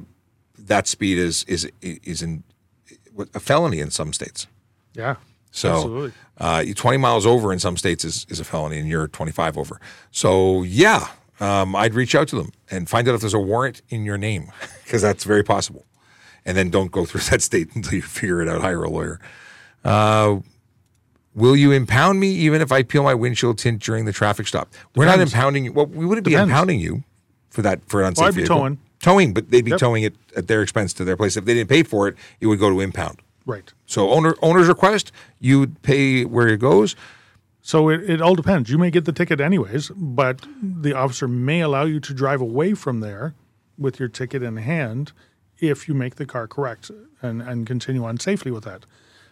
that 0.58 0.88
speed 0.88 1.18
is 1.18 1.44
is 1.46 1.70
is 1.82 2.22
in 2.22 2.44
a 3.34 3.40
felony 3.40 3.80
in 3.80 3.92
some 3.92 4.14
states. 4.14 4.48
Yeah. 4.94 5.16
So 5.58 5.74
Absolutely. 5.74 6.12
uh, 6.40 6.64
20 6.76 6.98
miles 6.98 7.26
over 7.26 7.52
in 7.52 7.58
some 7.58 7.78
states 7.78 8.06
is, 8.06 8.28
is 8.30 8.40
a 8.40 8.44
felony, 8.44 8.78
and 8.78 8.88
you're 8.88 9.08
25 9.08 9.58
over. 9.58 9.82
So 10.12 10.62
yeah, 10.64 11.08
um, 11.40 11.76
I'd 11.76 11.96
reach 11.96 12.14
out 12.14 12.28
to 12.28 12.36
them 12.36 12.52
and 12.70 12.88
find 12.88 13.08
out 13.08 13.16
if 13.16 13.22
there's 13.22 13.34
a 13.34 13.40
warrant 13.40 13.82
in 13.90 14.06
your 14.06 14.18
name, 14.20 14.52
because 14.84 15.02
that's 15.02 15.24
very 15.24 15.44
possible. 15.44 15.86
And 16.46 16.56
then 16.56 16.70
don't 16.70 16.92
go 16.92 17.06
through 17.06 17.22
that 17.32 17.42
state 17.42 17.76
until 17.76 17.96
you 17.96 18.02
figure 18.04 18.42
it 18.42 18.48
out. 18.48 18.62
Hire 18.62 18.84
a 18.84 18.90
lawyer. 18.90 19.20
Uh, 19.84 20.38
will 21.34 21.56
you 21.56 21.72
impound 21.72 22.20
me 22.20 22.28
even 22.30 22.62
if 22.62 22.72
I 22.72 22.84
peel 22.84 23.02
my 23.04 23.14
windshield 23.16 23.58
tint 23.58 23.82
during 23.82 24.06
the 24.06 24.14
traffic 24.14 24.48
stop? 24.48 24.72
We're 24.96 25.06
not 25.06 25.20
impounding 25.20 25.66
you. 25.66 25.74
Well, 25.74 25.88
we 25.88 26.06
wouldn't 26.06 26.26
be 26.26 26.34
impounding 26.34 26.80
you 26.80 27.04
for 27.50 27.64
that 27.64 27.82
for 27.90 28.02
an 28.02 28.08
unsafe 28.10 28.26
I'd 28.28 28.36
be 28.36 28.42
vehicle. 28.42 28.58
towing. 28.58 28.78
Towing, 29.00 29.34
but 29.34 29.50
they'd 29.52 29.66
be 29.66 29.72
Yep. 29.72 29.80
towing 29.80 30.04
it 30.04 30.16
at 30.36 30.48
their 30.48 30.62
expense 30.62 30.94
to 30.94 31.04
their 31.04 31.16
place. 31.18 31.36
If 31.38 31.46
they 31.46 31.54
didn't 31.54 31.70
pay 31.70 31.84
for 31.84 32.08
it, 32.08 32.16
it 32.42 32.48
would 32.48 32.60
go 32.60 32.70
to 32.70 32.80
impound. 32.80 33.20
Right. 33.48 33.74
So 33.86 34.12
owner 34.12 34.36
owner's 34.44 34.68
request, 34.68 35.12
you'd 35.40 35.82
pay 35.82 36.26
where 36.26 36.50
it 36.50 36.60
goes. 36.60 36.96
So 37.62 37.90
it, 37.90 38.08
it 38.10 38.22
all 38.22 38.36
depends. 38.36 38.70
You 38.70 38.78
may 38.78 38.92
get 38.92 39.06
the 39.06 39.12
ticket 39.14 39.42
anyways, 39.42 39.90
but 39.96 40.46
the 40.62 40.94
officer 40.94 41.28
may 41.28 41.62
allow 41.62 41.86
you 41.86 42.00
to 42.02 42.14
drive 42.14 42.42
away 42.42 42.74
from 42.74 43.00
there 43.00 43.34
with 43.78 44.00
your 44.00 44.10
ticket 44.10 44.44
in 44.44 44.58
hand 44.58 45.14
if 45.60 45.88
you 45.88 45.94
make 45.94 46.16
the 46.16 46.26
car 46.26 46.46
correct 46.48 46.92
and, 47.22 47.42
and 47.42 47.66
continue 47.66 48.04
on 48.04 48.20
safely 48.20 48.52
with 48.52 48.66
that. 48.66 48.86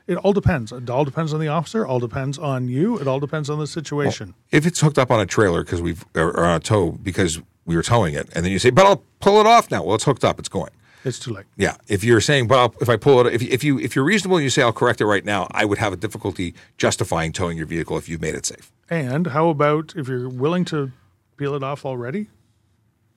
It 0.07 0.17
all 0.17 0.33
depends. 0.33 0.71
It 0.71 0.89
all 0.89 1.03
depends 1.03 1.33
on 1.33 1.39
the 1.39 1.47
officer. 1.49 1.85
All 1.85 1.99
depends 1.99 2.37
on 2.37 2.69
you. 2.69 2.97
It 2.97 3.07
all 3.07 3.19
depends 3.19 3.49
on 3.49 3.59
the 3.59 3.67
situation. 3.67 4.33
If 4.51 4.65
it's 4.65 4.79
hooked 4.79 4.99
up 4.99 5.11
on 5.11 5.19
a 5.19 5.25
trailer 5.25 5.63
because 5.63 5.81
we've 5.81 6.05
or, 6.15 6.29
or 6.29 6.45
on 6.45 6.55
a 6.57 6.59
tow 6.59 6.91
because 6.91 7.41
we 7.65 7.75
were 7.75 7.83
towing 7.83 8.13
it, 8.13 8.29
and 8.33 8.45
then 8.45 8.51
you 8.51 8.59
say, 8.59 8.69
"But 8.69 8.85
I'll 8.85 9.03
pull 9.19 9.41
it 9.41 9.47
off 9.47 9.71
now." 9.71 9.83
Well, 9.83 9.95
it's 9.95 10.03
hooked 10.03 10.23
up. 10.23 10.39
It's 10.39 10.49
going. 10.49 10.69
It's 11.05 11.19
too 11.19 11.31
late. 11.31 11.45
Yeah. 11.55 11.77
If 11.87 12.03
you're 12.03 12.19
saying, 12.19 12.47
"But 12.47 12.57
I'll, 12.57 12.75
if 12.81 12.89
I 12.89 12.97
pull 12.97 13.25
it," 13.25 13.33
if, 13.33 13.41
if 13.41 13.63
you 13.63 13.79
if 13.79 13.95
you're 13.95 14.03
reasonable 14.03 14.37
and 14.37 14.43
you 14.43 14.49
say, 14.49 14.63
"I'll 14.63 14.73
correct 14.73 14.99
it 15.01 15.05
right 15.05 15.23
now," 15.23 15.47
I 15.51 15.63
would 15.63 15.77
have 15.77 15.93
a 15.93 15.95
difficulty 15.95 16.55
justifying 16.77 17.31
towing 17.31 17.57
your 17.57 17.67
vehicle 17.67 17.97
if 17.97 18.09
you've 18.09 18.21
made 18.21 18.35
it 18.35 18.45
safe. 18.45 18.71
And 18.89 19.27
how 19.27 19.49
about 19.49 19.93
if 19.95 20.07
you're 20.07 20.27
willing 20.27 20.65
to 20.65 20.91
peel 21.37 21.53
it 21.53 21.63
off 21.63 21.85
already? 21.85 22.27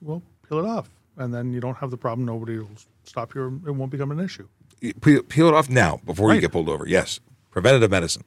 Well, 0.01 0.21
peel 0.47 0.59
it 0.59 0.65
off, 0.65 0.89
and 1.17 1.33
then 1.33 1.51
you 1.51 1.59
don't 1.59 1.77
have 1.77 1.89
the 1.89 1.97
problem. 1.97 2.25
Nobody 2.25 2.59
will 2.59 2.69
stop 3.03 3.33
you. 3.33 3.61
It 3.65 3.71
won't 3.71 3.91
become 3.91 4.11
an 4.11 4.19
issue. 4.19 4.47
Peel, 5.01 5.23
peel 5.23 5.47
it 5.47 5.53
off 5.53 5.69
now 5.69 5.99
before 6.05 6.33
you 6.33 6.39
get 6.39 6.51
pulled 6.51 6.69
over. 6.69 6.87
Yes. 6.87 7.19
Preventative 7.51 7.89
medicine. 7.91 8.23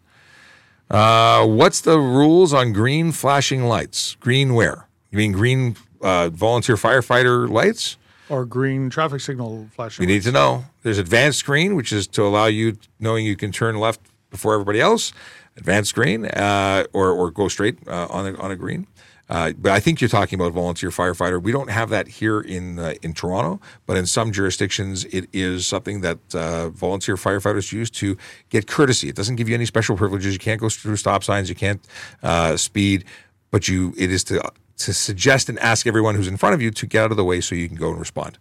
Uh, 0.90 1.46
what's 1.46 1.80
the 1.80 1.98
rules 1.98 2.52
on 2.52 2.72
green 2.72 3.12
flashing 3.12 3.64
lights? 3.64 4.16
Green 4.16 4.54
where? 4.54 4.88
You 5.10 5.18
mean 5.18 5.32
green 5.32 5.76
uh, 6.02 6.28
volunteer 6.28 6.74
firefighter 6.74 7.48
lights? 7.48 7.96
Or 8.28 8.44
green 8.44 8.88
traffic 8.90 9.20
signal 9.20 9.68
flashing. 9.74 10.02
We 10.06 10.12
need 10.12 10.22
to 10.22 10.32
know. 10.32 10.64
There's 10.82 10.98
advanced 10.98 11.44
green, 11.44 11.74
which 11.74 11.92
is 11.92 12.06
to 12.08 12.22
allow 12.22 12.46
you 12.46 12.76
knowing 12.98 13.26
you 13.26 13.36
can 13.36 13.52
turn 13.52 13.78
left 13.78 14.00
before 14.30 14.54
everybody 14.54 14.80
else. 14.80 15.12
Advanced 15.56 15.94
green, 15.94 16.24
uh, 16.26 16.84
or 16.94 17.10
or 17.10 17.30
go 17.30 17.48
straight 17.48 17.76
uh, 17.86 18.06
on 18.08 18.26
a, 18.26 18.38
on 18.38 18.50
a 18.50 18.56
green. 18.56 18.86
Uh, 19.28 19.52
but 19.52 19.72
I 19.72 19.80
think 19.80 20.00
you're 20.00 20.08
talking 20.08 20.38
about 20.38 20.52
volunteer 20.52 20.90
firefighter. 20.90 21.42
We 21.42 21.52
don't 21.52 21.70
have 21.70 21.88
that 21.90 22.06
here 22.06 22.40
in 22.40 22.78
uh, 22.78 22.94
in 23.02 23.14
Toronto, 23.14 23.60
but 23.86 23.96
in 23.96 24.04
some 24.04 24.32
jurisdictions, 24.32 25.04
it 25.06 25.26
is 25.32 25.66
something 25.66 26.00
that 26.02 26.18
uh, 26.34 26.70
volunteer 26.70 27.16
firefighters 27.16 27.72
use 27.72 27.90
to 27.92 28.16
get 28.50 28.66
courtesy. 28.66 29.08
It 29.08 29.16
doesn't 29.16 29.36
give 29.36 29.48
you 29.48 29.54
any 29.54 29.66
special 29.66 29.96
privileges. 29.96 30.34
You 30.34 30.38
can't 30.38 30.60
go 30.60 30.68
through 30.68 30.96
stop 30.96 31.24
signs. 31.24 31.48
You 31.48 31.54
can't 31.54 31.80
uh, 32.22 32.56
speed, 32.56 33.04
but 33.50 33.68
you 33.68 33.94
it 33.96 34.10
is 34.10 34.24
to 34.24 34.42
to 34.78 34.92
suggest 34.92 35.48
and 35.48 35.58
ask 35.58 35.86
everyone 35.86 36.14
who's 36.14 36.28
in 36.28 36.36
front 36.36 36.54
of 36.54 36.62
you 36.62 36.70
to 36.70 36.86
get 36.86 37.04
out 37.04 37.10
of 37.10 37.16
the 37.16 37.24
way 37.24 37.40
so 37.40 37.54
you 37.54 37.68
can 37.68 37.76
go 37.76 37.90
and 37.90 37.98
respond. 37.98 38.38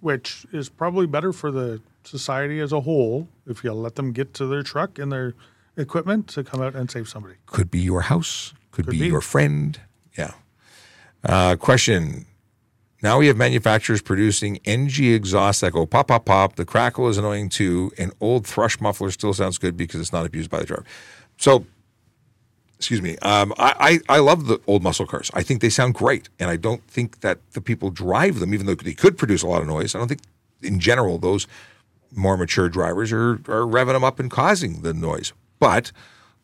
which 0.00 0.46
is 0.52 0.68
probably 0.68 1.06
better 1.06 1.32
for 1.32 1.50
the 1.50 1.80
society 2.04 2.60
as 2.60 2.72
a 2.72 2.80
whole 2.82 3.26
if 3.46 3.64
you 3.64 3.72
let 3.72 3.94
them 3.94 4.12
get 4.12 4.34
to 4.34 4.46
their 4.46 4.62
truck 4.62 4.98
and 4.98 5.10
their 5.10 5.34
equipment 5.76 6.28
to 6.28 6.44
come 6.44 6.60
out 6.60 6.74
and 6.74 6.90
save 6.90 7.08
somebody. 7.08 7.36
could 7.46 7.70
be 7.70 7.80
your 7.80 8.02
house, 8.02 8.52
could, 8.70 8.86
be, 8.86 8.98
be. 8.98 9.06
your 9.06 9.20
friend. 9.22 9.80
Yeah. 10.16 10.32
Uh, 11.24 11.56
question. 11.56 12.26
Now 13.02 13.18
we 13.18 13.26
have 13.26 13.36
manufacturers 13.36 14.00
producing 14.00 14.58
NG 14.64 15.04
exhausts 15.04 15.60
that 15.60 15.72
go 15.72 15.84
pop, 15.84 16.08
pop, 16.08 16.24
pop. 16.24 16.56
The 16.56 16.64
crackle 16.64 17.08
is 17.08 17.18
annoying 17.18 17.48
too. 17.50 17.92
An 17.98 18.12
old 18.20 18.46
thrush 18.46 18.80
muffler 18.80 19.10
still 19.10 19.34
sounds 19.34 19.58
good 19.58 19.76
because 19.76 20.00
it's 20.00 20.12
not 20.12 20.24
abused 20.24 20.50
by 20.50 20.58
the 20.58 20.64
driver. 20.64 20.84
So, 21.36 21.66
excuse 22.84 23.00
me. 23.00 23.16
Um, 23.22 23.54
I, 23.58 24.00
I, 24.08 24.16
I 24.16 24.18
love 24.18 24.46
the 24.46 24.60
old 24.66 24.82
muscle 24.82 25.06
cars. 25.06 25.30
I 25.32 25.42
think 25.42 25.62
they 25.62 25.70
sound 25.70 25.94
great. 25.94 26.28
And 26.38 26.50
I 26.50 26.56
don't 26.56 26.86
think 26.86 27.20
that 27.20 27.38
the 27.52 27.62
people 27.62 27.88
drive 27.88 28.40
them, 28.40 28.52
even 28.52 28.66
though 28.66 28.74
they 28.74 28.92
could 28.92 29.16
produce 29.16 29.42
a 29.42 29.46
lot 29.46 29.62
of 29.62 29.66
noise. 29.66 29.94
I 29.94 29.98
don't 29.98 30.08
think, 30.08 30.20
in 30.62 30.80
general, 30.80 31.16
those 31.16 31.46
more 32.14 32.36
mature 32.36 32.68
drivers 32.68 33.10
are, 33.10 33.32
are 33.48 33.66
revving 33.66 33.94
them 33.94 34.04
up 34.04 34.20
and 34.20 34.30
causing 34.30 34.82
the 34.82 34.92
noise. 34.92 35.32
But 35.58 35.92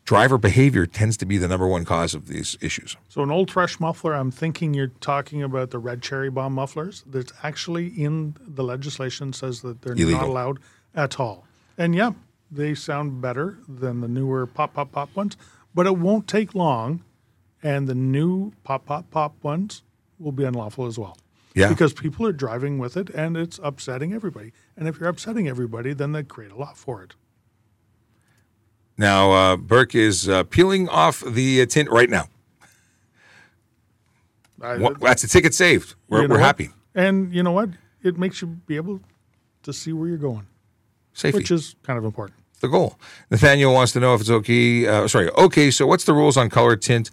driver 0.03 0.39
behavior 0.39 0.87
tends 0.87 1.15
to 1.17 1.27
be 1.27 1.37
the 1.37 1.47
number 1.47 1.67
one 1.67 1.85
cause 1.85 2.15
of 2.15 2.27
these 2.27 2.57
issues. 2.59 2.97
So 3.07 3.21
an 3.21 3.29
old 3.29 3.51
thrush 3.51 3.79
muffler, 3.79 4.13
I'm 4.15 4.31
thinking 4.31 4.73
you're 4.73 4.87
talking 4.99 5.43
about 5.43 5.69
the 5.69 5.77
red 5.77 6.01
cherry 6.01 6.31
bomb 6.31 6.53
mufflers. 6.53 7.03
That's 7.05 7.31
actually 7.43 7.87
in 7.89 8.35
the 8.39 8.63
legislation 8.63 9.31
says 9.31 9.61
that 9.61 9.83
they're 9.83 9.93
Illegal. 9.93 10.21
not 10.21 10.27
allowed 10.27 10.59
at 10.95 11.19
all. 11.19 11.45
And 11.77 11.93
yeah, 11.93 12.13
they 12.51 12.75
sound 12.75 13.21
better 13.21 13.57
than 13.67 14.01
the 14.01 14.07
newer 14.07 14.45
pop 14.45 14.73
pop 14.73 14.91
pop 14.91 15.15
ones, 15.15 15.37
but 15.73 15.85
it 15.87 15.97
won't 15.97 16.27
take 16.27 16.53
long 16.53 17.03
and 17.63 17.87
the 17.87 17.95
new 17.95 18.51
pop 18.63 18.85
pop 18.85 19.09
pop 19.11 19.35
ones 19.43 19.83
will 20.19 20.31
be 20.31 20.43
unlawful 20.43 20.85
as 20.85 20.99
well. 20.99 21.17
Yeah. 21.55 21.69
Because 21.69 21.93
people 21.93 22.25
are 22.27 22.31
driving 22.33 22.77
with 22.77 22.95
it 22.97 23.09
and 23.09 23.35
it's 23.37 23.59
upsetting 23.63 24.13
everybody. 24.13 24.51
And 24.77 24.87
if 24.87 24.99
you're 24.99 25.09
upsetting 25.09 25.47
everybody, 25.47 25.93
then 25.93 26.11
they 26.11 26.23
create 26.23 26.51
a 26.51 26.55
lot 26.55 26.77
for 26.77 27.03
it. 27.03 27.15
Now, 28.97 29.31
uh, 29.31 29.57
Burke 29.57 29.95
is 29.95 30.29
uh, 30.29 30.43
peeling 30.43 30.87
off 30.89 31.21
the 31.25 31.61
uh, 31.61 31.65
tint 31.65 31.89
right 31.89 32.09
now. 32.09 32.25
I- 34.61 34.77
Wha- 34.77 34.93
That's 34.99 35.23
a 35.23 35.27
ticket 35.27 35.53
saved. 35.53 35.95
We're, 36.07 36.21
you 36.23 36.27
know 36.27 36.35
we're 36.35 36.39
happy. 36.41 36.69
And 36.93 37.33
you 37.33 37.41
know 37.43 37.51
what? 37.51 37.69
It 38.03 38.17
makes 38.17 38.41
you 38.41 38.47
be 38.47 38.75
able 38.75 39.01
to 39.63 39.73
see 39.73 39.93
where 39.93 40.07
you're 40.07 40.17
going. 40.17 40.47
Safety. 41.13 41.39
which 41.39 41.51
is 41.51 41.75
kind 41.83 41.97
of 41.99 42.05
important. 42.05 42.39
The 42.61 42.67
goal. 42.67 42.97
Nathaniel 43.29 43.73
wants 43.73 43.91
to 43.93 43.99
know 43.99 44.13
if 44.15 44.21
it's 44.21 44.29
okay. 44.29 44.87
Uh, 44.87 45.07
sorry. 45.07 45.29
Okay. 45.31 45.71
So 45.71 45.85
what's 45.85 46.05
the 46.05 46.13
rules 46.13 46.37
on 46.37 46.49
color 46.49 46.75
tint? 46.75 47.11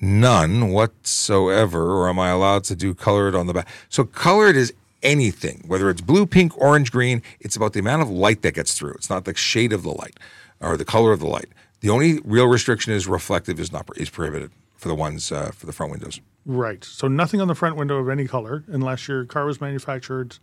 None 0.00 0.70
whatsoever. 0.70 1.92
Or 1.92 2.08
am 2.08 2.18
I 2.18 2.30
allowed 2.30 2.64
to 2.64 2.74
do 2.74 2.94
colored 2.94 3.34
on 3.34 3.46
the 3.46 3.52
back? 3.52 3.68
So 3.88 4.04
colored 4.04 4.56
is 4.56 4.72
anything, 5.02 5.62
whether 5.66 5.88
it's 5.90 6.00
blue, 6.00 6.26
pink, 6.26 6.56
orange, 6.58 6.90
green. 6.90 7.22
It's 7.40 7.56
about 7.56 7.72
the 7.72 7.80
amount 7.80 8.02
of 8.02 8.10
light 8.10 8.42
that 8.42 8.54
gets 8.54 8.74
through. 8.74 8.92
It's 8.92 9.10
not 9.10 9.24
the 9.24 9.34
shade 9.34 9.72
of 9.72 9.82
the 9.82 9.90
light 9.90 10.18
or 10.60 10.76
the 10.76 10.84
color 10.84 11.12
of 11.12 11.20
the 11.20 11.26
light. 11.26 11.48
The 11.80 11.90
only 11.90 12.20
real 12.24 12.46
restriction 12.46 12.92
is 12.92 13.06
reflective 13.06 13.58
is 13.58 13.72
not 13.72 13.88
is 13.96 14.10
prohibited 14.10 14.50
for 14.76 14.88
the 14.88 14.94
ones 14.94 15.30
uh, 15.32 15.50
for 15.54 15.66
the 15.66 15.72
front 15.72 15.92
windows. 15.92 16.20
Right. 16.46 16.82
So 16.84 17.08
nothing 17.08 17.40
on 17.40 17.48
the 17.48 17.54
front 17.54 17.76
window 17.76 17.98
of 17.98 18.08
any 18.08 18.26
color 18.26 18.64
unless 18.68 19.08
your 19.08 19.24
car 19.24 19.44
was 19.44 19.60
manufactured 19.60 20.38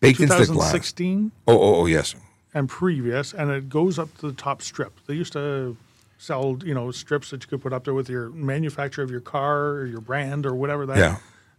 Baked 0.00 0.20
into 0.20 0.34
the 0.34 0.46
glass. 0.46 0.72
2016 0.72 1.32
Oh, 1.48 1.58
oh, 1.58 1.74
oh, 1.82 1.86
yes. 1.86 2.14
And 2.56 2.70
previous, 2.70 3.34
and 3.34 3.50
it 3.50 3.68
goes 3.68 3.98
up 3.98 4.16
to 4.16 4.28
the 4.28 4.32
top 4.32 4.62
strip. 4.62 4.98
They 5.06 5.12
used 5.12 5.34
to 5.34 5.76
sell, 6.16 6.56
you 6.64 6.72
know, 6.72 6.90
strips 6.90 7.28
that 7.30 7.42
you 7.42 7.48
could 7.48 7.60
put 7.60 7.74
up 7.74 7.84
there 7.84 7.92
with 7.92 8.08
your 8.08 8.30
manufacturer 8.30 9.04
of 9.04 9.10
your 9.10 9.20
car 9.20 9.72
or 9.72 9.84
your 9.84 10.00
brand 10.00 10.46
or 10.46 10.54
whatever 10.54 10.86
that. 10.86 10.96
Yeah. 10.96 11.18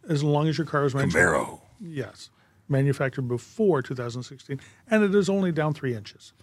As 0.09 0.23
long 0.23 0.47
as 0.47 0.57
your 0.57 0.65
car 0.65 0.81
was 0.81 0.95
manufactured. 0.95 1.35
Camaro. 1.35 1.61
Yes. 1.79 2.31
Manufactured 2.67 3.27
before 3.27 3.83
2016, 3.83 4.59
and 4.89 5.03
it 5.03 5.13
is 5.13 5.29
only 5.29 5.51
down 5.51 5.75
three 5.75 5.93
inches. 5.93 6.33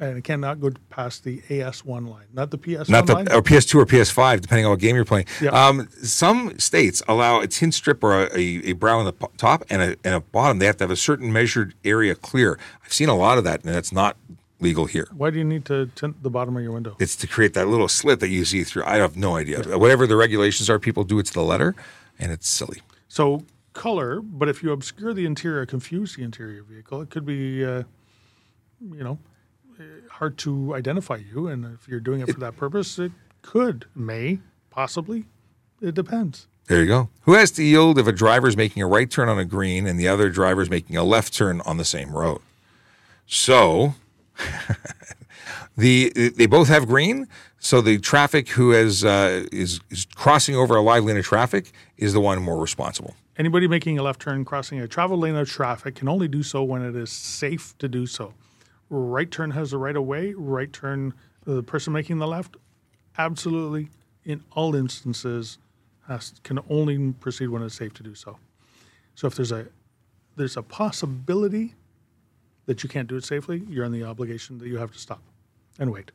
And 0.00 0.16
it 0.16 0.24
cannot 0.24 0.60
go 0.60 0.70
past 0.88 1.24
the 1.24 1.42
AS1 1.42 2.08
line, 2.08 2.24
not 2.32 2.50
the 2.50 2.56
PS1 2.56 2.88
Not 2.88 3.06
the 3.06 3.14
line. 3.14 3.28
or 3.30 3.42
PS2 3.42 3.74
or 3.74 3.84
PS5, 3.84 4.40
depending 4.40 4.64
on 4.64 4.70
what 4.70 4.80
game 4.80 4.96
you're 4.96 5.04
playing. 5.04 5.26
Yeah. 5.42 5.50
Um, 5.50 5.88
some 6.02 6.58
states 6.58 7.02
allow 7.06 7.40
a 7.40 7.46
tint 7.46 7.74
strip 7.74 8.02
or 8.02 8.22
a, 8.26 8.30
a, 8.34 8.70
a 8.70 8.72
brown 8.72 9.00
on 9.00 9.04
the 9.04 9.28
top 9.36 9.62
and 9.68 9.82
a, 9.82 9.96
and 10.02 10.14
a 10.14 10.20
bottom. 10.20 10.58
They 10.58 10.64
have 10.64 10.78
to 10.78 10.84
have 10.84 10.90
a 10.90 10.96
certain 10.96 11.30
measured 11.30 11.74
area 11.84 12.14
clear. 12.14 12.58
I've 12.82 12.94
seen 12.94 13.10
a 13.10 13.14
lot 13.14 13.36
of 13.36 13.44
that, 13.44 13.62
and 13.62 13.74
that's 13.74 13.92
not 13.92 14.16
legal 14.58 14.86
here. 14.86 15.06
Why 15.14 15.28
do 15.28 15.36
you 15.36 15.44
need 15.44 15.66
to 15.66 15.86
tint 15.94 16.22
the 16.22 16.30
bottom 16.30 16.56
of 16.56 16.62
your 16.62 16.72
window? 16.72 16.96
It's 16.98 17.14
to 17.16 17.26
create 17.26 17.52
that 17.54 17.68
little 17.68 17.88
slit 17.88 18.20
that 18.20 18.28
you 18.30 18.46
see 18.46 18.64
through. 18.64 18.84
I 18.84 18.96
have 18.96 19.18
no 19.18 19.36
idea. 19.36 19.62
Whatever 19.78 20.06
the 20.06 20.16
regulations 20.16 20.70
are, 20.70 20.78
people 20.78 21.04
do 21.04 21.18
it 21.18 21.26
to 21.26 21.32
the 21.34 21.42
letter, 21.42 21.74
and 22.18 22.32
it's 22.32 22.48
silly. 22.48 22.80
So 23.08 23.44
color, 23.74 24.20
but 24.22 24.48
if 24.48 24.62
you 24.62 24.72
obscure 24.72 25.12
the 25.12 25.26
interior, 25.26 25.66
confuse 25.66 26.16
the 26.16 26.22
interior 26.22 26.62
vehicle, 26.62 27.02
it 27.02 27.10
could 27.10 27.26
be, 27.26 27.64
uh, 27.64 27.82
you 28.80 29.04
know, 29.04 29.18
hard 30.10 30.38
to 30.38 30.74
identify 30.74 31.16
you. 31.16 31.48
And 31.48 31.64
if 31.74 31.88
you're 31.88 32.00
doing 32.00 32.20
it 32.20 32.32
for 32.32 32.40
that 32.40 32.56
purpose, 32.56 32.98
it 32.98 33.12
could, 33.42 33.86
may, 33.94 34.40
possibly. 34.70 35.26
It 35.80 35.94
depends. 35.94 36.46
There 36.66 36.80
you 36.80 36.86
go. 36.86 37.08
Who 37.22 37.32
has 37.32 37.50
to 37.52 37.64
yield 37.64 37.98
if 37.98 38.06
a 38.06 38.12
driver 38.12 38.46
is 38.46 38.56
making 38.56 38.82
a 38.82 38.86
right 38.86 39.10
turn 39.10 39.28
on 39.28 39.38
a 39.38 39.44
green 39.44 39.86
and 39.86 39.98
the 39.98 40.08
other 40.08 40.28
driver 40.28 40.62
is 40.62 40.70
making 40.70 40.96
a 40.96 41.02
left 41.02 41.34
turn 41.34 41.60
on 41.62 41.78
the 41.78 41.84
same 41.84 42.12
road? 42.12 42.40
So, 43.26 43.94
the 45.76 46.12
they 46.36 46.46
both 46.46 46.68
have 46.68 46.86
green. 46.86 47.26
So 47.58 47.80
the 47.80 47.98
traffic 47.98 48.48
who 48.50 48.70
has 48.70 49.04
uh, 49.04 49.46
is 49.52 49.80
is 49.90 50.06
crossing 50.14 50.54
over 50.54 50.76
a 50.76 50.80
live 50.80 51.04
lane 51.04 51.16
of 51.16 51.24
traffic 51.24 51.72
is 51.96 52.12
the 52.12 52.20
one 52.20 52.42
more 52.42 52.58
responsible. 52.58 53.14
Anybody 53.36 53.68
making 53.68 53.98
a 53.98 54.02
left 54.02 54.20
turn 54.20 54.44
crossing 54.44 54.80
a 54.80 54.88
travel 54.88 55.18
lane 55.18 55.36
of 55.36 55.48
traffic 55.48 55.94
can 55.94 56.08
only 56.08 56.28
do 56.28 56.42
so 56.42 56.62
when 56.62 56.82
it 56.82 56.94
is 56.94 57.10
safe 57.10 57.76
to 57.78 57.88
do 57.88 58.06
so. 58.06 58.34
Right 58.90 59.30
turn 59.30 59.52
has 59.52 59.70
the 59.70 59.78
right 59.78 59.96
of 59.96 60.04
way. 60.04 60.34
Right 60.36 60.72
turn, 60.72 61.14
the 61.44 61.62
person 61.62 61.92
making 61.92 62.18
the 62.18 62.26
left, 62.26 62.56
absolutely, 63.16 63.88
in 64.24 64.42
all 64.52 64.74
instances, 64.74 65.58
has 66.08 66.34
can 66.42 66.58
only 66.68 67.12
proceed 67.12 67.48
when 67.48 67.62
it's 67.62 67.76
safe 67.76 67.94
to 67.94 68.02
do 68.02 68.14
so. 68.14 68.38
So 69.14 69.28
if 69.28 69.36
there's 69.36 69.52
a 69.52 69.66
there's 70.36 70.56
a 70.56 70.62
possibility 70.62 71.74
that 72.66 72.82
you 72.82 72.88
can't 72.88 73.08
do 73.08 73.16
it 73.16 73.24
safely, 73.24 73.62
you're 73.68 73.84
in 73.84 73.92
the 73.92 74.04
obligation 74.04 74.58
that 74.58 74.68
you 74.68 74.78
have 74.78 74.92
to 74.92 74.98
stop 74.98 75.22
and 75.78 75.92
wait. 75.92 76.12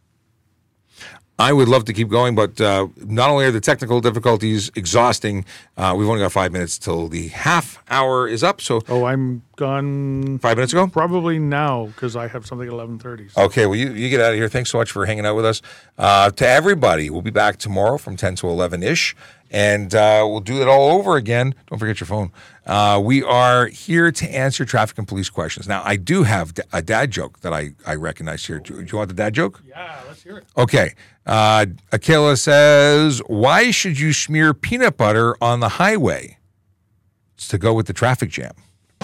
I 1.37 1.51
would 1.51 1.67
love 1.67 1.83
to 1.85 1.93
keep 1.93 2.07
going, 2.07 2.33
but 2.33 2.61
uh, 2.61 2.87
not 2.97 3.29
only 3.29 3.43
are 3.43 3.51
the 3.51 3.59
technical 3.59 3.99
difficulties 3.99 4.71
exhausting, 4.77 5.43
uh, 5.75 5.93
we've 5.97 6.07
only 6.07 6.21
got 6.21 6.31
five 6.31 6.53
minutes 6.53 6.77
till 6.77 7.09
the 7.09 7.27
half 7.27 7.83
hour 7.89 8.25
is 8.25 8.41
up. 8.41 8.61
So 8.61 8.81
Oh, 8.87 9.03
I'm 9.03 9.41
gone 9.57 10.39
five 10.39 10.55
minutes 10.55 10.71
ago. 10.71 10.87
probably 10.87 11.37
now 11.37 11.87
because 11.87 12.15
I 12.15 12.27
have 12.29 12.45
something 12.45 12.67
at 12.69 12.73
11:30. 12.73 13.35
Okay, 13.37 13.65
well, 13.65 13.75
you, 13.75 13.91
you 13.91 14.09
get 14.09 14.21
out 14.21 14.31
of 14.31 14.37
here. 14.37 14.47
Thanks 14.47 14.69
so 14.69 14.77
much 14.77 14.91
for 14.91 15.05
hanging 15.05 15.25
out 15.25 15.35
with 15.35 15.45
us. 15.45 15.61
Uh, 15.97 16.29
to 16.31 16.47
everybody, 16.47 17.09
we'll 17.09 17.21
be 17.21 17.31
back 17.31 17.57
tomorrow 17.57 17.97
from 17.97 18.15
10 18.15 18.35
to 18.35 18.47
11 18.47 18.81
ish, 18.81 19.13
and 19.51 19.93
uh, 19.93 20.23
we'll 20.25 20.39
do 20.39 20.61
it 20.61 20.69
all 20.69 20.91
over 20.97 21.17
again. 21.17 21.53
Don't 21.67 21.79
forget 21.79 21.99
your 21.99 22.07
phone. 22.07 22.31
Uh, 22.65 23.01
we 23.03 23.21
are 23.23 23.67
here 23.67 24.09
to 24.09 24.25
answer 24.33 24.63
traffic 24.63 24.97
and 24.97 25.07
police 25.07 25.29
questions. 25.29 25.67
Now, 25.67 25.81
I 25.85 25.97
do 25.97 26.23
have 26.23 26.53
a 26.71 26.81
dad 26.81 27.11
joke 27.11 27.41
that 27.41 27.51
I, 27.53 27.71
I 27.85 27.95
recognize 27.95 28.45
here. 28.45 28.59
Do, 28.59 28.81
do 28.81 28.89
you 28.89 28.97
want 28.97 29.09
the 29.09 29.13
dad 29.15 29.33
joke? 29.33 29.61
Yeah, 29.67 29.99
let's 30.07 30.14
hear 30.25 30.37
it. 30.39 30.45
Okay. 30.57 30.93
Uh, 31.25 31.65
Akila 31.91 32.37
says, 32.37 33.21
Why 33.27 33.71
should 33.71 33.99
you 33.99 34.11
smear 34.11 34.53
peanut 34.53 34.97
butter 34.97 35.35
on 35.41 35.59
the 35.61 35.69
highway? 35.69 36.37
It's 37.35 37.47
to 37.49 37.57
go 37.57 37.73
with 37.73 37.87
the 37.87 37.93
traffic 37.93 38.29
jam. 38.29 38.51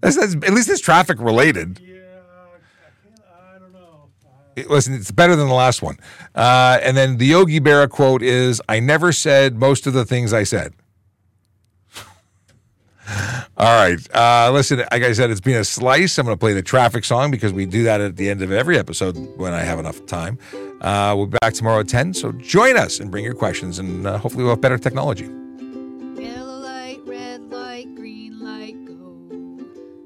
that's, 0.00 0.16
that's, 0.16 0.34
at 0.34 0.52
least 0.52 0.68
it's 0.68 0.80
traffic 0.80 1.18
related. 1.20 1.80
Yeah, 1.80 1.96
I, 3.30 3.54
I 3.54 3.58
don't 3.58 3.72
know. 3.72 4.08
It- 4.56 4.70
listen, 4.70 4.94
it's 4.94 5.10
better 5.10 5.36
than 5.36 5.48
the 5.48 5.54
last 5.54 5.82
one. 5.82 5.98
Uh, 6.34 6.78
and 6.82 6.96
then 6.96 7.18
the 7.18 7.26
Yogi 7.26 7.60
Berra 7.60 7.88
quote 7.88 8.22
is 8.22 8.60
I 8.68 8.80
never 8.80 9.12
said 9.12 9.56
most 9.56 9.86
of 9.86 9.92
the 9.92 10.04
things 10.04 10.32
I 10.32 10.44
said. 10.44 10.74
All 13.56 13.74
right. 13.74 13.98
Uh, 14.14 14.50
listen, 14.52 14.78
like 14.78 15.02
I 15.02 15.12
said, 15.12 15.30
it's 15.30 15.40
been 15.40 15.56
a 15.56 15.64
slice. 15.64 16.18
I'm 16.18 16.26
going 16.26 16.36
to 16.36 16.40
play 16.40 16.52
the 16.52 16.62
traffic 16.62 17.04
song 17.04 17.30
because 17.30 17.52
we 17.52 17.66
do 17.66 17.84
that 17.84 18.00
at 18.00 18.16
the 18.16 18.28
end 18.28 18.42
of 18.42 18.52
every 18.52 18.78
episode 18.78 19.16
when 19.36 19.52
I 19.52 19.60
have 19.60 19.78
enough 19.78 20.04
time. 20.06 20.38
Uh, 20.80 21.14
we'll 21.16 21.26
be 21.26 21.38
back 21.40 21.54
tomorrow 21.54 21.80
at 21.80 21.88
10. 21.88 22.14
So 22.14 22.32
join 22.32 22.76
us 22.76 23.00
and 23.00 23.10
bring 23.10 23.24
your 23.24 23.34
questions, 23.34 23.78
and 23.78 24.06
uh, 24.06 24.18
hopefully 24.18 24.44
we'll 24.44 24.52
have 24.52 24.60
better 24.60 24.78
technology. 24.78 25.24
Yellow 25.24 26.58
light, 26.58 27.00
red 27.04 27.50
light, 27.50 27.94
green 27.94 28.40
light, 28.40 28.84
go. 28.84 29.64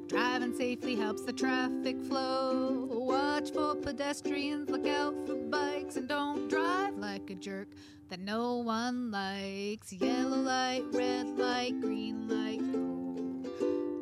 Driving 0.09 0.55
safely 0.55 0.97
helps 0.97 1.23
the 1.23 1.33
traffic 1.33 2.01
flow. 2.05 2.87
Watch 2.91 3.51
for 3.51 3.75
pedestrians, 3.75 4.71
look 4.71 4.87
out 4.87 5.15
for 5.27 5.35
bikes, 5.35 5.97
and 5.97 6.09
don't 6.09 6.49
drive 6.49 6.97
like 6.97 7.29
a 7.31 7.35
jerk 7.35 7.69
that 8.09 8.21
no 8.21 8.57
one 8.59 9.11
likes. 9.11 9.93
Yellow 9.93 10.37
light, 10.37 10.85
red 10.93 11.27
light, 11.39 11.81
green 11.81 12.29
light. 12.29 12.82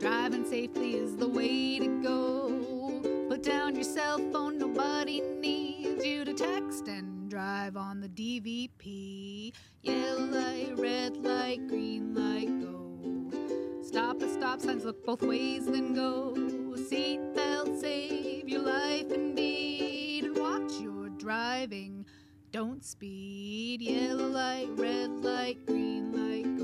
Driving 0.00 0.46
safely 0.46 0.94
is 0.94 1.14
the 1.16 1.28
way 1.28 1.78
to 1.78 2.02
go. 2.02 3.26
Put 3.28 3.42
down 3.42 3.74
your 3.74 3.84
cell 3.84 4.18
phone, 4.32 4.56
nobody 4.56 5.20
needs 5.20 6.02
you 6.06 6.24
to 6.24 6.32
text 6.32 6.88
and 6.88 7.28
drive 7.28 7.76
on 7.76 8.00
the 8.00 8.08
DVP. 8.08 9.52
Yellow 9.82 10.24
light, 10.24 10.72
red 10.78 11.18
light, 11.18 11.68
green 11.68 12.14
light, 12.14 12.48
go. 12.62 13.82
Stop 13.82 14.22
at 14.22 14.30
stop 14.30 14.62
signs, 14.62 14.86
look 14.86 15.04
both 15.04 15.20
ways, 15.20 15.66
then 15.66 15.92
go. 15.92 16.32
Seatbelt 16.34 17.78
save 17.78 18.48
your 18.48 18.62
life 18.62 19.12
indeed. 19.12 20.24
And 20.24 20.38
watch 20.38 20.80
your 20.80 21.10
driving, 21.10 22.06
don't 22.52 22.82
speed. 22.82 23.82
Yellow 23.82 24.28
light, 24.28 24.68
red 24.76 25.10
light, 25.22 25.66
green 25.66 26.12
light. 26.12 26.59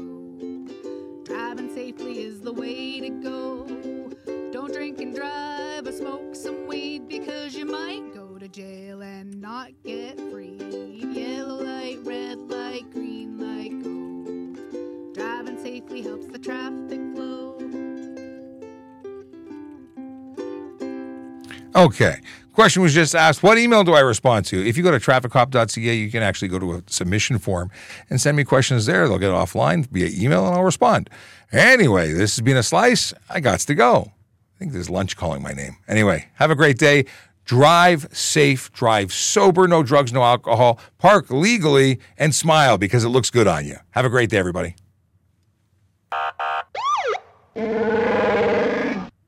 Driving 1.36 1.74
safely 1.74 2.22
is 2.22 2.40
the 2.40 2.50
way 2.50 2.98
to 2.98 3.10
go. 3.10 3.66
Don't 4.52 4.72
drink 4.72 5.02
and 5.02 5.14
drive 5.14 5.86
or 5.86 5.92
smoke 5.92 6.34
some 6.34 6.66
weed 6.66 7.08
because 7.08 7.54
you 7.54 7.66
might 7.66 8.14
go 8.14 8.38
to 8.38 8.48
jail 8.48 9.02
and 9.02 9.38
not 9.38 9.68
get 9.84 10.18
free. 10.30 10.56
Yellow 11.12 11.62
light, 11.62 11.98
red 12.04 12.38
light, 12.38 12.90
green 12.90 13.36
light, 13.38 13.82
go. 13.84 15.12
Driving 15.12 15.58
safely 15.62 16.00
helps 16.00 16.26
the 16.28 16.38
traffic 16.38 17.00
Okay. 21.76 22.20
Question 22.54 22.82
was 22.82 22.94
just 22.94 23.14
asked 23.14 23.42
what 23.42 23.58
email 23.58 23.84
do 23.84 23.92
I 23.92 24.00
respond 24.00 24.46
to? 24.46 24.66
If 24.66 24.78
you 24.78 24.82
go 24.82 24.90
to 24.90 24.98
trafficcop.ca, 24.98 25.94
you 25.94 26.10
can 26.10 26.22
actually 26.22 26.48
go 26.48 26.58
to 26.58 26.72
a 26.76 26.82
submission 26.86 27.38
form 27.38 27.70
and 28.08 28.18
send 28.18 28.34
me 28.34 28.44
questions 28.44 28.86
there. 28.86 29.06
They'll 29.06 29.18
get 29.18 29.30
offline 29.30 29.86
via 29.88 30.08
email 30.08 30.46
and 30.46 30.56
I'll 30.56 30.64
respond. 30.64 31.10
Anyway, 31.52 32.12
this 32.12 32.34
has 32.36 32.42
been 32.42 32.56
a 32.56 32.62
slice. 32.62 33.12
I 33.28 33.40
got 33.40 33.60
to 33.60 33.74
go. 33.74 34.10
I 34.56 34.58
think 34.58 34.72
there's 34.72 34.88
lunch 34.88 35.18
calling 35.18 35.42
my 35.42 35.52
name. 35.52 35.76
Anyway, 35.86 36.28
have 36.36 36.50
a 36.50 36.54
great 36.54 36.78
day. 36.78 37.04
Drive 37.44 38.08
safe, 38.10 38.72
drive 38.72 39.12
sober, 39.12 39.68
no 39.68 39.82
drugs, 39.82 40.14
no 40.14 40.22
alcohol, 40.22 40.80
park 40.96 41.30
legally, 41.30 42.00
and 42.16 42.34
smile 42.34 42.78
because 42.78 43.04
it 43.04 43.10
looks 43.10 43.28
good 43.28 43.46
on 43.46 43.66
you. 43.66 43.76
Have 43.90 44.06
a 44.06 44.10
great 44.10 44.30
day, 44.30 44.38
everybody. 44.38 44.74